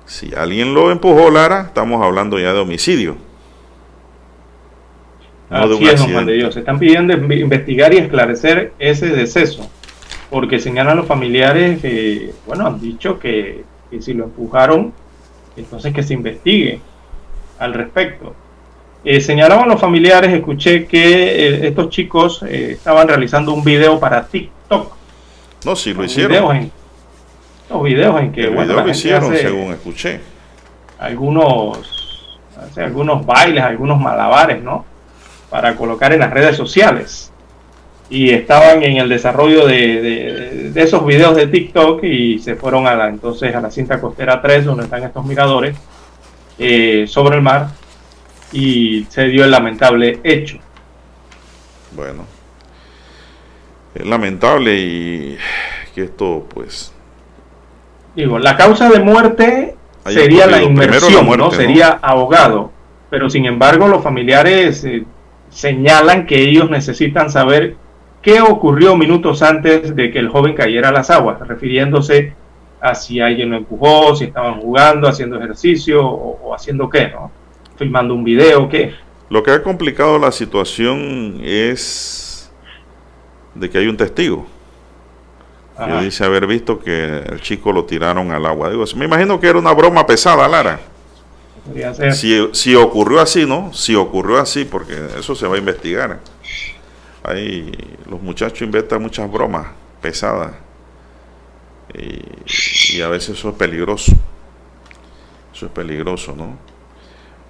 si 0.05 0.33
alguien 0.33 0.73
lo 0.73 0.91
empujó, 0.91 1.29
Lara, 1.29 1.63
estamos 1.67 2.01
hablando 2.01 2.39
ya 2.39 2.53
de 2.53 2.59
homicidio. 2.59 3.17
No 5.49 5.67
de 5.67 5.75
un 5.75 5.83
es, 5.83 6.01
Juan 6.01 6.25
de 6.25 6.33
Dios. 6.35 6.55
Están 6.55 6.79
pidiendo 6.79 7.13
inve- 7.13 7.41
investigar 7.41 7.93
y 7.93 7.97
esclarecer 7.97 8.71
ese 8.79 9.07
deceso, 9.09 9.69
porque 10.35 10.59
señalan 10.59 10.97
los 10.97 11.05
familiares 11.07 11.79
que, 11.81 12.33
bueno, 12.45 12.67
han 12.67 12.81
dicho 12.81 13.17
que, 13.17 13.63
que 13.89 14.01
si 14.01 14.13
lo 14.13 14.25
empujaron, 14.25 14.91
entonces 15.55 15.93
que 15.93 16.03
se 16.03 16.13
investigue 16.13 16.81
al 17.57 17.73
respecto. 17.73 18.35
Eh, 19.05 19.21
señalaban 19.21 19.69
los 19.69 19.79
familiares, 19.79 20.33
escuché 20.33 20.87
que 20.87 21.03
eh, 21.63 21.67
estos 21.69 21.87
chicos 21.89 22.43
eh, 22.45 22.71
estaban 22.71 23.07
realizando 23.07 23.53
un 23.53 23.63
video 23.63 23.97
para 23.97 24.27
TikTok. 24.27 24.93
No, 25.63 25.73
sí 25.73 25.93
lo 25.93 26.01
Los 26.01 26.11
hicieron. 26.11 26.31
videos 26.33 26.55
en- 26.55 26.71
los 27.69 27.83
videos 27.83 28.19
en 28.19 28.31
que 28.33 28.41
El 28.41 28.47
bueno, 28.49 28.63
video 28.63 28.75
la 28.75 28.83
lo 28.83 28.91
hicieron, 28.91 29.31
hace 29.33 29.41
según 29.43 29.71
escuché. 29.71 30.19
algunos, 30.99 32.37
hace 32.59 32.83
algunos 32.83 33.25
bailes, 33.25 33.63
algunos 33.63 33.97
malabares, 34.01 34.61
¿no? 34.61 34.83
para 35.49 35.77
colocar 35.77 36.11
en 36.11 36.19
las 36.19 36.31
redes 36.33 36.57
sociales. 36.57 37.31
Y 38.09 38.29
estaban 38.31 38.83
en 38.83 38.97
el 38.97 39.09
desarrollo 39.09 39.65
de, 39.65 40.01
de- 40.01 40.71
de 40.71 40.81
esos 40.83 41.05
videos 41.05 41.35
de 41.35 41.47
TikTok 41.47 42.03
y 42.03 42.37
se 42.39 42.55
fueron 42.55 42.85
a 42.87 42.95
la, 42.95 43.07
entonces 43.09 43.55
a 43.55 43.61
la 43.61 43.71
cinta 43.71 43.99
costera 43.99 44.41
3, 44.41 44.65
donde 44.65 44.83
están 44.83 45.03
estos 45.03 45.25
miradores, 45.25 45.75
eh, 46.59 47.05
sobre 47.07 47.37
el 47.37 47.41
mar, 47.41 47.69
y 48.51 49.05
se 49.09 49.25
dio 49.25 49.43
el 49.43 49.51
lamentable 49.51 50.19
hecho. 50.23 50.57
Bueno, 51.95 52.25
es 53.95 54.05
lamentable 54.05 54.75
y 54.77 55.37
que 55.93 56.03
esto, 56.03 56.45
pues, 56.53 56.91
Digo, 58.15 58.37
la 58.39 58.55
causa 58.55 58.89
de 58.89 58.99
muerte 58.99 59.75
sería 60.05 60.45
la 60.47 60.61
inmersión, 60.61 61.25
muerte, 61.25 61.43
¿no? 61.43 61.49
¿no? 61.49 61.51
Sería 61.51 61.89
ahogado. 62.01 62.71
Pero 63.09 63.29
sin 63.29 63.45
embargo, 63.45 63.87
los 63.87 64.03
familiares 64.03 64.83
eh, 64.85 65.03
señalan 65.49 66.25
que 66.25 66.39
ellos 66.41 66.69
necesitan 66.69 67.29
saber 67.29 67.75
qué 68.25 68.41
ocurrió 68.41 68.97
minutos 68.97 69.43
antes 69.43 69.95
de 69.95 70.09
que 70.11 70.17
el 70.17 70.29
joven 70.29 70.55
cayera 70.55 70.89
a 70.89 70.91
las 70.91 71.11
aguas, 71.11 71.39
refiriéndose 71.47 72.33
a 72.81 72.95
si 72.95 73.21
alguien 73.21 73.51
lo 73.51 73.57
empujó, 73.57 74.15
si 74.15 74.25
estaban 74.25 74.59
jugando, 74.59 75.07
haciendo 75.07 75.37
ejercicio 75.37 76.03
o, 76.03 76.39
o 76.43 76.55
haciendo 76.55 76.89
qué, 76.89 77.09
¿no? 77.09 77.31
Filmando 77.77 78.15
un 78.15 78.23
video, 78.23 78.67
qué. 78.67 78.95
lo 79.29 79.43
que 79.43 79.51
ha 79.51 79.61
complicado 79.61 80.17
la 80.17 80.31
situación 80.31 81.37
es 81.43 82.51
de 83.53 83.69
que 83.69 83.77
hay 83.77 83.87
un 83.87 83.97
testigo 83.97 84.47
que 85.83 85.91
Ajá. 85.91 86.01
dice 86.01 86.25
haber 86.25 86.47
visto 86.47 86.79
que 86.79 87.19
el 87.19 87.41
chico 87.41 87.71
lo 87.71 87.85
tiraron 87.85 88.31
al 88.31 88.45
agua. 88.47 88.71
Digo, 88.71 88.85
me 88.95 89.05
imagino 89.05 89.39
que 89.39 89.47
era 89.47 89.59
una 89.59 89.73
broma 89.73 90.07
pesada, 90.07 90.47
Lara. 90.47 90.79
Si, 92.13 92.47
si 92.53 92.75
ocurrió 92.75 93.19
así, 93.19 93.45
¿no? 93.45 93.73
Si 93.73 93.93
ocurrió 93.93 94.39
así, 94.39 94.65
porque 94.65 94.93
eso 95.19 95.35
se 95.35 95.47
va 95.47 95.55
a 95.55 95.59
investigar. 95.59 96.19
Ahí 97.27 97.71
los 98.09 98.21
muchachos 98.21 98.61
inventan 98.61 99.01
muchas 99.01 99.31
bromas 99.31 99.67
pesadas. 100.01 100.51
Y, 101.93 102.97
y 102.97 103.01
a 103.01 103.07
veces 103.07 103.37
eso 103.37 103.49
es 103.49 103.55
peligroso. 103.55 104.11
Eso 105.53 105.65
es 105.67 105.71
peligroso, 105.71 106.35
¿no? 106.35 106.57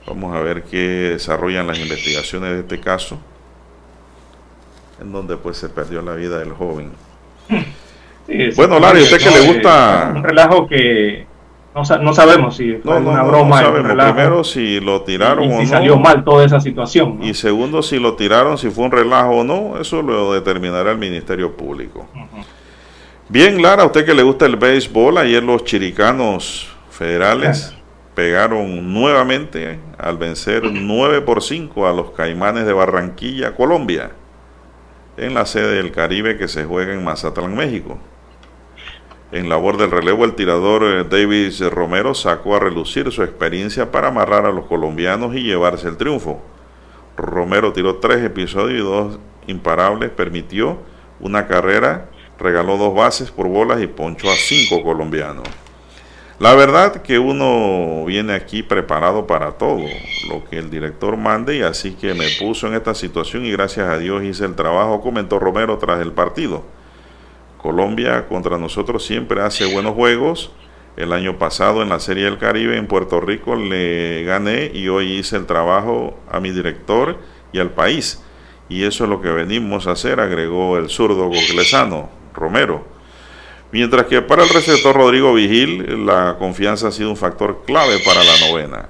Vamos 0.07 0.35
a 0.35 0.39
ver 0.39 0.63
qué 0.63 0.77
desarrollan 0.77 1.65
las 1.67 1.79
investigaciones 1.79 2.51
de 2.51 2.59
este 2.59 2.79
caso, 2.79 3.17
en 5.01 5.11
donde 5.11 5.35
pues 5.37 5.57
se 5.57 5.69
perdió 5.69 6.01
la 6.01 6.13
vida 6.13 6.37
del 6.39 6.53
joven. 6.53 6.91
Sí, 8.27 8.49
Bueno, 8.55 8.79
Larry, 8.79 9.01
¿usted 9.01 9.17
que 9.19 9.31
¿no? 9.31 9.31
le 9.31 9.53
gusta? 9.53 10.13
Un 10.15 10.23
relajo 10.23 10.67
que 10.67 11.27
no, 11.75 11.83
sa- 11.83 11.97
no 11.97 12.13
sabemos 12.13 12.55
si 12.55 12.75
fue 12.77 12.99
No, 13.01 13.09
una 13.11 13.21
no, 13.21 13.27
broma, 13.27 13.61
no 13.61 13.73
Primero, 13.73 14.43
si 14.45 14.79
lo 14.79 15.01
tiraron 15.01 15.43
y 15.43 15.47
o 15.53 15.57
si 15.57 15.63
no. 15.63 15.67
salió 15.69 15.99
mal 15.99 16.23
toda 16.23 16.45
esa 16.45 16.61
situación. 16.61 17.19
Y 17.21 17.33
segundo, 17.33 17.83
si 17.83 17.99
lo 17.99 18.15
tiraron, 18.15 18.57
si 18.57 18.69
fue 18.69 18.85
un 18.85 18.91
relajo 18.91 19.31
o 19.31 19.43
no, 19.43 19.77
eso 19.79 20.01
lo 20.01 20.33
determinará 20.33 20.91
el 20.91 20.97
Ministerio 20.97 21.55
Público. 21.55 22.07
Bien, 23.27 23.61
Lara, 23.61 23.83
a 23.83 23.85
usted 23.87 24.05
que 24.05 24.13
le 24.13 24.23
gusta 24.23 24.45
el 24.45 24.55
béisbol, 24.55 25.17
ayer 25.17 25.43
los 25.43 25.65
chiricanos 25.65 26.69
federales 26.89 27.75
pegaron 28.13 28.93
nuevamente 28.93 29.77
al 29.97 30.17
vencer 30.17 30.63
9 30.63 31.21
por 31.21 31.43
5 31.43 31.87
a 31.87 31.91
los 31.93 32.11
caimanes 32.11 32.65
de 32.65 32.71
Barranquilla, 32.71 33.53
Colombia, 33.55 34.11
en 35.17 35.33
la 35.33 35.45
sede 35.45 35.75
del 35.75 35.91
Caribe 35.91 36.37
que 36.37 36.47
se 36.47 36.63
juega 36.63 36.93
en 36.93 37.03
Mazatlán, 37.03 37.53
México. 37.53 37.97
En 39.31 39.49
labor 39.49 39.77
del 39.77 39.91
relevo, 39.91 40.23
el 40.23 40.35
tirador 40.35 40.83
eh, 40.83 41.03
Davis 41.03 41.59
Romero 41.71 42.13
sacó 42.13 42.55
a 42.55 42.59
relucir 42.59 43.11
su 43.11 43.23
experiencia 43.23 43.91
para 43.91 44.09
amarrar 44.09 44.45
a 44.45 44.51
los 44.51 44.65
colombianos 44.65 45.35
y 45.35 45.41
llevarse 45.41 45.87
el 45.87 45.97
triunfo. 45.97 46.41
Romero 47.17 47.73
tiró 47.73 47.95
tres 47.97 48.23
episodios 48.23 48.79
y 48.79 48.83
dos 48.83 49.19
imparables, 49.47 50.11
permitió 50.11 50.77
una 51.19 51.47
carrera, 51.47 52.09
regaló 52.37 52.77
dos 52.77 52.93
bases 52.93 53.31
por 53.31 53.47
bolas 53.47 53.81
y 53.81 53.87
ponchó 53.87 54.29
a 54.29 54.35
cinco 54.35 54.83
colombianos. 54.83 55.47
La 56.37 56.53
verdad 56.53 57.01
que 57.01 57.17
uno 57.17 58.03
viene 58.05 58.33
aquí 58.33 58.61
preparado 58.61 59.25
para 59.25 59.53
todo 59.53 59.79
lo 60.29 60.43
que 60.43 60.57
el 60.57 60.69
director 60.69 61.15
mande 61.15 61.55
y 61.55 61.61
así 61.61 61.93
que 61.93 62.13
me 62.13 62.27
puso 62.37 62.67
en 62.67 62.73
esta 62.73 62.93
situación 62.93 63.45
y 63.45 63.51
gracias 63.51 63.87
a 63.87 63.97
Dios 63.97 64.21
hice 64.23 64.43
el 64.43 64.55
trabajo, 64.55 65.01
comentó 65.01 65.39
Romero 65.39 65.77
tras 65.77 66.01
el 66.01 66.11
partido. 66.11 66.63
Colombia 67.65 68.27
contra 68.27 68.59
nosotros 68.59 69.03
siempre 69.03 69.41
hace 69.41 69.65
buenos 69.65 69.95
juegos. 69.95 70.51
El 70.97 71.11
año 71.11 71.39
pasado 71.39 71.81
en 71.81 71.89
la 71.89 71.99
Serie 71.99 72.25
del 72.25 72.37
Caribe 72.37 72.77
en 72.77 72.85
Puerto 72.85 73.19
Rico 73.19 73.55
le 73.55 74.23
gané 74.23 74.69
y 74.71 74.87
hoy 74.87 75.13
hice 75.13 75.35
el 75.35 75.47
trabajo 75.47 76.15
a 76.31 76.39
mi 76.39 76.51
director 76.51 77.17
y 77.51 77.57
al 77.57 77.71
país. 77.71 78.21
Y 78.69 78.83
eso 78.83 79.05
es 79.05 79.09
lo 79.09 79.19
que 79.19 79.29
venimos 79.29 79.87
a 79.87 79.93
hacer, 79.93 80.19
agregó 80.19 80.77
el 80.77 80.89
zurdo 80.89 81.25
goclesano 81.25 82.09
Romero. 82.35 82.85
Mientras 83.71 84.05
que 84.05 84.21
para 84.21 84.43
el 84.43 84.49
receptor 84.49 84.95
Rodrigo 84.95 85.33
Vigil, 85.33 86.05
la 86.05 86.35
confianza 86.37 86.89
ha 86.89 86.91
sido 86.91 87.09
un 87.09 87.17
factor 87.17 87.63
clave 87.65 87.97
para 88.05 88.23
la 88.23 88.47
novena. 88.47 88.89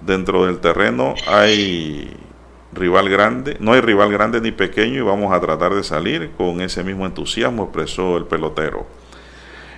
Dentro 0.00 0.46
del 0.46 0.60
terreno 0.60 1.14
hay 1.28 2.10
rival 2.74 3.08
grande, 3.08 3.56
no 3.60 3.72
hay 3.72 3.80
rival 3.80 4.12
grande 4.12 4.40
ni 4.40 4.50
pequeño 4.52 4.98
y 4.98 5.00
vamos 5.00 5.32
a 5.32 5.40
tratar 5.40 5.74
de 5.74 5.84
salir 5.84 6.30
con 6.36 6.60
ese 6.60 6.82
mismo 6.82 7.06
entusiasmo, 7.06 7.64
expresó 7.64 8.16
el 8.16 8.24
pelotero. 8.24 8.86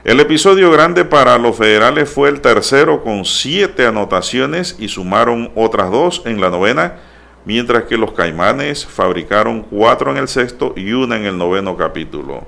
El 0.04 0.20
episodio 0.20 0.70
grande 0.70 1.04
para 1.04 1.36
los 1.36 1.56
federales 1.56 2.08
fue 2.08 2.28
el 2.28 2.40
tercero 2.40 3.02
con 3.02 3.24
siete 3.24 3.86
anotaciones 3.86 4.76
y 4.78 4.88
sumaron 4.88 5.50
otras 5.56 5.90
dos 5.90 6.22
en 6.26 6.40
la 6.40 6.48
novena, 6.48 6.96
mientras 7.44 7.84
que 7.84 7.98
los 7.98 8.12
caimanes 8.12 8.86
fabricaron 8.86 9.62
cuatro 9.62 10.12
en 10.12 10.18
el 10.18 10.28
sexto 10.28 10.74
y 10.76 10.92
una 10.92 11.16
en 11.16 11.24
el 11.24 11.36
noveno 11.36 11.76
capítulo. 11.76 12.44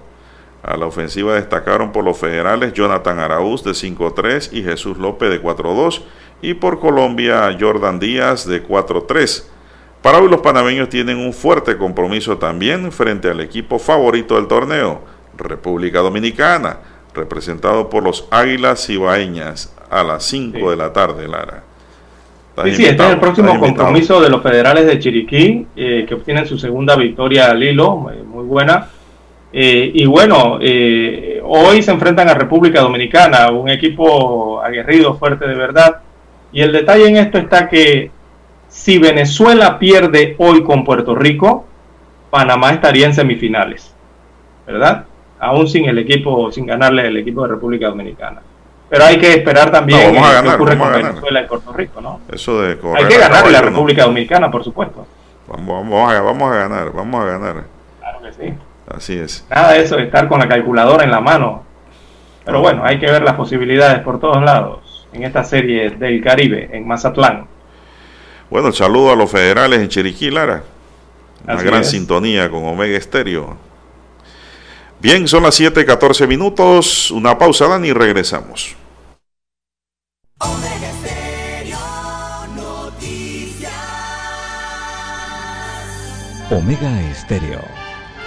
A 0.62 0.76
la 0.76 0.86
ofensiva 0.86 1.34
destacaron 1.34 1.92
por 1.92 2.04
los 2.04 2.18
federales 2.18 2.72
Jonathan 2.74 3.18
Araúz 3.18 3.64
de 3.64 3.72
5-3 3.72 4.52
y 4.52 4.62
Jesús 4.62 4.98
López 4.98 5.30
de 5.30 5.42
4-2 5.42 6.02
y 6.42 6.54
por 6.54 6.78
Colombia 6.78 7.56
Jordan 7.58 7.98
Díaz 7.98 8.46
de 8.46 8.66
4-3. 8.66 9.44
Para 10.02 10.18
hoy 10.18 10.28
los 10.28 10.40
panameños 10.40 10.88
tienen 10.88 11.18
un 11.18 11.32
fuerte 11.32 11.76
compromiso 11.76 12.38
también 12.38 12.92
frente 12.92 13.28
al 13.28 13.40
equipo 13.40 13.78
favorito 13.78 14.36
del 14.36 14.46
torneo, 14.46 15.02
República 15.36 16.00
Dominicana, 16.00 16.78
representado 17.14 17.88
por 17.88 18.02
los 18.02 18.26
Águilas 18.30 18.88
Ibaeñas 18.88 19.74
a 19.90 20.02
las 20.02 20.24
5 20.24 20.70
de 20.70 20.76
la 20.76 20.92
tarde, 20.92 21.26
Lara. 21.26 21.64
Sí, 22.64 22.74
sí, 22.74 22.84
este 22.86 23.04
es 23.04 23.10
el 23.10 23.20
próximo 23.20 23.58
compromiso 23.60 24.20
de 24.20 24.30
los 24.30 24.42
federales 24.42 24.86
de 24.86 24.98
Chiriquí, 24.98 25.66
eh, 25.76 26.04
que 26.08 26.14
obtienen 26.14 26.46
su 26.46 26.58
segunda 26.58 26.96
victoria 26.96 27.50
al 27.50 27.62
hilo, 27.62 28.10
eh, 28.12 28.22
muy 28.24 28.44
buena. 28.44 28.88
Eh, 29.52 29.92
y 29.94 30.04
bueno, 30.06 30.58
eh, 30.60 31.40
hoy 31.44 31.82
se 31.82 31.90
enfrentan 31.90 32.28
a 32.28 32.34
República 32.34 32.80
Dominicana, 32.80 33.50
un 33.50 33.68
equipo 33.68 34.60
aguerrido, 34.60 35.16
fuerte 35.16 35.46
de 35.46 35.54
verdad. 35.54 36.00
Y 36.52 36.60
el 36.60 36.72
detalle 36.72 37.08
en 37.08 37.16
esto 37.16 37.38
está 37.38 37.68
que 37.68 38.10
si 38.68 38.98
Venezuela 38.98 39.78
pierde 39.78 40.36
hoy 40.38 40.62
con 40.62 40.84
Puerto 40.84 41.14
Rico, 41.14 41.66
Panamá 42.30 42.70
estaría 42.70 43.06
en 43.06 43.14
semifinales, 43.14 43.94
¿verdad? 44.66 45.04
Aún 45.40 45.68
sin 45.68 45.86
el 45.86 45.98
equipo, 45.98 46.50
sin 46.52 46.66
ganarle 46.66 47.06
el 47.06 47.16
equipo 47.16 47.42
de 47.42 47.48
República 47.48 47.88
Dominicana. 47.88 48.42
Pero 48.88 49.04
hay 49.04 49.18
que 49.18 49.34
esperar 49.34 49.70
también 49.70 50.14
No, 50.14 50.22
ganar, 50.22 50.42
qué 50.42 50.50
ocurre 50.50 50.78
con. 50.78 50.92
Venezuela 50.92 51.42
y 51.42 51.46
Puerto 51.46 51.72
Rico, 51.72 52.00
¿no? 52.00 52.20
Eso 52.32 52.62
de 52.62 52.78
correr 52.78 53.04
Hay 53.04 53.08
que 53.08 53.18
ganarle 53.18 53.56
a 53.56 53.60
la. 53.60 53.68
República 53.68 54.04
Dominicana, 54.04 54.50
por 54.50 54.64
supuesto. 54.64 55.06
Vamos, 55.46 55.66
vamos 55.66 56.12
a, 56.12 56.20
vamos 56.20 56.52
a 56.52 56.56
ganar, 56.56 56.92
vamos 56.92 57.22
a 57.22 57.26
ganar. 57.26 57.64
Claro 58.00 58.20
que 58.22 58.32
sí. 58.32 58.54
Así 58.88 59.18
es. 59.18 59.46
Nada 59.50 59.72
de 59.72 59.82
eso 59.82 59.96
de 59.96 60.04
estar 60.04 60.28
con 60.28 60.40
la 60.40 60.48
calculadora 60.48 61.04
en 61.04 61.10
la 61.10 61.20
mano. 61.20 61.64
Pero 62.44 62.60
bueno, 62.60 62.82
hay 62.84 62.98
que 62.98 63.10
ver 63.10 63.22
las 63.22 63.34
posibilidades 63.34 64.00
por 64.00 64.20
todos 64.20 64.42
lados 64.42 65.06
en 65.12 65.24
esta 65.24 65.44
serie 65.44 65.90
del 65.90 66.22
Caribe, 66.22 66.70
en 66.72 66.86
Mazatlán. 66.86 67.46
Bueno, 68.50 68.68
el 68.68 68.74
saludo 68.74 69.12
a 69.12 69.16
los 69.16 69.30
federales 69.30 69.80
en 69.80 69.88
Chiriquí, 69.88 70.30
Lara. 70.30 70.62
Una 71.44 71.54
Así 71.54 71.64
gran 71.64 71.80
es. 71.82 71.90
sintonía 71.90 72.50
con 72.50 72.64
Omega 72.64 72.96
Estéreo. 72.96 73.56
Bien, 75.00 75.28
son 75.28 75.42
las 75.44 75.54
7:14 75.60 76.26
minutos. 76.26 77.10
Una 77.10 77.38
pausa, 77.38 77.68
Dani, 77.68 77.88
y 77.88 77.92
regresamos. 77.92 78.74
Omega 86.50 87.02
Estéreo 87.10 87.60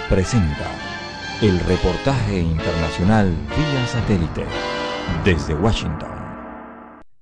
presenta 0.08 0.70
el 1.40 1.58
reportaje 1.60 2.38
internacional 2.38 3.34
vía 3.56 3.86
satélite 3.88 4.44
desde 5.24 5.54
Washington. 5.54 6.21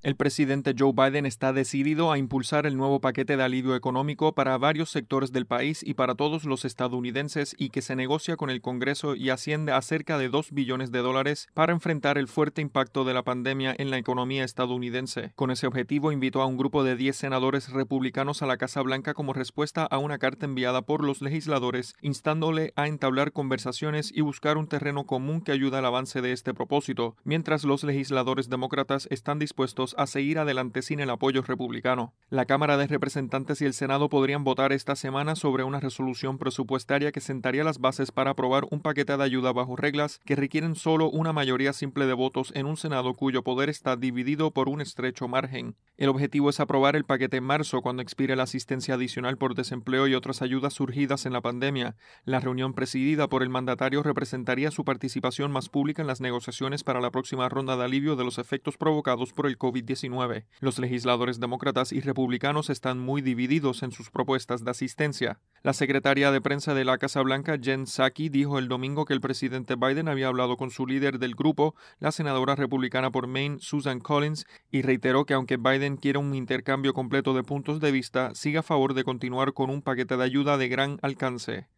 El 0.03 0.17
presidente 0.17 0.75
Joe 0.79 0.95
Biden 0.95 1.27
está 1.27 1.53
decidido 1.53 2.11
a 2.11 2.17
impulsar 2.17 2.65
el 2.65 2.79
nuevo 2.79 3.03
paquete 3.03 3.37
de 3.37 3.43
alivio 3.43 3.77
económico 3.77 4.35
para 4.35 4.57
varios 4.57 4.89
sectores 4.89 5.31
del 5.31 5.45
país 5.45 5.83
y 5.83 5.93
para 5.93 6.15
todos 6.15 6.47
los 6.47 6.65
estadounidenses 6.65 7.55
y 7.59 7.69
que 7.69 7.83
se 7.83 7.97
negocia 7.97 8.39
con 8.39 8.49
el 8.49 8.63
Congreso 8.63 9.15
y 9.15 9.29
asciende 9.29 9.73
a 9.73 9.83
cerca 9.83 10.17
de 10.17 10.31
2 10.31 10.53
billones 10.53 10.91
de 10.91 11.01
dólares 11.01 11.51
para 11.53 11.75
enfrentar 11.75 12.17
el 12.17 12.29
fuerte 12.29 12.63
impacto 12.63 13.05
de 13.05 13.13
la 13.13 13.25
pandemia 13.25 13.75
en 13.77 13.91
la 13.91 13.99
economía 13.99 14.43
estadounidense. 14.43 15.33
Con 15.37 15.51
ese 15.51 15.67
objetivo 15.67 16.13
invitó 16.13 16.41
a 16.41 16.47
un 16.47 16.57
grupo 16.57 16.83
de 16.83 16.97
10 16.97 17.15
senadores 17.15 17.71
republicanos 17.71 18.41
a 18.41 18.47
la 18.47 18.57
Casa 18.57 18.81
Blanca 18.81 19.13
como 19.13 19.35
respuesta 19.35 19.85
a 19.85 19.99
una 19.99 20.17
carta 20.17 20.47
enviada 20.47 20.81
por 20.81 21.05
los 21.05 21.21
legisladores 21.21 21.95
instándole 22.01 22.73
a 22.75 22.87
entablar 22.87 23.33
conversaciones 23.33 24.11
y 24.15 24.23
buscar 24.23 24.57
un 24.57 24.67
terreno 24.67 25.05
común 25.05 25.43
que 25.43 25.53
ayude 25.53 25.77
al 25.77 25.85
avance 25.85 26.23
de 26.23 26.33
este 26.33 26.55
propósito, 26.55 27.17
mientras 27.23 27.65
los 27.65 27.85
legisladores 27.85 28.49
demócratas 28.49 29.07
están 29.11 29.39
dispuestos 29.39 29.90
a 29.99 30.07
seguir 30.07 30.39
adelante 30.39 30.83
sin 30.83 31.01
el 31.01 31.11
apoyo 31.11 31.43
republicano. 31.43 32.15
La 32.29 32.45
Cámara 32.45 32.77
de 32.77 32.87
Representantes 32.87 33.61
y 33.61 33.65
el 33.65 33.75
Senado 33.75 34.09
podrían 34.09 34.45
votar 34.45 34.73
esta 34.73 34.97
semana 34.97 35.37
sobre 35.37 35.65
una 35.65 35.81
resolución 35.81 36.39
presupuestaria 36.39 37.13
que 37.13 37.21
sentaría 37.21 37.65
las 37.65 37.79
bases 37.79 38.13
para 38.13 38.31
aprobar 38.31 38.67
un 38.71 38.81
paquete 38.81 39.17
de 39.17 39.25
ayuda 39.25 39.53
bajo 39.53 39.77
reglas 39.77 40.21
que 40.25 40.37
requieren 40.37 40.75
solo 40.75 41.11
una 41.11 41.33
mayoría 41.33 41.73
simple 41.73 42.07
de 42.07 42.15
votos 42.15 42.53
en 42.55 42.67
un 42.67 42.77
Senado 42.77 43.15
cuyo 43.15 43.43
poder 43.43 43.69
está 43.69 43.97
dividido 43.97 44.51
por 44.51 44.69
un 44.69 44.81
estrecho 44.81 45.29
margen. 45.29 45.75
El 45.97 46.09
objetivo 46.09 46.51
es 46.51 46.61
aprobar 46.61 46.97
el 46.97 47.05
paquete 47.05 47.39
en 47.39 47.45
marzo 47.45 47.83
cuando 47.83 48.03
expire 48.03 48.37
la 48.37 48.45
asistencia 48.45 48.95
adicional 48.95 49.37
por 49.37 49.55
desempleo 49.55 50.07
y 50.07 50.15
otras 50.15 50.43
ayudas 50.43 50.75
surgidas 50.75 51.27
en 51.27 51.33
la 51.33 51.41
pandemia. 51.41 51.97
La 52.25 52.41
reunión 52.41 52.73
presidida 52.73 53.29
por 53.29 53.43
el 53.43 53.51
mandatario 53.51 54.03
representaría 54.03 54.71
su 54.71 54.85
participación 54.85 55.53
más 55.53 55.69
pública 55.69 56.03
en 56.03 56.09
las 56.09 56.21
negociaciones 56.21 56.85
para 56.85 57.01
la 57.01 57.11
próxima 57.11 57.49
ronda 57.49 57.77
de 57.77 57.85
alivio 57.85 58.17
de 58.17 58.25
los 58.25 58.39
efectos 58.39 58.77
provocados 58.77 59.33
por 59.33 59.47
el 59.47 59.59
COVID-19 59.81 60.45
los 60.61 60.79
legisladores 60.79 61.41
demócratas 61.41 61.93
y 61.93 62.01
republicanos 62.01 62.71
están 62.71 62.99
muy 62.99 63.23
divididos 63.23 63.83
en 63.83 63.93
sus 63.93 64.11
propuestas 64.11 64.65
de 64.65 64.71
asistencia. 64.71 65.41
La 65.63 65.73
secretaria 65.73 66.31
de 66.31 66.41
prensa 66.41 66.75
de 66.75 66.85
la 66.85 66.99
Casa 66.99 67.23
Blanca, 67.23 67.57
Jen 67.61 67.87
Psaki, 67.87 68.29
dijo 68.29 68.59
el 68.59 68.69
domingo 68.69 69.05
que 69.05 69.15
el 69.15 69.21
presidente 69.21 69.77
Biden 69.77 70.09
había 70.09 70.29
hablado 70.29 70.57
con 70.57 70.71
su 70.71 70.87
líder 70.87 71.19
del 71.19 71.35
grupo, 71.35 71.75
la 71.99 72.13
senadora 72.13 72.55
republicana 72.57 73.11
por 73.11 73.27
Maine, 73.27 73.59
Susan 73.61 74.01
Collins, 74.01 74.47
y 74.71 74.83
reiteró 74.83 75.25
que 75.25 75.35
aunque 75.35 75.57
Biden 75.57 75.97
quiere 75.97 76.19
un 76.19 76.35
intercambio 76.35 76.95
completo 76.95 77.35
de 77.35 77.43
puntos 77.43 77.81
de 77.81 77.93
vista, 77.93 78.35
sigue 78.35 78.59
a 78.59 78.63
favor 78.63 78.95
de 78.95 79.05
continuar 79.05 79.53
con 79.53 79.71
un 79.71 79.83
paquete 79.83 80.17
de 80.17 80.25
ayuda 80.25 80.59
de 80.59 80.69
gran 80.69 80.99
alcance. 81.03 81.69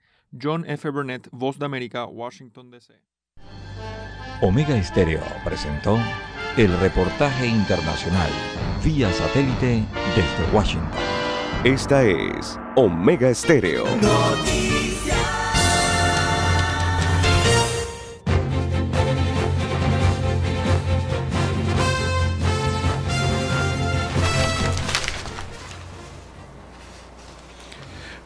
John 0.40 0.64
F. 0.66 0.88
Burnett, 0.88 1.28
Voz 1.30 1.58
de 1.58 1.66
América, 1.66 2.06
Washington, 2.06 2.70
D.C. 2.70 2.94
Omega 4.40 4.76
Estéreo 4.76 5.22
presentó 5.44 5.98
el 6.56 6.78
reportaje 6.80 7.46
internacional 7.46 8.28
vía 8.84 9.10
satélite 9.12 9.84
desde 10.14 10.52
Washington. 10.52 10.90
Esta 11.64 12.04
es 12.04 12.58
Omega 12.76 13.30
Estéreo. 13.30 13.84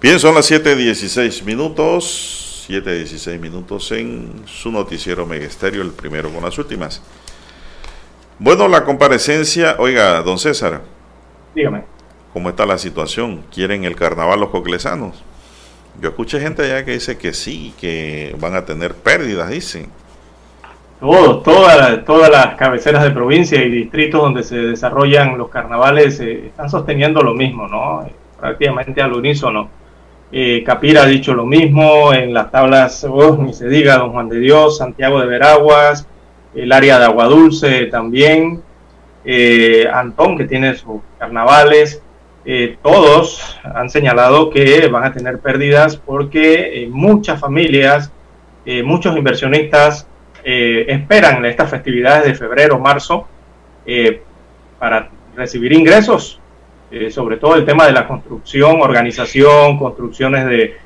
Bien, 0.01 0.19
son 0.20 0.35
las 0.35 0.51
7.16 0.51 1.44
minutos, 1.44 2.66
7.16 2.69 3.39
minutos 3.39 3.93
en 3.93 4.43
su 4.47 4.73
noticiero 4.73 5.23
Omega 5.23 5.47
Estéreo, 5.47 5.82
el 5.82 5.93
primero 5.93 6.31
con 6.31 6.43
las 6.43 6.59
últimas. 6.59 7.03
Bueno, 8.38 8.68
la 8.68 8.84
comparecencia, 8.84 9.76
oiga, 9.78 10.20
don 10.22 10.38
César. 10.38 10.82
Dígame. 11.54 11.84
¿Cómo 12.34 12.50
está 12.50 12.66
la 12.66 12.76
situación? 12.76 13.42
¿Quieren 13.50 13.84
el 13.84 13.96
carnaval 13.96 14.40
los 14.40 14.50
coclesanos? 14.50 15.24
Yo 16.02 16.10
escuché 16.10 16.38
gente 16.38 16.62
allá 16.62 16.84
que 16.84 16.92
dice 16.92 17.16
que 17.16 17.32
sí, 17.32 17.72
que 17.80 18.36
van 18.38 18.54
a 18.54 18.66
tener 18.66 18.94
pérdidas, 18.94 19.48
dicen. 19.48 19.88
Todos, 21.00 21.42
todas, 21.42 22.04
todas 22.04 22.30
las 22.30 22.56
cabeceras 22.56 23.04
de 23.04 23.10
provincia 23.10 23.62
y 23.62 23.70
distritos 23.70 24.20
donde 24.20 24.42
se 24.42 24.56
desarrollan 24.56 25.38
los 25.38 25.48
carnavales 25.48 26.20
eh, 26.20 26.48
están 26.48 26.68
sosteniendo 26.68 27.22
lo 27.22 27.32
mismo, 27.32 27.66
¿no? 27.68 28.02
Eh, 28.02 28.12
prácticamente 28.38 29.00
al 29.00 29.14
unísono. 29.14 29.70
Eh, 30.30 30.62
Capira 30.62 31.04
ha 31.04 31.06
dicho 31.06 31.32
lo 31.32 31.46
mismo, 31.46 32.12
en 32.12 32.34
las 32.34 32.50
tablas, 32.50 33.02
oh, 33.04 33.38
ni 33.40 33.54
se 33.54 33.66
diga, 33.68 33.96
Don 33.96 34.12
Juan 34.12 34.28
de 34.28 34.40
Dios, 34.40 34.76
Santiago 34.76 35.20
de 35.20 35.26
Veraguas, 35.26 36.06
el 36.56 36.72
área 36.72 36.98
de 36.98 37.04
Agua 37.04 37.26
Dulce 37.26 37.86
también, 37.86 38.62
eh, 39.24 39.86
Antón, 39.92 40.38
que 40.38 40.44
tiene 40.44 40.74
sus 40.74 41.00
carnavales, 41.18 42.02
eh, 42.44 42.78
todos 42.82 43.58
han 43.62 43.90
señalado 43.90 44.50
que 44.50 44.86
van 44.88 45.04
a 45.04 45.12
tener 45.12 45.40
pérdidas 45.40 45.96
porque 45.96 46.84
eh, 46.84 46.88
muchas 46.88 47.40
familias, 47.40 48.10
muchos 48.82 49.16
inversionistas 49.16 50.08
esperan 50.42 51.44
estas 51.44 51.70
festividades 51.70 52.24
de 52.24 52.34
febrero, 52.34 52.80
marzo, 52.80 53.28
para 54.80 55.08
recibir 55.36 55.72
ingresos, 55.72 56.40
sobre 57.10 57.36
todo 57.36 57.54
el 57.54 57.64
tema 57.64 57.86
de 57.86 57.92
la 57.92 58.08
construcción, 58.08 58.80
organización, 58.80 59.78
construcciones 59.78 60.46
de, 60.46 60.76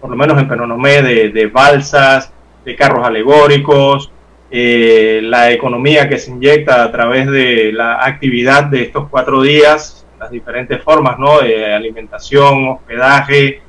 por 0.00 0.10
lo 0.10 0.16
menos 0.16 0.36
en 0.36 0.48
Penonomé, 0.48 1.00
de, 1.02 1.28
de 1.28 1.46
balsas, 1.46 2.32
de 2.64 2.74
carros 2.74 3.06
alegóricos, 3.06 4.10
eh, 4.50 5.20
la 5.22 5.50
economía 5.52 6.08
que 6.08 6.18
se 6.18 6.30
inyecta 6.30 6.82
a 6.82 6.90
través 6.90 7.30
de 7.30 7.70
la 7.72 8.04
actividad 8.04 8.64
de 8.64 8.82
estos 8.82 9.08
cuatro 9.10 9.42
días, 9.42 10.06
las 10.18 10.30
diferentes 10.30 10.82
formas 10.82 11.18
¿no? 11.18 11.40
de 11.40 11.74
alimentación, 11.74 12.68
hospedaje, 12.68 13.60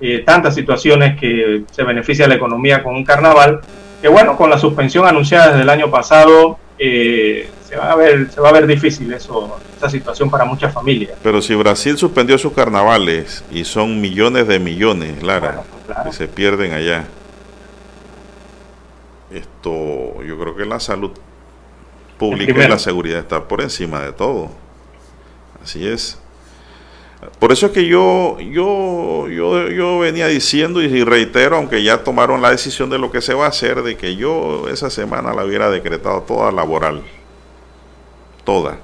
eh, 0.00 0.22
tantas 0.24 0.54
situaciones 0.54 1.18
que 1.18 1.62
se 1.70 1.82
beneficia 1.82 2.28
la 2.28 2.34
economía 2.34 2.82
con 2.82 2.94
un 2.94 3.04
carnaval, 3.04 3.60
que 4.02 4.08
bueno, 4.08 4.36
con 4.36 4.50
la 4.50 4.58
suspensión 4.58 5.06
anunciada 5.06 5.48
desde 5.48 5.62
el 5.62 5.70
año 5.70 5.90
pasado, 5.90 6.58
eh, 6.78 7.48
se, 7.66 7.76
va 7.76 7.92
a 7.92 7.96
ver, 7.96 8.30
se 8.30 8.40
va 8.40 8.50
a 8.50 8.52
ver 8.52 8.66
difícil 8.66 9.12
eso, 9.12 9.58
esa 9.76 9.88
situación 9.88 10.30
para 10.30 10.44
muchas 10.44 10.72
familias. 10.72 11.16
Pero 11.22 11.40
si 11.40 11.54
Brasil 11.54 11.96
suspendió 11.96 12.36
sus 12.38 12.52
carnavales 12.52 13.44
y 13.50 13.64
son 13.64 14.00
millones 14.00 14.46
de 14.46 14.58
millones, 14.58 15.22
Lara, 15.22 15.62
que 16.04 16.12
se 16.12 16.28
pierden 16.28 16.74
allá 16.74 17.06
yo 20.26 20.38
creo 20.38 20.56
que 20.56 20.64
la 20.64 20.80
salud 20.80 21.12
pública 22.18 22.64
y 22.64 22.68
la 22.68 22.78
seguridad 22.78 23.20
está 23.20 23.46
por 23.46 23.62
encima 23.62 24.00
de 24.00 24.12
todo. 24.12 24.50
Así 25.62 25.86
es. 25.86 26.18
Por 27.40 27.50
eso 27.50 27.66
es 27.66 27.72
que 27.72 27.86
yo, 27.86 28.38
yo, 28.38 29.28
yo, 29.28 29.68
yo 29.68 29.98
venía 29.98 30.28
diciendo 30.28 30.80
y 30.80 31.02
reitero, 31.02 31.56
aunque 31.56 31.82
ya 31.82 32.04
tomaron 32.04 32.40
la 32.42 32.50
decisión 32.50 32.90
de 32.90 32.98
lo 32.98 33.10
que 33.10 33.20
se 33.20 33.34
va 33.34 33.46
a 33.46 33.48
hacer, 33.48 33.82
de 33.82 33.96
que 33.96 34.14
yo 34.14 34.68
esa 34.68 34.88
semana 34.88 35.34
la 35.34 35.44
hubiera 35.44 35.68
decretado 35.68 36.22
toda 36.22 36.52
laboral. 36.52 37.02
Toda. 38.44 38.78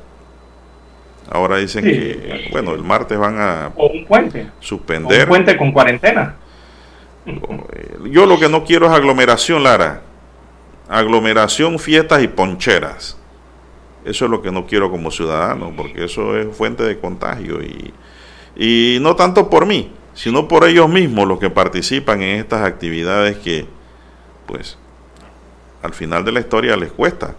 Ahora 1.30 1.58
dicen 1.58 1.84
que, 1.84 2.48
bueno, 2.50 2.74
el 2.74 2.82
martes 2.82 3.18
van 3.18 3.38
a 3.38 3.72
o 3.76 3.86
un 3.86 4.04
puente. 4.04 4.50
suspender. 4.60 5.22
un 5.22 5.28
puente 5.28 5.56
con 5.56 5.72
cuarentena. 5.72 6.36
Yo 8.10 8.26
lo 8.26 8.38
que 8.38 8.48
no 8.48 8.64
quiero 8.64 8.86
es 8.86 8.92
aglomeración, 8.92 9.62
Lara 9.62 10.02
aglomeración, 10.88 11.78
fiestas 11.78 12.22
y 12.22 12.28
poncheras. 12.28 13.16
Eso 14.04 14.26
es 14.26 14.30
lo 14.30 14.42
que 14.42 14.52
no 14.52 14.66
quiero 14.66 14.90
como 14.90 15.10
ciudadano, 15.10 15.72
porque 15.76 16.04
eso 16.04 16.36
es 16.36 16.54
fuente 16.54 16.82
de 16.82 16.98
contagio. 16.98 17.62
Y, 17.62 17.92
y 18.56 18.98
no 19.00 19.16
tanto 19.16 19.48
por 19.48 19.66
mí, 19.66 19.92
sino 20.12 20.46
por 20.46 20.66
ellos 20.66 20.88
mismos, 20.88 21.26
los 21.26 21.38
que 21.38 21.50
participan 21.50 22.22
en 22.22 22.38
estas 22.38 22.66
actividades 22.66 23.38
que, 23.38 23.66
pues, 24.46 24.78
al 25.82 25.94
final 25.94 26.24
de 26.24 26.32
la 26.32 26.40
historia 26.40 26.76
les 26.76 26.92
cuesta 26.92 27.34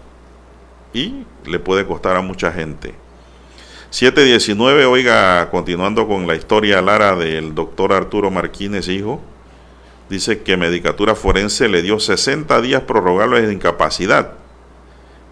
y 0.92 1.24
le 1.44 1.58
puede 1.58 1.86
costar 1.86 2.16
a 2.16 2.20
mucha 2.20 2.50
gente. 2.52 2.94
719, 3.90 4.86
oiga, 4.86 5.48
continuando 5.50 6.08
con 6.08 6.26
la 6.26 6.34
historia 6.34 6.82
Lara 6.82 7.14
del 7.14 7.54
doctor 7.54 7.92
Arturo 7.92 8.30
Martínez, 8.30 8.88
hijo 8.88 9.20
dice 10.08 10.42
que 10.42 10.56
Medicatura 10.56 11.14
Forense 11.14 11.68
le 11.68 11.82
dio 11.82 11.98
60 11.98 12.60
días 12.60 12.82
prorrogables 12.82 13.46
de 13.46 13.52
incapacidad. 13.52 14.32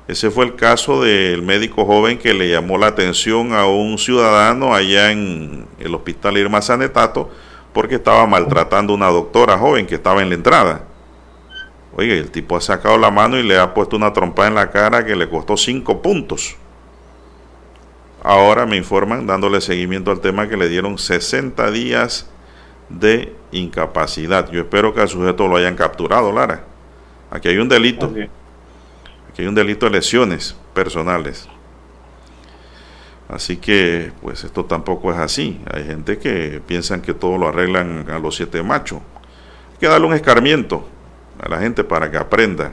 Ese 0.07 0.31
fue 0.31 0.45
el 0.45 0.55
caso 0.55 1.03
del 1.03 1.43
médico 1.43 1.87
joven 1.87 2.19
que 2.19 2.35
le 2.35 2.51
llamó 2.51 2.77
la 2.77 2.89
atención 2.89 3.55
a 3.55 3.67
un 3.67 3.97
ciudadano 3.99 4.75
allá 4.75 5.11
en 5.13 5.67
el 5.79 5.95
hospital 5.95 6.37
Irma 6.37 6.61
Sanetato 6.61 7.31
porque 7.73 7.97
estaba 7.97 8.27
maltratando 8.27 8.93
a 8.93 8.97
una 8.97 9.09
doctora 9.09 9.57
joven 9.59 9.87
que 9.87 9.95
estaba 9.95 10.23
en 10.23 10.29
la 10.29 10.35
entrada. 10.35 10.85
Oye, 11.97 12.19
el 12.19 12.31
tipo 12.31 12.57
ha 12.57 12.61
sacado 12.61 12.99
la 12.99 13.11
mano 13.11 13.39
y 13.39 13.43
le 13.43 13.59
ha 13.59 13.73
puesto 13.73 13.97
una 13.97 14.13
trompa 14.13 14.47
en 14.47 14.55
la 14.55 14.71
cara 14.71 15.05
que 15.05 15.17
le 15.17 15.29
costó 15.29 15.57
5 15.57 16.03
puntos. 16.03 16.57
Ahora 18.23 18.67
me 18.67 18.77
informan, 18.77 19.27
dándole 19.27 19.61
seguimiento 19.61 20.11
al 20.11 20.21
tema, 20.21 20.49
que 20.49 20.57
le 20.57 20.69
dieron 20.69 20.99
60 20.99 21.71
días 21.71 22.29
de 22.89 23.35
incapacidad. 23.55 24.51
Yo 24.51 24.61
espero 24.61 24.93
que 24.93 25.01
al 25.01 25.09
sujeto 25.09 25.49
lo 25.49 25.57
hayan 25.57 25.77
capturado, 25.77 26.33
Lara. 26.33 26.65
Aquí 27.31 27.49
hay 27.49 27.59
un 27.59 27.69
delito. 27.69 28.07
Aquí 28.07 29.43
hay 29.43 29.47
un 29.47 29.55
delito 29.55 29.87
de 29.87 29.93
lesiones 29.93 30.57
personales. 30.75 31.49
Así 33.29 33.57
que, 33.57 34.13
pues 34.21 34.45
esto 34.45 34.65
tampoco 34.65 35.13
es 35.13 35.19
así. 35.19 35.61
Hay 35.73 35.85
gente 35.85 36.19
que 36.19 36.61
piensan 36.67 37.01
que 37.01 37.15
todo 37.15 37.39
lo 37.39 37.49
arreglan 37.49 38.09
a 38.11 38.19
los 38.19 38.37
siete 38.37 38.63
machos. 38.63 38.99
Hay 39.73 39.79
que 39.79 39.89
darle 39.89 40.07
un 40.07 40.15
escarmiento 40.15 40.87
a 41.41 41.49
la 41.49 41.59
gente 41.59 41.83
para 41.85 42.11
que 42.11 42.19
aprenda. 42.19 42.73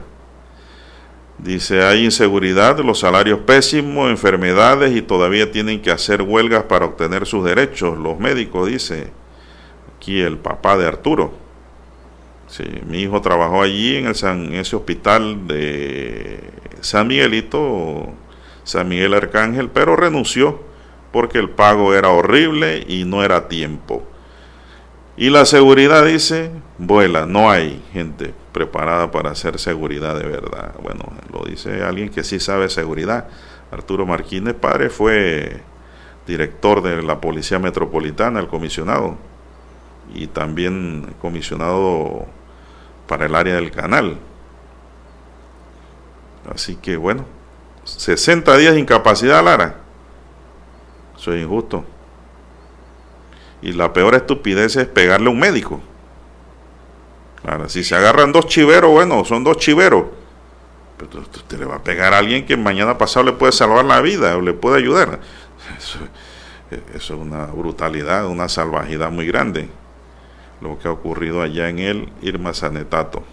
Dice, 1.38 1.82
hay 1.82 2.04
inseguridad, 2.04 2.78
los 2.80 3.00
salarios 3.00 3.40
pésimos, 3.40 4.10
enfermedades 4.10 4.94
y 4.94 5.02
todavía 5.02 5.50
tienen 5.50 5.80
que 5.80 5.90
hacer 5.90 6.22
huelgas 6.22 6.64
para 6.64 6.84
obtener 6.84 7.26
sus 7.26 7.44
derechos. 7.44 7.98
Los 7.98 8.18
médicos, 8.20 8.68
dice 8.68 9.21
aquí 10.02 10.20
el 10.20 10.36
papá 10.36 10.76
de 10.76 10.88
Arturo. 10.88 11.32
Sí, 12.48 12.64
mi 12.88 13.02
hijo 13.02 13.20
trabajó 13.20 13.62
allí 13.62 13.96
en, 13.96 14.06
el 14.06 14.16
en 14.24 14.54
ese 14.54 14.74
hospital 14.74 15.46
de 15.46 16.40
San 16.80 17.06
Miguelito, 17.06 18.08
San 18.64 18.88
Miguel 18.88 19.14
Arcángel, 19.14 19.70
pero 19.70 19.94
renunció 19.94 20.60
porque 21.12 21.38
el 21.38 21.50
pago 21.50 21.94
era 21.94 22.08
horrible 22.08 22.84
y 22.88 23.04
no 23.04 23.22
era 23.22 23.46
tiempo. 23.46 24.02
Y 25.16 25.30
la 25.30 25.44
seguridad 25.44 26.04
dice, 26.04 26.50
vuela, 26.78 27.24
no 27.24 27.48
hay 27.48 27.80
gente 27.92 28.34
preparada 28.52 29.12
para 29.12 29.30
hacer 29.30 29.60
seguridad 29.60 30.18
de 30.18 30.26
verdad. 30.26 30.74
Bueno, 30.82 31.12
lo 31.32 31.44
dice 31.44 31.84
alguien 31.84 32.08
que 32.08 32.24
sí 32.24 32.40
sabe 32.40 32.68
seguridad. 32.70 33.28
Arturo 33.70 34.04
Marquínez, 34.04 34.54
padre, 34.54 34.90
fue 34.90 35.62
director 36.26 36.82
de 36.82 37.02
la 37.02 37.20
Policía 37.20 37.60
Metropolitana, 37.60 38.40
el 38.40 38.48
comisionado, 38.48 39.16
y 40.14 40.26
también 40.26 41.14
comisionado 41.20 42.26
para 43.06 43.26
el 43.26 43.34
área 43.34 43.54
del 43.54 43.70
canal. 43.70 44.18
Así 46.52 46.76
que 46.76 46.96
bueno, 46.96 47.24
60 47.84 48.56
días 48.56 48.74
de 48.74 48.80
incapacidad, 48.80 49.44
Lara. 49.44 49.76
Eso 51.16 51.32
es 51.32 51.42
injusto. 51.42 51.84
Y 53.60 53.72
la 53.72 53.92
peor 53.92 54.14
estupidez 54.14 54.76
es 54.76 54.86
pegarle 54.86 55.28
a 55.28 55.30
un 55.30 55.38
médico. 55.38 55.80
Claro, 57.42 57.68
si 57.68 57.84
se 57.84 57.94
agarran 57.94 58.32
dos 58.32 58.46
chiveros, 58.46 58.90
bueno, 58.90 59.24
son 59.24 59.44
dos 59.44 59.56
chiveros. 59.58 60.04
Pero 60.96 61.20
usted 61.20 61.58
le 61.58 61.64
va 61.64 61.76
a 61.76 61.82
pegar 61.82 62.14
a 62.14 62.18
alguien 62.18 62.46
que 62.46 62.56
mañana 62.56 62.98
pasado 62.98 63.26
le 63.26 63.32
puede 63.32 63.52
salvar 63.52 63.84
la 63.84 64.00
vida 64.00 64.36
o 64.36 64.40
le 64.40 64.52
puede 64.52 64.78
ayudar. 64.78 65.20
Eso, 65.78 65.98
eso 66.94 67.14
es 67.14 67.20
una 67.20 67.46
brutalidad, 67.46 68.26
una 68.26 68.48
salvajidad 68.48 69.10
muy 69.10 69.26
grande. 69.26 69.68
Lo 70.62 70.78
que 70.78 70.86
ha 70.86 70.92
ocurrido 70.92 71.42
allá 71.42 71.68
en 71.68 71.80
el 71.80 72.08
Irma 72.22 72.54
Sanetato. 72.54 73.24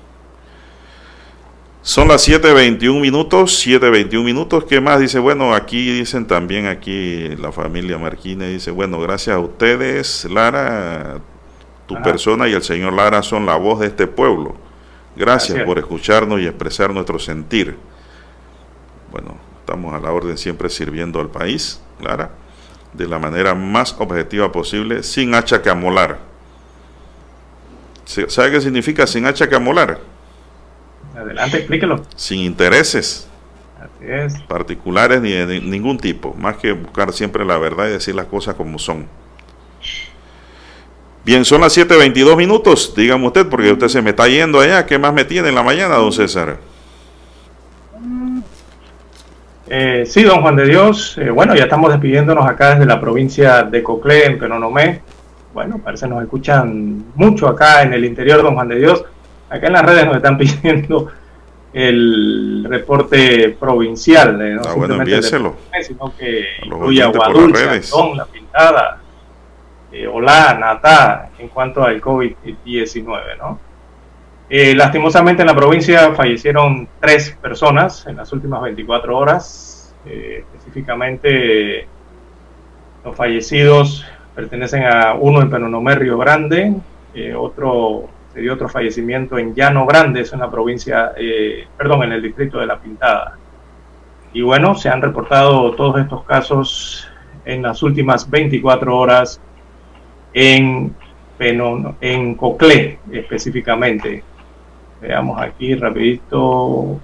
Son 1.81 2.07
las 2.07 2.27
7.21 2.27 2.99
minutos, 2.99 3.65
7.21 3.65 4.23
minutos. 4.23 4.65
¿Qué 4.65 4.81
más? 4.81 4.99
Dice, 4.99 5.19
bueno, 5.19 5.53
aquí 5.53 5.91
dicen 5.91 6.25
también, 6.25 6.65
aquí 6.67 7.29
la 7.37 7.51
familia 7.51 7.97
Marquínez 7.97 8.49
dice, 8.49 8.71
bueno, 8.71 8.99
gracias 8.99 9.35
a 9.35 9.39
ustedes, 9.39 10.25
Lara, 10.25 11.19
tu 11.87 12.01
persona 12.01 12.47
y 12.49 12.53
el 12.53 12.63
señor 12.63 12.93
Lara 12.93 13.23
son 13.23 13.45
la 13.45 13.55
voz 13.55 13.79
de 13.79 13.87
este 13.87 14.07
pueblo. 14.07 14.55
Gracias, 15.15 15.55
Gracias. 15.55 15.65
por 15.65 15.79
escucharnos 15.79 16.41
y 16.41 16.47
expresar 16.47 16.93
nuestro 16.93 17.17
sentir. 17.17 17.77
Bueno, 19.11 19.37
estamos 19.59 19.93
a 19.93 19.99
la 19.99 20.11
orden 20.11 20.37
siempre 20.37 20.69
sirviendo 20.69 21.19
al 21.19 21.29
país, 21.29 21.81
Lara, 22.01 22.31
de 22.93 23.07
la 23.07 23.19
manera 23.19 23.55
más 23.55 23.95
objetiva 23.99 24.51
posible, 24.51 25.01
sin 25.03 25.33
hacha 25.33 25.61
que 25.61 25.69
amolar. 25.69 26.28
¿Sabe 28.27 28.51
qué 28.51 28.61
significa 28.61 29.05
sin 29.05 29.25
hacha 29.27 29.47
que 29.47 29.55
amolar? 29.55 29.99
Adelante, 31.15 31.57
explíquelo. 31.57 32.03
sin 32.15 32.39
intereses 32.39 33.27
Así 33.79 34.09
es. 34.11 34.41
particulares 34.43 35.21
ni 35.21 35.31
de 35.31 35.45
ni- 35.45 35.59
ningún 35.59 35.97
tipo, 35.97 36.33
más 36.33 36.57
que 36.57 36.71
buscar 36.71 37.13
siempre 37.13 37.45
la 37.45 37.57
verdad 37.57 37.87
y 37.87 37.91
decir 37.91 38.15
las 38.15 38.25
cosas 38.25 38.55
como 38.55 38.79
son. 38.79 39.05
Bien, 41.23 41.45
son 41.45 41.61
las 41.61 41.77
7.22 41.77 42.35
minutos, 42.35 42.93
dígame 42.95 43.27
usted, 43.27 43.47
porque 43.47 43.71
usted 43.71 43.89
se 43.89 44.01
me 44.01 44.09
está 44.11 44.27
yendo 44.27 44.59
allá, 44.59 44.85
¿qué 44.85 44.97
más 44.97 45.13
me 45.13 45.25
tiene 45.25 45.49
en 45.49 45.55
la 45.55 45.61
mañana, 45.63 45.95
don 45.95 46.11
César? 46.11 46.57
Eh, 49.67 50.03
sí, 50.07 50.23
don 50.23 50.41
Juan 50.41 50.55
de 50.55 50.65
Dios. 50.65 51.17
eh, 51.19 51.29
bueno, 51.29 51.53
ya 51.55 51.63
estamos 51.65 51.91
despidiéndonos 51.91 52.45
acá 52.47 52.71
desde 52.71 52.85
la 52.85 52.99
provincia 52.99 53.63
de 53.63 53.83
Coclé, 53.83 54.25
en 54.25 54.39
Penonomé. 54.39 55.01
Bueno, 55.53 55.79
parece 55.79 56.05
que 56.05 56.09
nos 56.13 56.23
escuchan 56.23 57.05
mucho 57.15 57.47
acá 57.47 57.81
en 57.81 57.93
el 57.93 58.05
interior, 58.05 58.43
don 58.43 58.53
Juan 58.55 58.67
de 58.67 58.75
Dios. 58.75 59.03
Acá 59.49 59.67
en 59.67 59.73
las 59.73 59.85
redes 59.85 60.05
nos 60.05 60.15
están 60.17 60.37
pidiendo 60.37 61.11
el 61.73 62.65
reporte 62.69 63.55
provincial. 63.59 64.41
eh, 64.41 64.55
no 64.55 64.61
Ah, 64.65 64.73
bueno, 64.75 64.95
simplemente 64.95 65.35
el 65.35 65.43
de 65.43 65.83
sino 65.83 66.13
que 66.17 66.45
incluye 66.63 67.03
Aguadulce. 67.03 67.69
Antón, 67.69 68.17
La 68.17 68.25
Pintada, 68.25 68.97
eh, 69.91 70.07
Olá, 70.07 70.55
Natá, 70.59 71.29
en 71.37 71.47
cuanto 71.49 71.83
al 71.83 71.99
COVID-19, 72.01 73.37
¿no? 73.39 73.59
Eh, 74.51 74.73
lastimosamente 74.73 75.43
en 75.43 75.47
la 75.47 75.55
provincia 75.55 76.13
fallecieron 76.15 76.87
tres 76.99 77.37
personas 77.39 78.07
en 78.07 78.15
las 78.17 78.33
últimas 78.33 78.61
24 78.63 79.15
horas. 79.15 79.93
Eh, 80.05 80.43
específicamente 80.53 81.87
los 83.05 83.15
fallecidos 83.15 84.05
pertenecen 84.43 84.83
a 84.85 85.15
uno 85.15 85.41
en 85.41 85.49
Penonomé, 85.49 85.95
Río 85.95 86.17
Grande, 86.17 86.73
eh, 87.13 87.33
otro 87.35 88.07
se 88.33 88.39
dio 88.39 88.53
otro 88.53 88.69
fallecimiento 88.69 89.37
en 89.37 89.53
Llano 89.53 89.85
Grande, 89.85 90.21
eso 90.21 90.35
en 90.35 90.41
la 90.41 90.49
provincia, 90.49 91.11
eh, 91.17 91.67
perdón, 91.77 92.03
en 92.03 92.13
el 92.13 92.21
distrito 92.21 92.57
de 92.59 92.65
La 92.67 92.77
Pintada. 92.77 93.37
Y 94.31 94.41
bueno, 94.41 94.75
se 94.75 94.87
han 94.87 95.01
reportado 95.01 95.71
todos 95.73 95.99
estos 95.99 96.23
casos 96.23 97.05
en 97.43 97.63
las 97.63 97.83
últimas 97.83 98.29
24 98.29 98.95
horas 98.97 99.41
en, 100.33 100.95
Penon- 101.37 101.95
en 101.99 102.35
Coclé 102.35 102.99
específicamente. 103.11 104.23
Veamos 105.01 105.41
aquí 105.41 105.75
rapidito. 105.75 106.97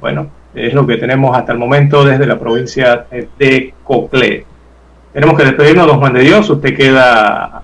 Bueno, 0.00 0.26
es 0.54 0.74
lo 0.74 0.86
que 0.86 0.96
tenemos 0.98 1.34
hasta 1.34 1.52
el 1.52 1.58
momento 1.58 2.04
desde 2.04 2.26
la 2.26 2.38
provincia 2.38 3.06
de 3.38 3.72
Coclé. 3.84 4.44
Tenemos 5.12 5.36
que 5.36 5.44
despedirnos, 5.44 5.86
don 5.86 5.98
Juan 5.98 6.14
de 6.14 6.20
Dios. 6.20 6.48
Usted 6.48 6.76
queda 6.76 7.62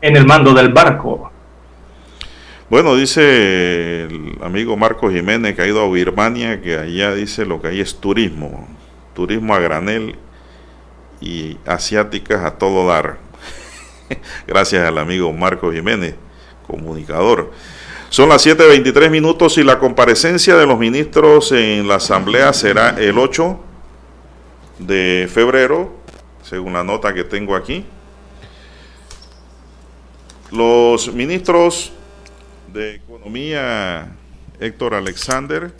en 0.00 0.16
el 0.16 0.26
mando 0.26 0.54
del 0.54 0.72
barco. 0.72 1.30
Bueno, 2.70 2.94
dice 2.94 4.04
el 4.04 4.38
amigo 4.42 4.76
Marco 4.76 5.10
Jiménez 5.10 5.54
que 5.54 5.62
ha 5.62 5.66
ido 5.66 5.82
a 5.82 5.90
Birmania, 5.90 6.62
que 6.62 6.78
allá 6.78 7.14
dice 7.14 7.44
lo 7.44 7.60
que 7.60 7.68
hay 7.68 7.80
es 7.80 7.96
turismo, 7.96 8.66
turismo 9.14 9.54
a 9.54 9.58
granel 9.58 10.16
y 11.20 11.58
asiáticas 11.66 12.44
a 12.44 12.52
todo 12.52 12.86
dar. 12.86 13.18
Gracias 14.46 14.86
al 14.86 14.98
amigo 14.98 15.32
Marco 15.32 15.70
Jiménez, 15.70 16.14
comunicador. 16.66 17.52
Son 18.08 18.28
las 18.28 18.46
7.23 18.46 19.10
minutos 19.10 19.58
y 19.58 19.64
la 19.64 19.78
comparecencia 19.78 20.56
de 20.56 20.66
los 20.66 20.78
ministros 20.78 21.52
en 21.52 21.88
la 21.88 21.96
Asamblea 21.96 22.52
será 22.52 22.90
el 22.98 23.18
8 23.18 23.58
de 24.78 25.28
febrero, 25.32 26.01
según 26.52 26.74
la 26.74 26.84
nota 26.84 27.14
que 27.14 27.24
tengo 27.24 27.56
aquí. 27.56 27.82
Los 30.50 31.10
ministros 31.10 31.94
de 32.70 32.96
Economía, 32.96 34.14
Héctor 34.60 34.92
Alexander, 34.92 35.72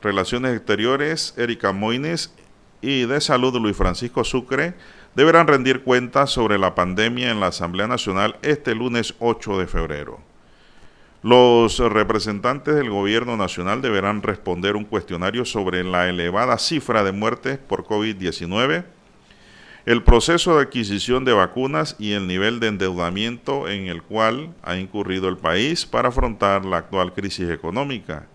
Relaciones 0.00 0.56
Exteriores, 0.56 1.34
Erika 1.36 1.72
Moines, 1.72 2.32
y 2.80 3.04
de 3.04 3.20
Salud, 3.20 3.54
Luis 3.60 3.76
Francisco 3.76 4.24
Sucre, 4.24 4.72
deberán 5.14 5.46
rendir 5.46 5.82
cuentas 5.82 6.30
sobre 6.30 6.56
la 6.56 6.74
pandemia 6.74 7.30
en 7.30 7.40
la 7.40 7.48
Asamblea 7.48 7.86
Nacional 7.86 8.38
este 8.40 8.74
lunes 8.74 9.14
8 9.18 9.58
de 9.58 9.66
febrero. 9.66 10.27
Los 11.22 11.78
representantes 11.78 12.76
del 12.76 12.90
gobierno 12.90 13.36
nacional 13.36 13.82
deberán 13.82 14.22
responder 14.22 14.76
un 14.76 14.84
cuestionario 14.84 15.44
sobre 15.44 15.82
la 15.82 16.08
elevada 16.08 16.58
cifra 16.58 17.02
de 17.02 17.10
muertes 17.10 17.58
por 17.58 17.84
COVID-19, 17.84 18.84
el 19.84 20.04
proceso 20.04 20.56
de 20.56 20.62
adquisición 20.62 21.24
de 21.24 21.32
vacunas 21.32 21.96
y 21.98 22.12
el 22.12 22.28
nivel 22.28 22.60
de 22.60 22.68
endeudamiento 22.68 23.68
en 23.68 23.86
el 23.86 24.02
cual 24.02 24.54
ha 24.62 24.76
incurrido 24.76 25.28
el 25.28 25.38
país 25.38 25.86
para 25.86 26.10
afrontar 26.10 26.64
la 26.64 26.76
actual 26.76 27.12
crisis 27.14 27.48
económica 27.48 28.26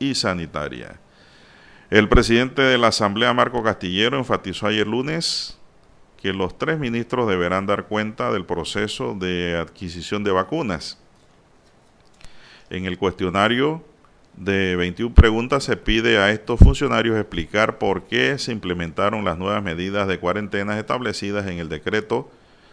y 0.00 0.14
sanitaria. 0.16 0.98
El 1.90 2.08
presidente 2.08 2.62
de 2.62 2.78
la 2.78 2.88
Asamblea, 2.88 3.34
Marco 3.34 3.62
Castillero, 3.62 4.16
enfatizó 4.16 4.66
ayer 4.66 4.86
lunes 4.86 5.58
que 6.20 6.32
los 6.32 6.56
tres 6.56 6.78
ministros 6.78 7.28
deberán 7.28 7.66
dar 7.66 7.86
cuenta 7.86 8.32
del 8.32 8.46
proceso 8.46 9.14
de 9.14 9.58
adquisición 9.58 10.24
de 10.24 10.32
vacunas. 10.32 11.01
En 12.72 12.86
el 12.86 12.96
cuestionario 12.96 13.84
de 14.34 14.76
21 14.76 15.14
preguntas 15.14 15.62
se 15.62 15.76
pide 15.76 16.16
a 16.16 16.30
estos 16.30 16.58
funcionarios 16.58 17.18
explicar 17.18 17.76
por 17.76 18.04
qué 18.04 18.38
se 18.38 18.50
implementaron 18.50 19.26
las 19.26 19.36
nuevas 19.36 19.62
medidas 19.62 20.08
de 20.08 20.18
cuarentena 20.18 20.78
establecidas 20.78 21.46
en 21.48 21.58
el 21.58 21.68
decreto 21.68 22.30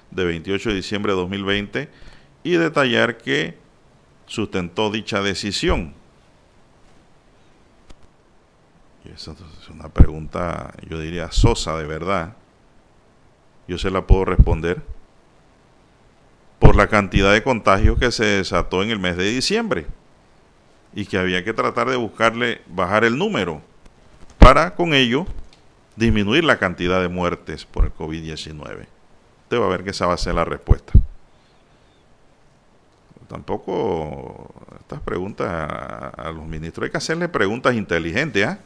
de 0.10 0.24
28 0.24 0.70
de 0.70 0.76
diciembre 0.76 1.12
de 1.12 1.18
2020 1.18 1.90
y 2.44 2.52
detallar 2.52 3.18
qué 3.18 3.58
sustentó 4.26 4.90
dicha 4.90 5.22
decisión. 5.22 5.94
Esa 9.14 9.34
es 9.34 9.68
una 9.68 9.90
pregunta, 9.90 10.74
yo 10.90 10.98
diría, 10.98 11.30
sosa 11.34 11.78
de 11.78 11.86
verdad. 11.86 12.38
Yo 13.68 13.78
se 13.78 13.92
la 13.92 14.08
puedo 14.08 14.24
responder 14.24 14.82
por 16.60 16.76
la 16.76 16.88
cantidad 16.88 17.34
de 17.34 17.42
contagios 17.42 17.98
que 17.98 18.12
se 18.12 18.26
desató 18.26 18.84
en 18.84 18.90
el 18.90 19.00
mes 19.00 19.18
de 19.18 19.26
diciembre 19.26 19.88
y 20.94 21.06
que 21.06 21.18
había 21.18 21.44
que 21.44 21.54
tratar 21.54 21.90
de 21.90 21.96
buscarle 21.96 22.62
bajar 22.68 23.06
el 23.06 23.18
número 23.18 23.62
para 24.38 24.76
con 24.76 24.94
ello 24.94 25.26
disminuir 25.96 26.44
la 26.44 26.58
cantidad 26.58 27.02
de 27.02 27.10
muertes 27.10 27.66
por 27.66 27.86
el 27.86 27.94
COVID-19. 27.94 28.88
Usted 29.44 29.60
va 29.60 29.66
a 29.66 29.70
ver 29.70 29.84
que 29.84 29.92
esa 29.92 30.08
va 30.08 30.14
a 30.14 30.18
ser 30.18 30.36
la 30.36 30.46
respuesta. 30.46 30.94
Tampoco 33.28 34.50
estas 34.80 35.02
preguntas 35.02 35.48
a, 35.48 36.32
los 36.34 36.48
ministros 36.48 36.86
hay 36.86 36.92
que 36.92 36.98
hacerle 36.98 37.30
preguntas 37.30 37.76
inteligentes, 37.76 38.48
¿ah? 38.48 38.60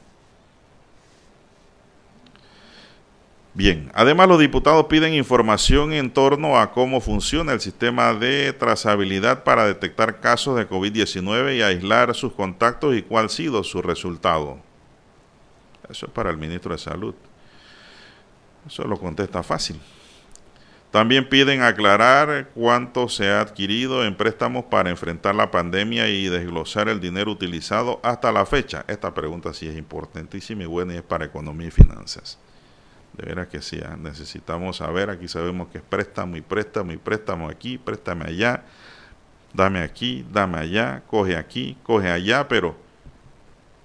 Bien, 3.55 3.91
además 3.93 4.27
los 4.27 4.39
diputados 4.39 4.87
piden 4.87 5.13
información 5.13 5.93
en 5.93 6.11
torno 6.11 6.57
a 6.57 6.71
cómo 6.71 6.99
funciona 7.01 7.53
el 7.53 7.61
sistema 7.61 8.15
de 8.15 8.51
trazabilidad 8.51 9.43
para 9.43 9.67
detectar 9.67 10.19
casos 10.19 10.57
de 10.57 10.67
COVID-19 10.67 11.57
y 11.57 11.61
aislar 11.61 12.15
sus 12.15 12.33
contactos 12.33 12.95
y 12.95 13.03
cuál 13.03 13.25
ha 13.25 13.29
sido 13.29 13.63
su 13.63 13.83
resultado. 13.83 14.57
Eso 15.87 16.07
es 16.07 16.11
para 16.11 16.31
el 16.31 16.37
ministro 16.37 16.73
de 16.73 16.79
Salud. 16.79 17.13
Eso 18.65 18.85
lo 18.85 18.97
contesta 18.97 19.43
fácil. 19.43 19.79
También 20.89 21.29
piden 21.29 21.61
aclarar 21.61 22.49
cuánto 22.55 23.07
se 23.07 23.29
ha 23.29 23.41
adquirido 23.41 24.03
en 24.03 24.15
préstamos 24.15 24.65
para 24.65 24.89
enfrentar 24.89 25.35
la 25.35 25.51
pandemia 25.51 26.07
y 26.07 26.27
desglosar 26.27 26.89
el 26.89 26.99
dinero 26.99 27.31
utilizado 27.31 27.99
hasta 28.01 28.31
la 28.31 28.47
fecha. 28.47 28.83
Esta 28.87 29.13
pregunta 29.13 29.53
sí 29.53 29.67
es 29.67 29.77
importantísima 29.77 30.63
y 30.63 30.67
buena 30.67 30.93
y 30.93 30.97
es 30.97 31.03
para 31.03 31.25
economía 31.25 31.67
y 31.67 31.71
finanzas. 31.71 32.39
De 33.13 33.25
veras 33.25 33.47
que 33.47 33.61
sí, 33.61 33.79
¿ah? 33.85 33.95
necesitamos 33.95 34.77
saber, 34.77 35.09
aquí 35.09 35.27
sabemos 35.27 35.67
que 35.67 35.77
es 35.77 35.83
préstamo 35.83 36.35
y 36.35 36.41
préstamo 36.41 36.91
y 36.91 36.97
préstamo 36.97 37.47
aquí, 37.47 37.77
préstame 37.77 38.25
allá, 38.25 38.63
dame 39.53 39.81
aquí, 39.81 40.25
dame 40.31 40.57
allá, 40.57 41.03
coge 41.07 41.37
aquí, 41.37 41.77
coge 41.83 42.09
allá, 42.09 42.47
pero 42.47 42.75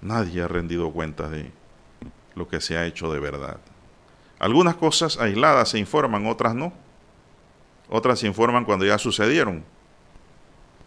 nadie 0.01 0.41
ha 0.41 0.47
rendido 0.47 0.91
cuenta 0.91 1.29
de 1.29 1.51
lo 2.33 2.47
que 2.47 2.59
se 2.59 2.75
ha 2.77 2.85
hecho 2.85 3.11
de 3.11 3.19
verdad. 3.19 3.57
Algunas 4.39 4.75
cosas 4.75 5.19
aisladas 5.19 5.69
se 5.69 5.79
informan, 5.79 6.25
otras 6.25 6.55
no. 6.55 6.73
Otras 7.89 8.19
se 8.19 8.27
informan 8.27 8.65
cuando 8.65 8.85
ya 8.85 8.97
sucedieron. 8.97 9.63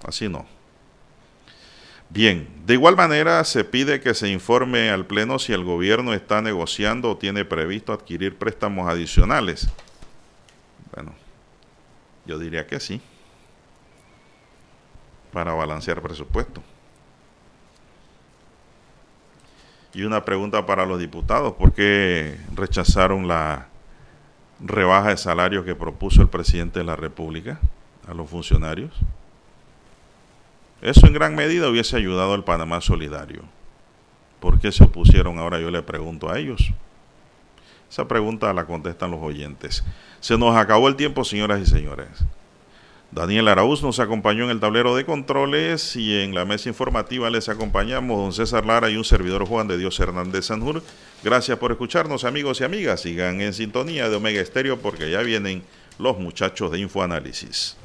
Así 0.05 0.29
no. 0.29 0.47
Bien, 2.13 2.47
de 2.67 2.75
igual 2.75 2.95
manera 2.95 3.43
se 3.45 3.65
pide 3.65 4.03
que 4.03 4.13
se 4.13 4.29
informe 4.29 4.91
al 4.91 5.07
Pleno 5.07 5.39
si 5.39 5.55
el 5.55 5.65
gobierno 5.65 6.13
está 6.13 6.43
negociando 6.43 7.11
o 7.11 7.17
tiene 7.17 7.47
previsto 7.47 7.91
adquirir 7.91 8.37
préstamos 8.37 8.87
adicionales. 8.87 9.71
Bueno, 10.95 11.15
yo 12.27 12.39
diría 12.39 12.67
que 12.67 12.81
sí, 12.81 13.01
para 15.33 15.55
balancear 15.55 16.03
presupuesto. 16.03 16.63
Y 19.95 20.03
una 20.03 20.23
pregunta 20.23 20.67
para 20.67 20.85
los 20.85 20.99
diputados, 20.99 21.55
¿por 21.55 21.73
qué 21.73 22.39
rechazaron 22.55 23.27
la 23.27 23.69
rebaja 24.61 25.09
de 25.09 25.17
salario 25.17 25.65
que 25.65 25.75
propuso 25.75 26.21
el 26.21 26.29
presidente 26.29 26.81
de 26.81 26.85
la 26.85 26.97
República 26.97 27.59
a 28.07 28.13
los 28.13 28.29
funcionarios? 28.29 28.93
Eso 30.83 31.07
en 31.07 31.13
gran 31.13 31.37
medida 31.37 31.69
hubiese 31.69 31.97
ayudado 31.97 32.35
al 32.35 32.43
Panamá 32.43 32.81
Solidario. 32.81 33.45
¿Por 34.41 34.59
qué 34.59 34.73
se 34.73 34.83
opusieron? 34.83 35.39
Ahora 35.39 35.61
yo 35.61 35.71
le 35.71 35.81
pregunto 35.83 36.29
a 36.29 36.41
ellos. 36.41 36.73
Esa 37.89 38.09
pregunta 38.09 38.53
la 38.53 38.65
contestan 38.65 39.13
los 39.13 39.21
oyentes. 39.23 39.85
Se 40.19 40.37
nos 40.37 40.57
acabó 40.57 40.89
el 40.89 40.97
tiempo, 40.97 41.25
señoras 41.25 41.61
y 41.61 41.67
señores. 41.67 42.09
Daniel 43.13 43.47
Araúz 43.47 43.83
nos 43.83 44.01
acompañó 44.01 44.45
en 44.45 44.51
el 44.51 44.59
tablero 44.59 44.97
de 44.97 45.05
controles 45.05 45.95
y 45.95 46.21
en 46.23 46.35
la 46.35 46.47
mesa 46.47 46.71
informativa 46.71 47.31
les 47.31 47.49
acompañamos 47.49 48.19
don 48.19 48.33
César 48.33 48.67
Lara 48.67 48.91
y 48.91 48.97
un 48.97 49.05
servidor 49.05 49.47
Juan 49.47 49.69
de 49.69 49.79
Dios 49.79 50.01
Hernández 50.01 50.47
Sanjur. 50.47 50.83
Gracias 51.23 51.59
por 51.59 51.71
escucharnos 51.71 52.25
amigos 52.25 52.61
y 52.61 52.65
amigas. 52.65 53.03
Sigan 53.03 53.41
en 53.41 53.53
sintonía 53.53 54.09
de 54.09 54.17
Omega 54.17 54.41
Estéreo 54.41 54.81
porque 54.81 55.11
ya 55.11 55.21
vienen 55.21 55.63
los 55.99 56.19
muchachos 56.19 56.73
de 56.73 56.81
Infoanálisis. 56.81 57.77